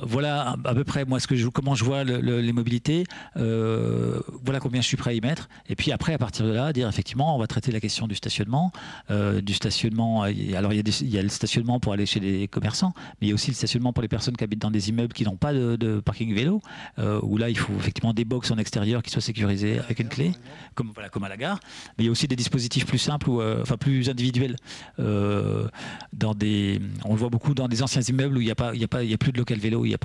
voilà 0.00 0.56
à 0.64 0.74
peu 0.74 0.84
près 0.84 1.04
moi 1.04 1.20
ce 1.20 1.26
que 1.26 1.48
comment 1.48 1.74
je 1.74 1.84
vois 1.84 2.04
les 2.04 2.52
mobilités, 2.52 3.04
voilà 3.34 4.60
combien 4.60 4.80
je 4.80 4.86
suis 4.86 4.96
prêt 4.96 5.10
à 5.10 5.14
y 5.14 5.20
mettre. 5.20 5.48
Et 5.68 5.76
puis 5.76 5.92
après 5.92 6.14
à 6.14 6.18
partir 6.18 6.46
de 6.46 6.52
là 6.52 6.72
dire 6.72 6.88
effectivement 6.88 7.36
on 7.36 7.38
va 7.38 7.46
traiter 7.46 7.72
la 7.72 7.80
question 7.80 8.06
du 8.06 8.14
stationnement, 8.14 8.72
du 9.10 9.54
stationnement. 9.54 10.22
Alors 10.22 10.72
il 10.72 11.08
y, 11.08 11.18
a 11.18 11.22
le 11.22 11.28
stationnement 11.28 11.80
pour 11.80 11.92
aller 11.92 12.06
chez 12.06 12.20
les 12.20 12.48
commerçants, 12.48 12.92
mais 13.20 13.26
il 13.26 13.28
y 13.28 13.32
a 13.32 13.34
aussi 13.34 13.50
le 13.50 13.56
stationnement 13.56 13.92
pour 13.92 14.02
les 14.02 14.08
personnes 14.08 14.36
qui 14.36 14.44
habitent 14.44 14.62
dans 14.62 14.70
des 14.70 14.88
immeubles 14.88 15.12
qui 15.12 15.24
n'ont 15.24 15.36
pas 15.36 15.52
de, 15.52 16.00
parking 16.00 16.34
vélo, 16.34 16.60
où 17.22 17.36
là 17.36 17.50
il 17.50 17.58
faut 17.58 17.74
effectivement 17.78 18.12
des 18.12 18.24
box 18.24 18.50
en 18.50 18.58
extérieur 18.58 19.02
qui 19.02 19.10
soient 19.10 19.22
sécurisées 19.22 19.78
avec 19.78 20.00
une 20.00 20.08
clé, 20.08 20.32
comme 20.74 20.92
comme 21.10 21.24
à 21.24 21.28
la 21.28 21.36
gare. 21.36 21.60
Mais 21.96 22.04
il 22.04 22.06
y 22.06 22.08
a 22.08 22.12
aussi 22.12 22.23
des 22.26 22.36
dispositifs 22.36 22.86
plus 22.86 22.98
simples 22.98 23.28
ou 23.28 23.40
euh, 23.40 23.62
enfin 23.62 23.76
plus 23.76 24.08
individuels. 24.08 24.56
Euh, 24.98 25.68
dans 26.12 26.34
des, 26.34 26.80
on 27.04 27.12
le 27.12 27.18
voit 27.18 27.28
beaucoup 27.28 27.54
dans 27.54 27.68
des 27.68 27.82
anciens 27.82 28.02
immeubles 28.02 28.36
où 28.36 28.40
il 28.40 28.46
n'y 28.46 28.50
a 28.50 28.54
a 28.58 29.14
a 29.14 29.18
plus 29.18 29.32
de 29.32 29.38
local 29.38 29.58
vélo, 29.58 29.84
il 29.84 29.96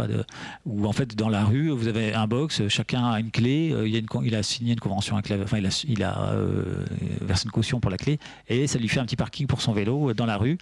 où 0.65 0.85
en 0.85 0.91
fait 0.91 1.15
dans 1.15 1.29
la 1.29 1.43
rue 1.43 1.69
vous 1.69 1.87
avez 1.87 2.13
un 2.13 2.27
box, 2.27 2.67
chacun 2.67 3.05
a 3.11 3.19
une 3.19 3.31
clé, 3.31 3.71
euh, 3.71 3.87
il, 3.87 3.95
a 3.95 3.99
une, 3.99 4.07
il 4.23 4.35
a 4.35 4.43
signé 4.43 4.73
une 4.73 4.79
convention 4.79 5.17
avec 5.17 5.31
enfin 5.43 5.57
il 5.57 5.65
a, 5.65 5.69
il 5.87 7.25
versé 7.25 7.45
une 7.45 7.51
caution 7.51 7.79
pour 7.79 7.91
la 7.91 7.97
clé 7.97 8.19
et 8.47 8.67
ça 8.67 8.79
lui 8.79 8.87
fait 8.87 8.99
un 8.99 9.05
petit 9.05 9.15
parking 9.15 9.47
pour 9.47 9.61
son 9.61 9.73
vélo 9.73 10.13
dans 10.13 10.25
la 10.25 10.37
rue 10.37 10.57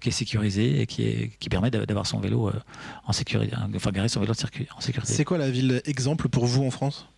qui 0.00 0.08
est 0.08 0.12
sécurisé 0.12 0.80
et 0.80 0.86
qui, 0.86 1.02
est, 1.02 1.30
qui 1.38 1.48
permet 1.48 1.70
d'avoir 1.70 2.06
son 2.06 2.20
vélo 2.20 2.50
en 3.04 3.12
sécurité, 3.12 3.54
enfin 3.74 3.90
garer 3.90 4.08
son 4.08 4.20
vélo 4.20 4.32
en 4.32 4.80
sécurité. 4.80 5.12
C'est 5.12 5.24
quoi 5.24 5.38
la 5.38 5.50
ville 5.50 5.82
exemple 5.84 6.28
pour 6.28 6.46
vous 6.46 6.64
en 6.64 6.70
France? 6.70 7.08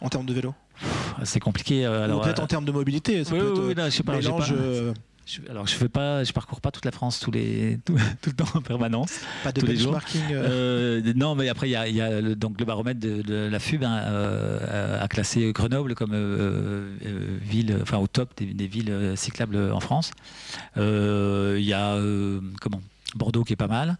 En 0.00 0.08
termes 0.08 0.26
de 0.26 0.32
vélo? 0.32 0.54
C'est 1.24 1.40
compliqué. 1.40 1.84
Euh, 1.84 2.04
alors, 2.04 2.22
peut-être 2.22 2.40
euh, 2.40 2.44
en 2.44 2.46
termes 2.46 2.64
de 2.64 2.72
mobilité. 2.72 3.24
Ça 3.24 3.34
oui, 3.34 3.40
peut 3.40 3.74
oui, 3.74 3.74
je 3.76 3.90
sais 3.90 4.02
pas, 4.02 4.14
euh, 4.16 4.92
alors 5.50 5.66
je 5.66 5.74
fais 5.74 5.90
pas, 5.90 6.24
je 6.24 6.32
parcours 6.32 6.62
pas 6.62 6.70
toute 6.70 6.86
la 6.86 6.90
France 6.90 7.20
tous 7.20 7.30
les 7.30 7.78
tout, 7.84 7.96
le 8.26 8.32
temps 8.32 8.48
en 8.54 8.62
permanence. 8.62 9.20
Pas 9.44 9.52
de 9.52 9.60
benchmarking. 9.60 11.14
non, 11.14 11.34
mais 11.34 11.48
après 11.50 11.68
il 11.68 11.72
y 11.72 12.00
a, 12.00 12.20
le, 12.20 12.34
donc 12.34 12.58
le 12.58 12.64
baromètre 12.64 13.00
de, 13.00 13.48
la 13.50 13.58
FUB 13.58 13.84
hein, 13.84 14.02
a 15.00 15.06
classé 15.08 15.52
Grenoble 15.52 15.94
comme 15.94 16.16
ville, 17.42 17.78
enfin 17.82 17.98
au 17.98 18.06
top 18.06 18.30
des, 18.38 18.66
villes 18.66 19.12
cyclables 19.16 19.70
en 19.72 19.80
France. 19.80 20.12
Il 20.76 21.60
y 21.60 21.74
a 21.74 21.98
comment 22.60 22.80
Bordeaux 23.14 23.44
qui 23.44 23.54
est 23.54 23.56
pas 23.56 23.68
mal. 23.68 23.98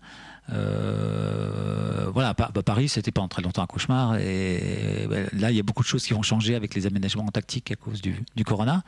Euh, 0.53 2.11
voilà, 2.13 2.35
bah, 2.35 2.51
Paris, 2.65 2.89
c'était 2.89 3.11
pas 3.11 3.27
très 3.29 3.43
longtemps 3.43 3.63
un 3.63 3.67
cauchemar. 3.67 4.17
Et 4.19 5.07
bah, 5.09 5.17
là, 5.33 5.51
il 5.51 5.57
y 5.57 5.61
a 5.61 5.63
beaucoup 5.63 5.83
de 5.83 5.89
choses 5.89 6.05
qui 6.05 6.15
vont 6.15 6.23
changer 6.23 6.55
avec 6.55 6.75
les 6.75 6.87
aménagements 6.87 7.27
tactiques 7.29 7.71
à 7.71 7.77
cause 7.77 8.01
du, 8.01 8.45
corona. 8.45 8.83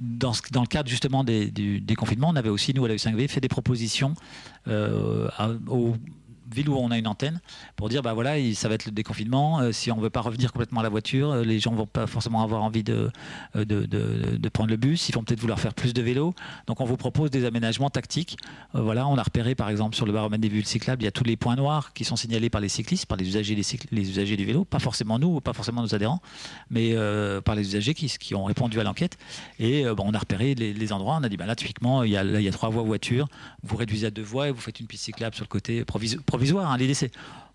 Dans, 0.00 0.32
le 0.32 0.66
cadre 0.66 0.88
justement 0.88 1.24
des, 1.24 1.50
du 1.50 1.80
déconfinement, 1.80 2.30
on 2.30 2.36
avait 2.36 2.48
aussi, 2.48 2.72
nous, 2.74 2.84
à 2.84 2.88
la 2.88 2.94
U5V, 2.94 3.28
fait 3.28 3.40
des 3.40 3.48
propositions 3.48 4.14
euh, 4.68 5.28
ville 6.54 6.68
où 6.68 6.76
on 6.76 6.90
a 6.90 6.98
une 6.98 7.06
antenne 7.06 7.40
pour 7.76 7.88
dire 7.88 8.02
bah 8.02 8.14
voilà 8.14 8.34
ça 8.54 8.68
va 8.68 8.74
être 8.74 8.86
le 8.86 8.92
déconfinement 8.92 9.60
euh, 9.60 9.72
si 9.72 9.90
on 9.90 9.98
veut 9.98 10.10
pas 10.10 10.20
revenir 10.20 10.52
complètement 10.52 10.80
à 10.80 10.82
la 10.82 10.88
voiture 10.88 11.30
euh, 11.30 11.44
les 11.44 11.58
gens 11.58 11.74
vont 11.74 11.86
pas 11.86 12.06
forcément 12.06 12.42
avoir 12.42 12.62
envie 12.62 12.82
de 12.82 13.10
euh, 13.56 13.64
de, 13.64 13.86
de, 13.86 14.48
prendre 14.48 14.70
le 14.70 14.76
bus 14.76 15.08
ils 15.08 15.14
vont 15.14 15.22
peut-être 15.22 15.40
vouloir 15.40 15.60
faire 15.60 15.74
plus 15.74 15.94
de 15.94 16.02
vélo. 16.02 16.34
Donc 16.66 16.80
on 16.80 16.84
vous 16.84 16.96
propose 16.96 17.30
des 17.30 17.44
aménagements 17.44 17.90
tactiques. 17.90 18.36
Voilà 18.74 19.06
on 19.06 19.16
a 19.16 19.22
repéré 19.22 19.54
par 19.54 19.68
exemple 19.68 19.94
sur 19.94 20.06
le 20.06 20.12
baromètre 20.12 20.42
des 20.42 20.48
villes 20.48 20.66
cyclables 20.66 21.02
il 21.02 21.04
y 21.04 21.08
a 21.08 21.12
tous 21.12 21.24
les 21.24 21.36
points 21.36 21.56
noirs 21.56 21.92
qui 21.92 22.04
sont 22.04 22.16
signalés 22.16 22.50
par 22.50 22.60
les 22.60 22.68
cyclistes 22.68 23.06
par 23.06 23.16
les 23.16 23.26
usagers 23.26 23.54
les 23.90 24.10
usagers 24.10 24.36
du 24.36 24.44
vélo 24.44 24.64
pas 24.64 24.78
forcément 24.78 25.18
nous 25.18 25.40
pas 25.40 25.52
forcément 25.52 25.82
nos 25.82 25.94
adhérents 25.94 26.20
mais 26.70 26.94
par 27.44 27.54
les 27.54 27.62
usagers 27.62 27.94
qui, 27.94 28.08
qui 28.08 28.34
ont 28.34 28.44
répondu 28.44 28.80
à 28.80 28.84
l'enquête. 28.84 29.18
Et 29.58 29.84
bon 29.96 30.04
on 30.06 30.14
a 30.14 30.18
repéré 30.18 30.54
les, 30.54 30.92
endroits 30.92 31.18
on 31.20 31.24
a 31.24 31.28
dit 31.28 31.36
bah 31.36 31.46
là 31.46 31.54
typiquement 31.54 32.02
il 32.02 32.10
y 32.10 32.16
a 32.16 32.24
il 32.24 32.42
y 32.42 32.48
a 32.48 32.52
trois 32.52 32.70
voies 32.70 32.82
voitures. 32.82 33.28
Vous 33.62 33.76
réduisez 33.76 34.08
à 34.08 34.10
deux 34.10 34.22
voies 34.22 34.48
et 34.48 34.50
vous 34.50 34.60
faites 34.60 34.80
une 34.80 34.86
piste 34.86 35.04
cyclable 35.04 35.34
sur 35.34 35.44
le 35.44 35.48
côté 35.48 35.84
provisoire. 36.40 36.70
Hein, 36.72 36.78
L'idée, 36.78 36.94
c'est 36.94 37.12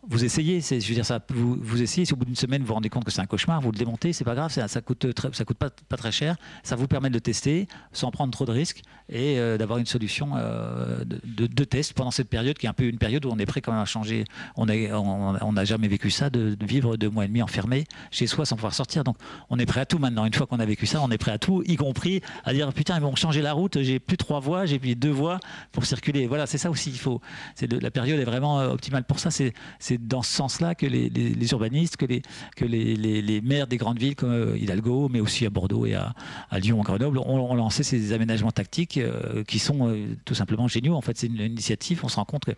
vous 0.08 0.24
essayez, 0.24 0.62
je 0.62 0.88
veux 0.88 0.94
dire 0.94 1.06
ça, 1.06 1.20
vous, 1.30 1.58
vous 1.60 1.82
essayez. 1.82 2.06
Si 2.06 2.14
au 2.14 2.16
bout 2.16 2.26
d'une 2.26 2.36
semaine 2.36 2.62
vous 2.62 2.68
vous 2.68 2.74
rendez 2.74 2.90
compte 2.90 3.04
que 3.04 3.12
c'est 3.12 3.22
un 3.22 3.26
cauchemar, 3.26 3.62
vous 3.62 3.72
le 3.72 3.78
démontez, 3.78 4.14
c'est 4.14 4.24
pas 4.24 4.36
grave, 4.36 4.52
ça, 4.52 4.68
ça 4.68 4.82
coûte, 4.82 5.08
ça 5.34 5.46
coûte 5.46 5.58
pas, 5.58 5.70
pas, 5.70 5.98
très 5.98 6.12
cher. 6.12 6.36
Ça 6.64 6.76
vous 6.76 6.88
permet 6.88 7.10
de 7.10 7.20
tester 7.20 7.68
sans 7.92 8.12
prendre 8.12 8.32
trop 8.32 8.46
de 8.46 8.52
risques 8.52 8.82
et 9.10 9.40
euh, 9.40 9.58
d'avoir 9.58 9.80
une 9.80 9.86
solution 9.86 10.32
euh, 10.36 11.04
de, 11.06 11.48
de, 11.48 11.64
test 11.64 11.94
pendant 11.94 12.12
cette 12.12 12.30
période 12.30 12.58
qui 12.58 12.66
est 12.66 12.70
un 12.70 12.74
peu 12.74 12.86
une 12.86 12.98
période 12.98 13.26
où 13.26 13.30
on 13.32 13.38
est 13.38 13.46
prêt 13.46 13.62
quand 13.62 13.72
même 13.72 13.82
à 13.82 13.86
changer. 13.86 14.26
On 14.56 14.66
n'a 14.66 14.74
on, 15.00 15.66
jamais 15.66 15.88
vécu 15.88 16.12
ça 16.12 16.30
de, 16.30 16.56
vivre 16.62 16.98
deux 16.98 17.10
mois 17.10 17.26
et 17.26 17.28
demi 17.28 17.42
enfermé 17.42 17.86
chez 18.12 18.28
soi 18.28 18.46
sans 18.46 18.56
pouvoir 18.56 18.74
sortir. 18.74 19.04
Donc 19.04 19.18
on 19.50 19.58
est 19.60 19.66
prêt 19.66 19.82
à 19.82 19.86
tout 19.86 20.00
maintenant. 20.00 20.26
Une 20.26 20.34
fois 20.34 20.48
qu'on 20.48 20.60
a 20.60 20.66
vécu 20.66 20.86
ça, 20.86 21.02
on 21.02 21.10
est 21.10 21.18
prêt 21.18 21.32
à 21.32 21.40
tout, 21.40 21.64
y 21.66 21.76
compris 21.76 22.22
à 22.44 22.54
dire 22.54 22.72
putain 22.74 22.96
ils 22.96 23.02
vont 23.02 23.16
changer 23.16 23.42
la 23.42 23.54
route. 23.54 23.82
J'ai 23.82 24.00
plus 24.00 24.18
trois 24.18 24.40
voies, 24.40 24.66
j'ai 24.66 24.80
plus 24.80 24.96
deux 24.96 25.10
voies 25.10 25.40
pour 25.72 25.86
circuler. 25.86 26.28
Voilà, 26.28 26.46
c'est 26.46 26.58
ça 26.58 26.70
aussi. 26.70 26.90
Il 26.90 27.00
faut. 27.00 27.22
C'est 27.56 27.72
la 27.72 27.92
période 27.92 28.20
est 28.20 28.26
vraiment 28.26 28.60
euh, 28.60 28.70
optimale 28.70 29.04
pour 29.04 29.20
ça. 29.20 29.32
C'est 29.32 29.54
dans 29.98 30.22
ce 30.22 30.32
sens-là 30.32 30.76
que 30.76 30.86
les, 30.86 31.52
urbanistes, 31.52 31.98
que, 31.98 32.06
les, 32.06 33.42
maires 33.42 33.68
des 33.68 33.78
grandes 33.78 34.00
villes 34.00 34.16
comme 34.16 34.32
euh, 34.32 34.58
Hidalgo, 34.58 35.10
mais 35.10 35.20
aussi 35.20 35.46
à 35.46 35.50
Bordeaux 35.50 35.86
et 35.86 35.96
à, 35.96 36.14
Lyon, 36.60 36.82
à 36.82 36.84
Grenoble, 36.84 37.20
ont, 37.20 37.54
lancé 37.56 37.84
ces 37.84 38.14
aménagements 38.14 38.52
tactiques 38.52 38.98
euh, 38.98 39.44
qui 39.44 39.60
sont 39.60 39.90
euh, 39.90 40.16
tout 40.26 40.36
simplement 40.36 40.68
géniaux. 40.68 40.96
En 40.96 41.02
fait, 41.02 41.18
c'est 41.18 41.28
une, 41.28 41.42
initiative. 41.42 42.02
On 42.04 42.08
se 42.08 42.16
rend 42.16 42.26
compte 42.26 42.46
que 42.46 42.54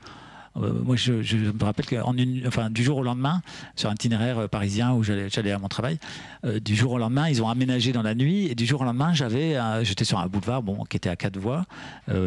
moi, 0.58 0.96
je, 0.96 1.14
me 1.14 1.64
rappelle 1.64 1.86
qu'en 1.86 2.16
enfin, 2.46 2.70
du 2.70 2.84
jour 2.84 2.98
au 2.98 3.04
lendemain, 3.04 3.42
sur 3.76 3.90
un 3.90 3.94
itinéraire 3.94 4.50
parisien 4.50 4.94
où 4.94 5.04
j'allais 5.04 5.52
à 5.52 5.60
mon 5.60 5.68
travail, 5.68 5.98
du 6.64 6.76
jour 6.76 6.94
au 6.94 6.98
lendemain, 6.98 7.30
ils 7.30 7.42
ont 7.42 7.50
aménagé 7.50 7.92
dans 7.92 8.02
la 8.02 8.16
nuit 8.16 8.48
et 8.48 8.56
du 8.56 8.66
jour 8.66 8.82
au 8.82 8.84
lendemain, 8.84 9.14
j'avais, 9.14 9.58
j'étais 9.84 10.06
sur 10.06 10.20
un 10.20 10.28
boulevard, 10.28 10.64
bon, 10.64 10.84
qui 10.86 10.98
était 10.98 11.10
à 11.10 11.16
quatre 11.16 11.38
voies, 11.38 11.66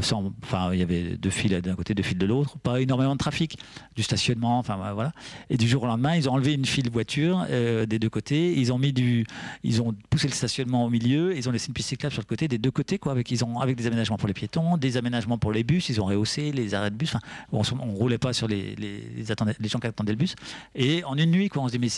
sans, 0.00 0.32
enfin, 0.42 0.70
il 0.72 0.78
y 0.78 0.82
avait 0.82 1.16
deux 1.16 1.30
fils 1.30 1.50
d'un 1.50 1.74
côté, 1.74 1.94
deux 1.94 2.02
fils 2.02 2.18
de 2.18 2.26
l'autre, 2.26 2.58
pas 2.58 2.80
énormément 2.80 3.12
de 3.12 3.18
trafic, 3.18 3.58
du 3.96 4.02
stationnement, 4.02 4.58
enfin 4.58 4.78
voilà. 4.94 5.12
Et 5.48 5.56
du 5.56 5.68
jour 5.68 5.82
au 5.82 5.86
lendemain, 5.86 6.14
ils 6.14 6.28
ont 6.28 6.32
enlevé 6.32 6.54
une 6.54 6.66
file 6.66 6.90
voiture 6.90 7.46
des 7.48 7.98
deux 7.98 8.10
côtés, 8.10 8.54
ils 8.58 8.72
ont 8.72 8.78
mis 8.78 8.92
du, 8.92 9.26
ils 9.62 9.82
ont 9.82 9.94
poussé 10.08 10.28
le 10.28 10.34
stationnement 10.34 10.84
au 10.84 10.90
milieu, 10.90 11.36
ils 11.36 11.48
ont 11.48 11.52
laissé 11.52 11.68
une 11.68 11.74
piste 11.74 11.90
cyclable 11.90 12.12
sur 12.12 12.22
le 12.22 12.26
côté 12.26 12.48
des 12.48 12.58
deux 12.58 12.70
côtés, 12.70 12.98
quoi, 12.98 13.12
avec 13.12 13.30
ils 13.30 13.44
ont 13.44 13.60
avec 13.60 13.76
des 13.76 13.86
aménagements 13.86 14.16
pour 14.16 14.28
les 14.28 14.34
piétons, 14.34 14.76
des 14.76 14.96
aménagements 14.96 15.38
pour 15.38 15.52
les 15.52 15.64
bus, 15.64 15.88
ils 15.88 16.00
ont 16.00 16.06
rehaussé 16.06 16.52
les 16.52 16.74
arrêts 16.74 16.90
de 16.90 16.96
bus. 16.96 17.14
Enfin, 17.14 17.20
on, 17.52 17.62
on, 17.80 17.92
roulait 17.92 18.18
pas 18.20 18.32
sur 18.32 18.46
les 18.46 18.74
les, 18.76 19.02
les, 19.16 19.68
gens 19.68 19.78
qui 19.78 19.86
attendaient 19.86 20.12
le 20.12 20.18
bus. 20.18 20.34
Et 20.74 21.02
en 21.04 21.16
une 21.16 21.30
nuit, 21.30 21.48
quoi, 21.48 21.62
on 21.62 21.68
se 21.68 21.76
dit 21.76 21.78
mais 21.78 21.88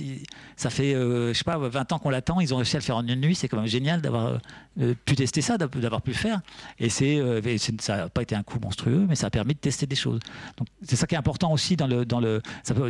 ça 0.57 0.71
fait 0.71 0.95
euh, 0.95 1.33
je 1.33 1.39
sais 1.39 1.45
pas 1.45 1.59
20 1.59 1.93
ans 1.93 1.99
qu'on 1.99 2.11
l'attend, 2.11 2.41
ils 2.41 2.55
ont 2.55 2.59
réussi 2.59 2.77
à 2.77 2.79
le 2.79 2.85
faire 2.85 2.97
en 2.97 3.07
une 3.07 3.21
nuit, 3.21 3.35
c'est 3.35 3.49
quand 3.49 3.59
même 3.59 3.67
génial 3.67 4.01
d'avoir 4.01 4.39
euh, 4.81 4.95
pu 5.05 5.17
tester 5.17 5.43
ça, 5.43 5.59
d'avoir 5.59 6.03
pu 6.03 6.11
le 6.11 6.17
faire. 6.17 6.41
Et 6.79 6.89
euh, 7.03 7.41
ça 7.79 7.97
n'a 7.97 8.09
pas 8.09 8.23
été 8.23 8.35
un 8.35 8.43
coup 8.43 8.59
monstrueux, 8.61 9.07
mais 9.09 9.17
ça 9.17 9.27
a 9.27 9.31
permis 9.31 9.55
de 9.55 9.59
tester 9.59 9.87
des 9.87 9.97
choses. 9.97 10.21
Donc 10.57 10.69
c'est 10.83 10.97
ça 10.97 11.07
qui 11.07 11.15
est 11.15 11.19
important 11.19 11.53
aussi 11.53 11.77
dans 11.77 11.87
le 11.87 12.05
dans 12.05 12.21
le. 12.21 12.41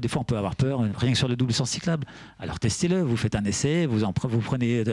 Des 0.01 0.09
fois 0.09 0.23
on 0.23 0.25
peut 0.25 0.37
avoir 0.37 0.57
peur, 0.57 0.81
rien 0.97 1.13
que 1.13 1.19
sur 1.19 1.29
le 1.29 1.37
double 1.37 1.53
sens 1.53 1.71
cyclable. 1.71 2.07
Alors 2.39 2.59
testez-le, 2.61 3.03
vous 3.03 3.17
faites 3.17 3.35
un 3.35 3.45
essai, 3.45 3.87
vous 3.87 4.05
en 4.05 4.13
vous 4.23 4.41
prenez 4.41 4.85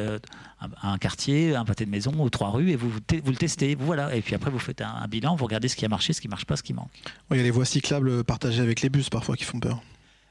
un, 0.82 0.98
quartier, 0.98 1.56
un 1.56 1.66
pâté 1.66 1.86
de 1.86 1.90
maison 1.90 2.14
ou 2.18 2.30
trois 2.30 2.50
rues 2.50 2.72
et 2.72 2.76
vous, 2.76 2.90
vous 2.90 3.32
le 3.32 3.38
testez, 3.38 3.76
voilà. 3.76 4.16
Et 4.16 4.22
puis 4.22 4.36
après 4.36 4.52
vous 4.52 4.60
faites 4.60 4.82
un, 4.82 5.08
bilan, 5.08 5.36
vous 5.36 5.46
regardez 5.46 5.68
ce 5.68 5.76
qui 5.76 5.86
a 5.86 5.90
marché, 5.90 6.14
ce 6.14 6.22
qui 6.22 6.28
marche 6.28 6.46
pas, 6.46 6.56
ce 6.56 6.64
qui 6.64 6.74
manque. 6.74 6.90
il 7.32 7.38
y 7.38 7.40
a 7.40 7.44
les 7.44 7.52
voies 7.52 7.66
cyclables 7.66 8.19
partagées 8.24 8.62
avec 8.62 8.82
les 8.82 8.90
bus 8.90 9.10
parfois 9.10 9.36
qui 9.36 9.44
font 9.44 9.60
peur. 9.60 9.82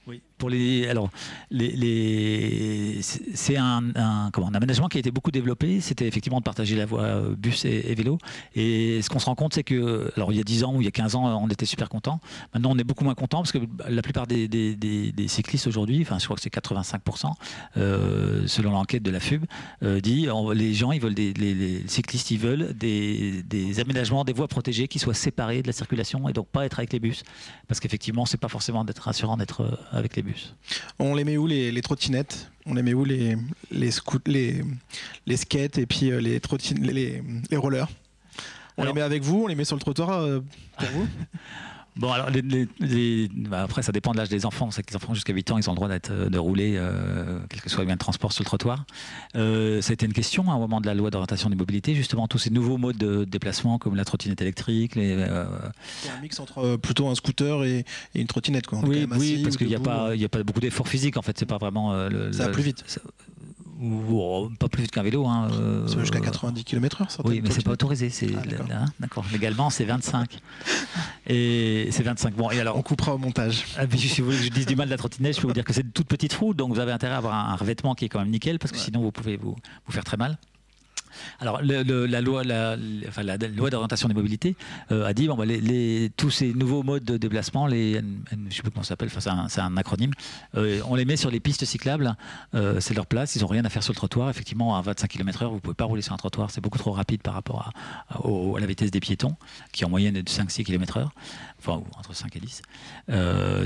Oui. 0.07 0.23
Pour 0.39 0.51
les, 0.51 0.87
alors, 0.89 1.11
les, 1.51 3.01
c'est 3.03 3.57
un, 3.57 4.31
comment, 4.33 4.49
un, 4.49 4.55
aménagement 4.55 4.89
qui 4.89 4.99
a 4.99 5.01
été 5.01 5.11
beaucoup 5.11 5.31
développé. 5.31 5.81
C'était 5.81 6.07
effectivement 6.07 6.39
de 6.39 6.45
partager 6.45 6.77
la 6.77 6.87
voie 6.87 7.03
euh, 7.03 7.35
bus 7.37 7.65
et, 7.65 7.95
vélo. 7.95 8.19
Et 8.55 9.03
ce 9.03 9.09
qu'on 9.09 9.19
se 9.19 9.27
rend 9.27 9.35
compte, 9.35 9.55
c'est 9.55 9.65
que, 9.65 10.13
alors 10.17 10.33
il 10.33 10.39
y 10.39 10.41
a 10.41 10.45
10 10.45 10.65
ans 10.65 10.75
ou 10.75 10.81
il 10.81 10.85
y 10.85 10.89
a 10.89 10.93
15 10.93 11.17
ans, 11.17 11.43
on 11.43 11.49
était 11.49 11.67
super 11.67 11.89
content. 11.89 12.21
Maintenant, 12.55 12.71
on 12.73 12.79
est 12.79 12.85
beaucoup 12.85 13.05
moins 13.05 13.15
content 13.15 13.39
parce 13.39 13.53
que 13.53 13.59
la 13.89 14.03
plupart 14.03 14.27
des, 14.27 14.49
cyclistes 15.27 15.67
aujourd'hui, 15.67 16.03
enfin, 16.03 16.19
je 16.19 16.25
crois 16.25 16.37
que 16.37 16.43
c'est 16.43 16.53
85%, 16.53 17.33
euh, 17.77 18.47
selon 18.47 18.71
l'enquête 18.71 19.03
de 19.03 19.11
la 19.11 19.21
FUB, 19.21 19.45
euh, 19.83 20.01
dit 20.01 20.29
les 20.55 20.75
gens, 20.75 20.93
ils 20.93 21.01
veulent 21.01 21.15
des, 21.15 21.83
cyclistes, 21.87 22.31
ils 22.31 22.39
veulent 22.39 22.75
des, 22.75 23.81
aménagements, 23.81 24.25
des 24.25 24.33
voies 24.33 24.49
protégées 24.49 24.87
qui 24.87 24.99
soient 24.99 25.15
séparées 25.15 25.63
de 25.63 25.67
la 25.67 25.73
circulation 25.73 26.29
et 26.29 26.33
donc 26.33 26.49
pas 26.49 26.65
être 26.65 26.79
avec 26.79 26.93
les 26.93 27.01
bus. 27.01 27.23
Parce 27.67 27.81
qu'effectivement, 27.81 28.25
c'est 28.25 28.39
pas 28.39 28.49
forcément 28.49 28.85
d'être 28.85 29.01
rassurant 29.01 29.37
d'être 29.37 29.79
avec 29.91 30.15
les 30.17 30.23
bus. 30.23 30.28
On 30.99 31.15
les 31.15 31.25
met 31.25 31.37
où 31.37 31.47
les, 31.47 31.81
trottinettes? 31.83 32.51
On 32.67 32.75
les 32.75 32.83
met 32.83 32.95
où 32.95 33.05
les, 33.05 33.37
les, 33.71 33.91
les, 34.27 34.65
les 35.27 35.37
skates 35.37 35.79
et 35.79 35.87
puis 35.87 36.11
euh, 36.11 36.21
les, 36.21 36.41
les, 36.81 37.23
les 37.51 37.57
rollers? 37.57 37.89
On 38.77 38.85
les 38.85 38.93
met 38.93 39.03
avec 39.03 39.23
vous 39.23 39.45
On 39.45 39.47
les 39.47 39.55
met 39.55 39.65
sur 39.65 39.77
le 39.77 39.81
trottoir 39.81 40.11
euh, 40.11 40.41
pour 40.79 40.89
vous? 40.91 41.09
Bon, 41.99 42.13
alors, 42.13 42.31
les, 42.31 43.29
bah, 43.35 43.63
après, 43.63 43.83
ça 43.83 43.91
dépend 43.91 44.13
de 44.13 44.19
l'âge 44.19 44.29
des 44.29 44.47
enfants. 44.47 44.71
C'est 44.71 44.85
que 44.85 44.91
les 44.91 44.97
enfants 44.97 45.15
jusqu'à 45.15 45.33
8 45.33 45.51
ans, 45.51 45.59
ils 45.59 45.69
ont 45.69 45.73
le 45.73 45.77
droit 45.77 45.89
euh, 45.91 46.29
de 46.31 46.39
rouler, 46.39 46.75
euh, 46.77 47.41
quel 47.49 47.61
que 47.61 47.69
soit 47.69 47.81
le 47.81 47.87
moyen 47.87 47.97
de 47.97 48.01
transport 48.01 48.33
sur 48.33 48.43
le 48.43 48.47
trottoir. 48.47 48.85
Euh, 49.35 49.81
ça 49.81 49.91
a 49.91 49.95
été 49.95 50.07
une 50.07 50.13
question 50.13 50.49
à 50.49 50.55
un 50.55 50.59
moment 50.59 50.81
de 50.81 50.87
la 50.87 50.95
loi 50.95 51.11
d'orientation 51.11 51.51
des 51.51 51.57
mobilités, 51.57 51.97
justement, 51.97 52.29
tous 52.29 52.39
ces 52.39 52.51
nouveaux 52.51 52.79
modes 52.79 52.99
de 52.99 53.25
déplacement, 53.25 53.79
comme 53.79 53.97
la 53.97 54.05
trottinette 54.05 54.41
électrique. 54.41 54.95
Les, 54.95 55.27
C'est 56.03 56.11
un 56.11 56.21
mix 56.23 56.39
entre 56.39 56.77
plutôt 56.77 57.09
un 57.09 57.17
scooter 57.17 57.65
et, 57.65 57.85
une 58.15 58.29
trottinette, 58.29 58.69
quoi. 58.69 58.79
Oui, 58.85 59.07
oui 59.19 59.43
parce 59.43 59.57
qu'il 59.57 59.67
n'y 59.67 59.75
a, 59.75 59.81
pas, 59.81 60.13
a 60.13 60.29
pas 60.29 60.43
beaucoup 60.45 60.61
d'efforts 60.61 60.89
physiques, 60.89 61.17
en 61.17 61.23
fait. 61.23 61.37
C'est 61.37 61.47
pas 61.47 61.59
vraiment. 61.59 61.93
ça 62.33 62.45
va 62.45 62.49
plus 62.51 62.63
vite 62.63 62.85
ou 63.81 64.21
oh, 64.21 64.51
pas 64.59 64.69
plus 64.69 64.83
vite 64.83 64.91
qu'un 64.91 65.03
vélo. 65.03 65.27
Hein, 65.27 65.49
euh, 65.53 65.87
jusqu'à 65.87 66.21
90 66.21 66.65
km/h. 66.65 67.21
Oui, 67.25 67.41
mais 67.43 67.51
c'est 67.51 67.65
pas 67.65 67.73
autorisé. 67.73 68.11
C'est 68.11 68.29
ah, 68.37 68.85
d'accord. 68.99 69.25
Légalement, 69.33 69.71
c'est 69.71 69.85
25. 69.85 70.41
et 71.27 71.89
c'est 71.91 72.03
25. 72.03 72.35
Bon, 72.35 72.51
et 72.51 72.61
alors. 72.61 72.77
On 72.77 72.83
coupera 72.83 73.15
au 73.15 73.19
montage. 73.19 73.65
Ah, 73.77 73.83
si 73.97 74.21
vous 74.21 74.27
voulez 74.27 74.39
que 74.39 74.45
je 74.45 74.51
dise 74.51 74.67
du 74.67 74.77
mal 74.77 74.87
de 74.87 74.91
la 74.91 74.99
trottinette, 74.99 75.37
je 75.37 75.41
peux 75.41 75.47
vous 75.47 75.53
dire 75.53 75.65
que 75.65 75.73
c'est 75.73 75.83
une 75.83 75.93
toute 75.93 76.09
petite 76.09 76.35
roue, 76.35 76.55
donc 76.55 76.73
vous 76.73 76.81
avez 76.81 76.93
intérêt 76.93 77.15
à 77.15 77.19
avoir 77.19 77.35
un, 77.35 77.57
revêtement 77.57 77.95
qui 77.95 78.05
est 78.05 78.09
quand 78.09 78.19
même 78.19 78.31
nickel, 78.31 78.59
parce 78.59 78.73
que 78.73 78.79
sinon 78.79 79.01
vous 79.01 79.13
pouvez 79.13 79.37
vous, 79.37 79.57
vous 79.87 79.93
faire 79.93 80.05
très 80.05 80.17
mal. 80.17 80.39
Alors, 81.41 81.61
la 81.63 82.21
loi, 82.21 82.45
la, 82.45 82.77
loi 82.77 83.71
d'orientation 83.71 84.09
des 84.09 84.15
mobilités 84.15 84.57
euh, 84.93 85.07
a 85.07 85.13
dit 85.13 85.29
bon, 85.29 85.37
bah, 85.37 85.45
les, 85.45 86.11
tous 86.17 86.31
ces 86.31 86.53
nouveaux 86.53 86.83
modes 86.83 87.05
de 87.05 87.17
déplacement, 87.17 87.67
les, 87.67 87.95
je 87.95 88.37
ne 88.37 88.51
sais 88.51 88.63
plus 88.63 88.71
comment 88.71 88.83
ça 88.83 88.91
s'appelle, 88.91 89.11
c'est 89.11 89.61
un, 89.61 89.77
acronyme, 89.77 90.13
euh, 90.57 90.81
on 90.89 90.95
les 90.95 91.05
met 91.05 91.17
sur 91.17 91.31
les 91.31 91.41
pistes 91.41 91.65
cyclables, 91.65 92.17
euh, 92.55 92.81
c'est 92.81 92.95
leur 92.95 93.07
place, 93.07 93.37
ils 93.37 93.43
n'ont 93.43 93.49
rien 93.49 93.65
à 93.65 93.69
faire 93.69 93.83
sur 93.83 93.93
le 93.93 93.97
trottoir. 93.97 94.31
Effectivement, 94.31 94.77
à 94.77 94.83
25 94.83 95.09
km/h, 95.09 95.49
vous 95.49 95.55
ne 95.57 95.61
pouvez 95.61 95.75
pas 95.75 95.85
rouler 95.85 96.03
sur 96.03 96.13
un 96.13 96.17
trottoir, 96.17 96.51
c'est 96.51 96.61
beaucoup 96.61 96.79
trop 96.79 96.93
rapide 96.93 97.23
par 97.23 97.35
rapport 97.35 97.73
à, 98.11 98.17
à, 98.17 98.61
la 98.61 98.67
vitesse 98.67 98.91
des 98.91 99.01
piétons, 99.01 99.37
qui 99.73 99.85
en 99.85 99.91
moyenne 99.91 100.17
est 100.17 100.23
de 100.23 100.31
5-6 100.31 100.65
km/h, 100.65 101.09
enfin 101.59 101.83
entre 101.97 102.15
5 102.15 102.35
et 102.37 102.41
10. 102.41 102.63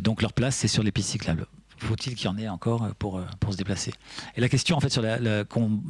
donc, 0.03 0.23
leur 0.23 0.33
place, 0.33 0.57
c'est 0.57 0.69
sur 0.69 0.83
les 0.83 0.93
pistes 0.93 1.11
cyclables 1.11 1.47
faut-il 1.87 2.15
qu'il 2.15 2.27
y 2.27 2.29
en 2.29 2.39
ait 2.39 2.49
encore 2.49 2.85
euh, 2.85 2.91
pour, 2.99 3.19
euh, 3.19 3.25
pour 3.41 3.53
se 3.53 3.59
déplacer 3.59 3.93
Et 4.37 4.41
la 4.41 4.49
question, 4.49 4.77
en 4.77 4.81
fait, 4.81 4.91
sur 4.91 5.03
la, 5.03 5.45
qu'on 5.45 5.81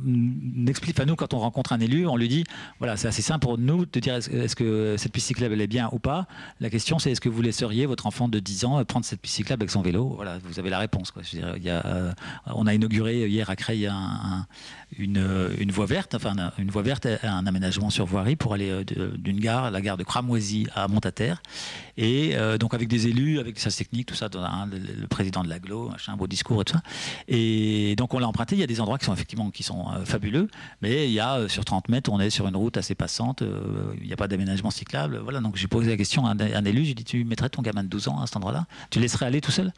explique, 0.66 0.98
à 1.00 1.04
nous, 1.04 1.16
quand 1.16 1.34
on 1.34 1.38
rencontre 1.38 1.72
un 1.72 1.80
élu, 1.80 2.06
on 2.06 2.16
lui 2.16 2.28
dit, 2.28 2.44
voilà, 2.78 2.96
c'est 2.96 3.08
assez 3.08 3.22
simple 3.22 3.40
pour 3.40 3.58
nous 3.58 3.86
de 3.86 4.00
dire 4.00 4.14
est-ce 4.14 4.56
que 4.56 4.96
cette 4.98 5.12
piste 5.12 5.26
cyclable, 5.28 5.54
elle 5.54 5.60
est 5.60 5.66
bien 5.66 5.88
ou 5.92 5.98
pas? 5.98 6.26
La 6.60 6.70
question, 6.70 6.98
c'est 6.98 7.10
est-ce 7.10 7.20
que 7.20 7.28
vous 7.28 7.42
laisseriez 7.42 7.86
votre 7.86 8.06
enfant 8.06 8.28
de 8.28 8.38
10 8.38 8.64
ans 8.64 8.84
prendre 8.84 9.04
cette 9.04 9.20
piste 9.20 9.36
cyclable 9.36 9.62
avec 9.62 9.70
son 9.70 9.82
vélo? 9.82 10.12
Voilà, 10.16 10.38
vous 10.44 10.58
avez 10.58 10.70
la 10.70 10.78
réponse. 10.78 11.10
Quoi. 11.10 11.22
Y 11.32 11.70
a, 11.70 11.84
euh, 11.86 12.12
on 12.46 12.66
a 12.66 12.74
inauguré 12.74 13.28
hier 13.28 13.50
à 13.50 13.56
Creil 13.56 13.86
un 13.86 14.46
une, 14.98 15.50
une, 15.58 15.70
voie 15.70 15.86
verte, 15.86 16.14
enfin 16.14 16.34
une 16.58 16.70
voie 16.70 16.82
verte, 16.82 17.06
un 17.22 17.46
aménagement 17.46 17.90
sur 17.90 18.06
voirie 18.06 18.36
pour 18.36 18.54
aller 18.54 18.70
euh, 18.70 18.84
d'une 19.16 19.40
gare, 19.40 19.70
la 19.70 19.80
gare 19.80 19.96
de 19.96 20.04
Cramoisy 20.04 20.66
à 20.74 20.88
Montataire, 20.88 21.42
et 21.96 22.36
euh, 22.36 22.58
donc 22.58 22.74
avec 22.74 22.88
des 22.88 23.08
élus, 23.08 23.38
avec 23.38 23.58
sa 23.58 23.70
technique, 23.70 24.06
tout 24.06 24.14
ça, 24.14 24.28
le, 24.32 25.06
président 25.06 25.42
de 25.42 25.48
l'aglo, 25.48 25.90
un 26.06 26.16
beau 26.16 26.26
discours 26.26 26.62
et 26.62 26.64
tout 26.64 26.74
ça. 26.74 26.82
Et 27.28 27.94
donc 27.96 28.14
on 28.14 28.18
l'a 28.18 28.28
emprunté. 28.28 28.56
Il 28.56 28.60
y 28.60 28.64
a 28.64 28.66
des 28.66 28.80
endroits 28.80 28.98
qui 28.98 29.06
sont 29.06 29.14
effectivement 29.14 29.50
qui 29.50 29.62
sont 29.62 29.86
euh, 29.90 30.04
fabuleux, 30.04 30.48
mais 30.80 31.08
il 31.08 31.12
y 31.12 31.20
a 31.20 31.48
sur 31.48 31.64
30 31.64 31.88
mètres, 31.88 32.10
on 32.12 32.20
est 32.20 32.30
sur 32.30 32.46
une 32.48 32.56
route 32.56 32.76
assez 32.76 32.94
passante, 32.94 33.42
il 34.00 34.06
n'y 34.06 34.12
a 34.12 34.16
pas 34.16 34.28
d'aménagement 34.28 34.70
cyclable. 34.70 35.18
Voilà, 35.22 35.40
donc 35.40 35.56
j'ai 35.56 35.68
posé 35.68 35.90
la 35.90 35.96
question 35.96 36.26
à 36.26 36.30
un, 36.30 36.38
un 36.40 36.64
élu, 36.64 36.84
j'ai 36.84 36.94
dit 36.94 37.04
tu 37.04 37.24
mettrais 37.24 37.48
ton 37.48 37.62
gamin 37.62 37.82
de 37.82 37.88
12 37.88 38.08
ans 38.08 38.20
à 38.20 38.26
cet 38.26 38.36
endroit-là, 38.36 38.66
tu 38.90 39.00
laisserais 39.00 39.26
aller 39.26 39.40
tout 39.40 39.50
seul? 39.50 39.72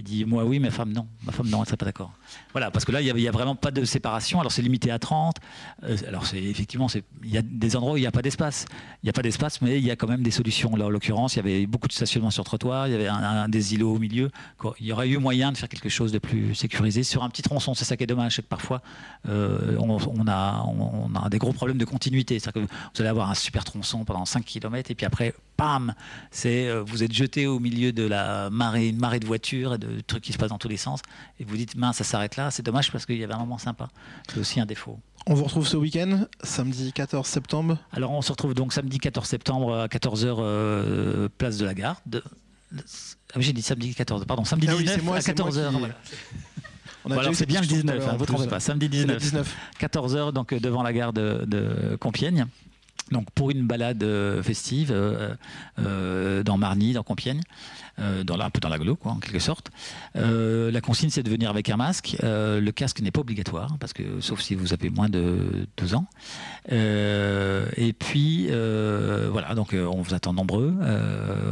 Il 0.00 0.02
dit 0.02 0.24
moi 0.24 0.44
oui, 0.44 0.58
ma 0.58 0.70
femme 0.70 0.92
non. 0.92 1.06
Ma 1.24 1.32
femme 1.32 1.48
non, 1.48 1.60
elle 1.60 1.66
serait 1.66 1.76
pas 1.76 1.84
d'accord. 1.84 2.12
Voilà, 2.52 2.70
parce 2.70 2.86
que 2.86 2.92
là, 2.92 3.02
il 3.02 3.14
n'y 3.14 3.28
a, 3.28 3.30
vraiment 3.30 3.54
pas 3.54 3.70
de 3.70 3.84
séparation. 3.84 4.40
Alors 4.40 4.50
c'est 4.50 4.62
limité 4.62 4.90
à 4.90 4.98
30. 4.98 5.36
Euh, 5.84 5.96
alors 6.08 6.26
c'est 6.26 6.42
effectivement, 6.42 6.86
il 7.22 7.30
y 7.30 7.36
a 7.36 7.42
des 7.42 7.76
endroits 7.76 7.92
où 7.92 7.96
il 7.98 8.00
n'y 8.00 8.06
a 8.06 8.10
pas 8.10 8.22
d'espace. 8.22 8.64
Il 9.02 9.06
n'y 9.06 9.10
a 9.10 9.12
pas 9.12 9.22
d'espace, 9.22 9.60
mais 9.60 9.78
il 9.78 9.84
y 9.84 9.90
a 9.90 9.96
quand 9.96 10.08
même 10.08 10.22
des 10.22 10.30
solutions. 10.30 10.74
Là, 10.74 10.86
en 10.86 10.88
l'occurrence, 10.88 11.34
il 11.34 11.36
y 11.36 11.40
avait 11.40 11.66
beaucoup 11.66 11.86
de 11.86 11.92
stationnement 11.92 12.30
sur 12.30 12.44
trottoir. 12.44 12.88
Il 12.88 12.92
y 12.92 12.94
avait 12.94 13.10
des 13.48 13.74
îlots 13.74 13.94
au 13.94 13.98
milieu. 13.98 14.30
Il 14.80 14.86
y 14.86 14.92
aurait 14.92 15.08
eu 15.08 15.18
moyen 15.18 15.52
de 15.52 15.58
faire 15.58 15.68
quelque 15.68 15.90
chose 15.90 16.12
de 16.12 16.18
plus 16.18 16.54
sécurisé 16.54 17.02
sur 17.02 17.22
un 17.22 17.28
petit 17.28 17.42
tronçon. 17.42 17.74
C'est 17.74 17.84
ça 17.84 17.96
qui 17.96 18.04
est 18.04 18.06
dommage, 18.06 18.36
c'est 18.36 18.42
que 18.42 18.48
parfois 18.48 18.80
euh, 19.28 19.76
on, 19.78 20.26
a, 20.26 20.64
on, 20.66 21.14
a 21.14 21.28
des 21.28 21.38
gros 21.38 21.52
problèmes 21.52 21.78
de 21.78 21.84
continuité. 21.84 22.38
C'est-à-dire 22.38 22.62
que 22.62 22.68
vous 22.68 23.00
allez 23.00 23.10
avoir 23.10 23.30
un 23.30 23.34
super 23.34 23.64
tronçon 23.64 24.06
pendant 24.06 24.24
5 24.24 24.44
km 24.46 24.90
et 24.90 24.94
puis 24.94 25.04
après, 25.04 25.34
pam, 25.60 25.94
c'est 26.30 26.68
euh, 26.68 26.82
vous 26.82 27.02
êtes 27.02 27.12
jeté 27.12 27.46
au 27.46 27.60
milieu 27.60 27.92
de 27.92 28.04
la 28.04 28.48
marée, 28.48 28.88
une 28.88 28.96
marée 28.96 29.20
de 29.20 29.26
voitures 29.26 29.78
de 29.78 30.00
trucs 30.00 30.22
qui 30.22 30.32
se 30.32 30.38
passent 30.38 30.48
dans 30.48 30.58
tous 30.58 30.68
les 30.68 30.78
sens, 30.78 31.02
et 31.38 31.44
vous 31.44 31.54
dites, 31.54 31.76
mince, 31.76 31.98
ça 31.98 32.04
s'arrête 32.04 32.36
là, 32.36 32.50
c'est 32.50 32.62
dommage 32.62 32.90
parce 32.90 33.04
qu'il 33.04 33.18
y 33.18 33.24
avait 33.24 33.34
un 33.34 33.38
moment 33.38 33.58
sympa. 33.58 33.88
C'est 34.28 34.40
aussi 34.40 34.58
un 34.58 34.64
défaut. 34.64 34.98
On 35.26 35.34
vous 35.34 35.44
retrouve 35.44 35.66
ce 35.66 35.76
week-end, 35.76 36.24
samedi 36.42 36.94
14 36.94 37.26
septembre 37.26 37.76
Alors 37.92 38.12
on 38.12 38.22
se 38.22 38.32
retrouve 38.32 38.54
donc 38.54 38.72
samedi 38.72 38.98
14 38.98 39.28
septembre 39.28 39.76
à 39.76 39.86
14h, 39.88 40.36
euh, 40.38 41.28
place 41.36 41.58
de 41.58 41.66
la 41.66 41.74
gare. 41.74 42.00
De... 42.06 42.22
Ah 42.72 42.78
oui, 43.36 43.42
j'ai 43.42 43.52
dit 43.52 43.60
samedi 43.60 43.94
14, 43.94 44.24
pardon, 44.24 44.44
samedi 44.46 44.66
19 44.66 44.96
ah 44.98 45.04
moi, 45.04 45.16
à 45.16 45.20
14h. 45.20 45.72
Voilà. 47.04 47.34
c'est 47.34 47.46
bien 47.46 47.60
le 47.60 47.66
19, 47.66 48.08
hein, 48.08 48.12
vous 48.14 48.20
ne 48.20 48.26
trompez 48.26 48.46
pas, 48.46 48.60
samedi 48.60 48.88
19, 48.88 49.18
19. 49.18 49.56
14h 49.78 50.32
donc 50.32 50.54
euh, 50.54 50.60
devant 50.60 50.82
la 50.82 50.94
gare 50.94 51.12
de, 51.12 51.44
de 51.46 51.96
Compiègne. 52.00 52.46
Donc 53.10 53.30
pour 53.34 53.50
une 53.50 53.66
balade 53.66 54.02
euh, 54.02 54.42
festive 54.42 54.94
dans 55.78 56.58
Marny, 56.58 56.92
dans 56.92 57.02
Compiègne. 57.02 57.42
Euh, 58.00 58.24
dans 58.24 58.38
un 58.38 58.50
peu 58.50 58.60
dans 58.60 58.68
la 58.70 58.78
quoi, 58.78 59.12
en 59.12 59.18
quelque 59.18 59.40
sorte. 59.40 59.70
Euh, 60.16 60.70
la 60.70 60.80
consigne, 60.80 61.10
c'est 61.10 61.22
de 61.22 61.28
venir 61.28 61.50
avec 61.50 61.68
un 61.68 61.76
masque. 61.76 62.16
Euh, 62.22 62.58
le 62.58 62.72
casque 62.72 63.00
n'est 63.02 63.10
pas 63.10 63.20
obligatoire, 63.20 63.76
parce 63.78 63.92
que, 63.92 64.20
sauf 64.20 64.40
si 64.40 64.54
vous 64.54 64.72
avez 64.72 64.88
moins 64.88 65.10
de 65.10 65.66
12 65.76 65.94
ans. 65.94 66.06
et 66.70 67.92
puis, 67.98 68.46
voilà, 68.46 69.54
donc 69.54 69.74
on 69.74 70.00
vous 70.00 70.14
attend 70.14 70.32
nombreux. 70.32 70.74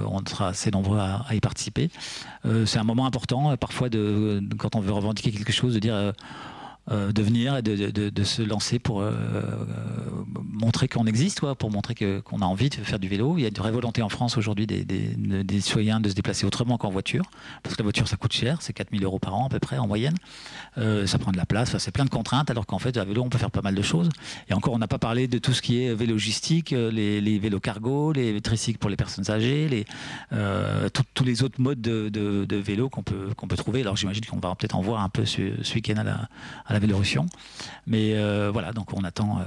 on 0.06 0.24
sera 0.26 0.48
assez 0.48 0.70
nombreux 0.70 0.98
à, 0.98 1.26
y 1.32 1.40
participer. 1.40 1.90
c'est 2.64 2.78
un 2.78 2.84
moment 2.84 3.06
important, 3.06 3.56
parfois, 3.56 3.88
de, 3.88 4.42
quand 4.56 4.74
on 4.74 4.80
veut 4.80 4.92
revendiquer 4.92 5.30
quelque 5.30 5.52
chose, 5.52 5.74
de 5.74 5.80
dire 5.80 6.12
de 6.91 7.22
venir 7.22 7.57
et 7.57 7.62
de, 7.62 8.24
se 8.24 8.43
lancer 8.43 8.78
pour 8.78 9.05
montrer 10.43 10.89
qu'on 10.89 11.07
existe, 11.07 11.41
quoi, 11.41 11.55
pour 11.55 11.70
montrer 11.70 11.95
qu'on 11.95 12.41
a 12.41 12.45
envie 12.45 12.70
de 12.70 12.74
faire 12.76 12.99
du 12.99 13.09
vélo. 13.09 13.36
Il 13.36 13.43
y 13.43 13.45
a 13.45 13.49
une 13.49 13.55
vraie 13.55 13.70
volonté 13.70 14.03
en 14.03 14.09
France 14.09 14.36
aujourd'hui 14.36 14.66
des, 14.66 14.84
des, 14.84 15.61
citoyens 15.61 16.01
de 16.01 16.09
se 16.09 16.14
déplacer 16.14 16.47
autrement 16.47 16.78
qu'en 16.78 16.91
voiture, 16.91 17.24
parce 17.62 17.76
que 17.76 17.82
la 17.82 17.84
voiture 17.84 18.09
ça 18.09 18.16
coûte 18.16 18.32
cher, 18.32 18.59
c'est 18.61 18.72
4000 18.72 19.05
euros 19.05 19.18
par 19.18 19.34
an 19.34 19.47
à 19.47 19.49
peu 19.49 19.59
près 19.59 19.78
en 19.78 19.86
moyenne. 19.86 20.14
ça 20.76 21.18
prend 21.18 21.32
de 21.32 21.36
la 21.36 21.47
place, 21.47 21.76
c'est 21.78 21.91
plein 21.91 22.05
de 22.05 22.11
contraintes, 22.11 22.51
alors 22.51 22.66
qu'en 22.66 22.78
fait 22.78 22.97
à 22.97 23.05
vélo 23.05 23.22
on 23.22 23.28
peut 23.28 23.39
faire 23.39 23.51
pas 23.51 23.62
mal 23.62 23.74
de 23.74 23.82
choses. 23.82 24.09
Et 24.49 24.55
encore 24.55 24.74
on 24.74 24.78
n'a 24.78 24.89
pas 24.89 24.99
parlé 24.99 25.28
de 25.28 25.39
tout 25.39 25.53
ce 25.53 25.62
qui 25.62 25.82
est 25.82 25.95
vélogistique, 25.95 26.70
les, 26.70 27.20
les 27.20 27.39
vélos 27.39 27.61
cargo, 27.61 28.12
les 28.12 28.41
tricycles 28.41 28.78
pour 28.78 28.91
les 28.91 28.97
personnes 28.97 29.30
âgées, 29.30 29.68
les, 29.68 29.84
tous 31.14 31.24
les 31.24 31.43
autres 31.43 31.61
modes 31.61 31.80
de, 31.80 32.09
de 32.09 32.57
vélo 32.57 32.89
qu'on 32.89 33.03
peut, 33.03 33.28
qu'on 33.36 33.49
peut 33.49 33.57
trouver. 33.57 33.80
Alors 33.80 33.97
j'imagine 33.97 34.24
qu'on 34.24 34.39
va 34.39 34.55
peut-être 34.55 34.76
en 34.76 34.80
voir 34.82 35.03
un 35.03 35.09
peu 35.09 35.24
ce, 35.24 35.74
week-end 35.74 35.97
à 35.99 36.28
à 36.66 36.72
la 36.72 36.78
Vélorussion. 36.79 37.26
Mais 37.87 38.14
euh, 38.14 38.51
voilà, 38.53 38.72
donc 38.72 38.93
on 38.93 39.03
attend 39.03 39.39
euh, 39.39 39.43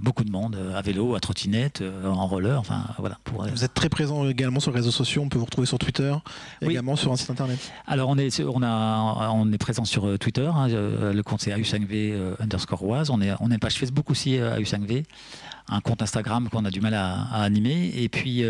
beaucoup 0.00 0.24
de 0.24 0.30
monde 0.30 0.56
euh, 0.56 0.76
à 0.76 0.82
vélo, 0.82 1.14
à 1.14 1.20
trottinette, 1.20 1.82
en 2.04 2.26
roller. 2.26 2.58
Enfin, 2.58 2.84
voilà, 2.98 3.18
pour, 3.24 3.46
vous 3.46 3.64
êtes 3.64 3.74
très 3.74 3.88
présent 3.88 4.28
également 4.28 4.60
sur 4.60 4.72
les 4.72 4.78
réseaux 4.78 4.90
sociaux, 4.90 5.22
on 5.22 5.28
peut 5.28 5.38
vous 5.38 5.44
retrouver 5.44 5.66
sur 5.66 5.78
Twitter, 5.78 6.12
également 6.60 6.96
sur 6.96 7.12
un 7.12 7.16
site 7.16 7.30
internet. 7.30 7.58
Alors 7.86 8.08
on 8.08 8.18
est, 8.18 8.40
on 8.40 8.62
a, 8.62 9.30
on 9.32 9.52
est 9.52 9.58
présent 9.58 9.84
sur 9.84 10.18
Twitter, 10.18 10.50
hein, 10.52 10.68
le 10.68 11.22
compte 11.22 11.40
c'est 11.40 11.52
AU5V 11.52 12.36
underscore 12.40 12.82
Oise. 12.84 13.10
On, 13.10 13.20
est, 13.20 13.32
on 13.40 13.50
a 13.50 13.54
une 13.54 13.60
page 13.60 13.74
Facebook 13.74 14.10
aussi, 14.10 14.36
AU5V, 14.36 15.04
un 15.68 15.80
compte 15.80 16.02
Instagram 16.02 16.48
qu'on 16.48 16.64
a 16.64 16.70
du 16.70 16.80
mal 16.80 16.94
à, 16.94 17.22
à 17.30 17.42
animer. 17.42 17.92
Et 17.96 18.08
puis 18.08 18.44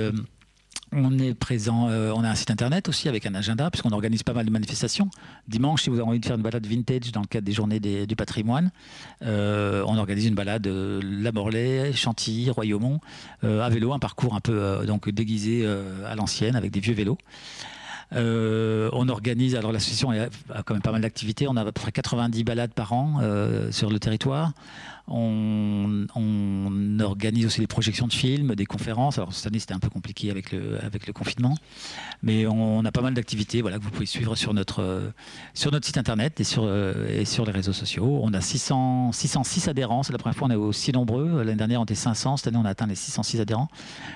on 0.93 1.19
est 1.19 1.35
présent, 1.35 1.89
euh, 1.89 2.13
on 2.15 2.25
a 2.25 2.29
un 2.29 2.35
site 2.35 2.51
internet 2.51 2.89
aussi 2.89 3.09
avec 3.09 3.27
un 3.27 3.35
agenda, 3.35 3.71
puisqu'on 3.71 3.91
organise 3.91 4.23
pas 4.23 4.33
mal 4.33 4.47
de 4.47 4.51
manifestations. 4.51 5.11
Dimanche, 5.49 5.83
si 5.83 5.91
vous 5.91 5.97
avez 5.97 6.09
envie 6.09 6.21
de 6.21 6.27
faire 6.27 6.37
une 6.37 6.43
balade 6.43 6.67
vintage 6.67 7.13
dans 7.13 7.21
le 7.21 7.27
cadre 7.27 7.45
des 7.45 7.53
journées 7.53 7.81
du 7.81 8.17
patrimoine, 8.17 8.71
euh, 9.23 9.83
on 9.87 9.97
organise 9.99 10.27
une 10.27 10.35
balade 10.35 10.67
euh, 10.67 11.01
La 11.03 11.33
Morlaix, 11.33 11.93
Chantilly, 11.93 12.51
Royaumont, 12.51 13.01
à 13.43 13.69
vélo, 13.69 13.93
un 13.93 13.99
parcours 13.99 14.35
un 14.35 14.41
peu 14.41 14.85
donc 14.87 15.09
déguisé 15.09 15.67
à 16.07 16.15
l'ancienne 16.15 16.57
avec 16.57 16.71
des 16.71 16.81
vieux 16.81 16.95
vélos. 16.95 17.19
on 18.13 19.09
organise, 19.09 19.55
alors 19.55 19.73
l'association 19.73 20.11
a 20.11 20.63
quand 20.63 20.75
même 20.75 20.83
pas 20.83 20.93
mal 20.93 21.03
d'activités, 21.03 21.47
on 21.49 21.57
a 21.57 21.63
à 21.63 21.65
peu 21.65 21.73
près 21.73 21.93
90 21.93 22.45
balades 22.45 22.73
par 22.73 22.93
an 22.93 23.21
sur 23.71 23.91
le 23.91 23.99
territoire. 23.99 24.53
On, 25.07 26.07
organise 27.01 27.47
aussi 27.47 27.61
des 27.61 27.67
projections 27.67 28.07
de 28.07 28.13
films, 28.13 28.55
des 28.55 28.65
conférences. 28.65 29.19
Alors 29.19 29.33
cette 29.35 29.47
année 29.47 29.59
c'était 29.59 29.75
un 29.75 29.79
peu 29.79 29.91
compliqué 29.91 30.31
avec 30.31 30.53
le, 30.53 31.13
confinement, 31.13 31.57
mais 32.23 32.47
on, 32.47 32.85
a 32.85 32.93
pas 32.93 33.03
mal 33.03 33.13
d'activités 33.15 33.61
voilà, 33.61 33.79
que 33.79 33.83
vous 33.83 33.91
pouvez 33.91 34.07
suivre 34.07 34.35
sur 34.37 34.55
notre, 34.55 35.13
sur 35.53 35.71
notre 35.71 35.87
site 35.87 35.99
internet 35.99 36.41
et 36.41 36.45
sur, 36.45 36.67
et 37.09 37.25
sur 37.25 37.45
les 37.45 37.53
réseaux 37.53 37.73
sociaux. 37.73 38.21
On 38.23 38.33
a 38.33 38.41
600, 38.41 39.13
606 39.13 39.69
adhérents, 39.69 40.03
c'est 40.03 40.13
la 40.13 40.19
première 40.19 40.37
fois 40.37 40.49
on 40.49 40.51
est 40.51 40.57
aussi 40.57 40.93
nombreux. 40.93 41.43
L'année 41.43 41.57
dernière 41.57 41.81
on 41.81 41.85
était 41.85 41.95
500, 41.95 42.39
cette 42.39 42.49
année 42.49 42.59
on 42.61 42.65
a 42.65 42.71
atteint 42.71 42.87
les 42.87 42.95
606 42.95 43.41
adhérents. 43.41 43.69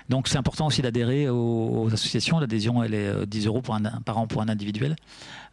Donc 0.08 0.28
c'est 0.28 0.38
important 0.38 0.66
aussi 0.66 0.80
d'adhérer 0.80 1.28
aux, 1.28 1.88
associations. 1.92 2.38
L'adhésion 2.38 2.82
elle 2.82 2.94
est 2.94 3.26
10 3.26 3.44
euh, 3.44 3.48
euros 3.48 3.62
par 3.62 4.18
an 4.18 4.26
pour 4.26 4.40
un 4.40 4.48
individuel. 4.48 4.96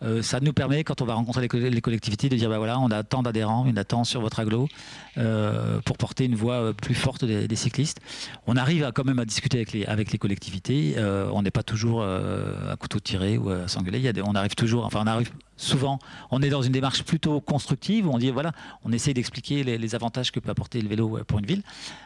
Euh, 0.04 0.22
ça 0.22 0.40
nous 0.40 0.54
permet, 0.54 0.84
quand 0.84 1.02
on 1.02 1.06
va 1.06 1.14
rencontrer 1.14 1.42
les, 1.42 1.82
collectivités, 1.82 2.30
de 2.30 2.36
dire 2.36 2.50
bah 2.50 2.58
voilà, 2.58 2.80
on 2.80 2.90
a 2.92 3.04
tant 3.04 3.24
d'adhérents, 3.24 3.66
une 3.66 3.78
attente 3.78 4.06
sur 4.06 4.22
votre 4.22 4.40
aglo 4.40 4.68
euh, 5.26 5.80
pour 5.86 5.98
porter 5.98 6.26
une 6.26 6.36
voix 6.36 6.56
euh, 6.56 6.74
plus 6.74 6.96
forte 6.96 7.26
des, 7.26 7.56
cyclistes. 7.56 8.00
On 8.48 8.56
arrive 8.56 8.92
quand 8.94 9.06
même 9.06 9.20
à 9.20 9.26
discuter 9.26 9.66
avec 9.88 10.12
les, 10.12 10.18
collectivités. 10.18 10.96
on 11.32 11.42
n'est 11.42 11.52
pas 11.52 11.64
toujours 11.64 12.04
à 12.04 12.76
couteau 12.78 13.00
tiré 13.00 13.38
ou 13.38 13.50
à 13.50 13.68
s'engueuler. 13.68 14.12
On 14.24 14.36
arrive 14.36 14.56
toujours, 14.56 14.86
enfin, 14.86 15.02
on 15.04 15.08
arrive 15.08 15.32
souvent, 15.58 16.00
on 16.32 16.42
est 16.42 16.50
dans 16.50 16.62
une 16.62 16.72
démarche 16.72 17.04
plutôt 17.04 17.42
constructive 17.42 18.08
où 18.08 18.12
on 18.12 18.18
dit 18.18 18.32
voilà, 18.32 18.52
on 18.84 18.92
essaie 18.92 19.14
d'expliquer 19.14 19.64
les, 19.64 19.96
avantages 19.96 20.32
que 20.32 20.40
peut 20.40 20.50
apporter 20.50 20.82
le 20.82 20.90
vélo 20.90 21.20
pour 21.28 21.40
une 21.40 21.46
ville. 21.46 21.62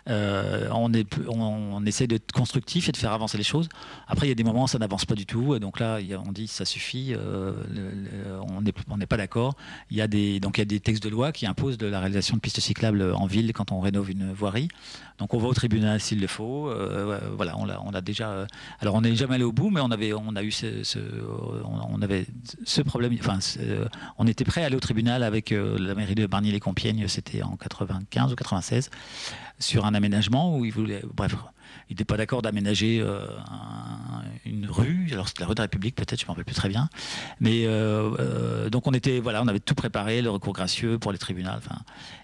on, 0.08 0.94
est, 0.94 1.08
on, 1.28 1.86
essaie 1.86 2.08
d'être 2.08 2.32
constructif 2.32 2.90
et 2.90 2.92
de 2.92 2.98
faire 2.98 3.14
avancer 3.14 3.38
les 3.38 3.44
choses. 3.44 3.70
Après, 4.08 4.28
il 4.28 4.30
y 4.30 4.32
a 4.32 4.36
des 4.36 4.44
moments 4.44 4.64
où 4.64 4.68
ça 4.68 4.78
n'avance 4.78 5.06
pas 5.06 5.16
du 5.16 5.26
tout. 5.26 5.58
Donc 5.60 5.80
là, 5.80 6.00
on 6.26 6.32
dit 6.32 6.48
ça 6.48 6.66
suffit 6.66 7.16
on 7.20 8.98
n'est 8.98 9.06
pas 9.06 9.18
d'accord. 9.18 9.56
Il 9.90 9.98
y 9.98 10.02
a 10.02 10.08
des 10.08 10.40
donc 10.40 10.58
il 10.58 10.62
y 10.62 10.64
a 10.64 10.66
des 10.66 10.80
textes 10.80 11.04
de 11.04 11.10
loi 11.10 11.32
qui 11.32 11.46
imposent 11.46 11.78
de 11.78 11.88
la 11.88 12.00
réalisation 12.00 12.36
de 12.36 12.42
pistes 12.42 12.60
cyclables 12.60 13.14
en 13.14 13.26
ville 13.26 13.54
quand 13.54 13.72
on 13.72 13.80
rénove 13.80 14.12
une 14.12 14.32
voirie. 14.32 14.70
Donc 15.20 15.34
on 15.34 15.38
va 15.38 15.48
au 15.50 15.54
tribunal 15.54 16.00
s'il 16.00 16.22
le 16.22 16.28
faut. 16.28 16.70
Euh, 16.70 17.20
voilà, 17.36 17.58
on 17.58 17.68
a, 17.70 17.80
on 17.86 17.94
a 17.94 18.02
déjà. 18.02 18.30
Euh, 18.30 18.46
alors 18.80 18.96
on 18.96 19.02
n'est 19.02 19.16
jamais 19.16 19.36
allé 19.36 19.44
au 19.44 19.52
bout, 19.52 19.70
mais 19.70 19.82
on 19.82 19.92
avait 19.92 20.14
on 20.14 20.36
a 20.36 20.44
eu 20.44 20.52
ce, 20.52 20.68
on 21.66 22.02
avait 22.02 22.26
ce 22.64 22.82
problème. 22.82 23.16
Enfin, 23.20 23.40
on 24.18 24.28
était 24.28 24.46
prêt 24.46 24.64
à 24.64 24.68
aller 24.68 24.78
au 24.78 24.82
tribunal 24.82 25.24
avec 25.24 25.52
euh, 25.52 25.78
la 25.78 25.94
mairie 25.94 26.16
de 26.16 26.26
Barnier-les-Compiègnes. 26.26 27.08
C'était 27.08 27.44
en 27.44 27.58
95 27.58 28.32
ou 28.32 28.36
96 28.36 28.90
sur 29.60 29.86
un 29.86 29.94
aménagement 29.94 30.58
où 30.58 30.64
ils 30.64 30.72
voulaient. 30.72 31.04
Bref 31.14 31.36
il 31.90 31.94
n'était 31.94 32.06
pas 32.06 32.18
d'accord 32.18 32.44
d'aménager 32.44 33.00
euh, 33.02 33.26
une 34.46 34.68
rue. 34.68 35.08
Alors 35.12 35.28
c'était 35.28 35.42
la 35.42 35.48
rue 35.48 35.56
de 35.56 35.60
la 35.60 35.64
République, 35.64 35.96
peut-être, 35.96 36.20
je 36.20 36.26
ne 36.26 36.28
m'en 36.28 36.34
rappelle 36.34 36.46
plus 36.46 36.56
très 36.56 36.70
bien. 36.70 36.88
Mais 37.40 37.66
euh, 37.66 38.12
euh, 38.20 38.70
donc 38.70 38.86
on 38.86 38.92
était, 38.92 39.20
voilà, 39.20 39.42
on 39.42 39.48
avait 39.48 39.60
tout 39.60 39.74
préparé, 39.74 40.22
le 40.22 40.30
recours 40.30 40.54
gracieux 40.54 41.00
pour 41.00 41.12
les 41.12 41.18
tribunaux. 41.18 41.50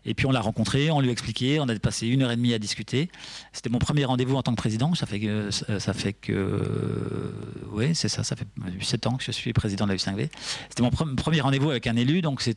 Et 0.06 0.14
puis 0.14 0.28
on 0.28 0.32
l'a 0.32 0.42
rencontré, 0.42 0.92
on 0.92 1.00
lui 1.00 1.10
a 1.10 1.12
expliqué, 1.12 1.60
on 1.60 1.68
a 1.68 1.76
passé 1.80 2.08
une 2.08 2.22
heure 2.22 2.32
et 2.32 2.36
demie 2.36 2.54
à 2.54 2.60
discuter. 2.60 3.10
C'était 3.54 3.72
mon 3.72 3.80
premier 3.80 4.06
rendez-vous 4.06 4.36
en 4.36 4.44
tant 4.44 4.52
que 4.52 4.58
président. 4.58 4.94
Ça 4.94 5.08
fait 5.08 5.20
que, 5.20 5.50
ça 5.50 5.94
fait 5.94 6.14
que, 6.14 7.34
oui, 7.72 7.96
c'est 7.96 8.10
ça, 8.10 8.24
ça 8.24 8.36
fait 8.36 8.48
7 8.82 9.08
ans 9.08 9.16
que 9.16 9.24
je 9.24 9.32
suis 9.32 9.52
président 9.52 9.86
de 9.86 9.92
la 9.92 9.98
U5V. 9.98 10.30
C'était 10.70 10.84
mon 10.84 10.92
premier 10.92 11.42
rendez-vous 11.42 11.72
avec 11.72 11.88
un 11.88 11.96
élu, 11.96 12.22
donc 12.22 12.48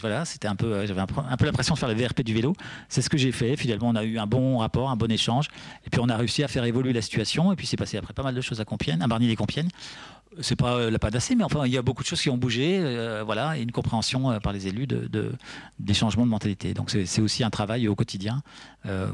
voilà, 0.00 0.24
c'était 0.24 0.48
un 0.48 0.56
peu, 0.56 0.86
j'avais 0.86 1.02
un, 1.02 1.06
un, 1.28 1.36
peu 1.36 1.44
l'impression 1.44 1.74
de 1.74 1.78
faire 1.78 1.90
le 1.90 1.94
VRP 1.94 2.22
du 2.22 2.32
vélo. 2.32 2.54
C'est 2.88 3.02
ce 3.02 3.10
que 3.10 3.18
j'ai 3.18 3.32
fait. 3.32 3.54
Finalement, 3.56 3.90
on 3.90 3.96
a 3.96 4.04
eu 4.04 4.18
un 4.18 4.26
bon 4.26 4.58
rapport, 4.58 4.88
un 4.88 4.96
bon 4.96 5.10
échange, 5.10 5.48
et 5.84 5.90
puis 5.90 6.00
on 6.00 6.08
a 6.08 6.21
réussi 6.22 6.42
à 6.42 6.48
faire 6.48 6.64
évoluer 6.64 6.92
la 6.92 7.02
situation. 7.02 7.52
Et 7.52 7.56
puis 7.56 7.66
c'est 7.66 7.76
passé 7.76 7.98
après 7.98 8.14
pas 8.14 8.22
mal 8.22 8.34
de 8.34 8.40
choses 8.40 8.60
à 8.60 8.64
Compiègne, 8.64 9.02
à 9.02 9.06
Barnier-les-Compiègnes. 9.06 9.70
C'est 10.40 10.56
pas 10.56 10.76
euh, 10.76 10.90
la 10.90 10.98
pas 10.98 11.10
d'assez, 11.10 11.34
mais 11.34 11.44
enfin 11.44 11.66
il 11.66 11.72
y 11.72 11.76
a 11.76 11.82
beaucoup 11.82 12.02
de 12.02 12.08
choses 12.08 12.22
qui 12.22 12.30
ont 12.30 12.38
bougé, 12.38 12.78
euh, 12.80 13.22
voilà, 13.22 13.58
et 13.58 13.62
une 13.62 13.72
compréhension 13.72 14.30
euh, 14.30 14.38
par 14.38 14.54
les 14.54 14.66
élus 14.66 14.86
de, 14.86 15.32
des 15.78 15.94
changements 15.94 16.24
de 16.24 16.30
mentalité. 16.30 16.72
Donc 16.72 16.90
c'est 16.90 17.20
aussi 17.20 17.44
un 17.44 17.50
travail 17.50 17.86
au 17.88 17.94
quotidien 17.94 18.42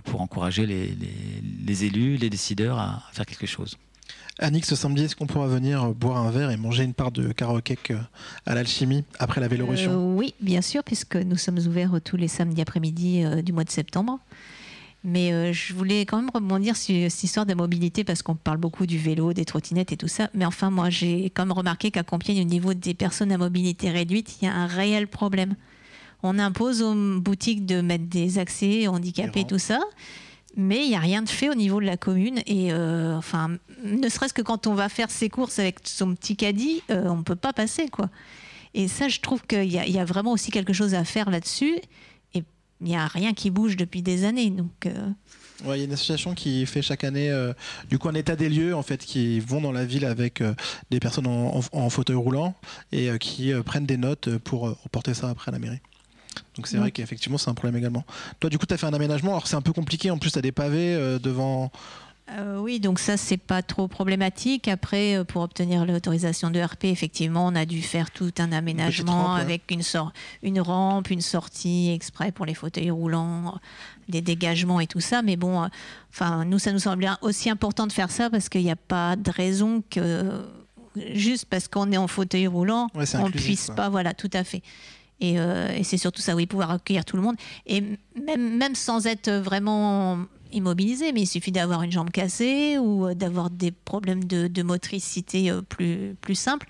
pour 0.04 0.20
encourager 0.20 0.66
les, 0.66 1.84
élus, 1.84 2.16
les 2.16 2.30
décideurs 2.30 2.78
à, 2.78 3.02
faire 3.12 3.26
quelque 3.26 3.46
chose. 3.46 3.76
Annick, 4.38 4.64
ce 4.64 4.76
samedi, 4.76 5.02
est-ce 5.02 5.16
qu'on 5.16 5.26
pourra 5.26 5.48
venir 5.48 5.92
boire 5.94 6.18
un 6.18 6.30
verre 6.30 6.52
et 6.52 6.56
manger 6.56 6.84
une 6.84 6.94
part 6.94 7.10
de 7.10 7.32
karaoké 7.32 7.76
à 8.46 8.54
l'alchimie 8.54 9.04
après 9.18 9.40
la 9.40 9.48
Vélorussion? 9.48 10.16
Oui, 10.16 10.34
bien 10.40 10.62
sûr, 10.62 10.84
puisque 10.84 11.16
nous 11.16 11.36
sommes 11.36 11.58
ouverts 11.58 11.98
tous 12.04 12.16
les 12.16 12.28
samedis 12.28 12.62
après-midi 12.62 13.24
du 13.42 13.52
mois 13.52 13.64
de 13.64 13.70
septembre. 13.70 14.20
Mais 15.08 15.32
euh, 15.32 15.52
je 15.54 15.72
voulais 15.72 16.02
quand 16.02 16.18
même 16.18 16.30
rebondir 16.32 16.76
sur 16.76 17.10
cette 17.10 17.24
histoire 17.24 17.46
de 17.46 17.54
mobilité 17.54 18.04
parce 18.04 18.20
qu'on 18.20 18.34
parle 18.34 18.58
beaucoup 18.58 18.84
du 18.84 18.98
vélo, 18.98 19.32
des 19.32 19.46
trottinettes 19.46 19.90
et 19.90 19.96
tout 19.96 20.08
ça. 20.08 20.28
Mais 20.34 20.44
enfin, 20.44 20.70
moi, 20.70 20.90
j'ai 20.90 21.30
quand 21.30 21.46
même 21.46 21.56
remarqué 21.56 21.90
qu'à 21.90 22.02
Compiègne, 22.02 22.42
au 22.42 22.44
niveau 22.44 22.74
des 22.74 22.92
personnes 22.92 23.32
à 23.32 23.38
mobilité 23.38 23.90
réduite, 23.90 24.36
il 24.40 24.44
y 24.44 24.48
a 24.48 24.54
un 24.54 24.66
réel 24.66 25.08
problème. 25.08 25.54
On 26.22 26.38
impose 26.38 26.82
aux 26.82 27.20
boutiques 27.20 27.64
de 27.64 27.80
mettre 27.80 28.04
des 28.04 28.38
accès 28.38 28.86
handicapés 28.86 29.40
et 29.40 29.46
tout 29.46 29.58
ça. 29.58 29.80
Mais 30.56 30.84
il 30.84 30.88
n'y 30.88 30.96
a 30.96 31.00
rien 31.00 31.22
de 31.22 31.28
fait 31.28 31.48
au 31.48 31.54
niveau 31.54 31.80
de 31.80 31.86
la 31.86 31.96
commune. 31.96 32.40
Et 32.46 32.72
euh, 32.72 33.16
enfin, 33.16 33.52
ne 33.84 34.08
serait-ce 34.10 34.34
que 34.34 34.42
quand 34.42 34.66
on 34.66 34.74
va 34.74 34.90
faire 34.90 35.10
ses 35.10 35.30
courses 35.30 35.58
avec 35.58 35.78
son 35.84 36.14
petit 36.14 36.36
caddie, 36.36 36.82
euh, 36.90 37.08
on 37.08 37.18
ne 37.18 37.22
peut 37.22 37.36
pas 37.36 37.54
passer. 37.54 37.88
quoi. 37.88 38.10
Et 38.74 38.88
ça, 38.88 39.08
je 39.08 39.20
trouve 39.20 39.40
qu'il 39.46 39.64
y, 39.64 39.76
y, 39.76 39.98
a 39.98 40.04
vraiment 40.04 40.32
aussi 40.32 40.50
quelque 40.50 40.74
chose 40.74 40.92
à 40.94 41.04
faire 41.04 41.30
là-dessus 41.30 41.78
il 42.80 42.88
n'y 42.88 42.96
a 42.96 43.06
rien 43.06 43.34
qui 43.34 43.50
bouge 43.50 43.76
depuis 43.76 44.02
des 44.02 44.24
années. 44.24 44.50
Donc, 44.50 44.86
euh. 44.86 45.10
il 45.64 45.68
y 45.68 45.80
a 45.80 45.84
une 45.84 45.92
association 45.92 46.34
qui 46.34 46.64
fait 46.66 46.82
chaque 46.82 47.04
année 47.04 47.30
euh, 47.30 47.52
du 47.90 47.98
coup 47.98 48.08
un 48.08 48.14
état 48.14 48.36
des 48.36 48.48
lieux 48.48 48.74
en 48.74 48.82
fait, 48.82 49.04
qui 49.04 49.40
vont 49.40 49.60
dans 49.60 49.72
la 49.72 49.84
ville 49.84 50.04
avec 50.04 50.40
euh, 50.40 50.54
des 50.90 51.00
personnes 51.00 51.26
en, 51.26 51.90
fauteuil 51.90 52.16
roulant 52.16 52.54
et 52.92 53.10
qui 53.18 53.52
prennent 53.64 53.86
des 53.86 53.96
notes 53.96 54.36
pour 54.38 54.62
reporter 54.82 55.14
ça 55.14 55.30
après 55.30 55.50
à 55.50 55.52
la 55.52 55.58
mairie. 55.58 55.80
Donc 56.54 56.66
c'est 56.66 56.76
vrai 56.76 56.90
qu'effectivement 56.92 57.38
c'est 57.38 57.50
un 57.50 57.54
problème 57.54 57.76
également. 57.76 58.04
Toi 58.40 58.50
du 58.50 58.58
coup 58.58 58.66
tu 58.66 58.74
as 58.74 58.76
fait 58.76 58.86
un 58.86 58.94
aménagement, 58.94 59.32
alors 59.32 59.46
c'est 59.46 59.56
un 59.56 59.62
peu 59.62 59.72
compliqué, 59.72 60.10
en 60.10 60.18
plus 60.18 60.30
tu 60.30 60.38
as 60.38 60.42
des 60.42 60.52
pavés 60.52 61.18
devant 61.20 61.72
euh, 62.36 62.58
oui, 62.58 62.78
donc 62.78 62.98
ça, 62.98 63.16
c'est 63.16 63.38
pas 63.38 63.62
trop 63.62 63.88
problématique. 63.88 64.68
Après, 64.68 65.16
euh, 65.16 65.24
pour 65.24 65.42
obtenir 65.42 65.86
l'autorisation 65.86 66.50
de 66.50 66.60
RP, 66.60 66.84
effectivement, 66.84 67.46
on 67.46 67.54
a 67.54 67.64
dû 67.64 67.80
faire 67.80 68.10
tout 68.10 68.32
un 68.38 68.52
aménagement 68.52 69.34
avec 69.34 69.70
une, 69.70 69.82
une 70.42 70.60
rampe, 70.60 71.10
une 71.10 71.22
sortie 71.22 71.90
exprès 71.90 72.30
pour 72.30 72.44
les 72.44 72.54
fauteuils 72.54 72.90
roulants, 72.90 73.58
des 74.08 74.20
dégagements 74.20 74.80
et 74.80 74.86
tout 74.86 75.00
ça. 75.00 75.22
Mais 75.22 75.36
bon, 75.36 75.62
euh, 75.62 75.68
enfin, 76.12 76.44
nous, 76.44 76.58
ça 76.58 76.72
nous 76.72 76.78
semble 76.78 77.08
aussi 77.22 77.48
important 77.48 77.86
de 77.86 77.92
faire 77.92 78.10
ça 78.10 78.28
parce 78.28 78.48
qu'il 78.48 78.62
n'y 78.62 78.70
a 78.70 78.76
pas 78.76 79.16
de 79.16 79.30
raison 79.30 79.82
que 79.88 80.44
juste 81.12 81.46
parce 81.46 81.68
qu'on 81.68 81.92
est 81.92 81.96
en 81.96 82.08
fauteuil 82.08 82.46
roulant, 82.46 82.88
on 82.94 83.28
ne 83.28 83.30
puisse 83.30 83.70
pas. 83.74 83.88
Voilà, 83.88 84.12
tout 84.12 84.30
à 84.34 84.44
fait. 84.44 84.62
Et, 85.20 85.34
et 85.34 85.82
c'est 85.82 85.96
surtout 85.96 86.22
ça, 86.22 86.36
oui, 86.36 86.46
pouvoir 86.46 86.70
accueillir 86.70 87.04
tout 87.04 87.16
le 87.16 87.22
monde. 87.22 87.36
Et 87.66 87.82
même, 88.24 88.56
même 88.56 88.74
sans 88.74 89.06
être 89.06 89.30
vraiment 89.30 90.18
immobilisé, 90.52 91.12
mais 91.12 91.22
il 91.22 91.26
suffit 91.26 91.52
d'avoir 91.52 91.82
une 91.82 91.92
jambe 91.92 92.10
cassée 92.10 92.78
ou 92.78 93.06
euh, 93.06 93.14
d'avoir 93.14 93.50
des 93.50 93.70
problèmes 93.70 94.24
de, 94.24 94.62
motricité 94.62 95.50
euh, 95.50 95.62
plus, 95.62 96.16
plus 96.20 96.34
simples. 96.34 96.66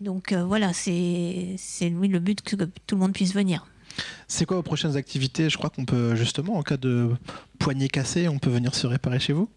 Donc 0.00 0.32
euh, 0.32 0.44
voilà, 0.44 0.72
c'est 0.72 1.56
oui, 1.82 2.08
le 2.08 2.18
but 2.18 2.40
que 2.42 2.56
tout 2.56 2.94
le 2.94 3.00
monde 3.00 3.12
puisse 3.12 3.34
venir. 3.34 3.66
C'est 4.28 4.46
quoi 4.46 4.56
vos 4.56 4.62
prochaines 4.62 4.96
activités? 4.96 5.50
Je 5.50 5.58
crois 5.58 5.68
qu'on 5.70 5.84
peut 5.84 6.14
justement, 6.14 6.54
en 6.54 6.62
cas 6.62 6.76
de 6.76 7.10
poignée 7.58 7.88
cassée, 7.88 8.28
on 8.28 8.38
peut 8.38 8.50
venir 8.50 8.74
se 8.74 8.86
réparer 8.86 9.18
chez 9.18 9.32
vous 9.32 9.48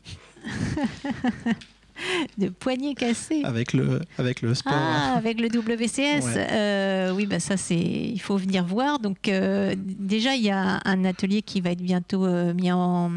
de 2.38 2.50
poignée 2.50 2.96
cassée. 2.96 3.42
Avec 3.44 3.74
le, 3.74 4.02
avec 4.18 4.42
le 4.42 4.54
sport. 4.54 4.74
Ah, 4.76 5.14
avec 5.16 5.40
le 5.40 5.48
WCS. 5.48 6.26
Euh, 6.38 7.12
oui, 7.12 7.26
bah 7.26 7.40
ça 7.40 7.58
c'est, 7.58 7.76
il 7.76 8.20
faut 8.20 8.38
venir 8.38 8.66
voir. 8.66 9.00
Donc 9.00 9.28
euh, 9.28 9.76
déjà 9.78 10.36
il 10.36 10.44
y 10.44 10.50
a 10.50 10.82
un 10.86 11.06
atelier 11.06 11.42
qui 11.42 11.62
va 11.62 11.72
être 11.72 11.82
bientôt 11.82 12.26
euh, 12.26 12.54
mis 12.54 12.72
en, 12.72 13.12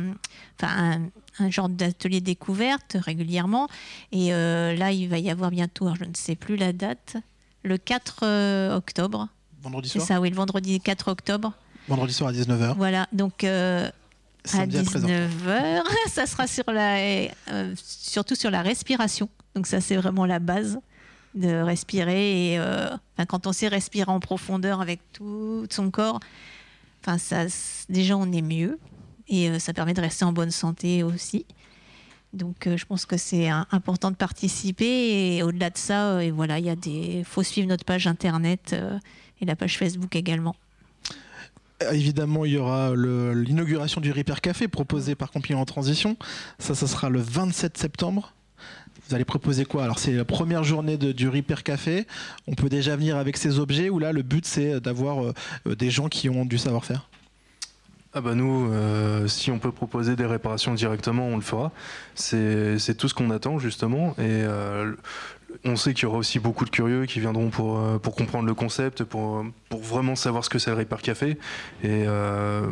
enfin 0.61 1.01
un, 1.39 1.51
genre 1.51 1.68
d'atelier 1.68 2.20
découverte 2.20 2.97
régulièrement. 3.01 3.68
Et 4.12 4.31
là 4.31 4.93
il 4.93 5.09
va 5.09 5.18
y 5.18 5.31
avoir 5.31 5.51
bientôt, 5.51 5.89
je 5.99 6.05
ne 6.05 6.14
sais 6.14 6.37
plus 6.37 6.57
la 6.57 6.72
date, 6.72 7.16
le 7.62 7.79
4 7.79 8.74
octobre. 8.74 9.29
Vendredi 9.62 9.89
soir. 9.89 10.05
C'est 10.05 10.14
ça, 10.14 10.20
oui, 10.20 10.31
le 10.31 10.37
vendredi 10.37 10.81
4 10.81 11.09
octobre. 11.09 11.53
Vendredi 11.89 12.12
soir 12.12 12.31
à 12.31 12.33
19h. 12.33 12.74
Voilà, 12.77 13.09
donc 13.12 13.45
à 14.55 14.67
19h. 14.67 15.83
Ça 16.09 16.27
sera 16.27 16.47
sur 16.47 16.65
la, 16.71 16.97
euh, 16.99 17.75
surtout 17.77 18.35
sur 18.35 18.51
la 18.51 18.63
respiration. 18.63 19.29
Donc 19.55 19.67
ça, 19.67 19.81
c'est 19.81 19.97
vraiment 19.97 20.27
la 20.27 20.39
base 20.39 20.79
de 21.35 21.63
respirer. 21.63 22.53
Et 22.53 22.59
euh, 22.59 22.89
quand 23.29 23.47
on 23.47 23.53
sait 23.53 23.69
respirer 23.69 24.11
en 24.11 24.21
profondeur 24.21 24.81
avec 24.81 25.01
tout 25.13 25.67
son 25.71 25.91
corps, 25.91 26.21
enfin, 27.03 27.19
ça, 27.19 27.47
déjà, 27.89 28.17
on 28.17 28.31
est 28.33 28.43
mieux. 28.43 28.79
Et 29.29 29.51
euh, 29.51 29.59
ça 29.59 29.73
permet 29.73 29.95
de 29.95 30.01
rester 30.01 30.25
en 30.25 30.33
bonne 30.33 30.51
santé 30.51 31.03
aussi. 31.03 31.47
Donc 32.33 32.69
je 32.77 32.85
pense 32.85 33.07
que 33.07 33.17
c'est 33.17 33.49
important 33.49 34.11
de 34.11 34.17
participer. 34.17 35.37
Et 35.37 35.43
au-delà 35.43 35.71
de 35.71 35.79
ça, 35.79 36.23
et 36.23 36.31
voilà, 36.31 36.59
il 36.59 36.67
y 36.67 36.71
a 36.71 36.77
des, 36.77 37.25
faut 37.25 37.43
suivre 37.43 37.67
notre 37.67 37.85
page 37.85 38.07
internet 38.07 38.77
et 39.41 39.47
la 39.47 39.57
page 39.57 39.79
Facebook 39.79 40.15
également. 40.15 40.55
Euh, 41.83 41.93
évidemment, 41.93 42.45
il 42.45 42.53
y 42.53 42.59
aura 42.59 42.95
l'inauguration 42.95 44.01
du 44.01 44.12
Repair 44.12 44.41
Café 44.41 44.68
proposé 44.68 45.14
par 45.14 45.31
Compiègne 45.31 45.59
en 45.59 45.64
Transition. 45.64 46.16
Ça, 46.59 46.74
ça 46.74 46.87
sera 46.87 47.11
le 47.11 47.20
27 47.20 47.77
septembre. 47.77 48.33
Vous 49.09 49.14
allez 49.14 49.24
proposer 49.24 49.64
quoi? 49.64 49.85
Alors 49.85 50.01
c'est 50.01 50.12
la 50.12 50.24
première 50.24 50.64
journée 50.64 50.97
du 50.97 51.29
Repair 51.29 51.62
Café. 51.62 52.07
On 52.49 52.55
peut 52.55 52.68
déjà 52.68 52.97
venir 52.97 53.16
avec 53.16 53.37
ces 53.37 53.61
objets 53.61 53.89
ou 53.89 54.01
là 54.01 54.11
le 54.11 54.22
but 54.22 54.45
c'est 54.45 54.81
d'avoir 54.81 55.24
euh, 55.24 55.74
des 55.77 55.91
gens 55.91 56.09
qui 56.09 56.29
ont 56.29 56.45
du 56.45 56.59
savoir-faire? 56.59 57.09
Ah 58.14 58.20
bah 58.20 58.35
nous, 58.35 58.72
euh, 58.72 59.29
si 59.29 59.51
on 59.51 59.59
peut 59.59 59.70
proposer 59.70 60.16
des 60.16 60.24
réparations 60.27 60.74
directement, 60.74 61.27
on 61.27 61.37
le 61.37 61.43
fera. 61.43 61.70
C'est 62.14 62.97
tout 62.97 63.09
ce 63.09 63.14
qu'on 63.14 63.31
attend 63.31 63.59
justement. 63.59 64.16
Et 64.18 64.43
on 65.65 65.77
sait 65.77 65.95
qu'il 65.95 66.05
y 66.05 66.07
aura 66.07 66.19
aussi 66.19 66.39
beaucoup 66.39 66.65
de 66.65 66.71
curieux 66.71 67.07
qui 67.07 67.21
viendront 67.21 67.51
pour, 67.51 67.79
euh, 67.79 67.99
pour 67.99 68.15
comprendre 68.15 68.47
le 68.47 68.55
concept, 68.55 69.05
pour, 69.05 69.45
pour 69.69 69.81
vraiment 69.81 70.17
savoir 70.17 70.45
ce 70.45 70.51
que 70.51 70.59
c'est 70.59 70.71
le 70.71 70.77
Repair 70.77 71.03
Café. 71.03 71.39
Et 71.83 72.05
euh, 72.07 72.67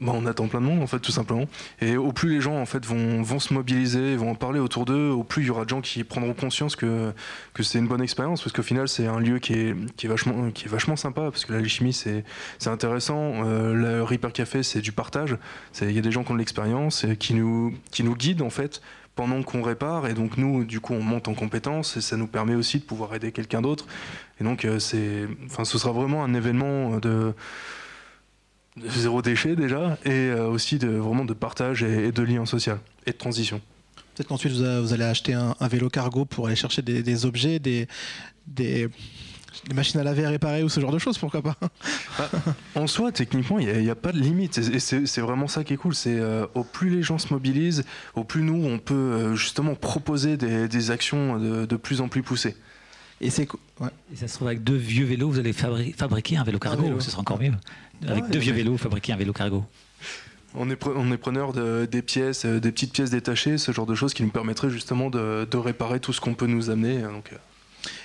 bah, 0.00 0.12
on 0.14 0.24
attend 0.24 0.48
plein 0.48 0.62
de 0.62 0.66
monde 0.66 0.82
en 0.82 0.86
fait 0.86 0.98
tout 0.98 1.12
simplement. 1.12 1.44
Et 1.82 1.98
au 1.98 2.12
plus 2.12 2.30
les 2.30 2.40
gens 2.40 2.56
en 2.56 2.64
fait 2.64 2.86
vont, 2.86 3.22
vont 3.22 3.38
se 3.38 3.52
mobiliser, 3.52 4.16
vont 4.16 4.30
en 4.30 4.34
parler 4.34 4.58
autour 4.58 4.86
d'eux, 4.86 5.10
au 5.10 5.24
plus 5.24 5.42
il 5.42 5.48
y 5.48 5.50
aura 5.50 5.64
de 5.64 5.68
gens 5.68 5.82
qui 5.82 6.04
prendront 6.04 6.32
conscience 6.32 6.74
que, 6.74 7.12
que 7.52 7.62
c'est 7.62 7.78
une 7.78 7.86
bonne 7.86 8.00
expérience 8.00 8.42
parce 8.42 8.52
qu'au 8.52 8.62
final 8.62 8.88
c'est 8.88 9.06
un 9.06 9.20
lieu 9.20 9.38
qui 9.38 9.52
est, 9.52 9.76
qui 9.96 10.06
est, 10.06 10.08
vachement, 10.08 10.50
qui 10.52 10.64
est 10.64 10.68
vachement 10.68 10.96
sympa 10.96 11.30
parce 11.30 11.44
que 11.44 11.52
la 11.52 11.62
chimie 11.64 11.92
c'est, 11.92 12.24
intéressant. 12.66 13.44
Euh, 13.44 13.74
le 13.74 14.02
Repair 14.02 14.32
Café 14.32 14.62
c'est 14.62 14.80
du 14.80 14.92
partage. 14.92 15.36
Il 15.82 15.92
y 15.92 15.98
a 15.98 16.02
des 16.02 16.12
gens 16.12 16.24
qui 16.24 16.30
ont 16.30 16.34
de 16.34 16.38
l'expérience 16.38 17.04
qui 17.18 17.34
nous, 17.34 17.74
qui 17.90 18.02
nous 18.02 18.16
guident 18.16 18.42
en 18.42 18.50
fait 18.50 18.80
pendant 19.20 19.42
qu'on 19.42 19.60
répare. 19.60 20.06
Et 20.06 20.14
donc 20.14 20.38
nous, 20.38 20.64
du 20.64 20.80
coup, 20.80 20.94
on 20.94 21.02
monte 21.02 21.28
en 21.28 21.34
compétences 21.34 21.98
et 21.98 22.00
ça 22.00 22.16
nous 22.16 22.26
permet 22.26 22.54
aussi 22.54 22.78
de 22.78 22.84
pouvoir 22.84 23.14
aider 23.14 23.32
quelqu'un 23.32 23.60
d'autre. 23.60 23.84
Et 24.40 24.44
donc, 24.44 24.64
euh, 24.64 24.78
c'est, 24.78 25.28
enfin, 25.44 25.66
ce 25.66 25.76
sera 25.76 25.92
vraiment 25.92 26.24
un 26.24 26.32
événement 26.32 26.96
de, 27.00 27.34
zéro 28.78 29.20
déchet 29.20 29.56
déjà, 29.56 29.98
et 30.06 30.30
euh, 30.30 30.48
aussi 30.48 30.78
de, 30.78 30.88
vraiment 30.88 31.26
de 31.26 31.34
partage 31.34 31.82
et, 31.82 32.12
de 32.12 32.22
lien 32.22 32.46
social 32.46 32.78
et 33.04 33.10
de 33.10 33.16
transition. 33.18 33.60
Peut-être 34.14 34.28
qu'ensuite 34.28 34.54
vous, 34.54 34.94
allez 34.94 35.04
acheter 35.04 35.34
un, 35.34 35.54
vélo 35.68 35.90
cargo 35.90 36.24
pour 36.24 36.46
aller 36.46 36.56
chercher 36.56 36.80
des, 36.80 37.02
des 37.02 37.26
objets, 37.26 37.58
des, 37.58 37.88
des 38.46 38.88
des 39.68 39.74
machines 39.74 40.00
à 40.00 40.04
laver 40.04 40.24
à 40.24 40.30
réparer 40.30 40.62
ou 40.62 40.68
ce 40.68 40.80
genre 40.80 40.92
de 40.92 40.98
choses, 40.98 41.18
pourquoi 41.18 41.42
pas 41.42 41.56
bah, 42.18 42.30
En 42.74 42.86
soi, 42.86 43.12
techniquement, 43.12 43.58
il 43.58 43.68
n'y 43.78 43.90
a, 43.90 43.94
pas 43.94 44.12
de 44.12 44.18
limite. 44.18 44.58
Et 44.58 44.80
c'est 44.80 45.20
vraiment 45.20 45.48
ça 45.48 45.64
qui 45.64 45.74
est 45.74 45.76
cool. 45.76 45.94
C'est 45.94 46.18
euh, 46.18 46.46
au 46.54 46.64
plus 46.64 46.90
les 46.90 47.02
gens 47.02 47.18
se 47.18 47.32
mobilisent, 47.32 47.84
au 48.14 48.24
plus 48.24 48.42
nous, 48.42 48.64
on 48.64 48.78
peut 48.78 48.94
euh, 48.94 49.34
justement 49.34 49.74
proposer 49.74 50.36
des, 50.36 50.90
actions 50.90 51.38
de, 51.38 51.76
plus 51.76 52.00
en 52.00 52.08
plus 52.08 52.22
poussées. 52.22 52.56
Et 53.20 53.28
c'est 53.28 53.46
Et 54.12 54.16
ça 54.16 54.28
se 54.28 54.34
trouve 54.34 54.48
avec 54.48 54.64
deux 54.64 54.76
vieux 54.76 55.04
vélos, 55.04 55.28
vous 55.28 55.38
allez 55.38 55.52
fabriquer 55.52 56.38
un 56.38 56.44
vélo 56.44 56.58
cargo, 56.58 57.00
ce 57.00 57.10
sera 57.10 57.20
encore 57.20 57.40
mieux. 57.40 57.52
Avec 58.06 58.28
deux 58.30 58.38
vieux 58.38 58.54
vélos, 58.54 58.78
fabriquer 58.78 59.12
un 59.12 59.16
vélo 59.16 59.32
cargo. 59.32 59.64
On 60.54 60.68
est, 60.68 60.86
on 60.86 61.12
est 61.12 61.16
preneur 61.16 61.52
de, 61.52 61.86
des 61.86 62.02
pièces, 62.02 62.44
euh, 62.44 62.58
des 62.58 62.72
petites 62.72 62.92
pièces 62.92 63.10
détachées, 63.10 63.56
ce 63.56 63.70
genre 63.70 63.86
de 63.86 63.94
choses 63.94 64.14
qui 64.14 64.24
nous 64.24 64.30
permettraient 64.30 64.70
justement 64.70 65.08
de, 65.08 65.46
réparer 65.56 66.00
tout 66.00 66.12
ce 66.12 66.20
qu'on 66.20 66.34
peut 66.34 66.46
nous 66.46 66.70
amener. 66.70 67.02
Donc, 67.02 67.32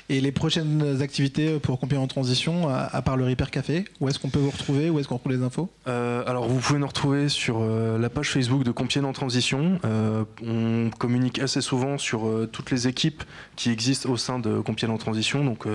et 0.10 0.22
les 0.22 0.32
prochaines 0.32 1.02
activités 1.02 1.60
pour 1.60 1.80
Compiègne 1.80 2.02
en 2.02 2.08
transition, 2.08 2.70
à, 2.70 3.02
part 3.02 3.18
le 3.18 3.26
Repair 3.26 3.52
Café, 3.52 3.86
où 4.00 4.08
est-ce 4.08 4.20
qu'on 4.20 4.30
peut 4.30 4.40
vous 4.40 4.52
retrouver 4.52 4.90
Où 4.90 5.00
est-ce 5.00 5.08
qu'on 5.08 5.18
trouve 5.18 5.32
les 5.32 5.44
infos? 5.44 5.70
Euh, 5.88 6.24
Alors, 6.28 6.48
vous 6.48 6.60
pouvez 6.60 6.80
nous 6.80 6.88
retrouver 6.88 7.30
sur 7.30 7.58
euh, 7.60 7.98
la 7.98 8.10
page 8.10 8.32
Facebook 8.32 8.64
de 8.64 8.72
Compiègne 8.72 9.06
en 9.06 9.14
transition. 9.14 9.80
Euh, 9.86 10.24
on 10.46 10.90
communique 10.92 11.40
assez 11.40 11.62
souvent 11.62 11.98
sur 11.98 12.30
toutes 12.52 12.72
les 12.72 12.88
équipes 12.88 13.24
qui 13.56 13.72
existent 13.72 14.10
au 14.10 14.18
sein 14.18 14.40
de 14.40 14.60
Compiègne 14.60 14.92
en 14.92 14.98
transition. 14.98 15.44
Donc, 15.44 15.66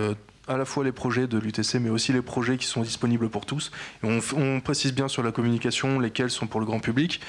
à 0.49 0.57
la 0.57 0.65
fois 0.65 0.85
les 0.85 0.93
projets 0.93 1.27
de 1.27 1.39
l'UTC, 1.39 1.77
mais 1.81 1.91
aussi 1.91 2.13
les 2.13 2.23
projets 2.23 2.57
qui 2.57 2.67
sont 2.67 2.83
disponibles 2.83 3.29
pour 3.29 3.47
tous. 3.47 3.71
on, 4.03 4.61
précise 4.61 4.93
bien 4.93 5.09
sur 5.09 5.23
la 5.23 5.33
communication 5.33 5.99
lesquels 5.99 6.31
sont 6.31 6.47
pour 6.47 6.61
le 6.61 6.67
grand 6.67 6.81
public. 6.81 7.21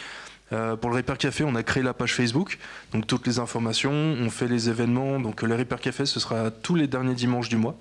Euh, 0.53 0.75
pour 0.75 0.89
le 0.89 0.97
Repair 0.97 1.17
Café, 1.17 1.43
on 1.43 1.55
a 1.55 1.63
créé 1.63 1.83
la 1.83 1.93
page 1.93 2.13
Facebook, 2.13 2.57
donc 2.93 3.07
toutes 3.07 3.25
les 3.27 3.39
informations, 3.39 3.91
on 3.91 4.29
fait 4.29 4.47
les 4.47 4.69
événements. 4.69 5.19
Donc 5.19 5.41
le 5.41 5.55
Repair 5.55 5.79
Café, 5.79 6.05
ce 6.05 6.19
sera 6.19 6.51
tous 6.51 6.75
les 6.75 6.87
derniers 6.87 7.15
dimanches 7.15 7.49
du 7.49 7.57
mois. 7.57 7.77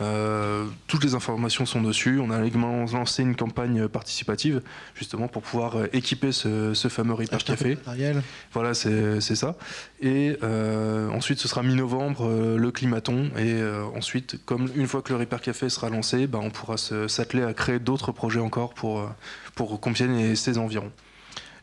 Euh, 0.00 0.64
toutes 0.86 1.04
les 1.04 1.14
informations 1.14 1.66
sont 1.66 1.82
dessus. 1.82 2.20
On 2.20 2.30
a 2.30 2.42
également 2.42 2.86
lancé 2.86 3.22
une 3.22 3.36
campagne 3.36 3.86
participative 3.86 4.62
justement 4.94 5.28
pour 5.28 5.42
pouvoir 5.42 5.76
euh, 5.76 5.88
équiper 5.92 6.32
ce, 6.32 6.72
fameux 6.88 7.12
Repair 7.12 7.44
Café. 7.44 7.76
Voilà, 8.54 8.72
c'est 8.72 9.20
ça. 9.20 9.56
Et 10.00 10.38
ensuite, 11.12 11.38
ce 11.38 11.48
sera 11.48 11.62
mi-novembre 11.62 12.56
le 12.56 12.70
climaton. 12.70 13.30
Et 13.36 13.62
ensuite, 13.94 14.42
comme 14.46 14.68
une 14.74 14.86
fois 14.86 15.02
que 15.02 15.12
le 15.12 15.18
Repair 15.18 15.42
Café 15.42 15.68
sera 15.68 15.90
lancé, 15.90 16.26
bah, 16.26 16.40
on 16.42 16.50
pourra 16.50 16.76
s'atteler 16.78 17.42
à 17.42 17.52
créer 17.52 17.78
d'autres 17.78 18.10
projets 18.10 18.40
encore 18.40 18.72
pour, 18.72 19.06
pour 19.54 19.78
Compiègne 19.80 20.18
et 20.18 20.34
ses 20.34 20.56
environs. 20.56 20.90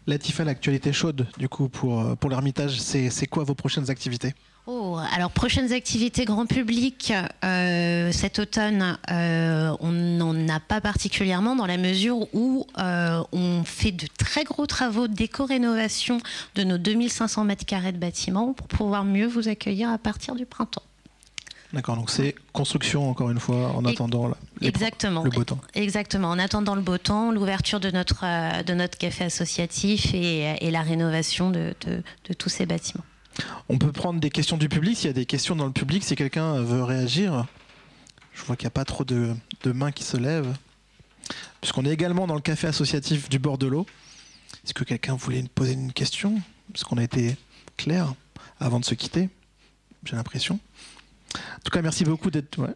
Latifa, 0.08 0.46
l'actualité 0.46 0.94
chaude, 0.94 1.28
du 1.38 1.50
coup, 1.50 1.68
pour, 1.68 2.00
euh, 2.00 2.16
pour 2.16 2.30
l'Ermitage, 2.30 2.80
c'est 2.80 3.28
quoi 3.28 3.44
vos 3.44 3.56
prochaines 3.56 3.90
activités? 3.90 4.34
Oh, 4.66 4.98
alors 5.14 5.32
prochaines 5.32 5.72
activités 5.72 6.26
grand 6.26 6.46
public 6.46 7.14
euh, 7.46 8.12
cet 8.12 8.40
automne, 8.40 8.98
euh, 9.12 9.74
on 9.80 9.92
n'en 9.92 10.48
a 10.50 10.60
pas 10.60 10.82
particulièrement 10.82 11.56
dans 11.56 11.66
la 11.66 11.78
mesure 11.78 12.28
où 12.34 12.66
on 12.76 13.64
fait 13.64 13.94
de 13.94 14.08
très 14.18 14.44
gros 14.44 14.66
travaux 14.66 15.08
d'éco-rénovation 15.08 16.20
de 16.56 16.64
nos 16.64 16.78
2500 16.78 17.46
mètres 17.46 17.66
carrés 17.66 17.94
de 17.94 17.98
bâtiments 17.98 18.54
pour 18.54 18.68
pouvoir 18.68 19.06
mieux 19.06 19.28
vous 19.28 19.48
accueillir 19.48 19.90
à 19.90 19.98
partir 19.98 20.36
du 20.36 20.46
printemps. 20.46 20.87
D'accord, 21.74 21.98
donc 21.98 22.10
c'est 22.10 22.34
construction 22.54 23.10
encore 23.10 23.30
une 23.30 23.40
fois 23.40 23.74
en 23.76 23.84
attendant 23.84 24.32
Exactement. 24.62 25.24
le 25.24 25.30
beau 25.30 25.44
temps. 25.44 25.60
Exactement, 25.74 26.30
en 26.30 26.40
attendant 26.40 26.76
le 26.76 26.82
beau 26.82 26.98
temps, 26.98 27.32
l'ouverture 27.32 27.82
de 27.82 27.92
notre, 27.92 28.24
euh, 28.24 28.64
de 28.64 28.74
notre 28.74 28.98
café 28.98 29.26
associatif 29.26 30.14
et, 30.14 30.72
la 30.72 30.82
rénovation 30.82 31.52
de, 31.52 31.76
tous 32.38 32.50
ces 32.50 32.66
bâtiments. 32.66 33.04
On 33.68 33.78
peut 33.78 33.92
prendre 33.92 34.20
des 34.20 34.30
questions 34.30 34.58
du 34.58 34.70
public, 34.70 34.98
s'il 34.98 35.08
y 35.08 35.10
a 35.10 35.14
des 35.14 35.26
questions 35.26 35.56
dans 35.56 35.66
le 35.66 35.72
public, 35.72 36.04
si 36.04 36.16
quelqu'un 36.16 36.62
veut 36.62 36.84
réagir. 36.84 37.46
Je 38.34 38.44
vois 38.44 38.56
qu'il 38.56 38.66
n'y 38.66 38.70
a 38.70 38.72
pas 38.72 38.86
trop 38.86 39.04
de, 39.04 39.36
de 39.64 39.72
mains 39.72 39.92
qui 39.92 40.04
se 40.04 40.16
lèvent. 40.16 40.56
Puisqu'on 41.60 41.86
est 41.86 41.92
également 41.92 42.28
dans 42.28 42.36
le 42.36 42.42
café 42.42 42.68
associatif 42.68 43.28
du 43.30 43.40
bord 43.40 43.58
de 43.58 43.68
l'eau. 43.68 43.86
Est-ce 44.64 44.74
que 44.74 44.86
quelqu'un 44.86 45.16
voulait 45.16 45.44
poser 45.54 45.74
une 45.74 45.92
question? 45.92 46.42
Parce 46.72 46.84
qu'on 46.84 46.98
a 46.98 47.04
été 47.04 47.36
clair 47.76 48.14
avant 48.60 48.80
de 48.80 48.86
se 48.86 48.96
quitter, 48.96 49.30
j'ai 50.06 50.16
l'impression. 50.16 50.60
En 51.36 51.60
tout 51.64 51.72
cas, 51.72 51.82
merci 51.82 52.04
beaucoup 52.04 52.32
d'être. 52.32 52.58
Ouais. 52.60 52.74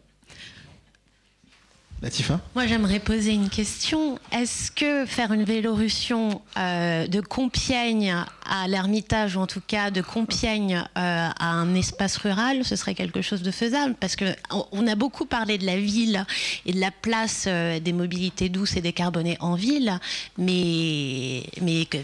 Latifa 2.02 2.40
Moi, 2.56 2.66
j'aimerais 2.66 2.98
poser 2.98 3.32
une 3.32 3.48
question. 3.48 4.18
Est-ce 4.32 4.72
que 4.72 5.06
faire 5.06 5.32
une 5.32 5.44
vélorution 5.44 6.42
euh, 6.58 7.06
de 7.06 7.20
Compiègne 7.20 8.16
à 8.44 8.66
l'Ermitage, 8.66 9.36
ou 9.36 9.40
en 9.40 9.46
tout 9.46 9.62
cas 9.64 9.92
de 9.92 10.00
Compiègne 10.00 10.78
euh, 10.78 10.84
à 10.96 11.46
un 11.46 11.76
espace 11.76 12.16
rural, 12.16 12.64
ce 12.64 12.74
serait 12.74 12.96
quelque 12.96 13.22
chose 13.22 13.42
de 13.42 13.52
faisable? 13.52 13.94
Parce 14.00 14.16
qu'on 14.16 14.86
a 14.88 14.94
beaucoup 14.96 15.26
parlé 15.26 15.58
de 15.58 15.64
la 15.64 15.76
ville 15.76 16.26
et 16.66 16.72
de 16.72 16.80
la 16.80 16.90
place 16.90 17.44
euh, 17.46 17.78
des 17.78 17.92
mobilités 17.92 18.48
douces 18.48 18.76
et 18.76 18.80
décarbonées 18.80 19.36
en 19.38 19.54
ville, 19.54 19.96
mais, 20.38 21.44
mais 21.60 21.84
que, 21.84 21.98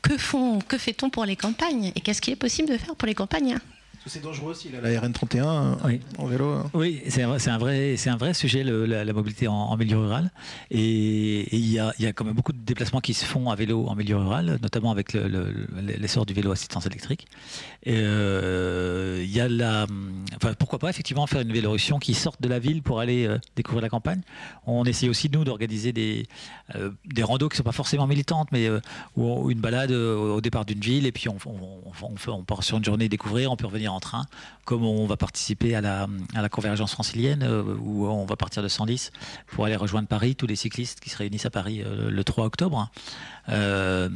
que, 0.00 0.78
fait-on 0.78 1.10
pour 1.10 1.24
les 1.24 1.34
campagnes? 1.34 1.90
Et 1.96 2.00
qu'est-ce 2.00 2.22
qui 2.22 2.30
est 2.30 2.36
possible 2.36 2.68
de 2.68 2.78
faire 2.78 2.94
pour 2.94 3.08
les 3.08 3.16
campagnes? 3.16 3.58
C'est 4.06 4.22
dangereux 4.22 4.52
aussi, 4.52 4.70
la 4.70 4.80
RN31 4.80 5.76
oui. 5.84 6.00
en 6.16 6.26
vélo. 6.26 6.48
Hein. 6.52 6.70
Oui, 6.72 7.02
c'est 7.08 7.22
un, 7.22 7.32
un, 7.32 7.58
vrai, 7.58 7.96
un 8.06 8.16
vrai 8.16 8.32
sujet, 8.32 8.64
la, 8.64 9.12
mobilité 9.12 9.46
en, 9.46 9.76
milieu 9.76 9.98
rural. 9.98 10.30
Et 10.70 11.54
il 11.54 11.70
y 11.70 11.78
a, 11.78 11.92
y 11.98 12.06
a, 12.06 12.12
quand 12.12 12.24
même 12.24 12.34
beaucoup 12.34 12.52
de 12.52 12.58
déplacements 12.58 13.00
qui 13.00 13.12
se 13.12 13.26
font 13.26 13.50
à 13.50 13.54
vélo 13.56 13.86
en 13.86 13.94
milieu 13.94 14.16
rural, 14.16 14.58
notamment 14.62 14.90
avec 14.90 15.12
l'essor 15.12 16.24
du 16.24 16.32
vélo 16.32 16.50
assistance 16.50 16.86
électrique. 16.86 17.26
Euh, 17.86 19.20
il 19.22 19.30
y 19.30 19.40
a 19.40 19.48
la, 19.48 19.86
enfin, 20.36 20.54
pourquoi 20.58 20.78
pas 20.78 20.88
effectivement 20.88 21.26
faire 21.26 21.42
une 21.42 21.52
vélorussion 21.52 21.98
qui 21.98 22.14
sorte 22.14 22.40
de 22.40 22.48
la 22.48 22.58
ville 22.58 22.82
pour 22.82 23.00
aller 23.00 23.26
euh, 23.26 23.38
découvrir 23.54 23.82
la 23.82 23.90
campagne. 23.90 24.22
On 24.66 24.84
essaie 24.84 25.08
aussi 25.08 25.28
nous 25.30 25.44
d'organiser 25.44 25.92
des, 25.92 26.26
euh, 26.74 26.90
des 27.04 27.22
randos 27.22 27.48
qui 27.48 27.54
ne 27.54 27.58
sont 27.58 27.62
pas 27.64 27.72
forcément 27.72 28.06
militantes, 28.06 28.48
mais 28.50 28.68
ou 29.16 29.50
une 29.50 29.60
balade 29.60 29.92
au 29.92 30.40
départ 30.40 30.64
d'une 30.64 30.80
ville 30.80 31.06
et 31.06 31.12
puis 31.12 31.28
on, 31.28 31.36
on, 31.46 32.08
on, 32.28 32.42
part 32.44 32.62
sur 32.62 32.78
une 32.78 32.84
journée 32.84 33.08
découvrir, 33.08 33.52
on 33.52 33.56
peut 33.56 33.66
revenir 33.66 33.89
en 33.90 34.00
train, 34.00 34.26
comme 34.64 34.84
on 34.84 35.06
va 35.06 35.16
participer 35.16 35.74
à 35.74 35.80
la, 35.80 36.48
convergence 36.50 36.92
francilienne 36.92 37.44
où 37.82 38.06
on 38.06 38.24
va 38.24 38.36
partir 38.36 38.62
de 38.62 38.68
110 38.68 39.12
pour 39.48 39.64
aller 39.64 39.76
rejoindre 39.76 40.08
Paris, 40.08 40.36
tous 40.36 40.46
les 40.46 40.56
cyclistes 40.56 41.00
qui 41.00 41.10
se 41.10 41.16
réunissent 41.16 41.46
à 41.46 41.50
Paris 41.50 41.82
le 41.84 42.24
3 42.24 42.44
octobre. 42.44 42.90
Euh, 43.48 44.08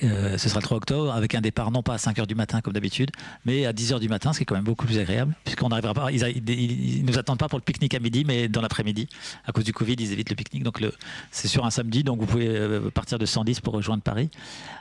ce 0.00 0.48
sera 0.48 0.60
le 0.60 0.64
3 0.64 0.76
octobre 0.78 1.12
avec 1.12 1.34
un 1.34 1.40
départ 1.40 1.70
non 1.70 1.82
pas 1.82 1.94
à 1.94 1.96
5h 1.96 2.26
du 2.26 2.34
matin 2.34 2.60
comme 2.60 2.72
d'habitude, 2.72 3.10
mais 3.44 3.66
à 3.66 3.72
10h 3.72 4.00
du 4.00 4.08
matin, 4.08 4.32
ce 4.32 4.38
qui 4.38 4.42
est 4.42 4.46
quand 4.46 4.54
même 4.54 4.64
beaucoup 4.64 4.86
plus 4.86 4.98
agréable, 4.98 5.34
puisqu'on 5.44 5.68
n'arrivera 5.68 5.94
pas. 5.94 6.10
Ils, 6.10 6.22
ils, 6.48 7.04
nous 7.04 7.18
attendent 7.18 7.38
pas 7.38 7.48
pour 7.48 7.58
le 7.58 7.64
pique-nique 7.64 7.94
à 7.94 7.98
midi, 7.98 8.24
mais 8.26 8.48
dans 8.48 8.60
l'après-midi. 8.60 9.08
À 9.46 9.52
cause 9.52 9.64
du 9.64 9.72
Covid, 9.72 9.96
ils 9.98 10.12
évitent 10.12 10.30
le 10.30 10.36
pique-nique. 10.36 10.62
Donc 10.62 10.80
c'est 11.30 11.48
sur 11.48 11.66
un 11.66 11.70
samedi, 11.70 12.02
donc 12.02 12.20
vous 12.20 12.26
pouvez 12.26 12.48
euh, 12.48 12.90
partir 12.90 13.18
de 13.18 13.26
110 13.26 13.60
pour 13.60 13.74
rejoindre 13.74 14.02
Paris 14.02 14.30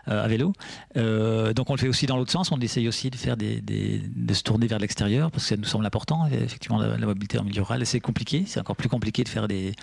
euh, 0.08 0.24
à 0.24 0.28
vélo. 0.28 0.54
donc 0.96 1.70
on 1.70 1.74
le 1.74 1.80
fait 1.80 1.88
aussi 1.88 2.06
dans 2.06 2.18
l'autre 2.18 2.32
sens. 2.32 2.52
On 2.52 2.60
essaye 2.60 2.88
aussi 2.88 3.10
de 3.10 3.16
faire 3.16 3.38
des, 3.38 3.62
de 3.62 4.34
se 4.34 4.44
tourner 4.44 4.68
vers 4.68 4.80
l'extérieur 4.80 5.32
parce 5.32 5.44
que 5.44 5.50
ça 5.50 5.58
nous 5.58 5.66
semble 5.66 5.86
important. 5.86 6.28
Effectivement, 6.28 6.80
la, 6.80 6.98
mobilité 6.98 7.38
en 7.38 7.44
milieu 7.44 7.62
rural, 7.62 7.86
c'est 7.86 8.00
compliqué. 8.00 8.46
C'est 8.48 8.60
encore 8.60 8.76
plus 8.76 8.90
compliqué 8.90 9.24
de 9.24 9.30
faire 9.30 9.48
des, 9.48 9.74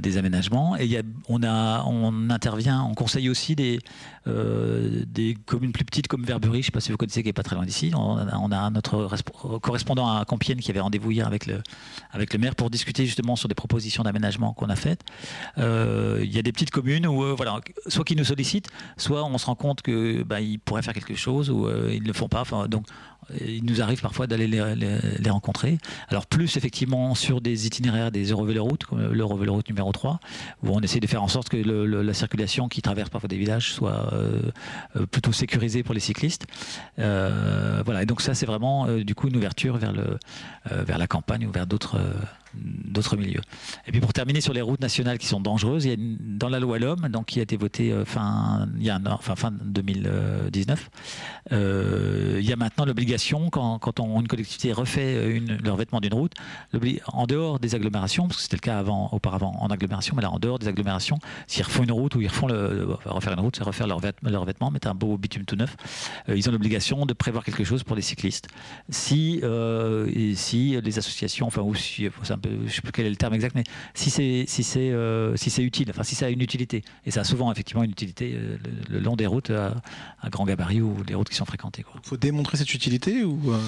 des 0.00 0.16
aménagements. 0.16 0.76
Et 0.76 0.86
y 0.86 0.96
a, 0.96 1.02
on 1.28 1.42
a, 1.42 1.84
on 1.84 2.30
intervient, 2.30 2.82
on 2.82 2.94
conseille 2.94 3.28
aussi 3.28 3.54
des 3.54 3.80
euh, 4.28 5.04
des 5.06 5.36
communes 5.46 5.72
plus 5.72 5.84
petites 5.84 6.08
comme 6.08 6.24
Verbury, 6.24 6.54
je 6.54 6.58
ne 6.58 6.62
sais 6.64 6.70
pas 6.70 6.80
si 6.80 6.90
vous 6.90 6.96
connaissez, 6.96 7.22
qui 7.22 7.28
n'est 7.28 7.32
pas 7.32 7.42
très 7.42 7.56
loin 7.56 7.64
d'ici. 7.64 7.92
On, 7.94 8.18
a 8.52 8.70
notre 8.70 9.08
correspondant 9.58 10.08
à 10.08 10.24
Compiègne 10.24 10.58
qui 10.58 10.70
avait 10.70 10.80
rendez-vous 10.80 11.10
hier 11.10 11.26
avec 11.26 11.46
le, 11.46 11.62
avec 12.10 12.32
le 12.32 12.38
maire 12.38 12.54
pour 12.54 12.70
discuter 12.70 13.06
justement 13.06 13.36
sur 13.36 13.48
des 13.48 13.54
propositions 13.54 14.02
d'aménagement 14.02 14.52
qu'on 14.52 14.68
a 14.68 14.76
faites. 14.76 15.02
Euh, 15.58 16.20
il 16.22 16.32
y 16.32 16.38
a 16.38 16.42
des 16.42 16.52
petites 16.52 16.70
communes 16.70 17.06
où, 17.06 17.24
euh, 17.24 17.34
voilà, 17.36 17.60
soit 17.86 18.04
qui 18.04 18.16
nous 18.16 18.24
sollicitent, 18.24 18.68
soit 18.96 19.24
on 19.24 19.38
se 19.38 19.46
rend 19.46 19.54
compte 19.54 19.82
qu'ils 19.82 20.24
bah, 20.24 20.38
pourraient 20.64 20.82
faire 20.82 20.94
quelque 20.94 21.14
chose 21.14 21.50
ou 21.50 21.68
ils 21.90 22.02
ne 22.02 22.06
le 22.06 22.12
font 22.12 22.28
pas. 22.28 22.40
Enfin, 22.40 22.68
donc 22.68 22.86
il 23.40 23.64
nous 23.64 23.82
arrive 23.82 24.00
parfois 24.00 24.26
d'aller 24.26 24.46
les, 24.46 25.30
rencontrer. 25.30 25.78
Alors 26.08 26.26
plus 26.26 26.56
effectivement 26.56 27.14
sur 27.14 27.40
des 27.40 27.66
itinéraires 27.66 28.10
des 28.10 28.30
Eurovéloroutes, 28.30 28.84
comme 28.84 29.12
l'Eurovéloroute 29.12 29.68
numéro 29.68 29.92
3, 29.92 30.20
où 30.62 30.70
on 30.70 30.80
essaie 30.80 31.00
de 31.00 31.06
faire 31.06 31.22
en 31.22 31.28
sorte 31.28 31.48
que 31.48 31.56
la 31.56 32.14
circulation 32.14 32.68
qui 32.68 32.82
traverse 32.82 33.10
parfois 33.10 33.28
des 33.28 33.36
villages 33.36 33.72
soit 33.72 34.12
euh, 34.12 34.42
euh, 34.96 35.06
plutôt 35.06 35.32
sécurisée 35.32 35.82
pour 35.82 35.94
les 35.94 36.00
cyclistes. 36.00 36.46
Euh, 36.98 37.82
voilà, 37.84 38.02
et 38.02 38.06
donc 38.06 38.20
ça 38.22 38.34
c'est 38.34 38.46
vraiment 38.46 38.86
du 38.88 39.14
coup 39.14 39.28
une 39.28 39.36
ouverture 39.36 39.76
vers, 39.76 39.92
le, 39.92 40.18
vers 40.70 40.98
la 40.98 41.06
campagne 41.06 41.46
ou 41.46 41.50
vers 41.50 41.66
d'autres 41.66 41.98
d'autres 42.54 43.16
milieux. 43.16 43.40
Et 43.86 43.92
puis 43.92 44.00
pour 44.00 44.12
terminer 44.12 44.40
sur 44.40 44.52
les 44.52 44.62
routes 44.62 44.80
nationales 44.80 45.18
qui 45.18 45.26
sont 45.26 45.40
dangereuses, 45.40 45.84
il 45.84 45.90
y 45.90 45.94
a 45.94 45.96
dans 46.20 46.48
la 46.48 46.60
loi 46.60 46.78
l'homme, 46.78 47.08
donc 47.08 47.26
qui 47.26 47.40
a 47.40 47.42
été 47.42 47.56
votée 47.56 47.92
euh, 47.92 48.04
fin, 48.04 48.68
il 48.76 48.84
y 48.84 48.90
a 48.90 49.00
enfin, 49.06 49.36
fin 49.36 49.50
2019, 49.50 50.90
euh, 51.52 52.38
il 52.40 52.48
y 52.48 52.52
a 52.52 52.56
maintenant 52.56 52.84
l'obligation 52.84 53.50
quand, 53.50 53.78
quand 53.78 53.98
une 53.98 54.28
collectivité 54.28 54.72
refait 54.72 55.30
une, 55.30 55.56
le 55.56 55.70
revêtement 55.70 56.00
d'une 56.00 56.14
route, 56.14 56.34
en 57.12 57.26
dehors 57.26 57.58
des 57.58 57.74
agglomérations, 57.74 58.26
parce 58.26 58.36
que 58.36 58.42
c'était 58.42 58.56
le 58.56 58.60
cas 58.60 58.78
avant, 58.78 59.08
auparavant 59.12 59.56
en 59.60 59.68
agglomération, 59.68 60.14
mais 60.16 60.22
là 60.22 60.30
en 60.30 60.38
dehors 60.38 60.58
des 60.58 60.68
agglomérations, 60.68 61.18
s'ils 61.46 61.64
refont 61.64 61.84
une 61.84 61.92
route 61.92 62.14
ou 62.14 62.20
ils 62.20 62.28
refont 62.28 62.46
le, 62.46 62.88
refaire 63.04 63.32
une 63.32 63.40
route, 63.40 63.56
c'est 63.56 63.64
refaire 63.64 63.86
leur, 63.86 64.00
leur 64.22 64.40
revêtement, 64.42 64.70
mettre 64.70 64.88
un 64.88 64.94
beau 64.94 65.16
bitume 65.16 65.44
tout 65.44 65.56
neuf, 65.56 65.76
euh, 66.28 66.36
ils 66.36 66.48
ont 66.48 66.52
l'obligation 66.52 67.06
de 67.06 67.12
prévoir 67.12 67.44
quelque 67.44 67.64
chose 67.64 67.82
pour 67.82 67.96
les 67.96 68.02
cyclistes. 68.02 68.48
Si, 68.90 69.42
si 70.34 70.80
les 70.80 70.98
associations, 70.98 71.46
enfin 71.46 71.62
ou 71.62 71.74
si, 71.74 72.08
je 72.44 72.64
ne 72.64 72.68
sais 72.68 72.80
plus 72.80 72.92
quel 72.92 73.06
est 73.06 73.10
le 73.10 73.16
terme 73.16 73.34
exact, 73.34 73.54
mais 73.54 73.64
si 73.94 74.10
c'est 74.10 74.44
si 74.46 74.62
c'est 74.62 74.90
euh, 74.90 75.36
si 75.36 75.50
c'est 75.50 75.62
utile, 75.62 75.88
enfin 75.90 76.02
si 76.02 76.14
ça 76.14 76.26
a 76.26 76.28
une 76.28 76.42
utilité, 76.42 76.82
et 77.04 77.10
ça 77.10 77.20
a 77.20 77.24
souvent 77.24 77.50
effectivement 77.52 77.82
une 77.82 77.90
utilité 77.90 78.34
euh, 78.34 78.56
le, 78.88 79.00
long 79.00 79.16
des 79.16 79.26
routes 79.26 79.50
à, 79.50 79.74
grand 80.30 80.44
gabarit 80.44 80.80
ou 80.80 81.04
des 81.04 81.14
routes 81.14 81.28
qui 81.28 81.36
sont 81.36 81.44
fréquentées. 81.44 81.84
Il 82.02 82.08
faut 82.08 82.16
démontrer 82.16 82.56
cette 82.56 82.72
utilité 82.74 83.24
ou 83.24 83.52
euh, 83.52 83.58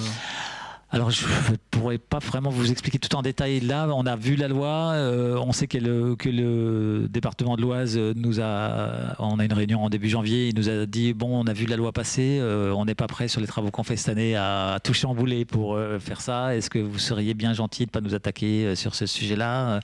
alors, 0.93 1.09
je 1.09 1.25
ne 1.25 1.55
pourrais 1.71 1.97
pas 1.97 2.19
vraiment 2.19 2.49
vous 2.49 2.69
expliquer 2.69 2.99
tout 2.99 3.15
en 3.15 3.21
détail 3.21 3.61
là. 3.61 3.87
On 3.95 4.05
a 4.05 4.17
vu 4.17 4.35
la 4.35 4.49
loi. 4.49 4.91
Euh, 4.91 5.37
on 5.37 5.53
sait 5.53 5.67
que 5.67 5.77
le, 5.77 6.15
que 6.17 6.27
le 6.27 7.07
département 7.09 7.55
de 7.55 7.61
l'Oise 7.61 7.97
nous 7.97 8.41
a. 8.41 9.15
On 9.19 9.39
a 9.39 9.45
une 9.45 9.53
réunion 9.53 9.83
en 9.83 9.89
début 9.89 10.09
janvier. 10.09 10.49
Il 10.49 10.55
nous 10.55 10.67
a 10.67 10.85
dit 10.85 11.13
bon, 11.13 11.29
on 11.31 11.47
a 11.47 11.53
vu 11.53 11.65
la 11.65 11.77
loi 11.77 11.93
passer. 11.93 12.39
Euh, 12.41 12.73
on 12.75 12.83
n'est 12.83 12.95
pas 12.95 13.07
prêt 13.07 13.29
sur 13.29 13.39
les 13.39 13.47
travaux 13.47 13.71
qu'on 13.71 13.83
fait 13.83 13.95
cette 13.95 14.09
année 14.09 14.35
à, 14.35 14.79
toucher 14.83 15.07
en 15.07 15.15
boulet 15.15 15.45
pour 15.45 15.75
euh, 15.75 15.97
faire 15.97 16.19
ça. 16.19 16.55
Est-ce 16.57 16.69
que 16.69 16.79
vous 16.79 16.99
seriez 16.99 17.33
bien 17.35 17.53
gentil 17.53 17.85
de 17.85 17.89
ne 17.89 17.91
pas 17.91 18.01
nous 18.01 18.13
attaquer 18.13 18.75
sur 18.75 18.93
ce 18.93 19.05
sujet-là? 19.05 19.79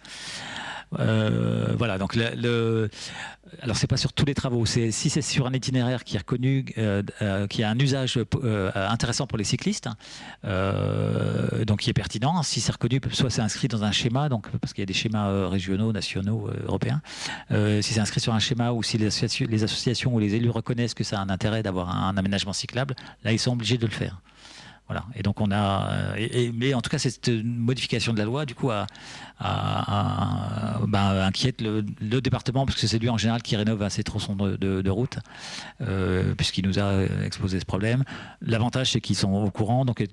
Voilà, 0.92 1.98
donc 1.98 2.16
le, 2.16 2.30
le, 2.36 2.90
alors 3.62 3.76
c'est 3.76 3.88
pas 3.88 3.98
sur 3.98 4.14
tous 4.14 4.26
les 4.26 4.34
travaux. 4.34 4.66
C'est 4.66 4.92
si 4.92 5.10
c'est 5.10 5.22
sur 5.22 5.48
un 5.48 5.54
itinéraire 5.54 6.04
qui 6.04 6.16
est 6.16 6.20
reconnu, 6.20 6.66
euh, 6.78 7.04
euh, 7.22 7.48
qui 7.48 7.64
a 7.64 7.70
un 7.70 7.80
usage 7.80 8.18
euh, 8.44 8.72
intéressant 8.76 9.28
pour 9.28 9.38
les 9.38 9.44
cyclistes, 9.44 9.90
donc 10.44 11.80
qui 11.80 11.90
est 11.90 11.94
pertinent. 11.94 12.42
Si 12.44 12.62
c'est 12.62 12.72
reconnu, 12.72 13.00
soit 13.12 13.30
c'est 13.30 13.42
inscrit 13.42 13.68
dans 13.68 13.84
un 13.84 13.92
schéma, 13.92 14.30
donc 14.30 14.50
parce 14.60 14.74
qu'il 14.74 14.82
y 14.82 14.84
a 14.84 14.86
des 14.86 14.94
schémas 14.94 15.48
régionaux, 15.50 15.92
nationaux, 15.92 16.50
européens. 16.66 17.02
si 17.50 17.94
c'est 17.94 18.00
inscrit 18.00 18.20
sur 18.20 18.34
un 18.34 18.40
schéma 18.40 18.72
ou 18.72 18.84
si 18.84 18.98
les 18.98 19.64
associations, 19.64 20.14
ou 20.14 20.20
les 20.20 20.36
élus 20.36 20.50
reconnaissent 20.50 20.94
que 20.94 21.04
ça 21.04 21.20
a 21.20 21.24
un 21.24 21.30
intérêt 21.30 21.64
d'avoir 21.64 21.96
un 21.96 22.18
aménagement 22.18 22.54
cyclable, 22.54 22.96
là 23.24 23.32
ils 23.32 23.40
sont 23.40 23.54
obligés 23.54 23.78
de 23.78 23.86
le 23.86 23.92
faire. 23.92 24.22
Voilà. 24.88 25.04
Et 25.16 25.24
donc 25.24 25.42
on 25.42 25.52
a, 25.52 26.16
euh, 26.18 26.52
mais 26.54 26.74
en 26.74 26.82
tout 26.82 26.90
cas 26.90 26.98
cette 26.98 27.30
modification 27.30 28.14
de 28.14 28.20
la 28.20 28.26
loi, 28.26 28.46
du 28.46 28.56
coup, 28.56 28.72
a, 28.72 28.88
bah, 29.40 31.26
inquiète 31.26 31.62
le, 31.62 31.82
département 32.22 32.66
parce 32.66 32.80
que 32.80 32.88
c'est 32.88 33.00
lui 33.00 33.10
en 33.10 33.18
général 33.18 33.42
qui 33.42 33.56
rénove 33.56 33.82
assez 33.84 34.04
tronçons 34.04 34.36
de, 34.36 34.56
de, 34.58 34.90
route, 34.90 35.20
euh, 35.82 36.34
puisqu'il 36.36 36.66
nous 36.66 36.80
a 36.80 37.04
exposé 37.24 37.60
ce 37.60 37.66
problème. 37.66 38.04
L'avantage 38.42 38.92
c'est 38.92 39.02
qu'ils 39.02 39.16
sont 39.16 39.32
au 39.34 39.52
courant, 39.52 39.86
donc 39.86 40.04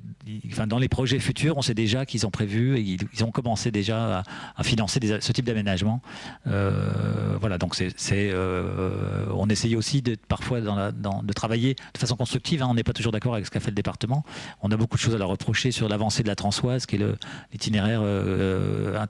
enfin, 0.52 0.66
dans 0.66 0.78
les 0.78 0.88
projets 0.88 1.18
futurs, 1.18 1.56
on 1.56 1.62
sait 1.62 1.74
déjà 1.74 2.04
qu'ils 2.04 2.26
ont 2.26 2.30
prévu 2.30 2.76
et 2.76 2.80
ils, 2.80 3.24
ont 3.24 3.30
commencé 3.30 3.70
déjà 3.70 4.22
à, 4.56 4.62
financer 4.62 5.00
ce 5.20 5.32
type 5.32 5.46
d'aménagement. 5.46 6.02
Euh, 6.46 7.36
voilà, 7.40 7.58
donc 7.58 7.74
c'est, 7.74 8.34
on 8.34 9.48
essaye 9.48 9.76
aussi 9.76 10.02
de, 10.02 10.16
parfois 10.28 10.60
de 10.60 11.32
travailler 11.32 11.74
de 11.94 11.98
façon 11.98 12.16
constructive. 12.16 12.62
Hein. 12.62 12.68
on 12.70 12.74
n'est 12.74 12.84
pas 12.84 12.92
toujours 12.92 13.12
d'accord 13.12 13.34
avec 13.34 13.46
ce 13.46 13.50
qu'a 13.50 13.60
fait 13.60 13.70
le 13.70 13.74
département 13.74 14.24
on 14.62 14.70
a 14.70 14.76
beaucoup 14.76 14.96
de 14.96 15.00
choses 15.00 15.14
à 15.14 15.18
leur 15.18 15.28
reprocher 15.28 15.70
sur 15.70 15.88
l'avancée 15.88 16.22
de 16.22 16.28
la 16.28 16.36
Transoise, 16.36 16.86
qui 16.86 16.96
est 16.96 17.04
l'itinéraire 17.52 18.02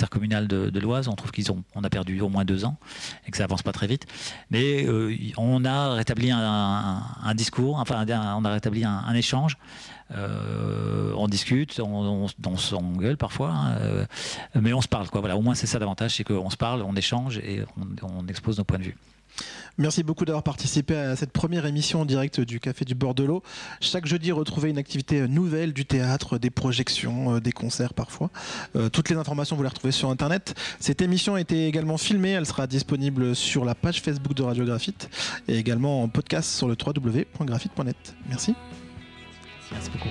euh, 0.04 0.14
intercommunal 0.14 0.48
de, 0.48 0.80
l'Oise. 0.80 1.08
On 1.08 1.14
trouve 1.14 1.30
qu'ils 1.30 1.50
ont, 1.50 1.64
on 1.74 1.84
a 1.84 1.90
perdu 1.90 2.20
au 2.20 2.28
moins 2.28 2.44
deux 2.44 2.64
ans 2.64 2.76
et 3.26 3.30
que 3.30 3.36
ça 3.36 3.44
avance 3.44 3.62
pas 3.62 3.72
très 3.72 3.86
vite. 3.86 4.06
Mais 4.50 4.86
euh, 4.86 5.16
on 5.36 5.64
a 5.64 5.94
rétabli 5.94 6.30
un, 6.30 7.34
discours, 7.34 7.78
enfin, 7.78 8.04
on 8.08 8.44
a 8.44 8.52
rétabli 8.52 8.84
un, 8.84 9.14
échange. 9.14 9.56
Euh, 10.14 11.12
on 11.16 11.28
discute, 11.28 11.80
on, 11.80 12.26
on, 12.46 12.56
s'engueule 12.56 13.16
parfois, 13.16 13.50
hein, 13.50 14.06
mais 14.54 14.72
on 14.72 14.82
se 14.82 14.88
parle. 14.88 15.08
Quoi. 15.08 15.20
Voilà, 15.20 15.36
au 15.36 15.42
moins 15.42 15.54
c'est 15.54 15.66
ça 15.66 15.78
l'avantage, 15.78 16.16
c'est 16.16 16.24
qu'on 16.24 16.50
se 16.50 16.56
parle, 16.56 16.82
on 16.82 16.94
échange 16.94 17.38
et 17.38 17.64
on 18.02 18.26
expose 18.28 18.58
nos 18.58 18.64
points 18.64 18.78
de 18.78 18.84
vue. 18.84 18.96
Merci 19.76 20.04
beaucoup 20.04 20.24
d'avoir 20.24 20.44
participé 20.44 20.94
à 20.94 21.16
cette 21.16 21.32
première 21.32 21.66
émission 21.66 22.02
en 22.02 22.04
direct 22.04 22.40
du 22.40 22.60
Café 22.60 22.84
du 22.84 22.94
Bord 22.94 23.14
de 23.14 23.24
l'eau. 23.24 23.42
Chaque 23.80 24.06
jeudi, 24.06 24.30
retrouvez 24.30 24.70
une 24.70 24.78
activité 24.78 25.26
nouvelle 25.26 25.72
du 25.72 25.84
théâtre, 25.84 26.38
des 26.38 26.50
projections, 26.50 27.36
euh, 27.36 27.40
des 27.40 27.52
concerts 27.52 27.92
parfois. 27.92 28.30
Euh, 28.76 28.88
toutes 28.88 29.10
les 29.10 29.16
informations, 29.16 29.56
vous 29.56 29.62
les 29.62 29.68
retrouvez 29.68 29.92
sur 29.92 30.10
Internet. 30.10 30.54
Cette 30.78 31.02
émission 31.02 31.34
a 31.34 31.40
été 31.40 31.66
également 31.66 31.98
filmée. 31.98 32.30
Elle 32.30 32.46
sera 32.46 32.66
disponible 32.68 33.34
sur 33.34 33.64
la 33.64 33.74
page 33.74 34.00
Facebook 34.00 34.34
de 34.34 34.42
Radiographite 34.44 35.10
et 35.48 35.56
également 35.56 36.02
en 36.02 36.08
podcast 36.08 36.50
sur 36.50 36.68
le 36.68 36.76
www.graphite.net. 36.80 38.14
Merci. 38.28 38.54
Merci 39.72 39.90
beaucoup. 39.90 40.08